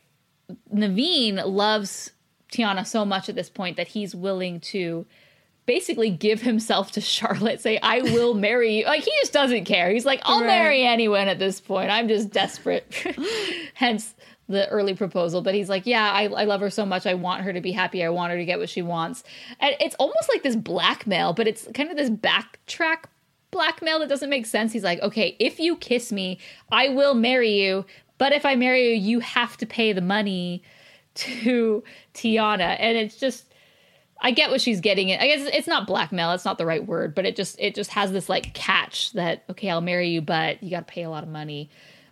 Naveen 0.74 1.42
loves 1.46 2.12
Tiana 2.52 2.86
so 2.86 3.06
much 3.06 3.30
at 3.30 3.36
this 3.36 3.50
point 3.50 3.78
that 3.78 3.88
he's 3.90 4.14
willing 4.16 4.60
to 4.60 5.06
basically 5.66 6.10
give 6.10 6.42
himself 6.42 6.92
to 6.94 7.02
Charlotte, 7.02 7.62
say, 7.62 7.78
I 7.82 8.02
will 8.02 8.34
marry 8.34 8.80
you. 8.80 8.86
Like, 8.86 9.04
he 9.04 9.12
just 9.22 9.32
doesn't 9.32 9.66
care. 9.66 9.90
He's 9.92 10.06
like, 10.06 10.20
I'll 10.24 10.40
Right. 10.42 10.48
marry 10.48 10.84
anyone 10.84 11.28
at 11.28 11.40
this 11.40 11.62
point. 11.62 11.90
I'm 11.92 12.08
just 12.08 12.32
desperate. 12.32 12.86
Hence 13.74 14.14
the 14.50 14.68
early 14.70 14.96
proposal. 14.96 15.42
But 15.42 15.54
he's 15.54 15.70
like, 15.70 15.86
Yeah, 15.86 16.12
I, 16.12 16.24
I 16.26 16.44
love 16.44 16.60
her 16.62 16.70
so 16.70 16.86
much. 16.86 17.06
I 17.06 17.14
want 17.14 17.44
her 17.44 17.54
to 17.54 17.62
be 17.62 17.72
happy. 17.72 18.04
I 18.04 18.10
want 18.10 18.32
her 18.32 18.38
to 18.38 18.44
get 18.46 18.60
what 18.60 18.70
she 18.70 18.82
wants. 18.82 19.24
And 19.60 19.76
it's 19.80 19.96
almost 19.96 20.28
like 20.30 20.44
this 20.44 20.56
blackmail, 20.58 21.34
but 21.34 21.48
it's 21.48 21.68
kind 21.74 21.90
of 21.90 21.96
this 21.96 22.10
backtrack 22.10 23.06
blackmail 23.52 24.00
that 24.00 24.10
doesn't 24.10 24.30
make 24.30 24.46
sense. 24.46 24.74
He's 24.74 24.84
like, 24.84 25.00
Okay, 25.02 25.38
if 25.40 25.60
you 25.60 25.78
kiss 25.78 26.12
me, 26.12 26.38
I 26.72 26.90
will 26.90 27.14
marry 27.14 27.52
you. 27.52 27.86
But 28.22 28.34
if 28.34 28.46
I 28.46 28.54
marry 28.54 28.90
you, 28.90 29.14
you 29.14 29.20
have 29.22 29.58
to 29.58 29.66
pay 29.66 29.94
the 29.94 30.02
money 30.02 30.62
to 31.16 31.84
Tiana. 32.14 32.76
And 32.80 32.96
it's 32.96 33.18
just 33.18 33.52
I 34.22 34.30
get 34.30 34.52
what 34.52 34.62
she's 34.62 34.80
getting 34.80 35.12
at. 35.12 35.22
I 35.22 35.26
guess 35.26 35.50
it's 35.52 35.66
not 35.66 35.88
blackmail, 35.88 36.32
it's 36.34 36.46
not 36.46 36.60
the 36.60 36.66
right 36.68 36.86
word, 36.86 37.16
but 37.16 37.26
it 37.26 37.36
just 37.36 37.60
it 37.60 37.74
just 37.74 37.90
has 37.90 38.12
this 38.12 38.30
like 38.30 38.54
catch 38.54 39.12
that 39.14 39.44
okay, 39.50 39.72
I'll 39.72 39.82
marry 39.82 40.10
you, 40.10 40.22
but 40.22 40.62
you 40.62 40.70
got 40.70 40.88
to 40.88 40.94
pay 40.94 41.02
a 41.02 41.10
lot 41.10 41.24
of 41.24 41.30
money. 41.30 41.72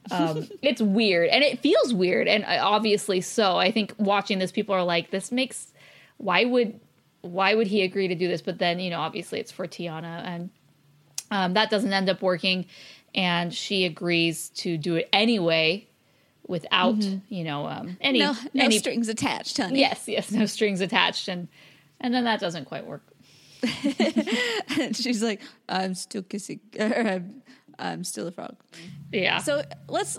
Um, 0.10 0.50
it's 0.64 0.82
weird 0.82 1.30
and 1.30 1.44
it 1.44 1.60
feels 1.60 1.94
weird 1.94 2.28
and 2.28 2.44
uh, 2.44 2.58
obviously 2.60 3.22
so. 3.22 3.58
I 3.58 3.72
think 3.72 3.94
watching 4.00 4.40
this 4.40 4.52
people 4.52 4.74
are 4.74 4.84
like 4.84 5.12
this 5.12 5.32
makes 5.32 5.74
why 6.18 6.44
would 6.44 6.80
why 7.22 7.54
would 7.54 7.68
he 7.68 7.84
agree 7.84 8.08
to 8.08 8.16
do 8.16 8.28
this? 8.28 8.42
But 8.42 8.58
then, 8.58 8.80
you 8.80 8.90
know, 8.90 9.00
obviously 9.00 9.40
it's 9.40 9.52
for 9.52 9.68
Tiana, 9.68 10.26
and 10.26 10.50
um, 11.30 11.54
that 11.54 11.70
doesn't 11.70 11.94
end 11.94 12.10
up 12.10 12.24
working. 12.24 12.66
And 13.14 13.54
she 13.54 13.86
agrees 13.86 14.50
to 14.50 14.76
do 14.76 14.96
it 14.96 15.08
anyway 15.14 15.86
without, 16.50 16.98
you 17.30 17.44
know, 17.44 17.68
um, 17.68 17.96
any, 18.02 18.20
no, 18.20 18.34
no 18.54 18.66
any 18.66 18.80
strings 18.80 19.08
attached, 19.08 19.58
honey. 19.58 19.80
Yes, 19.80 20.08
yes, 20.08 20.32
no 20.32 20.46
strings 20.48 20.82
attached, 20.82 21.28
and 21.28 21.48
and 22.02 22.14
then 22.14 22.24
that 22.26 22.40
doesn't 22.40 22.66
quite 22.66 22.86
work. 22.86 23.04
And 24.80 24.96
she's 24.96 25.22
like, 25.22 25.42
I'm 25.70 25.94
still 25.94 26.24
kissing. 26.24 26.60
Or, 26.80 26.94
I'm, 26.94 27.44
I'm 27.78 28.04
still 28.04 28.28
a 28.28 28.32
frog. 28.32 28.56
Yeah. 29.12 29.38
So 29.38 29.62
let's 29.88 30.18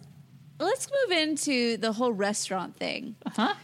let's 0.58 0.88
move 0.88 1.18
into 1.18 1.76
the 1.76 1.92
whole 1.92 2.12
restaurant 2.12 2.76
thing. 2.76 3.16
huh? 3.26 3.54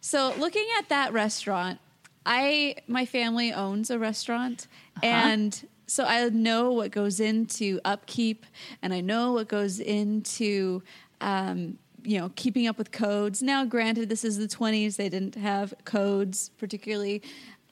So 0.00 0.34
looking 0.38 0.66
at 0.78 0.88
that 0.88 1.12
restaurant, 1.12 1.78
I 2.26 2.76
my 2.86 3.06
family 3.06 3.52
owns 3.52 3.90
a 3.90 3.98
restaurant 3.98 4.66
and 5.02 5.66
so 5.86 6.04
I 6.04 6.28
know 6.30 6.72
what 6.72 6.90
goes 6.90 7.20
into 7.20 7.80
upkeep 7.84 8.44
and 8.82 8.92
I 8.92 9.00
know 9.00 9.32
what 9.32 9.48
goes 9.48 9.78
into 9.78 10.82
um, 11.20 11.78
you 12.06 12.18
know 12.18 12.30
keeping 12.36 12.66
up 12.66 12.78
with 12.78 12.92
codes. 12.92 13.42
Now 13.42 13.64
granted 13.64 14.08
this 14.08 14.24
is 14.24 14.38
the 14.38 14.46
20s, 14.48 14.96
they 14.96 15.08
didn't 15.08 15.34
have 15.34 15.74
codes 15.84 16.50
particularly 16.58 17.22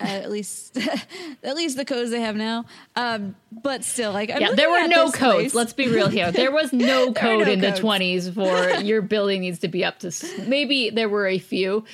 uh, 0.01 0.05
at 0.07 0.31
least 0.31 0.77
at 1.45 1.55
least 1.55 1.77
the 1.77 1.85
codes 1.85 2.11
they 2.11 2.21
have 2.21 2.35
now. 2.37 2.65
Um, 2.97 3.37
but 3.53 3.85
still 3.85 4.13
like 4.13 4.31
I'm 4.31 4.41
Yeah, 4.41 4.53
there 4.55 4.71
were 4.71 4.89
no 4.89 5.05
codes. 5.11 5.17
place- 5.17 5.55
Let's 5.55 5.73
be 5.73 5.87
real 5.89 6.09
here. 6.09 6.33
There 6.33 6.51
was 6.51 6.73
no 6.93 7.13
There 7.13 7.13
code 7.15 7.47
no 7.47 7.53
in 7.53 7.61
codes. 7.61 7.81
the 7.81 7.87
20s 7.87 8.35
for 8.35 8.81
your 8.83 9.03
building 9.03 9.43
needs 9.43 9.61
to 9.61 9.69
be 9.69 9.85
up 9.85 10.01
to. 10.01 10.09
s- 10.09 10.25
Maybe 10.49 10.91
there 10.91 11.09
were 11.09 11.29
a 11.29 11.39
few, 11.39 11.85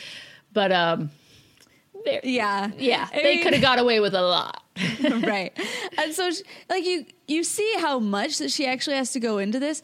but 0.55 0.73
um, 0.73 1.11
there, 2.07 2.21
yeah. 2.25 2.71
yeah, 2.79 3.07
I 3.13 3.23
they 3.23 3.39
could 3.43 3.53
have 3.53 3.63
got 3.63 3.79
away 3.79 4.01
with 4.01 4.15
a 4.15 4.23
lot. 4.23 4.63
right 5.25 5.53
and 5.99 6.15
so 6.15 6.31
she, 6.31 6.43
like 6.71 6.87
you 6.87 7.05
you 7.29 7.45
see 7.45 7.71
how 7.81 7.99
much 7.99 8.39
that 8.39 8.51
she 8.51 8.65
actually 8.67 8.97
has 8.97 9.13
to 9.13 9.21
go 9.21 9.37
into 9.37 9.59
this 9.59 9.83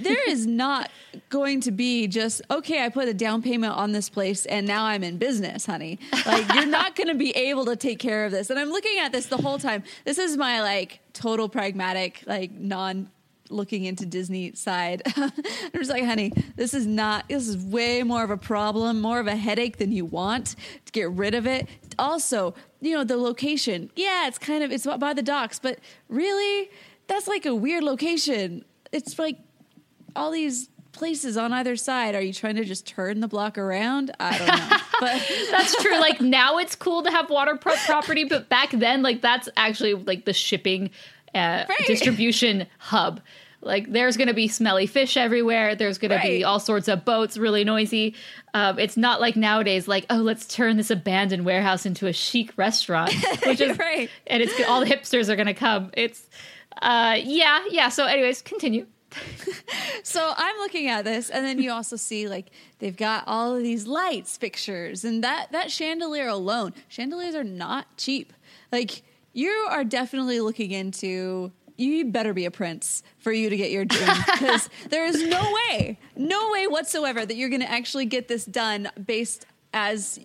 there 0.00 0.28
is 0.28 0.46
not 0.46 0.90
going 1.28 1.60
to 1.60 1.70
be 1.70 2.06
just 2.06 2.42
okay 2.50 2.84
i 2.84 2.88
put 2.88 3.08
a 3.08 3.14
down 3.14 3.42
payment 3.42 3.72
on 3.72 3.92
this 3.92 4.08
place 4.08 4.46
and 4.46 4.66
now 4.66 4.84
i'm 4.84 5.02
in 5.04 5.16
business 5.16 5.66
honey. 5.66 5.98
Like 6.26 6.52
you're 6.54 6.66
not 6.66 6.96
going 6.96 7.08
to 7.08 7.14
be 7.14 7.30
able 7.30 7.64
to 7.66 7.76
take 7.76 7.98
care 7.98 8.24
of 8.24 8.32
this. 8.32 8.50
And 8.50 8.58
i'm 8.58 8.70
looking 8.70 8.98
at 8.98 9.12
this 9.12 9.26
the 9.26 9.36
whole 9.36 9.58
time. 9.58 9.82
This 10.04 10.18
is 10.18 10.36
my 10.36 10.60
like 10.62 11.00
total 11.12 11.48
pragmatic 11.48 12.22
like 12.26 12.52
non 12.52 13.10
looking 13.50 13.84
into 13.84 14.06
disney 14.06 14.52
side. 14.54 15.02
I'm 15.16 15.32
just 15.74 15.90
like 15.90 16.04
honey 16.04 16.32
this 16.56 16.74
is 16.74 16.86
not 16.86 17.28
this 17.28 17.46
is 17.48 17.56
way 17.58 18.02
more 18.02 18.24
of 18.24 18.30
a 18.30 18.36
problem 18.36 19.00
more 19.00 19.20
of 19.20 19.26
a 19.26 19.36
headache 19.36 19.76
than 19.78 19.92
you 19.92 20.04
want 20.04 20.56
to 20.86 20.92
get 20.92 21.10
rid 21.10 21.34
of 21.34 21.46
it. 21.46 21.68
Also 21.98 22.54
you 22.80 22.94
know 22.94 23.04
the 23.04 23.16
location. 23.16 23.90
Yeah 23.96 24.26
it's 24.26 24.38
kind 24.38 24.64
of 24.64 24.72
it's 24.72 24.86
by 24.86 25.12
the 25.12 25.22
docks 25.22 25.58
but 25.58 25.78
really 26.08 26.70
that's 27.06 27.28
like 27.28 27.46
a 27.46 27.54
weird 27.54 27.84
location. 27.84 28.64
It's 28.92 29.18
like 29.18 29.38
all 30.16 30.30
these 30.30 30.68
places 30.92 31.36
on 31.36 31.52
either 31.52 31.74
side 31.74 32.14
are 32.14 32.20
you 32.20 32.32
trying 32.32 32.54
to 32.54 32.64
just 32.64 32.86
turn 32.86 33.18
the 33.18 33.26
block 33.26 33.58
around 33.58 34.12
i 34.20 34.38
don't 34.38 34.46
know 34.46 34.76
but 35.00 35.22
That's 35.50 35.74
true. 35.82 35.98
Like 35.98 36.20
now, 36.20 36.58
it's 36.58 36.76
cool 36.76 37.02
to 37.02 37.10
have 37.10 37.28
water 37.28 37.56
pro- 37.56 37.74
property, 37.86 38.22
but 38.24 38.48
back 38.48 38.70
then, 38.70 39.02
like 39.02 39.20
that's 39.20 39.48
actually 39.56 39.94
like 39.94 40.24
the 40.24 40.32
shipping 40.32 40.90
uh, 41.34 41.64
Right. 41.68 41.86
distribution 41.86 42.66
hub. 42.78 43.20
Like 43.60 43.90
there's 43.90 44.16
going 44.16 44.28
to 44.28 44.34
be 44.34 44.46
smelly 44.46 44.86
fish 44.86 45.16
everywhere. 45.16 45.74
There's 45.74 45.98
going 45.98 46.12
to 46.12 46.20
be 46.20 46.44
all 46.44 46.60
sorts 46.60 46.86
of 46.86 47.04
boats, 47.04 47.36
really 47.36 47.64
noisy. 47.64 48.14
Um, 48.54 48.78
it's 48.78 48.96
not 48.96 49.20
like 49.20 49.34
nowadays, 49.34 49.88
like 49.88 50.06
oh, 50.10 50.16
let's 50.18 50.46
turn 50.46 50.76
this 50.76 50.90
abandoned 50.92 51.44
warehouse 51.44 51.86
into 51.86 52.06
a 52.06 52.12
chic 52.12 52.56
restaurant, 52.56 53.12
which 53.46 53.60
is 53.60 53.76
Right. 53.78 54.08
and 54.28 54.42
it's 54.44 54.54
all 54.68 54.78
the 54.80 54.86
hipsters 54.86 55.28
are 55.28 55.34
going 55.36 55.46
to 55.48 55.54
come. 55.54 55.90
It's 55.94 56.24
uh, 56.80 57.16
yeah, 57.22 57.64
yeah. 57.70 57.88
So, 57.88 58.04
anyways, 58.06 58.42
continue. 58.42 58.86
So 60.04 60.34
I'm 60.36 60.56
looking 60.58 60.88
at 60.88 61.04
this, 61.04 61.30
and 61.30 61.44
then 61.44 61.58
you 61.58 61.72
also 61.72 61.96
see 61.96 62.28
like 62.28 62.50
they've 62.78 62.96
got 62.96 63.24
all 63.26 63.56
of 63.56 63.62
these 63.62 63.86
lights, 63.86 64.36
fixtures, 64.36 65.02
and 65.04 65.24
that 65.24 65.50
that 65.52 65.70
chandelier 65.70 66.28
alone. 66.28 66.74
Chandeliers 66.88 67.34
are 67.34 67.42
not 67.42 67.86
cheap. 67.96 68.32
Like 68.70 69.02
you 69.32 69.50
are 69.70 69.82
definitely 69.82 70.40
looking 70.40 70.70
into. 70.70 71.52
You 71.76 72.04
better 72.04 72.32
be 72.32 72.44
a 72.44 72.52
prince 72.52 73.02
for 73.18 73.32
you 73.32 73.50
to 73.50 73.56
get 73.56 73.72
your 73.72 73.84
dream 73.84 74.06
because 74.32 74.68
there 74.90 75.06
is 75.06 75.26
no 75.26 75.52
way, 75.70 75.98
no 76.14 76.52
way 76.52 76.68
whatsoever 76.68 77.26
that 77.26 77.34
you're 77.34 77.48
going 77.48 77.62
to 77.62 77.70
actually 77.70 78.04
get 78.04 78.28
this 78.28 78.44
done 78.44 78.88
based 79.04 79.46
as 79.72 80.20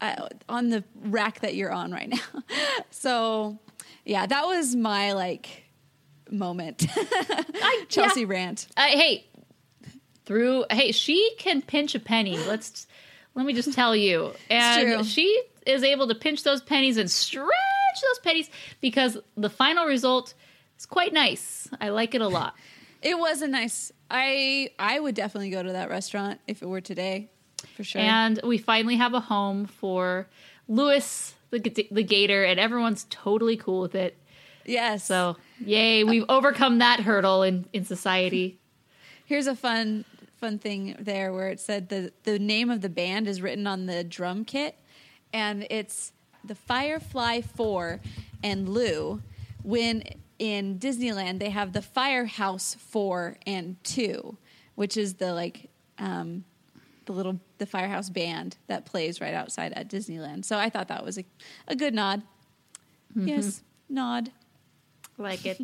uh, 0.00 0.28
on 0.48 0.68
the 0.68 0.84
rack 1.02 1.40
that 1.40 1.56
you're 1.56 1.72
on 1.72 1.90
right 1.90 2.08
now. 2.08 2.42
so, 2.90 3.58
yeah, 4.04 4.26
that 4.26 4.46
was 4.46 4.76
my 4.76 5.14
like 5.14 5.63
moment. 6.30 6.86
I, 6.96 7.84
Chelsea 7.88 8.20
yeah. 8.20 8.26
rant. 8.28 8.66
Uh, 8.76 8.82
hey, 8.82 9.26
through 10.24 10.64
hey, 10.70 10.92
she 10.92 11.34
can 11.38 11.62
pinch 11.62 11.94
a 11.94 11.98
penny. 11.98 12.38
Let's 12.38 12.86
let 13.34 13.46
me 13.46 13.52
just 13.52 13.72
tell 13.72 13.94
you, 13.94 14.32
and 14.50 15.06
she 15.06 15.42
is 15.66 15.82
able 15.82 16.08
to 16.08 16.14
pinch 16.14 16.42
those 16.42 16.62
pennies 16.62 16.96
and 16.96 17.10
stretch 17.10 17.48
those 18.02 18.18
pennies 18.20 18.50
because 18.80 19.16
the 19.36 19.50
final 19.50 19.86
result 19.86 20.34
is 20.78 20.86
quite 20.86 21.12
nice. 21.12 21.68
I 21.80 21.88
like 21.90 22.14
it 22.14 22.20
a 22.20 22.28
lot. 22.28 22.54
It 23.04 23.18
was 23.18 23.42
a 23.42 23.46
nice. 23.46 23.92
I 24.10 24.70
I 24.78 24.98
would 24.98 25.14
definitely 25.14 25.50
go 25.50 25.62
to 25.62 25.72
that 25.72 25.90
restaurant 25.90 26.40
if 26.48 26.62
it 26.62 26.66
were 26.66 26.80
today, 26.80 27.28
for 27.76 27.84
sure. 27.84 28.00
And 28.00 28.40
we 28.42 28.56
finally 28.56 28.96
have 28.96 29.12
a 29.12 29.20
home 29.20 29.66
for 29.66 30.26
Louis 30.68 31.34
the 31.50 31.88
the 31.90 32.02
gator, 32.02 32.44
and 32.44 32.58
everyone's 32.58 33.06
totally 33.10 33.56
cool 33.56 33.80
with 33.80 33.94
it. 33.94 34.16
Yes. 34.64 35.04
So 35.04 35.36
yay, 35.64 36.04
we've 36.04 36.24
overcome 36.28 36.78
that 36.78 37.00
hurdle 37.00 37.42
in 37.42 37.66
in 37.72 37.84
society. 37.84 38.58
here's 39.24 39.46
a 39.46 39.56
fun 39.56 40.04
fun 40.36 40.58
thing 40.58 40.96
there 40.98 41.32
where 41.32 41.48
it 41.48 41.60
said 41.60 41.88
the 41.88 42.12
the 42.24 42.38
name 42.38 42.70
of 42.70 42.80
the 42.80 42.88
band 42.88 43.26
is 43.26 43.40
written 43.40 43.66
on 43.66 43.86
the 43.86 44.04
drum 44.04 44.44
kit, 44.44 44.76
and 45.32 45.66
it's 45.70 46.12
the 46.44 46.54
Firefly 46.54 47.40
Four 47.40 48.00
and 48.42 48.68
Lou. 48.68 49.22
When 49.62 50.02
in 50.38 50.78
Disneyland 50.78 51.38
they 51.38 51.50
have 51.50 51.72
the 51.72 51.82
Firehouse 51.82 52.74
Four 52.74 53.36
and 53.46 53.82
Two, 53.84 54.36
which 54.74 54.96
is 54.96 55.14
the 55.14 55.32
like. 55.32 55.70
Um, 55.98 56.44
the 57.06 57.12
little 57.12 57.38
the 57.58 57.66
firehouse 57.66 58.08
band 58.08 58.56
that 58.66 58.86
plays 58.86 59.20
right 59.20 59.34
outside 59.34 59.74
at 59.74 59.90
Disneyland. 59.90 60.42
So 60.46 60.56
I 60.56 60.70
thought 60.70 60.88
that 60.88 61.04
was 61.04 61.18
a, 61.18 61.24
a 61.68 61.76
good 61.76 61.92
nod. 61.92 62.22
Yes, 63.14 63.62
nod. 63.90 64.30
Like 65.18 65.46
it. 65.46 65.60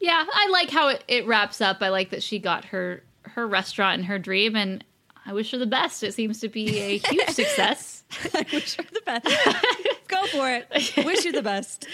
Yeah, 0.00 0.24
I 0.30 0.48
like 0.50 0.70
how 0.70 0.88
it, 0.88 1.04
it 1.08 1.26
wraps 1.26 1.60
up. 1.60 1.78
I 1.80 1.88
like 1.88 2.10
that 2.10 2.22
she 2.22 2.38
got 2.38 2.66
her 2.66 3.02
her 3.22 3.46
restaurant 3.46 3.98
and 3.98 4.04
her 4.06 4.18
dream, 4.18 4.56
and 4.56 4.84
I 5.24 5.32
wish 5.32 5.50
her 5.50 5.58
the 5.58 5.66
best. 5.66 6.02
It 6.02 6.14
seems 6.14 6.40
to 6.40 6.48
be 6.48 6.78
a 6.80 6.98
huge 7.10 7.28
success. 7.28 8.04
I 8.34 8.46
wish 8.52 8.76
her 8.76 8.84
the 8.92 9.00
best. 9.04 9.26
Go 10.08 10.26
for 10.26 10.50
it. 10.50 10.68
Wish 11.04 11.24
you 11.24 11.32
the 11.32 11.42
best. 11.42 11.86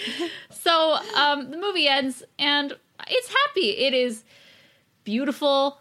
So 0.51 0.97
um, 1.15 1.51
the 1.51 1.57
movie 1.57 1.87
ends, 1.87 2.23
and 2.37 2.73
it's 3.07 3.27
happy. 3.27 3.69
It 3.71 3.93
is 3.93 4.23
beautiful. 5.03 5.79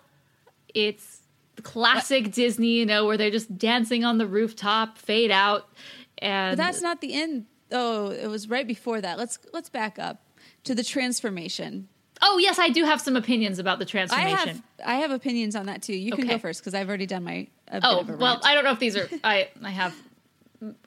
It's 0.74 1.20
classic 1.62 2.32
Disney, 2.32 2.78
you 2.78 2.86
know, 2.86 3.06
where 3.06 3.16
they're 3.16 3.30
just 3.30 3.58
dancing 3.58 4.04
on 4.04 4.18
the 4.18 4.26
rooftop, 4.26 4.96
fade 4.96 5.30
out, 5.30 5.68
and 6.18 6.56
But 6.56 6.64
that's 6.64 6.80
not 6.80 7.00
the 7.00 7.14
end. 7.14 7.46
Oh, 7.70 8.10
it 8.10 8.26
was 8.26 8.48
right 8.48 8.66
before 8.66 9.00
that. 9.00 9.18
Let's 9.18 9.38
let's 9.52 9.68
back 9.68 9.98
up 9.98 10.22
to 10.64 10.74
the 10.74 10.84
transformation. 10.84 11.88
oh 12.22 12.38
yes, 12.38 12.58
I 12.58 12.68
do 12.68 12.84
have 12.84 13.00
some 13.00 13.16
opinions 13.16 13.58
about 13.58 13.78
the 13.78 13.84
I 13.84 13.88
transformation. 13.88 14.48
have 14.48 14.62
I 14.84 14.94
have 14.96 15.10
opinions 15.10 15.56
on 15.56 15.66
that 15.66 15.82
too. 15.82 15.94
You 15.94 16.12
can 16.12 16.24
Okay. 16.24 16.34
go 16.34 16.38
first 16.38 16.60
because 16.60 16.74
I've 16.74 16.88
already 16.88 17.06
done 17.06 17.24
my. 17.24 17.48
A 17.68 17.74
bit 17.74 17.80
Oh 17.84 18.04
well. 18.18 18.40
I 18.44 18.54
don't 18.54 18.64
know 18.64 18.72
if 18.72 18.78
these 18.78 18.96
are. 18.96 19.08
I 19.24 19.48
I 19.62 19.70
have 19.70 19.94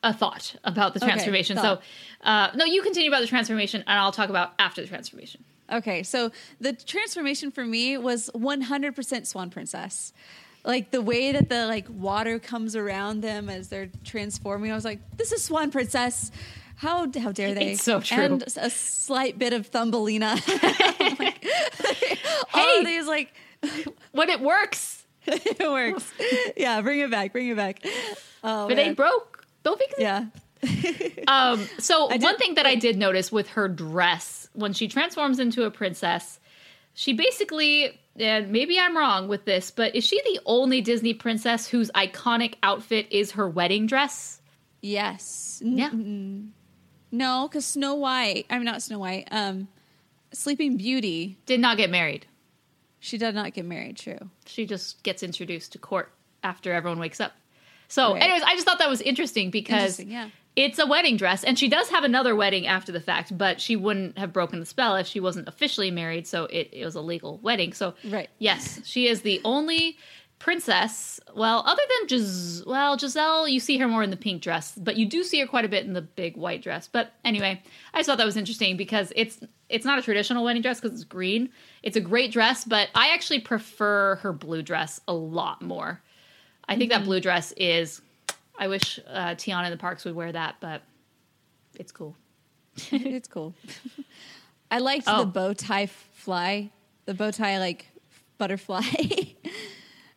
a 0.04 0.14
thought 0.14 0.56
about 0.64 0.94
the 0.94 1.00
transformation. 1.02 1.58
thought. 1.58 1.82
so 2.24 2.30
uh, 2.30 2.52
no, 2.56 2.64
you 2.66 2.82
continue 2.82 3.10
about 3.10 3.22
the 3.22 3.28
transformation, 3.28 3.84
and 3.88 4.00
I'll 4.00 4.12
talk 4.14 4.30
about 4.30 4.54
after 4.60 4.82
the 4.82 4.88
transformation. 4.88 5.44
Okay, 5.72 6.04
so 6.04 6.32
the 6.62 6.74
transformation 6.74 7.50
for 7.52 7.66
me 7.66 7.98
was 7.98 8.30
100% 8.36 9.26
Swan 9.26 9.50
Princess. 9.50 10.14
Like 10.64 10.92
the 10.92 11.02
way 11.02 11.32
that 11.32 11.50
the 11.50 11.66
like 11.68 11.88
water 11.90 12.40
comes 12.40 12.76
around 12.76 13.22
them 13.22 13.50
as 13.50 13.68
they're 13.70 13.90
transforming, 14.04 14.72
I 14.72 14.76
was 14.76 14.86
like, 14.86 15.00
"This 15.18 15.32
is 15.32 15.44
Swan 15.44 15.70
Princess." 15.72 16.32
How 16.78 17.10
how 17.18 17.32
dare 17.32 17.54
they? 17.54 17.72
It's 17.74 17.84
so 17.84 18.00
true. 18.02 18.18
And 18.24 18.44
a 18.58 18.70
slight 18.70 19.38
bit 19.40 19.54
of 19.54 19.68
Thumbelina. 19.68 20.38
Like, 21.18 21.46
all 22.54 22.62
Hey! 22.62 22.80
of 22.80 22.86
these 22.86 23.08
like 23.08 23.34
When 24.12 24.30
it 24.30 24.42
works, 24.42 25.06
it 25.28 25.60
works. 25.70 26.12
Yeah, 26.58 26.82
bring 26.82 27.00
it 27.00 27.12
back. 27.12 27.32
Bring 27.32 27.48
it 27.50 27.56
back. 27.56 27.82
Oh, 28.44 28.68
but 28.68 28.78
man. 28.78 28.88
ain't 28.88 28.98
broke. 28.98 29.46
Don't 29.64 29.80
fix 29.80 29.94
it. 29.98 30.02
Yeah. 30.02 30.26
Um, 31.28 31.68
so 31.80 32.10
I 32.10 32.18
one 32.18 32.38
thing 32.38 32.56
that 32.56 32.66
I 32.66 32.76
did 32.76 32.98
notice 32.98 33.32
with 33.32 33.48
her 33.50 33.68
dress 33.68 34.48
when 34.54 34.74
she 34.74 34.88
transforms 34.88 35.40
into 35.40 35.64
a 35.64 35.72
princess, 35.72 36.40
she 36.96 37.14
basically, 37.14 38.00
and 38.20 38.50
maybe 38.52 38.80
I'm 38.80 38.98
wrong 38.98 39.28
with 39.28 39.46
this, 39.46 39.70
but 39.72 39.96
is 39.96 40.04
she 40.04 40.20
the 40.24 40.40
only 40.46 40.82
Disney 40.82 41.14
princess 41.14 41.68
whose 41.68 41.92
iconic 41.92 42.56
outfit 42.64 43.08
is 43.12 43.32
her 43.32 43.48
wedding 43.48 43.86
dress? 43.86 44.42
Yes. 44.82 45.62
Yeah. 45.64 45.90
No, 47.18 47.48
because 47.48 47.66
Snow 47.66 47.96
White. 47.96 48.46
I'm 48.50 48.64
not 48.64 48.82
Snow 48.82 49.00
White. 49.00 49.28
Um, 49.32 49.68
Sleeping 50.34 50.78
Beauty. 50.78 51.38
Did 51.46 51.60
not 51.60 51.78
get 51.78 51.90
married. 51.90 52.26
She 53.00 53.18
did 53.18 53.36
not 53.36 53.54
get 53.54 53.66
married. 53.66 53.98
True. 53.98 54.18
She 54.46 54.66
just 54.66 55.04
gets 55.04 55.24
introduced 55.24 55.72
to 55.74 55.78
court 55.78 56.12
after 56.44 56.74
everyone 56.74 57.00
wakes 57.00 57.20
up. 57.22 57.34
So, 57.88 58.14
Right. 58.14 58.24
anyways, 58.24 58.42
I 58.44 58.54
just 58.56 58.66
thought 58.66 58.80
that 58.80 58.90
was 58.90 59.02
interesting 59.02 59.52
because 59.52 60.00
Interesting, 60.00 60.12
yeah. 60.12 60.30
it's 60.56 60.80
a 60.80 60.88
wedding 60.88 61.18
dress, 61.18 61.44
and 61.44 61.58
she 61.58 61.68
does 61.68 61.90
have 61.90 62.04
another 62.04 62.36
wedding 62.36 62.66
after 62.66 62.92
the 62.92 63.00
fact, 63.00 63.38
but 63.38 63.62
she 63.62 63.76
wouldn't 63.76 64.18
have 64.18 64.34
broken 64.34 64.60
the 64.60 64.66
spell 64.66 64.96
if 64.96 65.06
she 65.06 65.20
wasn't 65.20 65.48
officially 65.48 65.92
married. 65.92 66.26
So 66.26 66.46
it, 66.46 66.70
it 66.72 66.84
was 66.84 66.96
a 66.96 67.02
legal 67.02 67.38
wedding. 67.44 67.74
So 67.74 67.94
Right. 68.04 68.30
yes, 68.40 68.82
she 68.86 69.08
is 69.08 69.22
the 69.22 69.40
only 69.46 69.98
princess. 70.40 71.20
Well, 71.36 71.64
other 71.66 71.82
than 72.00 72.08
Gis- 72.08 72.64
well, 72.66 72.98
Giselle, 72.98 73.48
you 73.48 73.60
see 73.60 73.78
her 73.78 73.88
more 73.88 74.04
in 74.04 74.10
the 74.10 74.18
pink 74.18 74.42
dress, 74.42 74.74
but 74.78 74.96
you 74.98 75.06
do 75.06 75.24
see 75.24 75.40
her 75.40 75.48
quite 75.48 75.66
a 75.66 75.70
bit 75.70 75.86
in 75.86 75.94
the 75.94 76.02
big 76.02 76.38
white 76.38 76.62
dress. 76.62 76.88
But 76.92 77.14
anyway, 77.24 77.62
I 77.94 78.00
just 78.00 78.08
thought 78.08 78.18
that 78.18 78.26
was 78.26 78.38
interesting 78.38 78.78
because 78.78 79.12
it's 79.16 79.40
it's 79.70 79.86
not 79.86 79.98
a 79.98 80.02
traditional 80.02 80.44
wedding 80.44 80.62
dress 80.62 80.80
because 80.80 80.96
it's 80.96 81.04
green. 81.04 81.50
It's 81.82 81.98
a 81.98 82.02
great 82.02 82.32
dress, 82.32 82.64
but 82.66 82.90
I 82.94 83.14
actually 83.14 83.40
prefer 83.40 84.16
her 84.18 84.32
blue 84.32 84.62
dress 84.62 85.02
a 85.08 85.14
lot 85.14 85.62
more. 85.62 86.02
I 86.68 86.76
think 86.76 86.92
that 86.92 87.04
blue 87.04 87.20
dress 87.20 87.52
is. 87.58 88.02
I 88.58 88.68
wish 88.68 89.00
uh, 89.08 89.30
Tiana 89.36 89.66
in 89.66 89.72
the 89.72 89.78
parks 89.78 90.06
would 90.06 90.16
wear 90.16 90.32
that, 90.32 90.56
but 90.60 90.82
it's 91.76 91.92
cool. 91.92 92.16
it's 92.92 93.28
cool. 93.28 93.54
I 94.72 94.80
liked 94.80 95.06
Oh. 95.08 95.20
the 95.20 95.26
bow 95.26 95.54
tie 95.54 95.88
fly, 95.88 96.70
the 97.06 97.14
bow 97.14 97.32
tie 97.32 97.60
like 97.60 97.88
butterfly. 98.38 98.82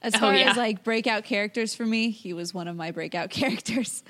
as 0.03 0.15
Oh, 0.15 0.19
far 0.19 0.35
yeah. 0.35 0.51
as 0.51 0.57
like 0.57 0.85
breakout 0.85 1.25
characters 1.25 1.75
for 1.75 1.85
me, 1.85 2.11
he 2.11 2.33
was 2.33 2.55
one 2.55 2.69
of 2.69 2.77
my 2.77 2.91
breakout 2.93 3.31
characters. 3.41 4.03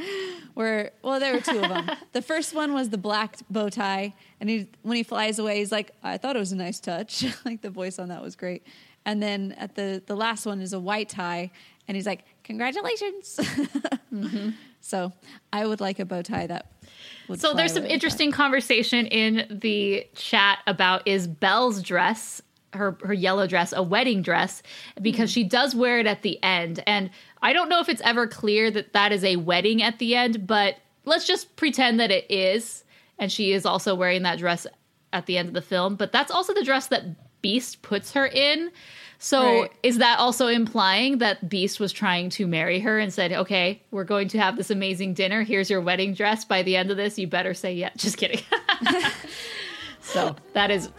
Where 0.55 0.90
well, 1.02 1.19
there 1.20 1.35
were 1.35 1.40
two 1.40 1.60
of 1.60 1.69
them. 1.69 1.90
the 2.12 2.23
first 2.23 2.55
one 2.55 2.74
was 2.74 2.90
the 2.90 2.98
black 2.98 3.36
bow 3.48 3.69
tie, 3.69 4.15
and 4.40 4.51
he 4.51 4.69
when 4.82 4.97
he 4.97 5.02
flies 5.02 5.39
away, 5.39 5.59
he's 5.59 5.73
like, 5.73 5.93
"I 6.02 6.19
thought 6.19 6.36
it 6.36 6.40
was 6.40 6.52
a 6.52 6.56
nice 6.56 6.81
touch." 6.81 7.24
like 7.44 7.62
the 7.62 7.70
voice 7.70 7.98
on 7.98 8.09
that 8.09 8.23
was 8.23 8.36
great. 8.36 8.65
And 9.06 9.23
then 9.23 9.52
at 9.52 9.74
the 9.77 10.02
the 10.05 10.16
last 10.16 10.44
one 10.47 10.60
is 10.60 10.73
a 10.73 10.81
white 10.81 11.09
tie, 11.09 11.51
and 11.86 11.97
he's 11.97 12.06
like, 12.06 12.24
"Congratulations." 12.44 13.39
Mm-hmm. 14.12 14.51
So 14.81 15.12
I 15.52 15.66
would 15.66 15.81
like 15.81 15.98
a 15.98 16.05
bow 16.05 16.23
tie 16.23 16.47
that. 16.47 16.73
Would 17.28 17.40
So 17.40 17.52
there's 17.52 17.74
some 17.74 17.85
interesting 17.85 18.32
conversation 18.32 19.06
in 19.06 19.59
the 19.60 20.06
chat 20.15 20.60
about 20.66 21.06
is 21.06 21.27
Belle's 21.27 21.82
dress, 21.82 22.40
her 22.73 22.97
her 23.03 23.12
yellow 23.12 23.47
dress, 23.47 23.73
a 23.73 23.82
wedding 23.82 24.23
dress 24.23 24.62
because 25.01 25.31
mm. 25.31 25.35
she 25.35 25.45
does 25.45 25.74
wear 25.74 25.99
it 25.99 26.07
at 26.07 26.23
the 26.23 26.43
end, 26.43 26.82
and 26.86 27.11
I 27.43 27.53
don't 27.53 27.69
know 27.69 27.81
if 27.81 27.89
it's 27.89 28.03
ever 28.03 28.27
clear 28.27 28.70
that 28.70 28.93
that 28.93 29.12
is 29.12 29.24
a 29.24 29.36
wedding 29.36 29.82
at 29.82 29.99
the 29.99 30.15
end, 30.15 30.47
but 30.47 30.77
let's 31.05 31.27
just 31.27 31.57
pretend 31.57 31.99
that 32.01 32.11
it 32.11 32.31
is, 32.31 32.85
and 33.19 33.32
she 33.32 33.53
is 33.53 33.66
also 33.66 33.95
wearing 33.95 34.23
that 34.23 34.39
dress 34.39 34.66
at 35.12 35.27
the 35.27 35.39
end 35.39 35.49
of 35.49 35.55
the 35.55 35.62
film. 35.62 35.97
But 35.97 36.12
that's 36.12 36.31
also 36.31 36.53
the 36.55 36.65
dress 36.65 36.89
that 36.89 37.05
Beast 37.43 37.82
puts 37.82 38.12
her 38.12 38.27
in. 38.27 38.70
So 39.19 39.62
Right. 39.62 39.73
is 39.82 39.99
that 39.99 40.19
also 40.20 40.47
implying 40.47 41.19
that 41.19 41.49
Beast 41.49 41.81
was 41.81 41.93
trying 41.93 42.31
to 42.31 42.47
marry 42.47 42.78
her 42.81 42.99
and 42.99 43.12
said, 43.12 43.32
"Okay, 43.32 43.82
we're 43.90 44.05
going 44.05 44.28
to 44.28 44.39
have 44.39 44.57
this 44.57 44.70
amazing 44.70 45.15
dinner. 45.15 45.43
Here's 45.43 45.69
your 45.69 45.81
wedding 45.81 46.15
dress. 46.15 46.45
By 46.45 46.62
the 46.62 46.77
end 46.77 46.90
of 46.90 46.97
this, 46.97 47.19
you 47.19 47.27
better 47.27 47.55
say 47.55 47.74
yeah." 47.74 47.90
Just 47.97 48.16
kidding. 48.16 48.40
so 50.01 50.36
that 50.53 50.70
is 50.70 50.90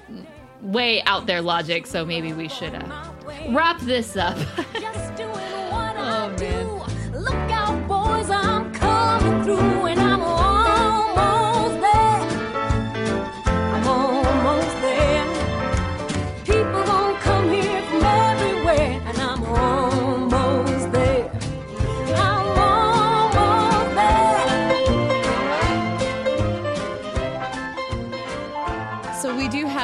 way 0.61 1.01
out 1.03 1.25
there 1.25 1.41
logic. 1.41 1.87
So 1.87 2.05
maybe 2.05 2.33
we 2.33 2.47
should 2.47 2.75
uh, 2.75 3.11
wrap 3.49 3.79
this 3.81 4.15
up. 4.15 4.37
Just 4.79 5.15
doing 5.15 5.31
what 5.71 5.95
Oh, 5.97 6.01
I 6.01 6.35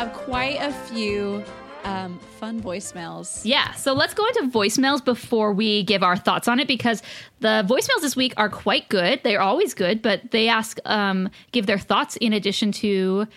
have 0.06 0.14
quite 0.14 0.58
a 0.62 0.72
few 0.72 1.44
um, 1.84 2.20
fun 2.40 2.62
voicemails. 2.62 3.42
Yeah, 3.44 3.72
so 3.74 3.94
let's 3.94 4.14
go 4.14 4.26
into 4.28 4.50
voicemails 4.58 5.04
before 5.04 5.54
we 5.54 5.84
give 5.84 6.04
our 6.04 6.18
thoughts 6.18 6.48
on 6.48 6.60
it 6.60 6.68
because 6.68 7.02
the 7.40 7.66
voicemails 7.68 8.02
this 8.02 8.16
week 8.16 8.34
are 8.38 8.50
quite 8.50 8.90
good. 8.90 9.22
They're 9.24 9.42
always 9.42 9.74
good, 9.74 10.02
but 10.02 10.32
they 10.32 10.48
ask, 10.48 10.80
um, 10.86 11.30
give 11.52 11.66
their 11.66 11.80
thoughts 11.80 12.16
in 12.18 12.34
addition 12.34 12.72
to 12.74 13.28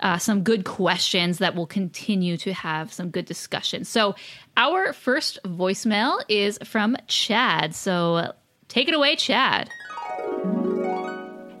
uh, 0.00 0.18
some 0.18 0.42
good 0.42 0.64
questions 0.64 1.38
that 1.38 1.54
will 1.54 1.66
continue 1.66 2.36
to 2.38 2.52
have 2.52 2.92
some 2.92 3.10
good 3.10 3.24
discussion. 3.24 3.84
So, 3.84 4.14
our 4.56 4.92
first 4.92 5.38
voicemail 5.44 6.20
is 6.28 6.58
from 6.64 6.96
Chad. 7.06 7.74
So, 7.74 8.32
take 8.68 8.88
it 8.88 8.94
away, 8.94 9.16
Chad. 9.16 9.70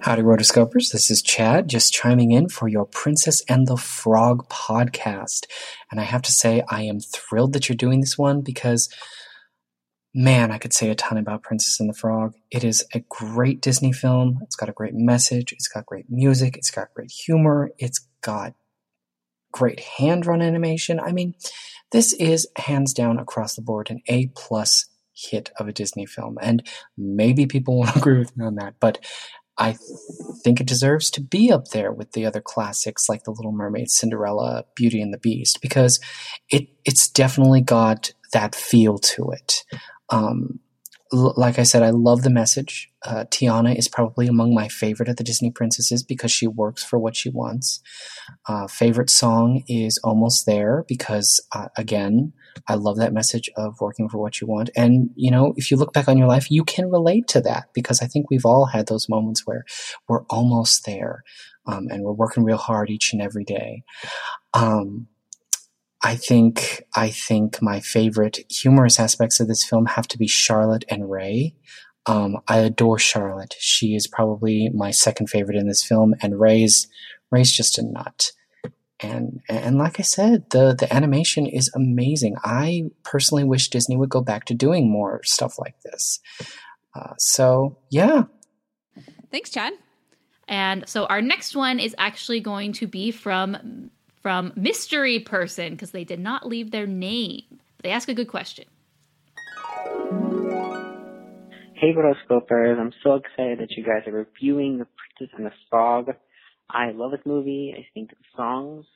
Howdy, 0.06 0.22
Rotoscopers. 0.22 0.92
This 0.92 1.10
is 1.10 1.20
Chad, 1.20 1.66
just 1.66 1.92
chiming 1.92 2.30
in 2.30 2.48
for 2.48 2.68
your 2.68 2.84
Princess 2.84 3.42
and 3.48 3.66
the 3.66 3.76
Frog 3.76 4.48
podcast. 4.48 5.46
And 5.90 5.98
I 5.98 6.04
have 6.04 6.22
to 6.22 6.30
say, 6.30 6.62
I 6.68 6.82
am 6.82 7.00
thrilled 7.00 7.54
that 7.54 7.68
you're 7.68 7.74
doing 7.74 8.02
this 8.02 8.16
one 8.16 8.40
because, 8.40 8.88
man, 10.14 10.52
I 10.52 10.58
could 10.58 10.72
say 10.72 10.90
a 10.90 10.94
ton 10.94 11.18
about 11.18 11.42
Princess 11.42 11.80
and 11.80 11.88
the 11.88 11.98
Frog. 11.98 12.34
It 12.52 12.62
is 12.62 12.86
a 12.94 13.00
great 13.08 13.60
Disney 13.60 13.92
film. 13.92 14.38
It's 14.42 14.54
got 14.54 14.68
a 14.68 14.72
great 14.72 14.94
message. 14.94 15.52
It's 15.52 15.66
got 15.66 15.86
great 15.86 16.06
music. 16.08 16.56
It's 16.56 16.70
got 16.70 16.94
great 16.94 17.10
humor. 17.10 17.72
It's 17.76 18.06
got 18.20 18.54
great 19.50 19.80
hand 19.80 20.22
drawn 20.22 20.40
animation. 20.40 21.00
I 21.00 21.10
mean, 21.10 21.34
this 21.90 22.12
is 22.12 22.46
hands 22.54 22.94
down 22.94 23.18
across 23.18 23.56
the 23.56 23.62
board 23.62 23.90
an 23.90 24.02
A 24.06 24.28
plus 24.36 24.86
hit 25.12 25.50
of 25.58 25.66
a 25.66 25.72
Disney 25.72 26.06
film. 26.06 26.38
And 26.40 26.64
maybe 26.96 27.46
people 27.46 27.76
won't 27.78 27.96
agree 27.96 28.20
with 28.20 28.36
me 28.36 28.44
on 28.44 28.54
that, 28.54 28.74
but 28.78 29.00
I 29.58 29.76
think 30.44 30.60
it 30.60 30.66
deserves 30.66 31.10
to 31.10 31.20
be 31.20 31.50
up 31.50 31.68
there 31.68 31.92
with 31.92 32.12
the 32.12 32.26
other 32.26 32.40
classics 32.40 33.08
like 33.08 33.24
The 33.24 33.30
Little 33.30 33.52
Mermaid, 33.52 33.90
Cinderella, 33.90 34.64
Beauty 34.74 35.00
and 35.00 35.12
the 35.12 35.18
Beast 35.18 35.60
because 35.62 35.98
it 36.50 36.68
it's 36.84 37.08
definitely 37.08 37.62
got 37.62 38.12
that 38.32 38.54
feel 38.54 38.98
to 38.98 39.30
it. 39.30 39.64
Um, 40.10 40.60
like 41.12 41.58
I 41.58 41.62
said, 41.62 41.82
I 41.82 41.90
love 41.90 42.22
the 42.22 42.30
message. 42.30 42.90
Uh, 43.04 43.24
Tiana 43.30 43.76
is 43.76 43.88
probably 43.88 44.26
among 44.26 44.54
my 44.54 44.68
favorite 44.68 45.08
of 45.08 45.16
the 45.16 45.24
Disney 45.24 45.50
princesses 45.50 46.02
because 46.02 46.32
she 46.32 46.46
works 46.46 46.82
for 46.82 46.98
what 46.98 47.14
she 47.14 47.30
wants. 47.30 47.80
Uh, 48.48 48.66
favorite 48.66 49.10
song 49.10 49.62
is 49.68 50.00
Almost 50.02 50.46
There 50.46 50.84
because, 50.88 51.40
uh, 51.54 51.68
again, 51.76 52.32
I 52.68 52.74
love 52.74 52.96
that 52.96 53.12
message 53.12 53.50
of 53.56 53.80
working 53.80 54.08
for 54.08 54.18
what 54.18 54.40
you 54.40 54.46
want. 54.46 54.70
And, 54.76 55.10
you 55.14 55.30
know, 55.30 55.54
if 55.56 55.70
you 55.70 55.76
look 55.76 55.92
back 55.92 56.08
on 56.08 56.18
your 56.18 56.28
life, 56.28 56.50
you 56.50 56.64
can 56.64 56.90
relate 56.90 57.28
to 57.28 57.40
that 57.42 57.68
because 57.72 58.02
I 58.02 58.06
think 58.06 58.30
we've 58.30 58.46
all 58.46 58.66
had 58.66 58.86
those 58.86 59.08
moments 59.08 59.46
where 59.46 59.64
we're 60.08 60.24
almost 60.24 60.84
there 60.86 61.22
um, 61.66 61.88
and 61.90 62.02
we're 62.02 62.12
working 62.12 62.44
real 62.44 62.56
hard 62.56 62.90
each 62.90 63.12
and 63.12 63.22
every 63.22 63.44
day. 63.44 63.82
Um, 64.54 65.08
I 66.02 66.14
think 66.14 66.84
I 66.94 67.10
think 67.10 67.60
my 67.62 67.80
favorite 67.80 68.40
humorous 68.50 69.00
aspects 69.00 69.40
of 69.40 69.48
this 69.48 69.64
film 69.64 69.86
have 69.86 70.06
to 70.08 70.18
be 70.18 70.28
Charlotte 70.28 70.84
and 70.88 71.10
Ray. 71.10 71.54
Um, 72.06 72.38
I 72.46 72.58
adore 72.58 72.98
Charlotte. 72.98 73.56
She 73.58 73.96
is 73.96 74.06
probably 74.06 74.68
my 74.72 74.92
second 74.92 75.28
favorite 75.28 75.56
in 75.56 75.66
this 75.66 75.82
film, 75.82 76.14
and 76.22 76.38
Ray's 76.38 76.86
Ray's 77.30 77.50
just 77.50 77.78
a 77.78 77.82
nut. 77.82 78.32
And 79.00 79.40
and 79.48 79.76
like 79.76 80.00
I 80.00 80.02
said, 80.02 80.48
the 80.50 80.74
the 80.74 80.92
animation 80.94 81.46
is 81.46 81.70
amazing. 81.74 82.36
I 82.42 82.84
personally 83.02 83.44
wish 83.44 83.68
Disney 83.68 83.96
would 83.96 84.08
go 84.08 84.22
back 84.22 84.46
to 84.46 84.54
doing 84.54 84.90
more 84.90 85.20
stuff 85.24 85.58
like 85.58 85.80
this. 85.82 86.20
Uh, 86.94 87.12
so 87.18 87.78
yeah, 87.90 88.24
Thanks, 89.30 89.50
Chad. 89.50 89.74
And 90.48 90.88
so 90.88 91.06
our 91.06 91.20
next 91.20 91.56
one 91.56 91.80
is 91.80 91.94
actually 91.98 92.40
going 92.40 92.72
to 92.74 92.86
be 92.86 93.10
from 93.10 93.90
from 94.22 94.52
mystery 94.56 95.20
person 95.20 95.72
because 95.72 95.90
they 95.90 96.04
did 96.04 96.18
not 96.18 96.46
leave 96.46 96.70
their 96.70 96.86
name. 96.86 97.42
They 97.82 97.90
ask 97.90 98.08
a 98.08 98.14
good 98.14 98.28
question. 98.28 98.64
Hey, 101.74 101.92
Rotoscopers. 101.92 102.78
I'm 102.78 102.92
so 103.04 103.16
excited 103.16 103.58
that 103.58 103.72
you 103.76 103.84
guys 103.84 104.06
are 104.06 104.12
reviewing 104.12 104.78
The 104.78 104.86
Princess 104.96 105.36
and 105.36 105.46
the 105.46 105.52
Frog. 105.68 106.06
I 106.70 106.90
love 106.92 107.12
this 107.12 107.20
movie. 107.24 107.74
I 107.76 107.86
think 107.94 108.10
the 108.10 108.16
songs, 108.36 108.86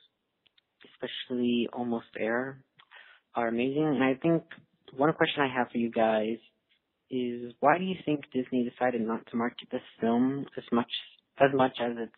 especially 0.92 1.68
Almost 1.72 2.06
There, 2.16 2.62
are 3.34 3.48
amazing. 3.48 3.86
And 3.86 4.02
I 4.02 4.14
think 4.14 4.42
one 4.96 5.12
question 5.12 5.42
I 5.42 5.54
have 5.54 5.70
for 5.70 5.78
you 5.78 5.90
guys 5.90 6.38
is 7.10 7.52
why 7.60 7.78
do 7.78 7.84
you 7.84 7.96
think 8.04 8.24
Disney 8.32 8.68
decided 8.68 9.00
not 9.00 9.26
to 9.30 9.36
market 9.36 9.68
this 9.70 9.82
film 10.00 10.46
as 10.56 10.64
much 10.72 10.90
as 11.38 11.50
much 11.54 11.78
as 11.80 11.96
it's 11.98 12.12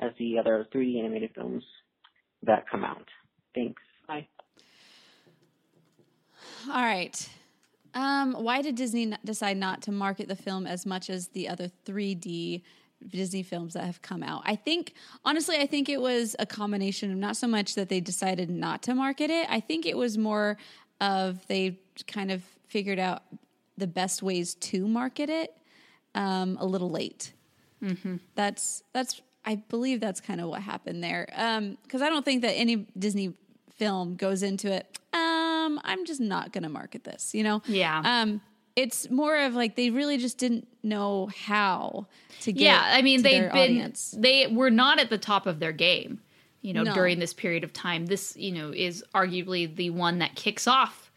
as 0.00 0.10
the 0.18 0.38
other 0.38 0.66
3D 0.74 0.98
animated 0.98 1.30
films 1.34 1.62
that 2.42 2.64
come 2.70 2.84
out? 2.84 3.06
Thanks. 3.54 3.82
Bye. 4.06 4.26
All 6.68 6.82
right. 6.82 7.28
Um, 7.94 8.32
why 8.32 8.60
did 8.60 8.74
Disney 8.74 9.12
decide 9.24 9.56
not 9.56 9.82
to 9.82 9.92
market 9.92 10.26
the 10.28 10.36
film 10.36 10.66
as 10.66 10.84
much 10.84 11.08
as 11.08 11.28
the 11.28 11.48
other 11.48 11.70
3D 11.86 12.62
Disney 13.08 13.42
films 13.42 13.74
that 13.74 13.84
have 13.84 14.02
come 14.02 14.22
out. 14.22 14.42
I 14.44 14.56
think, 14.56 14.94
honestly, 15.24 15.56
I 15.56 15.66
think 15.66 15.88
it 15.88 16.00
was 16.00 16.34
a 16.38 16.46
combination 16.46 17.10
of 17.10 17.16
not 17.18 17.36
so 17.36 17.46
much 17.46 17.74
that 17.74 17.88
they 17.88 18.00
decided 18.00 18.50
not 18.50 18.82
to 18.84 18.94
market 18.94 19.30
it. 19.30 19.46
I 19.50 19.60
think 19.60 19.86
it 19.86 19.96
was 19.96 20.16
more 20.18 20.56
of 21.00 21.46
they 21.46 21.78
kind 22.06 22.30
of 22.30 22.42
figured 22.68 22.98
out 22.98 23.22
the 23.76 23.86
best 23.86 24.22
ways 24.22 24.54
to 24.54 24.86
market 24.86 25.28
it 25.28 25.56
um, 26.14 26.56
a 26.60 26.64
little 26.64 26.90
late. 26.90 27.32
That's 28.34 28.82
that's 28.92 29.20
I 29.44 29.56
believe 29.56 30.00
that's 30.00 30.20
kind 30.20 30.40
of 30.40 30.48
what 30.48 30.62
happened 30.62 31.04
there. 31.04 31.26
Because 31.82 32.00
I 32.00 32.08
don't 32.08 32.24
think 32.24 32.42
that 32.42 32.52
any 32.52 32.86
Disney 32.98 33.34
film 33.76 34.16
goes 34.16 34.42
into 34.42 34.72
it. 34.72 34.86
Um, 35.12 35.80
I'm 35.84 36.06
just 36.06 36.20
not 36.20 36.52
going 36.52 36.62
to 36.62 36.70
market 36.70 37.04
this. 37.04 37.34
You 37.34 37.42
know. 37.44 37.62
Yeah. 37.66 38.00
Um, 38.04 38.40
it's 38.76 39.08
more 39.10 39.36
of 39.36 39.54
like 39.54 39.76
they 39.76 39.90
really 39.90 40.18
just 40.18 40.38
didn't 40.38 40.66
know 40.82 41.28
how 41.46 42.06
to 42.40 42.52
get. 42.52 42.62
yeah, 42.62 42.82
I 42.84 43.02
mean 43.02 43.22
they've 43.22 43.50
been 43.52 43.70
audience. 43.70 44.14
they 44.16 44.46
were 44.48 44.70
not 44.70 44.98
at 44.98 45.10
the 45.10 45.18
top 45.18 45.46
of 45.46 45.60
their 45.60 45.72
game, 45.72 46.20
you 46.62 46.72
know, 46.72 46.82
No. 46.82 46.94
during 46.94 47.18
this 47.20 47.32
period 47.32 47.62
of 47.64 47.72
time. 47.72 48.06
This, 48.06 48.36
you 48.36 48.52
know, 48.52 48.70
is 48.72 49.04
arguably 49.14 49.74
the 49.74 49.90
one 49.90 50.18
that 50.18 50.34
kicks 50.34 50.66
off 50.66 51.10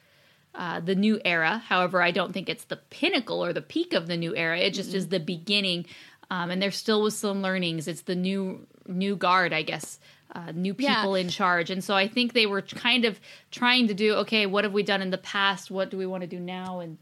uh, 0.55 0.79
the 0.79 0.95
new 0.95 1.19
era. 1.25 1.63
However, 1.67 2.01
I 2.01 2.11
don't 2.11 2.31
think 2.33 2.47
it's 2.49 2.65
the 2.65 2.77
pinnacle 2.77 3.43
or 3.43 3.53
the 3.53 3.61
peak 3.61 3.93
of 3.93 4.07
the 4.07 4.17
new 4.17 4.35
era. 4.35 4.57
It 4.59 4.73
just 4.73 4.93
is 4.93 5.07
the 5.07 5.19
beginning, 5.19 5.85
um, 6.29 6.49
and 6.51 6.61
there 6.61 6.71
still 6.71 7.01
was 7.01 7.17
some 7.17 7.41
learnings. 7.41 7.87
It's 7.87 8.01
the 8.01 8.15
new 8.15 8.67
new 8.87 9.15
guard, 9.15 9.51
I 9.53 9.63
guess. 9.63 9.99
Uh, 10.33 10.51
new 10.53 10.75
Yeah. 10.77 10.95
people 10.95 11.15
in 11.15 11.29
charge, 11.29 11.69
and 11.71 11.83
so 11.83 11.95
I 11.95 12.07
think 12.07 12.33
they 12.33 12.45
were 12.45 12.61
kind 12.61 13.05
of 13.05 13.19
trying 13.49 13.87
to 13.87 13.93
do. 13.93 14.13
Okay, 14.15 14.45
what 14.45 14.63
have 14.65 14.73
we 14.73 14.83
done 14.83 15.01
in 15.01 15.09
the 15.09 15.17
past? 15.17 15.71
What 15.71 15.89
do 15.89 15.97
we 15.97 16.05
want 16.05 16.21
to 16.21 16.27
do 16.27 16.39
now? 16.39 16.79
And 16.81 16.97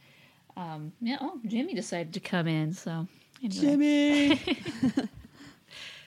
um, 0.57 0.93
yeah, 1.01 1.17
oh, 1.21 1.39
Jimmy 1.45 1.73
decided 1.73 2.13
to 2.13 2.19
come 2.19 2.47
in. 2.47 2.73
So 2.73 3.07
anyway. 3.43 4.39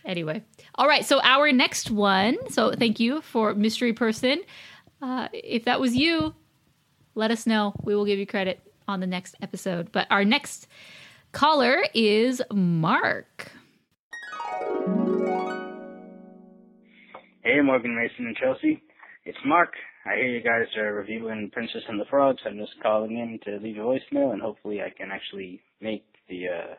Anyway, 0.08 0.42
all 0.76 0.88
right. 0.88 1.04
So 1.04 1.20
our 1.22 1.52
next 1.52 1.90
one. 1.90 2.38
So 2.48 2.72
thank 2.72 2.98
you 2.98 3.20
for 3.20 3.54
mystery 3.54 3.92
person. 3.92 4.40
Uh, 5.02 5.28
if 5.34 5.66
that 5.66 5.80
was 5.80 5.94
you, 5.94 6.34
let 7.14 7.30
us 7.30 7.46
know. 7.46 7.74
We 7.82 7.94
will 7.94 8.06
give 8.06 8.18
you 8.18 8.26
credit 8.26 8.60
on 8.88 9.00
the 9.00 9.06
next 9.06 9.36
episode. 9.42 9.92
But 9.92 10.06
our 10.10 10.24
next 10.24 10.66
caller 11.32 11.84
is 11.92 12.40
Mark. 12.50 13.52
Hey, 17.42 17.60
Morgan 17.60 17.94
Mason 17.94 18.26
and 18.26 18.36
Chelsea. 18.36 18.82
It's 19.26 19.38
Mark. 19.44 19.74
I 20.08 20.16
hear 20.16 20.28
you 20.28 20.42
guys 20.42 20.74
are 20.78 20.94
reviewing 20.94 21.50
Princess 21.52 21.82
and 21.86 22.00
the 22.00 22.06
Frogs. 22.08 22.40
I'm 22.46 22.56
just 22.56 22.80
calling 22.82 23.18
in 23.18 23.38
to 23.44 23.62
leave 23.62 23.76
a 23.76 23.80
voicemail, 23.80 24.32
and 24.32 24.40
hopefully 24.40 24.80
I 24.80 24.88
can 24.88 25.10
actually 25.12 25.60
make 25.82 26.04
the 26.30 26.46
uh, 26.48 26.74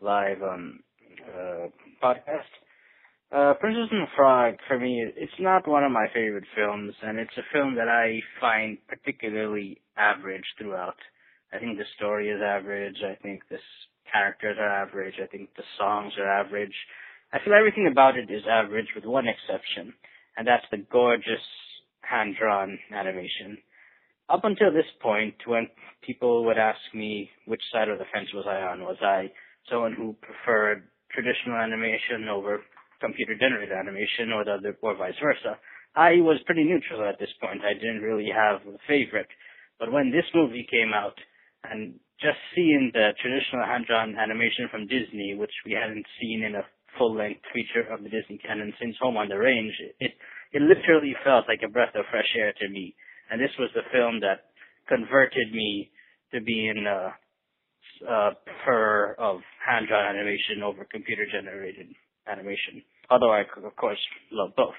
live 0.00 0.42
um, 0.42 0.80
uh, 1.28 1.68
podcast. 2.02 2.50
Uh, 3.30 3.54
Princess 3.54 3.86
and 3.92 4.02
the 4.02 4.10
Frog, 4.16 4.54
for 4.66 4.80
me, 4.80 5.06
it's 5.16 5.32
not 5.38 5.68
one 5.68 5.84
of 5.84 5.92
my 5.92 6.06
favorite 6.12 6.46
films, 6.56 6.92
and 7.02 7.20
it's 7.20 7.36
a 7.38 7.46
film 7.52 7.76
that 7.76 7.86
I 7.86 8.18
find 8.40 8.78
particularly 8.88 9.80
average 9.96 10.46
throughout. 10.58 10.96
I 11.52 11.58
think 11.58 11.78
the 11.78 11.84
story 11.96 12.30
is 12.30 12.40
average. 12.42 12.96
I 13.08 13.14
think 13.22 13.42
the 13.48 13.58
characters 14.12 14.56
are 14.58 14.82
average. 14.82 15.14
I 15.22 15.26
think 15.26 15.50
the 15.56 15.62
songs 15.78 16.14
are 16.18 16.28
average. 16.28 16.74
I 17.32 17.38
feel 17.44 17.54
everything 17.54 17.88
about 17.88 18.16
it 18.16 18.28
is 18.28 18.42
average 18.50 18.88
with 18.96 19.04
one 19.04 19.26
exception, 19.28 19.94
and 20.36 20.48
that's 20.48 20.66
the 20.72 20.84
gorgeous 20.90 21.46
hand-drawn 22.02 22.78
animation. 22.94 23.58
Up 24.28 24.44
until 24.44 24.72
this 24.72 24.88
point, 25.02 25.34
when 25.46 25.68
people 26.02 26.44
would 26.44 26.58
ask 26.58 26.78
me 26.94 27.30
which 27.46 27.62
side 27.72 27.88
of 27.88 27.98
the 27.98 28.04
fence 28.12 28.28
was 28.32 28.46
I 28.48 28.62
on, 28.62 28.82
was 28.82 28.98
I 29.02 29.30
someone 29.68 29.94
who 29.94 30.16
preferred 30.22 30.88
traditional 31.10 31.56
animation 31.58 32.28
over 32.30 32.60
computer-generated 33.00 33.74
animation, 33.74 34.32
or 34.32 34.44
the 34.44 34.54
other, 34.54 34.76
or 34.82 34.94
vice 34.94 35.18
versa? 35.22 35.58
I 35.96 36.22
was 36.22 36.38
pretty 36.46 36.64
neutral 36.64 37.08
at 37.08 37.18
this 37.18 37.32
point. 37.40 37.64
I 37.64 37.74
didn't 37.74 38.02
really 38.02 38.28
have 38.30 38.60
a 38.62 38.78
favorite. 38.86 39.28
But 39.78 39.90
when 39.90 40.12
this 40.12 40.28
movie 40.34 40.66
came 40.70 40.92
out, 40.94 41.18
and 41.64 41.98
just 42.20 42.38
seeing 42.54 42.90
the 42.92 43.10
traditional 43.20 43.64
hand-drawn 43.64 44.16
animation 44.16 44.68
from 44.70 44.86
Disney, 44.86 45.34
which 45.34 45.52
we 45.64 45.72
hadn't 45.72 46.06
seen 46.20 46.44
in 46.44 46.54
a 46.54 46.64
full-length 46.98 47.40
feature 47.52 47.88
of 47.90 48.02
the 48.02 48.10
Disney 48.10 48.38
canon 48.38 48.72
since 48.80 48.96
Home 49.00 49.16
on 49.16 49.28
the 49.28 49.38
Range, 49.38 49.72
it 50.00 50.12
it 50.52 50.62
literally 50.62 51.14
felt 51.24 51.46
like 51.48 51.60
a 51.64 51.70
breath 51.70 51.94
of 51.94 52.04
fresh 52.10 52.34
air 52.36 52.52
to 52.60 52.68
me. 52.68 52.94
And 53.30 53.40
this 53.40 53.54
was 53.58 53.70
the 53.74 53.86
film 53.92 54.20
that 54.20 54.50
converted 54.88 55.52
me 55.52 55.90
to 56.32 56.40
being 56.40 56.86
a, 56.86 57.14
a 58.08 58.30
of 59.18 59.40
hand-drawn 59.64 60.16
animation 60.16 60.62
over 60.64 60.86
computer-generated 60.90 61.86
animation. 62.26 62.82
Although 63.10 63.32
I, 63.32 63.42
of 63.42 63.76
course, 63.76 63.98
love 64.32 64.50
both. 64.56 64.78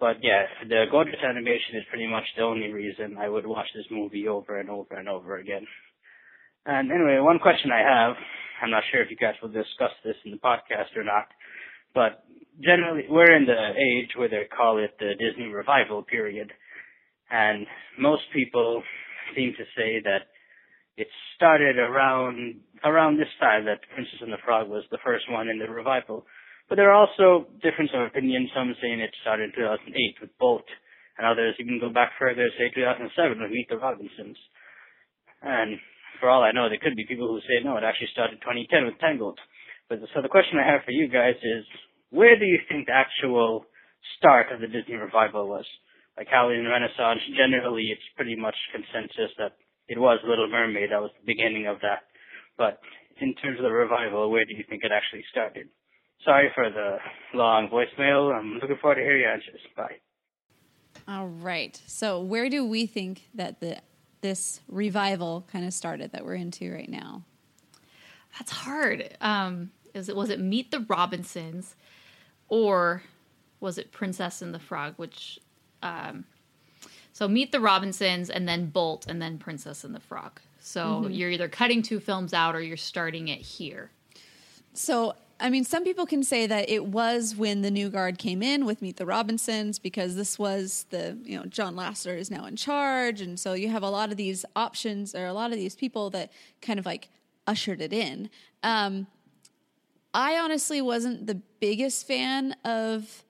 But 0.00 0.16
yeah, 0.20 0.44
the 0.68 0.84
gorgeous 0.90 1.22
animation 1.22 1.76
is 1.76 1.84
pretty 1.88 2.08
much 2.08 2.24
the 2.36 2.42
only 2.42 2.72
reason 2.72 3.16
I 3.18 3.28
would 3.28 3.46
watch 3.46 3.68
this 3.74 3.86
movie 3.90 4.26
over 4.26 4.58
and 4.58 4.68
over 4.68 4.96
and 4.96 5.08
over 5.08 5.38
again. 5.38 5.66
And 6.66 6.90
anyway, 6.90 7.18
one 7.20 7.38
question 7.38 7.70
I 7.70 7.80
have, 7.80 8.16
I'm 8.62 8.70
not 8.70 8.82
sure 8.90 9.02
if 9.02 9.10
you 9.10 9.16
guys 9.16 9.34
will 9.40 9.50
discuss 9.50 9.92
this 10.04 10.16
in 10.24 10.32
the 10.32 10.38
podcast 10.38 10.96
or 10.96 11.04
not, 11.04 11.26
but 11.94 12.24
generally 12.60 13.04
we're 13.08 13.34
in 13.34 13.46
the 13.46 13.72
age 13.76 14.10
where 14.16 14.28
they 14.28 14.44
call 14.54 14.78
it 14.78 14.94
the 14.98 15.12
Disney 15.18 15.46
revival 15.46 16.02
period. 16.02 16.52
And 17.30 17.66
most 17.98 18.22
people 18.32 18.82
seem 19.34 19.54
to 19.56 19.64
say 19.76 20.00
that 20.04 20.28
it 20.96 21.08
started 21.36 21.78
around 21.78 22.60
around 22.84 23.16
this 23.16 23.32
time 23.40 23.64
that 23.64 23.80
Princess 23.94 24.20
and 24.20 24.32
the 24.32 24.42
Frog 24.44 24.68
was 24.68 24.84
the 24.90 25.00
first 25.04 25.24
one 25.30 25.48
in 25.48 25.58
the 25.58 25.70
revival. 25.70 26.26
But 26.68 26.76
there 26.76 26.90
are 26.90 27.06
also 27.06 27.48
differences 27.62 27.94
of 27.96 28.06
opinion, 28.06 28.48
some 28.54 28.74
saying 28.80 29.00
it 29.00 29.14
started 29.22 29.50
in 29.50 29.56
2008 29.56 30.20
with 30.20 30.38
Bolt, 30.38 30.66
and 31.18 31.26
others 31.26 31.54
even 31.58 31.80
go 31.80 31.90
back 31.90 32.12
further, 32.18 32.48
say 32.58 32.72
2007 32.74 33.40
with 33.40 33.50
Meet 33.50 33.68
the 33.68 33.78
Robinsons. 33.78 34.38
And 35.42 35.78
for 36.20 36.30
all 36.30 36.42
I 36.42 36.52
know, 36.52 36.68
there 36.68 36.80
could 36.80 36.96
be 36.96 37.06
people 37.06 37.28
who 37.28 37.40
say, 37.40 37.64
no, 37.64 37.76
it 37.76 37.84
actually 37.84 38.14
started 38.14 38.40
2010 38.40 38.86
with 38.86 38.98
Tangled. 39.00 39.38
But 39.88 40.00
so 40.14 40.22
the 40.22 40.32
question 40.32 40.58
I 40.58 40.70
have 40.70 40.86
for 40.86 40.94
you 40.94 41.08
guys 41.08 41.36
is, 41.36 41.64
where 42.12 42.38
do 42.38 42.44
you 42.44 42.58
think 42.68 42.86
the 42.86 42.92
actual 42.92 43.64
start 44.18 44.52
of 44.52 44.60
the 44.60 44.68
Disney 44.68 44.94
revival 44.94 45.48
was? 45.48 45.64
Like 46.16 46.28
how 46.30 46.50
in 46.50 46.68
Renaissance, 46.68 47.20
generally 47.34 47.88
it's 47.90 48.04
pretty 48.16 48.36
much 48.36 48.54
consensus 48.70 49.32
that 49.38 49.56
it 49.88 49.98
was 49.98 50.20
Little 50.28 50.48
Mermaid, 50.48 50.90
that 50.92 51.00
was 51.00 51.10
the 51.18 51.26
beginning 51.26 51.66
of 51.66 51.80
that. 51.80 52.04
But 52.58 52.80
in 53.20 53.34
terms 53.34 53.58
of 53.58 53.64
the 53.64 53.72
revival, 53.72 54.30
where 54.30 54.44
do 54.44 54.54
you 54.54 54.62
think 54.68 54.84
it 54.84 54.92
actually 54.92 55.24
started? 55.30 55.68
Sorry 56.24 56.50
for 56.54 56.70
the 56.70 56.98
long 57.34 57.68
voicemail. 57.72 58.32
I'm 58.32 58.58
looking 58.60 58.76
forward 58.80 58.96
to 58.96 59.00
hear 59.00 59.16
your 59.16 59.32
answers. 59.32 59.60
Bye. 59.74 59.96
All 61.08 61.26
right. 61.26 61.80
So 61.86 62.20
where 62.20 62.48
do 62.48 62.64
we 62.64 62.86
think 62.86 63.28
that 63.34 63.60
the 63.60 63.78
this 64.20 64.60
revival 64.68 65.48
kind 65.50 65.66
of 65.66 65.72
started 65.72 66.12
that 66.12 66.24
we're 66.24 66.36
into 66.36 66.72
right 66.72 66.88
now? 66.88 67.24
That's 68.38 68.52
hard. 68.52 69.16
Um, 69.20 69.72
is 69.94 70.08
it 70.08 70.16
was 70.16 70.30
it 70.30 70.40
Meet 70.40 70.70
the 70.70 70.80
Robinsons, 70.80 71.74
or 72.52 73.02
was 73.60 73.78
it 73.78 73.92
Princess 73.92 74.42
and 74.42 74.52
the 74.52 74.58
Frog? 74.58 74.92
Which, 74.98 75.38
um, 75.82 76.26
so 77.14 77.26
Meet 77.26 77.50
the 77.50 77.60
Robinsons 77.60 78.28
and 78.28 78.46
then 78.46 78.66
Bolt 78.66 79.06
and 79.08 79.22
then 79.22 79.38
Princess 79.38 79.84
and 79.84 79.94
the 79.94 80.00
Frog. 80.00 80.38
So 80.60 81.08
you're 81.08 81.30
either 81.30 81.48
cutting 81.48 81.80
two 81.80 81.98
films 81.98 82.34
out 82.34 82.54
or 82.54 82.60
you're 82.60 82.76
starting 82.76 83.28
it 83.28 83.40
here. 83.40 83.90
So, 84.74 85.14
I 85.40 85.48
mean, 85.48 85.64
some 85.64 85.82
people 85.82 86.04
can 86.04 86.22
say 86.22 86.46
that 86.46 86.68
it 86.68 86.84
was 86.84 87.34
when 87.34 87.62
the 87.62 87.70
new 87.70 87.88
guard 87.88 88.18
came 88.18 88.42
in 88.42 88.66
with 88.66 88.82
Meet 88.82 88.98
the 88.98 89.06
Robinsons 89.06 89.78
because 89.78 90.14
this 90.14 90.38
was 90.38 90.84
the, 90.90 91.16
you 91.24 91.38
know, 91.38 91.46
John 91.46 91.74
Lasseter 91.74 92.18
is 92.18 92.30
now 92.30 92.44
in 92.44 92.56
charge. 92.56 93.22
And 93.22 93.40
so 93.40 93.54
you 93.54 93.70
have 93.70 93.82
a 93.82 93.88
lot 93.88 94.10
of 94.10 94.18
these 94.18 94.44
options 94.54 95.14
or 95.14 95.24
a 95.24 95.32
lot 95.32 95.52
of 95.52 95.56
these 95.56 95.74
people 95.74 96.10
that 96.10 96.30
kind 96.60 96.78
of 96.78 96.84
like 96.84 97.08
ushered 97.46 97.80
it 97.80 97.94
in. 97.94 98.28
Um, 98.62 99.06
I 100.14 100.36
honestly 100.38 100.82
wasn't 100.82 101.26
the 101.26 101.40
biggest 101.60 102.06
fan 102.06 102.54
of 102.64 103.24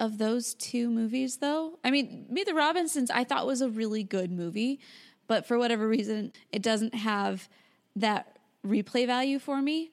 of 0.00 0.18
those 0.18 0.54
two 0.54 0.88
movies 0.88 1.38
though. 1.38 1.78
I 1.82 1.90
mean, 1.90 2.26
Meet 2.30 2.46
the 2.46 2.54
Robinsons 2.54 3.10
I 3.10 3.24
thought 3.24 3.46
was 3.46 3.60
a 3.60 3.68
really 3.68 4.04
good 4.04 4.30
movie, 4.30 4.80
but 5.26 5.46
for 5.46 5.58
whatever 5.58 5.88
reason 5.88 6.32
it 6.52 6.62
doesn't 6.62 6.94
have 6.94 7.48
that 7.96 8.38
replay 8.66 9.06
value 9.06 9.38
for 9.38 9.60
me. 9.60 9.90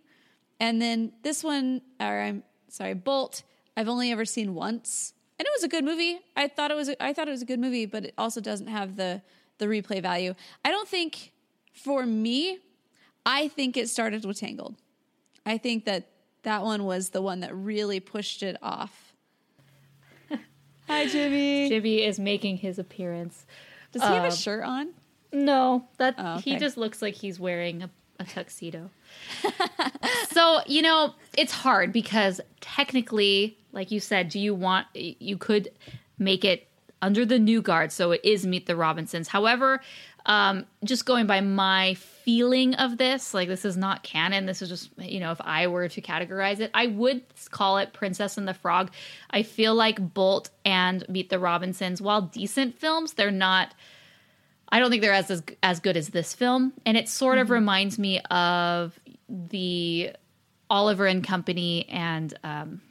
And 0.60 0.82
then 0.82 1.12
this 1.24 1.44
one 1.44 1.82
or 2.00 2.22
I'm 2.22 2.44
sorry, 2.70 2.94
Bolt, 2.94 3.44
I've 3.76 3.90
only 3.90 4.12
ever 4.12 4.26
seen 4.26 4.54
once. 4.54 5.14
And 5.38 5.46
it 5.46 5.52
was 5.56 5.64
a 5.64 5.68
good 5.68 5.84
movie. 5.84 6.20
I 6.38 6.48
thought 6.48 6.72
it 6.72 6.76
was 6.76 6.90
a, 6.90 7.04
I 7.04 7.14
thought 7.14 7.28
it 7.28 7.32
was 7.32 7.42
a 7.42 7.46
good 7.46 7.60
movie, 7.60 7.86
but 7.86 8.06
it 8.06 8.14
also 8.18 8.42
doesn't 8.42 8.68
have 8.68 8.96
the 8.96 9.22
the 9.58 9.66
replay 9.66 10.02
value. 10.02 10.34
I 10.64 10.72
don't 10.72 10.88
think 10.88 11.32
for 11.74 12.06
me, 12.06 12.60
I 13.26 13.48
think 13.48 13.78
it 13.78 13.90
started 13.90 14.24
with 14.26 14.40
Tangled. 14.40 14.76
I 15.46 15.58
think 15.58 15.86
that 15.86 16.08
that 16.44 16.64
one 16.64 16.86
was 16.86 17.10
the 17.10 17.22
one 17.22 17.40
that 17.42 17.56
really 17.56 18.00
pushed 18.00 18.44
it 18.44 18.58
off. 18.62 19.14
Hi, 20.88 21.08
Jimmy. 21.08 21.70
Jimmy 21.70 22.04
is 22.04 22.20
making 22.20 22.58
his 22.58 22.78
appearance. 22.80 23.46
Does 23.92 24.02
he 24.02 24.08
have 24.08 24.24
Um, 24.24 24.30
a 24.30 24.36
shirt 24.36 24.64
on? 24.64 24.90
No, 25.32 25.88
that 25.98 26.16
Oh, 26.18 26.38
he 26.38 26.58
just 26.58 26.78
looks 26.78 27.02
like 27.02 27.16
he's 27.16 27.40
wearing 27.40 27.84
a, 27.84 27.90
a 28.20 28.24
tuxedo. 28.26 28.90
so 30.32 30.60
you 30.66 30.82
know, 30.82 31.14
it's 31.38 31.52
hard 31.52 31.92
because 31.92 32.40
technically, 32.62 33.58
like 33.72 33.92
you 33.92 34.00
said, 34.00 34.30
do 34.30 34.40
you 34.40 34.54
want 34.54 34.88
you 34.94 35.38
could 35.38 35.70
make 36.18 36.46
it 36.46 36.68
under 37.02 37.26
the 37.26 37.38
new 37.40 37.62
guard, 37.62 37.92
so 37.92 38.12
it 38.12 38.22
is 38.24 38.46
Meet 38.46 38.66
the 38.66 38.76
Robinsons. 38.76 39.28
However, 39.28 39.82
um, 40.26 40.66
just 40.84 41.06
going 41.06 41.28
by 41.28 41.42
my 41.42 41.94
feeling 41.94 42.74
of 42.76 42.98
this, 42.98 43.34
like 43.34 43.48
this 43.48 43.66
is 43.66 43.78
not 43.78 44.04
canon. 44.04 44.46
This 44.46 44.62
is 44.62 44.70
just 44.70 44.90
you 44.98 45.20
know, 45.20 45.32
if 45.32 45.40
I 45.42 45.68
were 45.68 45.88
to 45.88 46.02
categorize 46.02 46.60
it, 46.60 46.72
I 46.74 46.88
would 46.88 47.22
call 47.52 47.78
it 47.78 47.94
Princess 47.94 48.38
and 48.38 48.48
the 48.48 48.54
Frog. 48.54 48.92
I 49.30 49.44
feel 49.44 49.76
like 49.76 50.14
Bolt 50.14 50.50
and 50.64 51.08
Meet 51.08 51.30
the 51.30 51.40
Robinsons, 51.40 52.02
while 52.02 52.22
decent 52.22 52.80
films, 52.80 53.14
they're 53.14 53.32
not. 53.32 53.74
I 54.70 54.80
don't 54.80 54.90
think 54.90 55.04
they're 55.04 55.14
as 55.14 55.30
as, 55.30 55.44
as 55.62 55.80
good 55.80 55.96
as 55.96 56.10
this 56.10 56.34
film, 56.34 56.74
and 56.86 56.98
it 56.98 57.08
sort 57.08 57.38
of 57.38 57.52
reminds 57.52 58.00
me 58.00 58.20
of 58.32 59.00
the 59.30 60.12
Oliver 60.70 61.06
and 61.06 61.24
Company 61.24 61.88
and 61.90 62.34
um, 62.44 62.82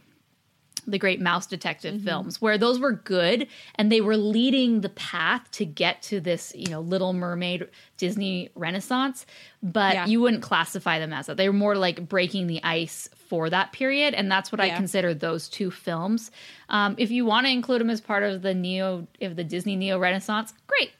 the 0.87 0.99
Great 0.99 1.21
Mouse 1.21 1.47
Detective 1.47 2.03
films, 2.03 2.41
where 2.41 2.59
those 2.59 2.79
were 2.79 2.93
good 2.93 3.47
and 3.77 3.91
they 3.91 4.01
were 4.01 4.17
leading 4.17 4.81
the 4.83 4.89
path 4.91 5.51
to 5.53 5.65
get 5.65 6.03
to 6.03 6.21
this, 6.21 6.53
you 6.57 6.69
know, 6.69 6.81
Little 6.81 7.13
Mermaid 7.13 7.69
Disney 7.97 8.51
Renaissance. 8.55 9.27
But 9.63 9.95
Yeah. 9.95 10.07
you 10.07 10.21
wouldn't 10.21 10.43
classify 10.43 10.99
them 10.99 11.13
as 11.13 11.27
that. 11.27 11.37
They 11.37 11.49
were 11.49 11.55
more 11.55 11.77
like 11.77 12.09
breaking 12.09 12.47
the 12.47 12.63
ice 12.63 13.09
for 13.15 13.49
that 13.51 13.73
period, 13.73 14.15
and 14.15 14.31
that's 14.31 14.53
what 14.53 14.61
I 14.61 14.71
consider 14.71 15.15
those 15.15 15.49
two 15.49 15.71
films. 15.71 16.31
Um, 16.69 16.95
if 16.99 17.11
you 17.11 17.25
want 17.25 17.47
to 17.47 17.53
include 17.53 17.81
them 17.81 17.91
as 17.91 18.01
part 18.01 18.23
of 18.23 18.43
the 18.43 18.55
neo, 18.55 19.07
of 19.23 19.37
the 19.37 19.45
Disney 19.45 19.77
neo 19.77 19.99
Renaissance, 19.99 20.53
great. 20.67 20.91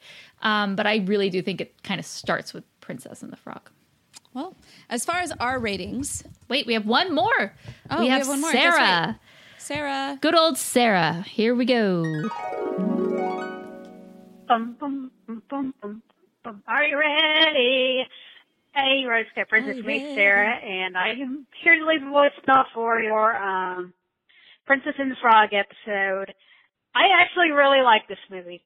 Um, 0.41 0.75
but 0.75 0.85
I 0.87 0.97
really 0.97 1.29
do 1.29 1.41
think 1.41 1.61
it 1.61 1.81
kind 1.83 1.99
of 1.99 2.05
starts 2.05 2.53
with 2.53 2.63
Princess 2.81 3.21
and 3.23 3.31
the 3.31 3.37
Frog. 3.37 3.69
Well, 4.33 4.53
as 4.89 5.05
far 5.05 5.17
as 5.19 5.31
our 5.39 5.59
ratings, 5.59 6.23
Wait, 6.49 6.67
we 6.67 6.73
have 6.73 6.85
one 6.85 7.15
more. 7.15 7.53
Oh, 7.89 7.99
we 7.99 8.03
we 8.05 8.09
have, 8.09 8.19
have 8.19 8.27
one 8.27 8.41
more. 8.41 8.51
Sarah. 8.51 8.73
right. 8.77 9.15
Sarah. 9.65 10.19
Good 10.21 10.35
old 10.35 10.59
Sarah. 10.59 11.25
Here 11.27 11.55
we 11.55 11.65
go. 11.65 12.03
Bum, 14.47 14.77
bum, 14.79 15.09
bum, 15.25 15.41
bum, 15.49 15.73
bum, 15.81 16.03
bum. 16.43 16.63
Are 16.67 16.83
you 16.83 16.99
ready? 16.99 18.05
Hey, 18.75 19.05
Rotoscopers, 19.07 19.65
Are 19.65 19.71
it's 19.71 19.77
you 19.77 19.83
me. 19.83 20.13
Sarah, 20.13 20.53
and 20.55 20.95
I 20.95 21.13
am 21.13 21.47
here 21.63 21.79
to 21.79 21.87
leave 21.87 22.03
a 22.03 22.05
voicemail 22.05 22.65
for 22.75 22.99
your 23.01 23.35
um, 23.35 23.91
Princess 24.67 24.93
and 24.99 25.09
the 25.09 25.15
Frog 25.19 25.49
episode. 25.51 26.35
I 26.93 27.07
actually 27.19 27.49
really 27.49 27.81
like 27.81 28.07
this 28.07 28.19
movie. 28.29 28.63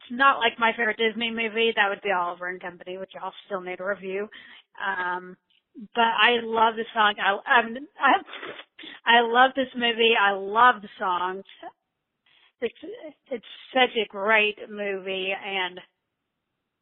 It's 0.00 0.10
not 0.10 0.38
like 0.38 0.58
my 0.58 0.72
favorite 0.76 0.98
Disney 0.98 1.30
movie. 1.30 1.72
That 1.74 1.88
would 1.88 2.02
be 2.02 2.12
Oliver 2.12 2.48
and 2.48 2.60
Company, 2.60 2.98
which 2.98 3.12
I'll 3.22 3.32
still 3.46 3.62
need 3.62 3.80
a 3.80 3.84
review. 3.86 4.28
Um, 4.84 5.38
but 5.94 6.02
I 6.02 6.40
love 6.42 6.74
the 6.76 6.84
song. 6.92 7.14
I, 7.18 7.38
I'm, 7.48 7.76
I, 7.98 9.18
I 9.18 9.20
love 9.22 9.52
this 9.56 9.72
movie. 9.74 10.12
I 10.20 10.32
love 10.32 10.82
the 10.82 10.88
songs 10.98 11.44
it's 12.60 12.82
it's 13.30 13.52
such 13.72 13.96
a 13.96 14.08
great 14.08 14.58
movie 14.68 15.32
and 15.32 15.80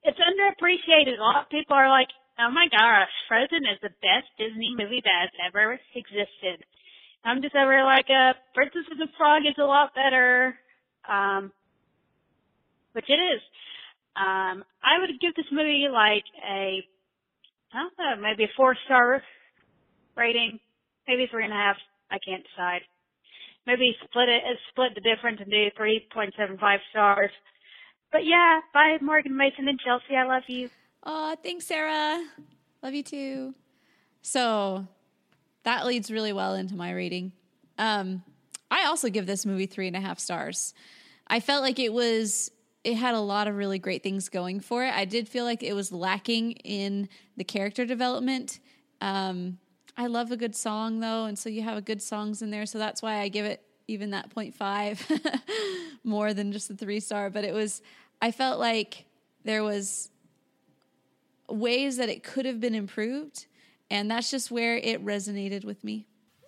it's 0.02 0.18
underappreciated. 0.18 1.18
A 1.18 1.22
lot 1.22 1.42
of 1.42 1.50
people 1.50 1.76
are 1.76 1.88
like, 1.88 2.08
"Oh 2.38 2.50
my 2.50 2.66
gosh, 2.70 3.10
Frozen 3.28 3.66
is 3.66 3.78
the 3.82 3.94
best 4.02 4.26
Disney 4.38 4.74
movie 4.76 5.02
that 5.02 5.28
has 5.28 5.34
ever 5.46 5.78
existed." 5.94 6.64
I'm 7.24 7.42
just 7.42 7.54
over 7.54 7.84
like, 7.84 8.06
"Uh, 8.10 8.34
Princess 8.54 8.86
and 8.90 9.00
the 9.00 9.08
Frog 9.16 9.42
is 9.46 9.58
a 9.58 9.64
lot 9.64 9.94
better," 9.94 10.58
um, 11.08 11.52
which 12.92 13.08
it 13.08 13.18
is. 13.18 13.42
Um, 14.16 14.64
I 14.82 14.98
would 14.98 15.20
give 15.20 15.34
this 15.34 15.50
movie 15.52 15.86
like 15.90 16.24
a, 16.42 16.82
I 17.72 17.78
don't 17.82 17.98
know, 17.98 18.22
maybe 18.22 18.44
a 18.44 18.52
four 18.56 18.76
star 18.84 19.22
rating, 20.16 20.58
maybe 21.06 21.26
three 21.30 21.44
and 21.44 21.52
a 21.52 21.56
half. 21.56 21.76
I 22.10 22.18
can't 22.24 22.44
decide 22.44 22.82
maybe 23.68 23.94
split 24.02 24.30
it 24.30 24.42
split 24.70 24.94
the 24.94 25.02
difference 25.02 25.38
and 25.40 25.50
do 25.50 25.68
three 25.76 26.08
point 26.12 26.32
seven 26.36 26.56
five 26.58 26.80
stars. 26.90 27.30
But 28.10 28.24
yeah, 28.24 28.60
bye 28.72 28.96
Morgan 29.02 29.36
Mason 29.36 29.68
and 29.68 29.78
Chelsea, 29.78 30.16
I 30.16 30.24
love 30.24 30.44
you. 30.48 30.70
Oh, 31.04 31.36
thanks, 31.42 31.66
Sarah. 31.66 32.24
Love 32.82 32.94
you 32.94 33.02
too. 33.02 33.54
So 34.22 34.88
that 35.62 35.86
leads 35.86 36.10
really 36.10 36.32
well 36.32 36.54
into 36.54 36.74
my 36.74 36.92
rating. 36.92 37.32
Um, 37.76 38.24
I 38.70 38.86
also 38.86 39.10
give 39.10 39.26
this 39.26 39.46
movie 39.46 39.66
three 39.66 39.86
and 39.86 39.96
a 39.96 40.00
half 40.00 40.18
stars. 40.18 40.74
I 41.28 41.40
felt 41.40 41.62
like 41.62 41.78
it 41.78 41.92
was 41.92 42.50
it 42.84 42.94
had 42.94 43.14
a 43.14 43.20
lot 43.20 43.48
of 43.48 43.56
really 43.56 43.78
great 43.78 44.02
things 44.02 44.28
going 44.28 44.60
for 44.60 44.84
it. 44.84 44.94
I 44.94 45.04
did 45.04 45.28
feel 45.28 45.44
like 45.44 45.62
it 45.62 45.74
was 45.74 45.92
lacking 45.92 46.52
in 46.52 47.08
the 47.36 47.44
character 47.44 47.84
development. 47.84 48.60
Um, 49.00 49.58
I 49.96 50.06
love 50.06 50.30
a 50.30 50.36
good 50.36 50.54
song 50.54 51.00
though, 51.00 51.24
and 51.24 51.38
so 51.38 51.48
you 51.48 51.62
have 51.62 51.76
a 51.76 51.82
good 51.82 52.00
songs 52.00 52.40
in 52.40 52.50
there, 52.50 52.66
so 52.66 52.78
that's 52.78 53.02
why 53.02 53.16
I 53.16 53.28
give 53.28 53.44
it 53.44 53.62
even 53.88 54.10
that 54.10 54.32
0.5 54.34 55.40
more 56.04 56.32
than 56.34 56.52
just 56.52 56.68
the 56.68 56.76
three 56.76 57.00
star. 57.00 57.30
But 57.30 57.44
it 57.44 57.52
was 57.52 57.82
I 58.20 58.30
felt 58.30 58.60
like 58.60 59.06
there 59.44 59.64
was 59.64 60.10
ways 61.48 61.96
that 61.96 62.08
it 62.08 62.22
could 62.22 62.46
have 62.46 62.60
been 62.60 62.74
improved, 62.74 63.46
and 63.90 64.10
that's 64.10 64.30
just 64.30 64.50
where 64.50 64.76
it 64.76 65.04
resonated 65.04 65.64
with 65.64 65.82
me. 65.82 66.06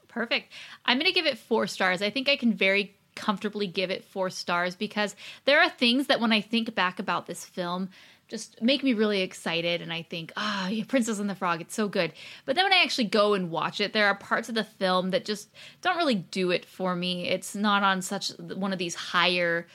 Perfect. 0.08 0.52
I'm 0.84 0.98
going 0.98 1.06
to 1.06 1.14
give 1.14 1.26
it 1.26 1.38
four 1.38 1.66
stars. 1.66 2.02
I 2.02 2.10
think 2.10 2.28
I 2.28 2.36
can 2.36 2.52
very 2.52 2.96
comfortably 3.20 3.66
give 3.66 3.90
it 3.90 4.04
four 4.04 4.30
stars 4.30 4.74
because 4.74 5.14
there 5.44 5.60
are 5.60 5.68
things 5.68 6.06
that 6.06 6.20
when 6.20 6.32
I 6.32 6.40
think 6.40 6.74
back 6.74 6.98
about 6.98 7.26
this 7.26 7.44
film 7.44 7.90
just 8.28 8.62
make 8.62 8.82
me 8.82 8.94
really 8.94 9.20
excited 9.20 9.82
and 9.82 9.92
I 9.92 10.02
think, 10.02 10.32
ah, 10.36 10.68
yeah, 10.68 10.84
Princess 10.86 11.18
and 11.18 11.28
the 11.28 11.34
Frog, 11.34 11.60
it's 11.60 11.74
so 11.74 11.88
good. 11.88 12.12
But 12.46 12.54
then 12.56 12.64
when 12.64 12.72
I 12.72 12.82
actually 12.82 13.08
go 13.08 13.34
and 13.34 13.50
watch 13.50 13.80
it, 13.80 13.92
there 13.92 14.06
are 14.06 14.14
parts 14.14 14.48
of 14.48 14.54
the 14.54 14.64
film 14.64 15.10
that 15.10 15.24
just 15.24 15.50
don't 15.82 15.96
really 15.96 16.14
do 16.14 16.50
it 16.50 16.64
for 16.64 16.94
me. 16.94 17.28
It's 17.28 17.54
not 17.54 17.82
on 17.82 18.00
such 18.02 18.30
one 18.38 18.72
of 18.72 18.78
these 18.78 18.94
higher 18.94 19.66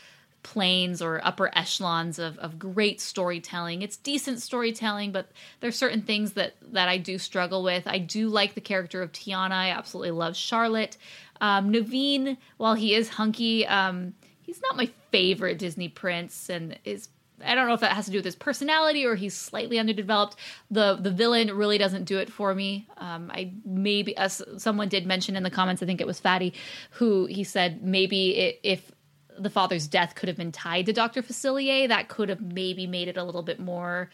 planes 0.42 1.02
or 1.02 1.20
upper 1.26 1.50
echelons 1.58 2.20
of, 2.20 2.38
of 2.38 2.60
great 2.60 3.02
storytelling. 3.02 3.82
It's 3.82 3.98
decent 3.98 4.42
storytelling, 4.42 5.12
but 5.12 5.32
there's 5.60 5.76
certain 5.76 6.04
things 6.04 6.34
that 6.34 6.54
that 6.72 6.88
I 6.88 6.98
do 6.98 7.18
struggle 7.18 7.64
with. 7.64 7.88
I 7.88 7.98
do 7.98 8.30
like 8.30 8.54
the 8.54 8.62
character 8.62 9.02
of 9.02 9.12
Tiana. 9.12 9.52
I 9.52 9.70
absolutely 9.72 10.12
love 10.12 10.36
Charlotte. 10.36 10.98
Um, 11.42 11.72
Naveen, 11.72 12.38
while 12.58 12.76
he 12.76 12.96
is 12.96 13.10
hunky, 13.10 13.68
um, 13.68 14.14
he's 14.42 14.62
not 14.62 14.78
my 14.78 14.90
favorite 15.12 15.58
Disney 15.58 15.90
prince, 15.90 16.50
and 16.50 16.78
is 16.84 17.10
I 17.44 17.54
don't 17.56 17.68
know 17.68 17.74
if 17.74 17.82
that 17.82 17.92
has 17.92 18.06
to 18.06 18.12
do 18.12 18.18
with 18.18 18.26
his 18.26 18.36
personality 18.36 19.06
or 19.06 19.16
he's 19.16 19.36
slightly 19.36 19.78
underdeveloped. 19.80 20.38
The 20.72 20.96
the 20.96 21.12
villain 21.12 21.52
really 21.56 21.78
doesn't 21.78 22.06
do 22.06 22.18
it 22.20 22.32
for 22.32 22.56
me. 22.56 22.88
Um, 22.98 23.30
I 23.34 23.54
maybe 23.66 24.16
someone 24.58 24.90
did 24.90 25.06
mention 25.06 25.36
in 25.36 25.44
the 25.44 25.50
comments, 25.50 25.84
I 25.84 25.86
think 25.86 26.02
it 26.02 26.08
was 26.08 26.20
Fatty, 26.20 26.54
who 26.92 27.26
he 27.26 27.44
said 27.44 27.84
maybe 27.84 28.36
it, 28.36 28.60
if 28.64 28.92
the 29.38 29.50
father's 29.50 29.88
death 29.88 30.16
could 30.16 30.30
have 30.30 30.38
been 30.38 30.52
tied 30.52 30.86
to 30.86 30.94
Dr. 30.94 31.22
Facilier, 31.22 31.90
that 31.90 32.08
could 32.08 32.30
have 32.30 32.42
maybe 32.42 32.88
made 32.88 33.10
it 33.10 33.18
a 33.18 33.24
little 33.24 33.44
bit 33.44 33.60
more 33.60 34.10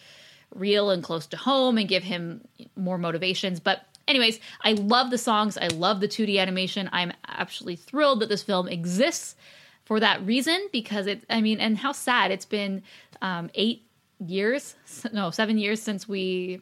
real 0.55 0.89
and 0.89 1.03
close 1.03 1.27
to 1.27 1.37
home 1.37 1.77
and 1.77 1.87
give 1.87 2.03
him 2.03 2.41
more 2.75 2.97
motivations. 2.97 3.59
But 3.59 3.85
anyways, 4.07 4.39
I 4.63 4.73
love 4.73 5.09
the 5.09 5.17
songs. 5.17 5.57
I 5.57 5.67
love 5.67 5.99
the 5.99 6.07
2D 6.07 6.39
animation. 6.39 6.89
I'm 6.91 7.11
absolutely 7.27 7.77
thrilled 7.77 8.21
that 8.21 8.29
this 8.29 8.43
film 8.43 8.67
exists 8.67 9.35
for 9.85 9.99
that 9.99 10.25
reason 10.25 10.67
because 10.71 11.07
it, 11.07 11.23
I 11.29 11.41
mean, 11.41 11.59
and 11.59 11.77
how 11.77 11.91
sad 11.91 12.31
it's 12.31 12.45
been 12.45 12.83
um, 13.21 13.49
eight 13.55 13.85
years, 14.25 14.75
no, 15.11 15.31
seven 15.31 15.57
years 15.57 15.81
since 15.81 16.07
we 16.07 16.61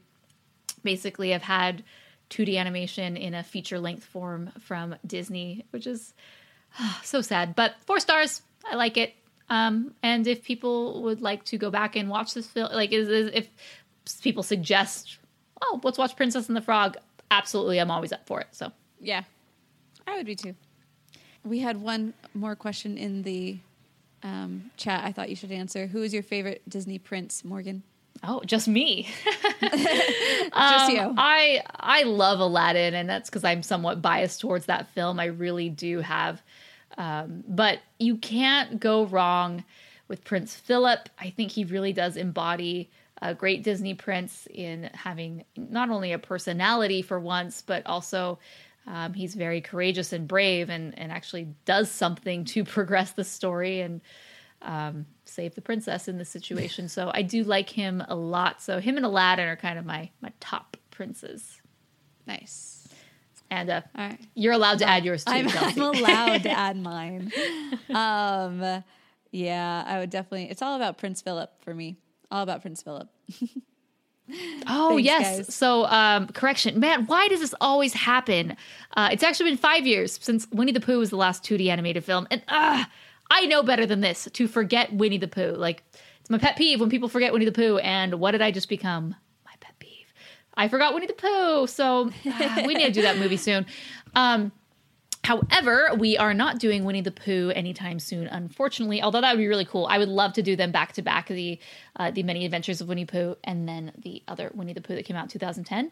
basically 0.83 1.31
have 1.31 1.43
had 1.43 1.83
2D 2.29 2.57
animation 2.57 3.17
in 3.17 3.33
a 3.33 3.43
feature 3.43 3.79
length 3.79 4.05
form 4.05 4.51
from 4.59 4.95
Disney, 5.05 5.65
which 5.71 5.87
is 5.87 6.13
so 7.03 7.21
sad. 7.21 7.55
But 7.55 7.75
four 7.85 7.99
stars, 7.99 8.41
I 8.69 8.75
like 8.75 8.97
it. 8.97 9.13
Um, 9.49 9.95
and 10.03 10.27
if 10.27 10.43
people 10.43 11.01
would 11.03 11.21
like 11.21 11.43
to 11.45 11.57
go 11.57 11.71
back 11.71 11.95
and 11.95 12.09
watch 12.09 12.33
this 12.33 12.47
film, 12.47 12.71
like 12.71 12.91
is, 12.91 13.09
is 13.09 13.31
if 13.33 13.49
people 14.21 14.43
suggest, 14.43 15.17
oh, 15.61 15.79
let's 15.83 15.97
watch 15.97 16.15
Princess 16.15 16.47
and 16.47 16.55
the 16.55 16.61
Frog, 16.61 16.97
absolutely, 17.31 17.79
I'm 17.79 17.91
always 17.91 18.11
up 18.11 18.25
for 18.25 18.41
it. 18.41 18.47
So 18.51 18.71
Yeah, 18.99 19.23
I 20.07 20.17
would 20.17 20.25
be 20.25 20.35
too. 20.35 20.55
We 21.43 21.59
had 21.59 21.81
one 21.81 22.13
more 22.33 22.55
question 22.55 22.97
in 22.97 23.23
the 23.23 23.59
um, 24.23 24.71
chat. 24.77 25.03
I 25.05 25.11
thought 25.11 25.29
you 25.29 25.35
should 25.35 25.51
answer. 25.51 25.87
Who 25.87 26.03
is 26.03 26.13
your 26.13 26.23
favorite 26.23 26.61
Disney 26.67 26.99
prince, 26.99 27.45
Morgan? 27.45 27.83
Oh, 28.23 28.41
just 28.45 28.67
me. 28.67 29.07
Just 29.61 30.53
Um, 30.53 30.91
you. 30.91 31.13
I 31.17 31.63
I 31.79 32.03
love 32.03 32.39
Aladdin, 32.39 32.93
and 32.93 33.09
that's 33.09 33.29
because 33.29 33.43
I'm 33.45 33.63
somewhat 33.63 34.01
biased 34.01 34.41
towards 34.41 34.65
that 34.65 34.89
film. 34.89 35.19
I 35.19 35.25
really 35.25 35.69
do 35.69 36.01
have, 36.01 36.41
um, 36.97 37.43
but 37.47 37.79
you 37.97 38.17
can't 38.17 38.79
go 38.79 39.05
wrong 39.05 39.63
with 40.09 40.23
Prince 40.25 40.55
Philip. 40.55 41.07
I 41.17 41.29
think 41.29 41.51
he 41.51 41.63
really 41.63 41.93
does 41.93 42.17
embody 42.17 42.89
a 43.21 43.33
great 43.33 43.63
Disney 43.63 43.93
prince 43.93 44.47
in 44.53 44.89
having 44.93 45.45
not 45.57 45.89
only 45.89 46.11
a 46.11 46.19
personality 46.19 47.01
for 47.01 47.19
once, 47.19 47.61
but 47.61 47.85
also. 47.85 48.39
Um, 48.87 49.13
he's 49.13 49.35
very 49.35 49.61
courageous 49.61 50.13
and 50.13 50.27
brave, 50.27 50.69
and, 50.71 50.97
and 50.97 51.11
actually 51.11 51.49
does 51.65 51.91
something 51.91 52.43
to 52.45 52.63
progress 52.63 53.11
the 53.11 53.23
story 53.23 53.81
and 53.81 54.01
um, 54.61 55.05
save 55.25 55.55
the 55.55 55.61
princess 55.61 56.07
in 56.07 56.17
this 56.17 56.29
situation. 56.29 56.89
So 56.89 57.11
I 57.13 57.21
do 57.21 57.43
like 57.43 57.69
him 57.69 58.03
a 58.07 58.15
lot. 58.15 58.61
So 58.61 58.79
him 58.79 58.97
and 58.97 59.05
Aladdin 59.05 59.47
are 59.47 59.55
kind 59.55 59.79
of 59.79 59.85
my 59.85 60.09
my 60.21 60.31
top 60.39 60.77
princes. 60.91 61.61
Nice. 62.27 62.87
And 63.51 63.69
uh, 63.69 63.81
right. 63.97 64.19
you're 64.35 64.53
allowed 64.53 64.79
to 64.79 64.87
add 64.87 65.05
yours 65.05 65.25
too. 65.25 65.31
I'm, 65.31 65.49
I'm 65.49 65.81
allowed 65.81 66.43
to 66.43 66.51
add 66.57 66.77
mine. 66.77 67.31
Um, 67.89 68.83
yeah, 69.31 69.83
I 69.87 69.99
would 69.99 70.11
definitely. 70.11 70.49
It's 70.49 70.61
all 70.61 70.75
about 70.75 70.97
Prince 70.97 71.21
Philip 71.21 71.51
for 71.63 71.73
me. 71.73 71.97
All 72.31 72.43
about 72.43 72.61
Prince 72.61 72.81
Philip. 72.81 73.09
Oh 74.67 74.89
Thanks, 74.89 75.03
yes. 75.05 75.37
guys. 75.37 75.55
So 75.55 75.85
um, 75.85 76.27
correction, 76.27 76.79
man. 76.79 77.05
Why 77.07 77.27
does 77.29 77.39
this 77.39 77.55
always 77.59 77.93
happen? 77.93 78.55
Uh, 78.95 79.09
it's 79.11 79.23
actually 79.23 79.49
been 79.49 79.57
five 79.57 79.87
years 79.87 80.19
since 80.21 80.47
Winnie 80.51 80.71
the 80.71 80.79
Pooh 80.79 80.99
was 80.99 81.09
the 81.09 81.15
last 81.15 81.43
2D 81.43 81.67
animated 81.67 82.03
film, 82.03 82.27
and 82.29 82.43
uh, 82.47 82.83
I 83.31 83.45
know 83.47 83.63
better 83.63 83.85
than 83.85 84.01
this 84.01 84.27
to 84.33 84.47
forget 84.47 84.93
Winnie 84.93 85.17
the 85.17 85.27
Pooh. 85.27 85.53
Like 85.55 85.83
it's 86.19 86.29
my 86.29 86.37
pet 86.37 86.57
peeve 86.57 86.79
when 86.79 86.89
people 86.89 87.09
forget 87.09 87.33
Winnie 87.33 87.45
the 87.45 87.51
Pooh. 87.51 87.77
And 87.79 88.19
what 88.19 88.31
did 88.31 88.41
I 88.41 88.51
just 88.51 88.69
become? 88.69 89.15
My 89.45 89.51
pet 89.59 89.73
peeve. 89.79 90.13
I 90.55 90.67
forgot 90.67 90.93
Winnie 90.93 91.07
the 91.07 91.13
Pooh. 91.13 91.65
So 91.67 92.11
ah, 92.27 92.63
we 92.65 92.75
need 92.75 92.85
to 92.85 92.91
do 92.91 93.01
that 93.01 93.17
movie 93.17 93.37
soon. 93.37 93.65
Um, 94.15 94.51
However, 95.29 95.91
we 95.95 96.17
are 96.17 96.33
not 96.33 96.57
doing 96.57 96.85
Winnie 96.85 97.01
the 97.01 97.11
Pooh 97.11 97.51
anytime 97.51 97.99
soon, 97.99 98.25
unfortunately. 98.25 99.03
Although 99.03 99.21
that 99.21 99.31
would 99.31 99.37
be 99.37 99.47
really 99.47 99.63
cool. 99.63 99.85
I 99.85 99.99
would 99.99 100.09
love 100.09 100.33
to 100.33 100.41
do 100.41 100.55
them 100.55 100.71
back 100.71 100.93
to 100.93 101.03
back 101.03 101.27
the 101.27 101.59
uh, 101.97 102.09
the 102.09 102.23
Many 102.23 102.45
Adventures 102.45 102.81
of 102.81 102.87
Winnie 102.87 103.05
Pooh 103.05 103.35
and 103.43 103.69
then 103.69 103.91
the 103.95 104.23
other 104.27 104.49
Winnie 104.55 104.73
the 104.73 104.81
Pooh 104.81 104.95
that 104.95 105.05
came 105.05 105.15
out 105.15 105.25
in 105.25 105.29
2010. 105.29 105.91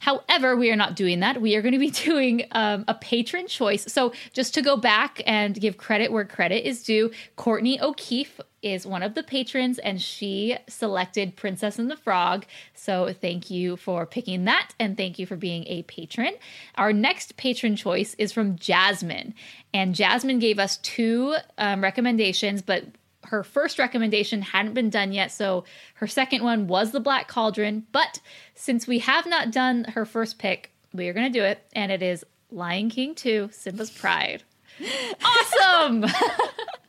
However, 0.00 0.56
we 0.56 0.72
are 0.72 0.76
not 0.76 0.96
doing 0.96 1.20
that. 1.20 1.40
We 1.40 1.54
are 1.54 1.62
going 1.62 1.74
to 1.74 1.78
be 1.78 1.90
doing 2.08 2.48
um, 2.50 2.84
a 2.88 2.94
patron 2.94 3.46
choice. 3.46 3.84
So, 3.92 4.12
just 4.32 4.54
to 4.54 4.62
go 4.62 4.76
back 4.76 5.22
and 5.24 5.54
give 5.54 5.76
credit 5.76 6.10
where 6.10 6.24
credit 6.24 6.66
is 6.66 6.82
due, 6.82 7.12
Courtney 7.36 7.80
O'Keefe 7.80 8.40
is 8.64 8.86
one 8.86 9.02
of 9.02 9.14
the 9.14 9.22
patrons 9.22 9.78
and 9.78 10.00
she 10.00 10.56
selected 10.68 11.36
Princess 11.36 11.78
and 11.78 11.90
the 11.90 11.96
Frog. 11.96 12.46
So, 12.74 13.12
thank 13.12 13.50
you 13.50 13.76
for 13.76 14.06
picking 14.06 14.44
that 14.44 14.70
and 14.80 14.96
thank 14.96 15.18
you 15.18 15.26
for 15.26 15.36
being 15.36 15.64
a 15.66 15.82
patron. 15.82 16.34
Our 16.76 16.92
next 16.92 17.36
patron 17.36 17.76
choice 17.76 18.14
is 18.14 18.32
from 18.32 18.56
Jasmine. 18.56 19.34
And 19.72 19.94
Jasmine 19.94 20.38
gave 20.38 20.58
us 20.58 20.78
two 20.78 21.36
um, 21.58 21.82
recommendations, 21.82 22.62
but 22.62 22.84
her 23.26 23.42
first 23.42 23.78
recommendation 23.78 24.42
hadn't 24.42 24.74
been 24.74 24.90
done 24.90 25.12
yet, 25.12 25.32
so 25.32 25.64
her 25.94 26.06
second 26.06 26.42
one 26.42 26.66
was 26.66 26.92
the 26.92 27.00
Black 27.00 27.28
Cauldron. 27.28 27.86
But 27.92 28.20
since 28.54 28.86
we 28.86 28.98
have 29.00 29.26
not 29.26 29.50
done 29.50 29.84
her 29.84 30.04
first 30.04 30.38
pick, 30.38 30.70
we 30.92 31.08
are 31.08 31.12
going 31.12 31.30
to 31.32 31.38
do 31.38 31.44
it, 31.44 31.60
and 31.74 31.90
it 31.90 32.02
is 32.02 32.24
Lion 32.50 32.90
King 32.90 33.14
2 33.14 33.50
Simba's 33.52 33.90
Pride. 33.90 34.42
Awesome! 35.24 36.04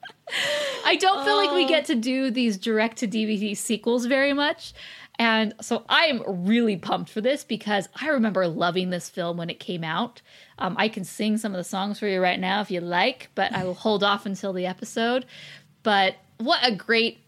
I 0.85 0.95
don't 0.95 1.25
feel 1.25 1.35
like 1.35 1.51
we 1.51 1.67
get 1.67 1.85
to 1.85 1.95
do 1.95 2.31
these 2.31 2.57
direct 2.57 2.97
to 2.97 3.07
DVD 3.07 3.55
sequels 3.55 4.05
very 4.05 4.33
much. 4.33 4.73
And 5.17 5.53
so 5.61 5.85
I 5.87 6.05
am 6.05 6.23
really 6.45 6.75
pumped 6.75 7.09
for 7.09 7.21
this 7.21 7.43
because 7.43 7.87
I 7.99 8.09
remember 8.09 8.47
loving 8.47 8.89
this 8.89 9.09
film 9.09 9.37
when 9.37 9.49
it 9.49 9.59
came 9.59 9.83
out. 9.83 10.21
Um, 10.59 10.75
I 10.77 10.89
can 10.89 11.03
sing 11.03 11.37
some 11.37 11.53
of 11.53 11.57
the 11.57 11.63
songs 11.63 11.99
for 11.99 12.07
you 12.07 12.21
right 12.21 12.39
now 12.39 12.61
if 12.61 12.69
you 12.69 12.81
like, 12.81 13.29
but 13.35 13.53
I 13.53 13.63
will 13.63 13.73
hold 13.73 14.03
off 14.03 14.25
until 14.25 14.51
the 14.51 14.65
episode. 14.65 15.25
But 15.83 16.15
what 16.37 16.59
a 16.63 16.75
great, 16.75 17.19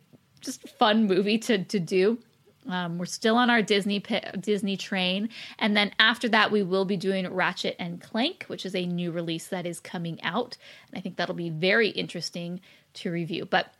just 0.41 0.68
fun 0.69 1.06
movie 1.06 1.38
to 1.40 1.64
to 1.64 1.80
do. 1.80 2.19
Um, 2.68 2.98
we're 2.98 3.06
still 3.06 3.38
on 3.38 3.49
our 3.49 3.61
Disney 3.61 4.03
Disney 4.40 4.76
train, 4.76 5.30
and 5.57 5.78
then 5.78 5.91
after 5.99 6.28
that, 6.30 6.52
we 6.52 6.64
will 6.64 6.84
be 6.84 6.98
doing 6.98 7.32
Ratchet 7.34 7.78
and 7.80 8.02
Clank, 8.02 8.44
which 8.48 8.65
is 8.65 8.76
a 8.76 8.86
new 8.86 9.11
release 9.11 9.48
that 9.48 9.65
is 9.65 9.80
coming 9.80 10.22
out, 10.22 10.57
and 10.90 10.98
I 10.98 11.02
think 11.02 11.15
that'll 11.15 11.36
be 11.36 11.49
very 11.49 11.90
interesting 11.90 12.60
to 12.95 13.11
review. 13.11 13.45
But 13.45 13.73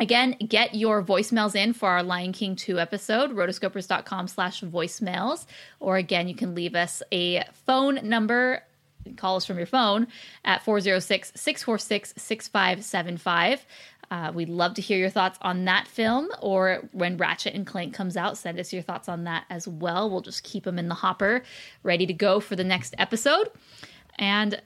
Again, 0.00 0.34
get 0.48 0.74
your 0.74 1.02
voicemails 1.02 1.54
in 1.54 1.74
for 1.74 1.90
our 1.90 2.02
Lion 2.02 2.32
King 2.32 2.56
2 2.56 2.78
episode, 2.78 3.32
rotoscopers.com 3.32 4.28
slash 4.28 4.62
voicemails. 4.62 5.44
Or 5.78 5.98
again, 5.98 6.26
you 6.26 6.34
can 6.34 6.54
leave 6.54 6.74
us 6.74 7.02
a 7.12 7.44
phone 7.66 8.00
number, 8.02 8.62
call 9.18 9.36
us 9.36 9.44
from 9.44 9.58
your 9.58 9.66
phone 9.66 10.06
at 10.42 10.64
406 10.64 11.32
646 11.36 12.14
6575. 12.16 13.66
Uh, 14.10 14.32
we'd 14.34 14.48
love 14.48 14.74
to 14.74 14.82
hear 14.82 14.98
your 14.98 15.10
thoughts 15.10 15.38
on 15.42 15.66
that 15.66 15.86
film, 15.86 16.28
or 16.40 16.88
when 16.92 17.18
Ratchet 17.18 17.54
and 17.54 17.66
Clank 17.66 17.94
comes 17.94 18.16
out, 18.16 18.38
send 18.38 18.58
us 18.58 18.72
your 18.72 18.82
thoughts 18.82 19.08
on 19.08 19.24
that 19.24 19.44
as 19.50 19.68
well. 19.68 20.10
We'll 20.10 20.22
just 20.22 20.42
keep 20.42 20.64
them 20.64 20.78
in 20.78 20.88
the 20.88 20.94
hopper, 20.94 21.42
ready 21.84 22.06
to 22.06 22.12
go 22.14 22.40
for 22.40 22.56
the 22.56 22.64
next 22.64 22.94
episode. 22.98 23.50
And 24.18 24.60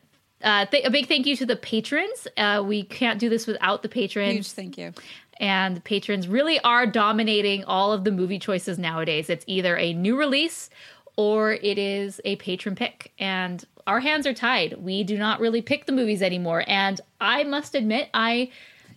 uh, 0.44 0.66
th- 0.66 0.84
a 0.84 0.90
big 0.90 1.08
thank 1.08 1.26
you 1.26 1.34
to 1.36 1.46
the 1.46 1.56
patrons. 1.56 2.28
Uh, 2.36 2.62
we 2.64 2.84
can't 2.84 3.18
do 3.18 3.28
this 3.28 3.46
without 3.46 3.82
the 3.82 3.88
patrons 3.88 4.34
Huge 4.34 4.46
thank 4.48 4.78
you. 4.78 4.92
and 5.40 5.82
patrons 5.84 6.28
really 6.28 6.60
are 6.60 6.86
dominating 6.86 7.64
all 7.64 7.92
of 7.92 8.04
the 8.04 8.12
movie 8.12 8.38
choices 8.38 8.78
nowadays. 8.78 9.28
It's 9.30 9.44
either 9.48 9.76
a 9.76 9.92
new 9.92 10.16
release 10.18 10.70
or 11.16 11.52
it 11.52 11.78
is 11.78 12.20
a 12.24 12.36
patron 12.36 12.74
pick. 12.74 13.12
And 13.18 13.64
our 13.86 14.00
hands 14.00 14.26
are 14.26 14.34
tied. 14.34 14.74
We 14.82 15.04
do 15.04 15.16
not 15.18 15.40
really 15.40 15.62
pick 15.62 15.86
the 15.86 15.92
movies 15.92 16.22
anymore. 16.22 16.64
And 16.66 17.00
I 17.20 17.44
must 17.44 17.74
admit, 17.74 18.08
I 18.14 18.50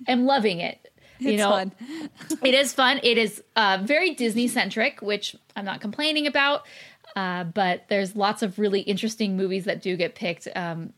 am 0.08 0.26
loving 0.26 0.60
it. 0.60 0.92
You 1.20 1.32
It's 1.32 1.40
know, 1.40 1.50
fun. 1.50 1.72
it 2.44 2.54
is 2.54 2.74
fun. 2.74 3.00
It 3.04 3.18
is 3.18 3.44
uh, 3.56 3.80
very 3.84 4.14
Disney 4.14 4.48
centric, 4.48 5.02
which 5.02 5.36
I'm 5.56 5.66
not 5.66 5.82
complaining 5.82 6.28
about. 6.28 6.64
Uh, 7.16 7.44
but 7.46 7.86
there's 7.90 8.16
lots 8.16 8.44
of 8.44 8.60
really 8.60 8.82
interesting 8.82 9.36
movies 9.36 9.66
that 9.66 9.82
do 9.82 9.96
get 9.98 10.14
picked. 10.14 10.48
Um, 10.56 10.94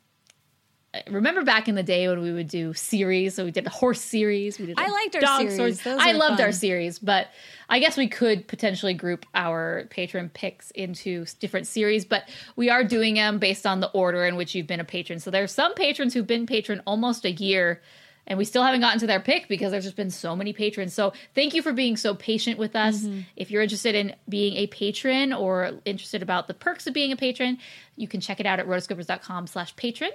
remember 1.09 1.43
back 1.43 1.67
in 1.67 1.75
the 1.75 1.83
day 1.83 2.07
when 2.07 2.21
we 2.21 2.31
would 2.31 2.47
do 2.47 2.73
series. 2.73 3.35
So 3.35 3.45
we 3.45 3.51
did 3.51 3.65
a 3.67 3.69
horse 3.69 4.01
series. 4.01 4.57
We 4.59 4.67
did. 4.67 4.79
I 4.79 4.87
liked 4.87 5.15
our 5.15 5.21
dog 5.21 5.49
series. 5.49 5.85
I 5.85 6.11
are 6.11 6.13
loved 6.15 6.41
our 6.41 6.51
series, 6.51 6.99
but 6.99 7.27
I 7.69 7.79
guess 7.79 7.95
we 7.95 8.07
could 8.07 8.47
potentially 8.47 8.93
group 8.93 9.25
our 9.35 9.85
patron 9.89 10.29
picks 10.29 10.71
into 10.71 11.25
different 11.39 11.67
series. 11.67 12.05
But 12.05 12.27
we 12.55 12.69
are 12.69 12.83
doing 12.83 13.15
them 13.15 13.39
based 13.39 13.65
on 13.65 13.79
the 13.79 13.89
order 13.89 14.25
in 14.25 14.35
which 14.35 14.55
you've 14.55 14.67
been 14.67 14.79
a 14.79 14.85
patron. 14.85 15.19
So 15.19 15.29
there's 15.29 15.51
some 15.51 15.75
patrons 15.75 16.13
who've 16.13 16.27
been 16.27 16.45
patron 16.45 16.81
almost 16.87 17.25
a 17.25 17.31
year. 17.31 17.81
And 18.27 18.37
we 18.37 18.45
still 18.45 18.61
haven't 18.61 18.81
gotten 18.81 18.99
to 18.99 19.07
their 19.07 19.19
pick 19.19 19.47
because 19.47 19.71
there's 19.71 19.85
just 19.85 19.95
been 19.95 20.11
so 20.11 20.35
many 20.35 20.53
patrons. 20.53 20.93
So 20.93 21.13
thank 21.33 21.55
you 21.55 21.63
for 21.63 21.73
being 21.73 21.97
so 21.97 22.13
patient 22.13 22.59
with 22.59 22.75
us. 22.75 23.01
Mm-hmm. 23.01 23.21
If 23.35 23.49
you're 23.49 23.63
interested 23.63 23.95
in 23.95 24.15
being 24.27 24.55
a 24.57 24.67
patron 24.67 25.33
or 25.33 25.71
interested 25.83 26.21
about 26.21 26.47
the 26.47 26.53
perks 26.53 26.85
of 26.85 26.93
being 26.93 27.11
a 27.11 27.15
patron, 27.15 27.57
you 27.95 28.07
can 28.07 28.21
check 28.21 28.39
it 28.39 28.45
out 28.45 28.59
at 28.59 28.67
rotoscopers.com 28.67 29.47
slash 29.47 29.75
patron. 29.77 30.11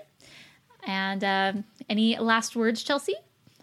And 0.86 1.24
um, 1.24 1.64
any 1.88 2.18
last 2.18 2.56
words, 2.56 2.82
Chelsea? 2.82 3.14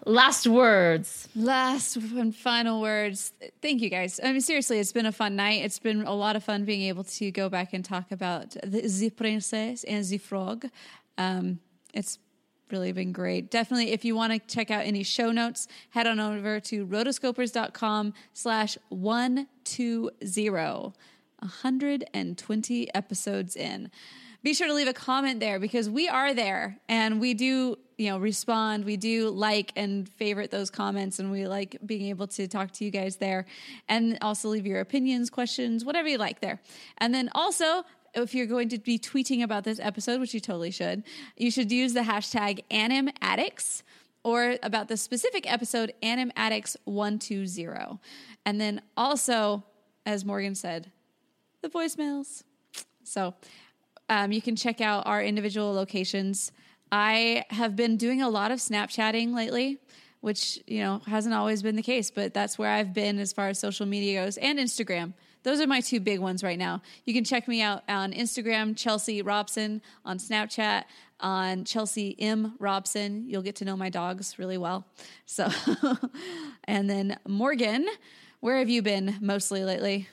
Last 0.06 0.48
words. 0.48 1.28
Last 1.36 1.96
and 1.96 2.36
final 2.36 2.82
words. 2.82 3.34
Thank 3.62 3.82
you 3.82 3.90
guys. 3.90 4.20
I 4.24 4.32
mean, 4.32 4.42
seriously, 4.42 4.80
it's 4.80 4.92
been 4.92 5.06
a 5.06 5.12
fun 5.12 5.36
night. 5.36 5.64
It's 5.64 5.78
been 5.78 6.02
a 6.02 6.14
lot 6.14 6.36
of 6.36 6.44
fun 6.44 6.66
being 6.66 6.82
able 6.84 7.04
to 7.04 7.32
go 7.32 7.50
back 7.50 7.74
and 7.74 7.86
talk 7.86 8.12
about 8.12 8.52
the, 8.64 8.82
the 8.82 9.10
princess 9.12 9.84
and 9.84 10.04
the 10.04 10.18
frog. 10.18 10.66
Um, 11.20 11.60
it's 11.94 12.18
really 12.72 12.94
been 12.94 13.12
great. 13.12 13.52
Definitely, 13.52 13.92
if 13.92 14.04
you 14.04 14.16
want 14.16 14.34
to 14.34 14.40
check 14.40 14.72
out 14.72 14.86
any 14.86 15.04
show 15.04 15.32
notes, 15.32 15.68
head 15.92 16.08
on 16.08 16.20
over 16.20 16.60
to 16.62 16.88
rotoscopers.com 16.88 18.14
slash 18.34 18.78
120. 18.90 20.94
120 21.42 22.94
episodes 22.94 23.56
in. 23.56 23.92
Be 24.44 24.56
sure 24.56 24.68
to 24.68 24.74
leave 24.74 24.88
a 24.88 24.94
comment 24.94 25.40
there 25.40 25.60
because 25.60 25.88
we 25.88 26.10
are 26.10 26.34
there 26.34 26.80
and 26.90 27.22
we 27.22 27.36
do, 27.36 27.78
you 27.98 28.10
know, 28.10 28.18
respond. 28.18 28.86
We 28.86 28.98
do 28.98 29.30
like 29.30 29.72
and 29.76 30.10
favorite 30.10 30.50
those 30.50 30.72
comments 30.72 31.20
and 31.20 31.32
we 31.32 31.46
like 31.48 31.78
being 31.86 32.08
able 32.08 32.26
to 32.28 32.48
talk 32.48 32.72
to 32.72 32.86
you 32.86 32.90
guys 32.90 33.18
there 33.18 33.46
and 33.88 34.18
also 34.22 34.50
leave 34.50 34.66
your 34.66 34.80
opinions, 34.80 35.30
questions, 35.30 35.86
whatever 35.86 36.08
you 36.08 36.18
like 36.18 36.42
there. 36.42 36.60
And 36.98 37.14
then 37.14 37.30
also, 37.36 37.84
if 38.16 38.34
you're 38.34 38.48
going 38.48 38.70
to 38.70 38.80
be 38.80 38.98
tweeting 38.98 39.44
about 39.44 39.64
this 39.64 39.80
episode, 39.80 40.20
which 40.20 40.34
you 40.34 40.40
totally 40.40 40.72
should, 40.72 41.04
you 41.38 41.52
should 41.52 41.72
use 41.72 41.94
the 41.94 42.02
hashtag 42.02 42.64
animaddicts 42.72 43.84
or 44.24 44.58
about 44.64 44.88
the 44.88 44.98
specific 44.98 45.52
episode 45.52 45.94
animaddicts120. 46.02 48.00
And 48.46 48.60
then 48.60 48.82
also, 48.98 49.64
as 50.06 50.26
Morgan 50.26 50.56
said, 50.56 50.92
the 51.62 51.70
voicemails. 51.70 52.44
So 53.04 53.36
um, 54.12 54.34
you 54.34 54.42
can 54.42 54.58
check 54.58 54.82
out 54.82 55.08
our 55.08 55.24
individual 55.24 55.74
locations. 55.74 56.52
I 56.92 57.46
have 57.50 57.78
been 57.78 57.96
doing 57.96 58.22
a 58.22 58.28
lot 58.28 58.52
of 58.52 58.60
Snapchatting 58.60 59.34
lately, 59.34 59.80
which 60.20 60.60
you 60.68 60.82
know 60.82 61.02
hasn't 61.08 61.34
always 61.34 61.64
been 61.64 61.78
the 61.78 61.82
case, 61.82 62.12
but 62.12 62.34
that's 62.34 62.60
where 62.60 62.70
I've 62.70 62.94
been 62.94 63.20
as 63.20 63.32
far 63.32 63.48
as 63.48 63.58
social 63.58 63.86
media 63.86 64.26
goes, 64.26 64.36
and 64.38 64.60
Instagram. 64.60 65.14
Those 65.44 65.62
are 65.62 65.66
my 65.66 65.80
two 65.80 66.02
big 66.02 66.20
ones 66.20 66.44
right 66.44 66.60
now. 66.60 66.82
You 67.06 67.14
can 67.14 67.24
check 67.24 67.48
me 67.48 67.62
out 67.62 67.84
on 67.88 68.12
Instagram, 68.12 68.76
Chelsea 68.76 69.22
Robson, 69.22 69.82
on 70.04 70.20
Snapchat, 70.20 70.84
on 71.22 71.64
Chelsea 71.64 72.14
M 72.20 72.56
Robson. 72.60 73.24
You'll 73.30 73.42
get 73.42 73.56
to 73.56 73.66
know 73.66 73.78
my 73.78 73.90
dogs 73.90 74.38
really 74.38 74.58
well. 74.58 74.86
So, 75.26 75.50
and 76.66 76.90
then 76.90 77.18
Morgan, 77.26 77.88
where 78.42 78.58
have 78.58 78.68
you 78.68 78.82
been 78.82 79.16
mostly 79.22 79.64
lately? 79.64 80.10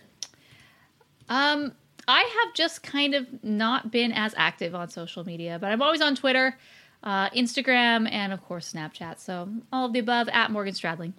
Um, 1.29 1.73
I 2.09 2.21
have 2.21 2.55
just 2.55 2.83
kind 2.83 3.15
of 3.15 3.27
not 3.45 3.93
been 3.93 4.13
as 4.13 4.35
active 4.37 4.75
on 4.75 4.89
social 4.89 5.25
media, 5.25 5.59
but 5.61 5.71
I'm 5.71 5.83
always 5.83 6.01
on 6.01 6.17
Twitter, 6.17 6.59
uh, 7.05 7.29
Instagram, 7.31 8.11
and 8.11 8.33
of 8.33 8.43
course 8.43 8.73
Snapchat. 8.73 9.21
So 9.21 9.49
all 9.73 9.87
of 9.87 9.93
the 9.93 9.99
above 9.99 10.29
at 10.31 10.51
Morgan 10.51 10.75
Stradling. 10.75 11.13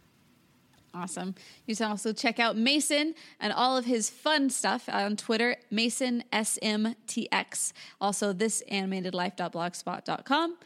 Awesome. 0.94 1.36
You 1.68 1.76
can 1.76 1.92
also 1.92 2.14
check 2.14 2.40
out 2.40 2.58
Mason 2.58 3.14
and 3.40 3.54
all 3.54 3.78
of 3.78 3.86
his 3.86 4.10
fun 4.10 4.50
stuff 4.50 4.90
on 4.92 5.16
Twitter, 5.16 5.56
Mason 5.70 6.24
SMTX. 6.34 7.74
Also, 8.02 8.34
this 8.34 8.64
thisanimatedlife.blogspot.com 8.70 10.58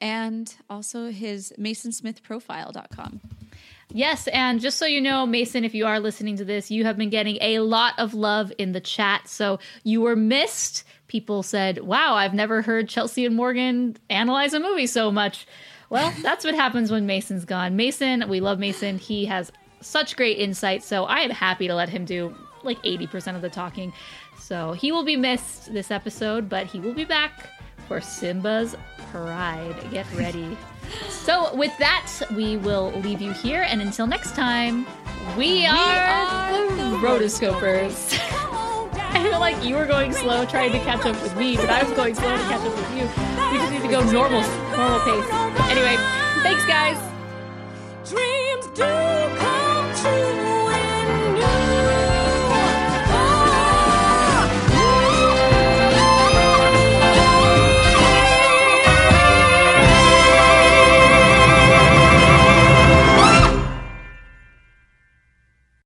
and 0.00 0.54
also 0.68 1.10
his 1.10 1.52
masonsmithprofile.com. 1.58 3.20
Yes, 3.92 4.28
and 4.28 4.60
just 4.60 4.78
so 4.78 4.84
you 4.84 5.00
know, 5.00 5.24
Mason, 5.24 5.64
if 5.64 5.74
you 5.74 5.86
are 5.86 5.98
listening 5.98 6.36
to 6.36 6.44
this, 6.44 6.70
you 6.70 6.84
have 6.84 6.98
been 6.98 7.08
getting 7.08 7.38
a 7.40 7.60
lot 7.60 7.94
of 7.98 8.12
love 8.12 8.52
in 8.58 8.72
the 8.72 8.80
chat. 8.80 9.28
So 9.28 9.58
you 9.82 10.02
were 10.02 10.16
missed. 10.16 10.84
People 11.06 11.42
said, 11.42 11.78
Wow, 11.78 12.14
I've 12.14 12.34
never 12.34 12.60
heard 12.60 12.88
Chelsea 12.88 13.24
and 13.24 13.34
Morgan 13.34 13.96
analyze 14.10 14.52
a 14.52 14.60
movie 14.60 14.86
so 14.86 15.10
much. 15.10 15.46
Well, 15.88 16.12
that's 16.22 16.44
what 16.44 16.54
happens 16.54 16.90
when 16.90 17.06
Mason's 17.06 17.46
gone. 17.46 17.76
Mason, 17.76 18.28
we 18.28 18.40
love 18.40 18.58
Mason. 18.58 18.98
He 18.98 19.24
has 19.24 19.50
such 19.80 20.16
great 20.16 20.38
insight. 20.38 20.82
So 20.82 21.04
I 21.04 21.20
am 21.20 21.30
happy 21.30 21.66
to 21.68 21.74
let 21.74 21.88
him 21.88 22.04
do 22.04 22.34
like 22.62 22.82
80% 22.82 23.36
of 23.36 23.42
the 23.42 23.48
talking. 23.48 23.94
So 24.38 24.72
he 24.72 24.92
will 24.92 25.04
be 25.04 25.16
missed 25.16 25.72
this 25.72 25.90
episode, 25.90 26.48
but 26.48 26.66
he 26.66 26.78
will 26.78 26.94
be 26.94 27.04
back 27.04 27.48
for 27.88 28.00
Simba's 28.00 28.76
Pride. 29.10 29.74
Get 29.90 30.06
ready. 30.14 30.56
so 31.08 31.54
with 31.56 31.76
that, 31.78 32.06
we 32.36 32.58
will 32.58 32.92
leave 33.00 33.20
you 33.20 33.32
here. 33.32 33.62
And 33.62 33.80
until 33.80 34.06
next 34.06 34.36
time, 34.36 34.86
we, 35.36 35.66
are, 35.66 36.68
the 36.76 36.98
Rotoscopers. 36.98 38.18
I 39.10 39.22
feel 39.22 39.40
like 39.40 39.64
you 39.64 39.74
were 39.74 39.86
going 39.86 40.12
slow 40.12 40.44
trying 40.44 40.70
to 40.72 40.78
catch 40.80 41.04
up 41.06 41.20
with 41.22 41.34
me, 41.36 41.56
but 41.56 41.70
I 41.70 41.82
was 41.82 41.92
going 41.96 42.14
slow 42.14 42.36
to 42.36 42.42
catch 42.44 42.60
up 42.60 42.76
with 42.76 42.90
you. 42.94 43.04
We 43.50 43.58
just 43.58 43.72
need 43.72 43.82
to 43.82 43.88
go 43.88 44.04
normal, 44.12 44.42
normal 44.76 45.00
pace. 45.00 45.28
Anyway, 45.70 45.96
thanks, 46.42 46.64
guys. 46.66 46.98
Dreams 48.08 48.66
do 48.76 48.84
come 49.38 49.94
true. 49.96 50.47